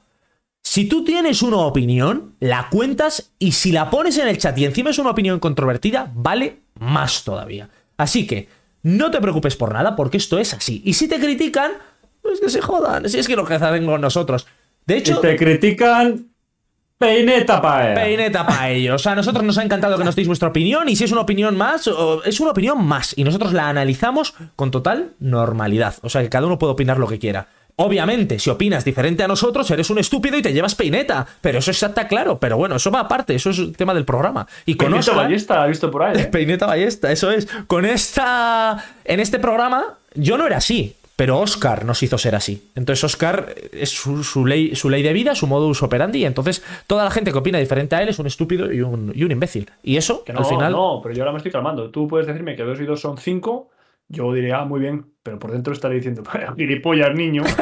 Si 0.77 0.85
tú 0.85 1.03
tienes 1.03 1.41
una 1.41 1.57
opinión, 1.57 2.35
la 2.39 2.69
cuentas 2.69 3.31
y 3.39 3.53
si 3.53 3.71
la 3.71 3.89
pones 3.89 4.15
en 4.19 4.27
el 4.27 4.37
chat 4.37 4.55
y 4.59 4.65
encima 4.65 4.91
es 4.91 4.99
una 4.99 5.09
opinión 5.09 5.39
controvertida, 5.39 6.11
vale 6.13 6.59
más 6.79 7.23
todavía. 7.23 7.67
Así 7.97 8.27
que 8.27 8.47
no 8.83 9.09
te 9.09 9.19
preocupes 9.19 9.55
por 9.55 9.73
nada 9.73 9.95
porque 9.95 10.17
esto 10.17 10.37
es 10.37 10.53
así. 10.53 10.83
Y 10.85 10.93
si 10.93 11.07
te 11.07 11.19
critican, 11.19 11.71
pues 12.21 12.39
que 12.39 12.51
se 12.51 12.61
jodan. 12.61 13.09
Si 13.09 13.17
es 13.17 13.27
que 13.27 13.35
lo 13.35 13.43
que 13.43 13.55
hacen 13.55 13.87
con 13.87 13.99
nosotros. 13.99 14.45
De 14.85 14.93
Si 14.93 14.99
hecho, 14.99 15.19
te 15.19 15.35
critican, 15.35 16.27
peineta 16.99 17.59
para 17.59 17.95
peineta 17.95 18.45
para 18.45 18.69
ellos. 18.69 19.07
A 19.07 19.15
nosotros 19.15 19.43
nos 19.43 19.57
ha 19.57 19.63
encantado 19.63 19.97
que 19.97 20.03
nos 20.03 20.15
deis 20.15 20.27
vuestra 20.27 20.49
opinión 20.49 20.89
y 20.89 20.95
si 20.95 21.05
es 21.05 21.11
una 21.11 21.21
opinión 21.21 21.57
más, 21.57 21.89
es 22.23 22.39
una 22.39 22.51
opinión 22.51 22.85
más 22.85 23.17
y 23.17 23.23
nosotros 23.23 23.51
la 23.51 23.67
analizamos 23.67 24.35
con 24.55 24.69
total 24.69 25.15
normalidad. 25.19 25.95
O 26.03 26.09
sea 26.09 26.21
que 26.21 26.29
cada 26.29 26.45
uno 26.45 26.59
puede 26.59 26.73
opinar 26.73 26.99
lo 26.99 27.07
que 27.07 27.17
quiera. 27.17 27.47
Obviamente, 27.79 28.39
si 28.39 28.49
opinas 28.49 28.83
diferente 28.83 29.23
a 29.23 29.27
nosotros, 29.27 29.69
eres 29.69 29.89
un 29.91 29.99
estúpido 29.99 30.35
y 30.37 30.41
te 30.41 30.51
llevas 30.51 30.73
peineta. 30.73 31.25
Pero 31.41 31.59
eso 31.59 31.69
está 31.71 32.07
claro. 32.07 32.39
Pero 32.39 32.57
bueno, 32.57 32.75
eso 32.77 32.89
va 32.89 33.01
aparte, 33.01 33.35
eso 33.35 33.51
es 33.51 33.59
el 33.59 33.77
tema 33.77 33.93
del 33.93 34.03
programa. 34.03 34.47
Y 34.65 34.73
con 34.75 34.87
Peineta 34.87 35.11
Óscar- 35.11 35.15
ballesta, 35.15 35.65
he 35.65 35.69
visto 35.69 35.91
por 35.91 36.01
ahí, 36.03 36.19
¿eh? 36.19 36.25
Peineta 36.31 36.65
Ballesta, 36.65 37.11
eso 37.11 37.29
es. 37.31 37.47
Con 37.67 37.85
esta. 37.85 38.83
En 39.05 39.19
este 39.19 39.37
programa, 39.39 39.95
yo 40.15 40.37
no 40.37 40.47
era 40.47 40.57
así. 40.57 40.95
Pero 41.15 41.39
Oscar 41.39 41.83
nos 41.83 42.03
hizo 42.03 42.19
ser 42.19 42.35
así. 42.35 42.69
Entonces, 42.75 43.03
Oscar 43.03 43.55
es 43.71 43.89
su, 43.89 44.23
su 44.23 44.45
ley, 44.45 44.75
su 44.75 44.87
ley 44.87 45.01
de 45.01 45.13
vida, 45.13 45.33
su 45.33 45.47
modus 45.47 45.81
operandi. 45.81 46.25
Entonces, 46.25 46.63
toda 46.85 47.03
la 47.03 47.09
gente 47.09 47.31
que 47.31 47.37
opina 47.39 47.57
diferente 47.57 47.95
a 47.95 48.03
él 48.03 48.09
es 48.09 48.19
un 48.19 48.27
estúpido 48.27 48.71
y 48.71 48.81
un, 48.81 49.11
y 49.15 49.23
un 49.23 49.31
imbécil. 49.31 49.67
Y 49.81 49.97
eso, 49.97 50.23
Que 50.23 50.33
no, 50.33 50.39
al 50.39 50.45
final. 50.45 50.71
no, 50.71 50.99
pero 51.01 51.15
yo 51.15 51.23
ahora 51.23 51.31
me 51.31 51.37
estoy 51.37 51.51
calmando. 51.51 51.89
Tú 51.89 52.07
puedes 52.07 52.27
decirme 52.27 52.55
que 52.55 52.61
dos 52.61 52.79
y 52.79 52.85
dos 52.85 53.01
son 53.01 53.17
cinco. 53.17 53.69
Yo 54.09 54.33
diré, 54.33 54.53
ah, 54.53 54.65
muy 54.65 54.79
bien. 54.79 55.05
Pero 55.23 55.39
por 55.39 55.51
dentro 55.51 55.73
estaré 55.73 55.95
diciendo, 55.95 56.23
gilipollas, 56.55 57.13
niño. 57.13 57.43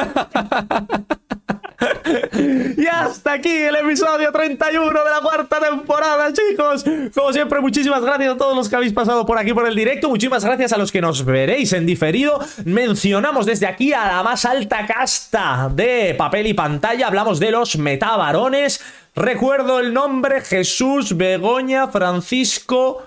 Y 2.78 2.86
hasta 2.88 3.34
aquí 3.34 3.50
el 3.50 3.76
episodio 3.76 4.32
31 4.32 4.88
de 4.88 5.10
la 5.10 5.20
cuarta 5.22 5.60
temporada, 5.60 6.32
chicos. 6.32 6.86
Como 7.14 7.34
siempre, 7.34 7.60
muchísimas 7.60 8.02
gracias 8.02 8.34
a 8.34 8.38
todos 8.38 8.56
los 8.56 8.70
que 8.70 8.76
habéis 8.76 8.94
pasado 8.94 9.26
por 9.26 9.38
aquí 9.38 9.54
por 9.54 9.68
el 9.68 9.76
directo. 9.76 10.10
Muchísimas 10.10 10.46
gracias 10.46 10.74
a 10.74 10.78
los 10.78 10.92
que 10.92 11.02
nos 11.02 11.26
veréis 11.26 11.74
en 11.74 11.86
diferido. 11.86 12.40
Mencionamos 12.66 13.46
desde 13.46 13.68
aquí 13.68 13.94
a 13.94 14.06
la 14.08 14.24
más 14.24 14.46
alta 14.46 14.86
casta 14.86 15.70
de 15.74 16.16
papel 16.18 16.48
y 16.48 16.54
pantalla. 16.54 17.08
Hablamos 17.08 17.40
de 17.40 17.52
los 17.52 17.78
metabarones. 17.78 18.82
Recuerdo 19.16 19.80
el 19.80 19.94
nombre: 19.94 20.42
Jesús, 20.42 21.18
Begoña, 21.18 21.88
Francisco, 21.88 23.04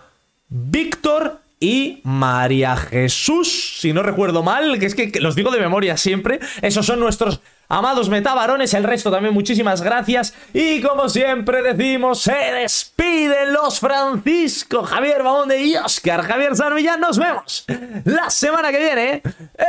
Víctor 0.49 1.41
y 1.61 2.01
María 2.05 2.77
Jesús, 2.77 3.79
si 3.81 3.93
no 3.93 4.03
recuerdo 4.03 4.43
mal, 4.43 4.79
que 4.79 4.87
es 4.87 4.95
que, 4.95 5.11
que 5.11 5.21
los 5.21 5.35
digo 5.35 5.51
de 5.51 5.61
memoria 5.61 5.97
siempre, 5.97 6.41
esos 6.63 6.87
son 6.87 7.01
nuestros 7.01 7.41
Amados 7.71 8.09
metabarones, 8.09 8.73
el 8.73 8.83
resto 8.83 9.11
también 9.11 9.35
muchísimas 9.35 9.83
gracias. 9.83 10.35
Y 10.55 10.81
como 10.81 11.11
siempre 11.11 11.63
decimos, 11.63 12.23
se 12.23 12.33
despiden 12.33 13.53
los 13.53 13.79
Francisco, 13.79 14.85
Javier 14.85 15.23
Bamonde 15.23 15.63
y 15.63 15.77
Oscar 15.77 16.23
Javier 16.23 16.57
Sarmillán. 16.57 16.99
Nos 16.99 17.19
vemos 17.19 17.67
la 18.05 18.31
semana 18.31 18.71
que 18.71 18.79
viene 18.79 19.23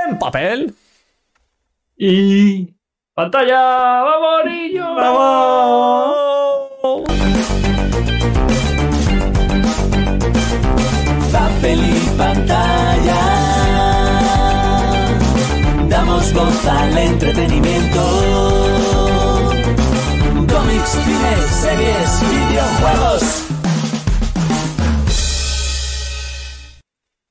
en 0.07 0.17
papel. 0.17 0.73
Y. 1.97 2.69
¡Pantalla! 3.13 3.59
¡Vamos, 4.01 4.45
niños! 4.45 4.95
¡Vamos! 4.95 6.69
Pantalla. 12.19 13.21
Damos 15.87 16.33
voz 16.33 16.67
al 16.67 16.97
entretenimiento. 16.97 18.01
Cómics, 20.53 20.89
cines, 21.05 21.45
series, 21.61 22.09
videojuegos. 22.29 23.48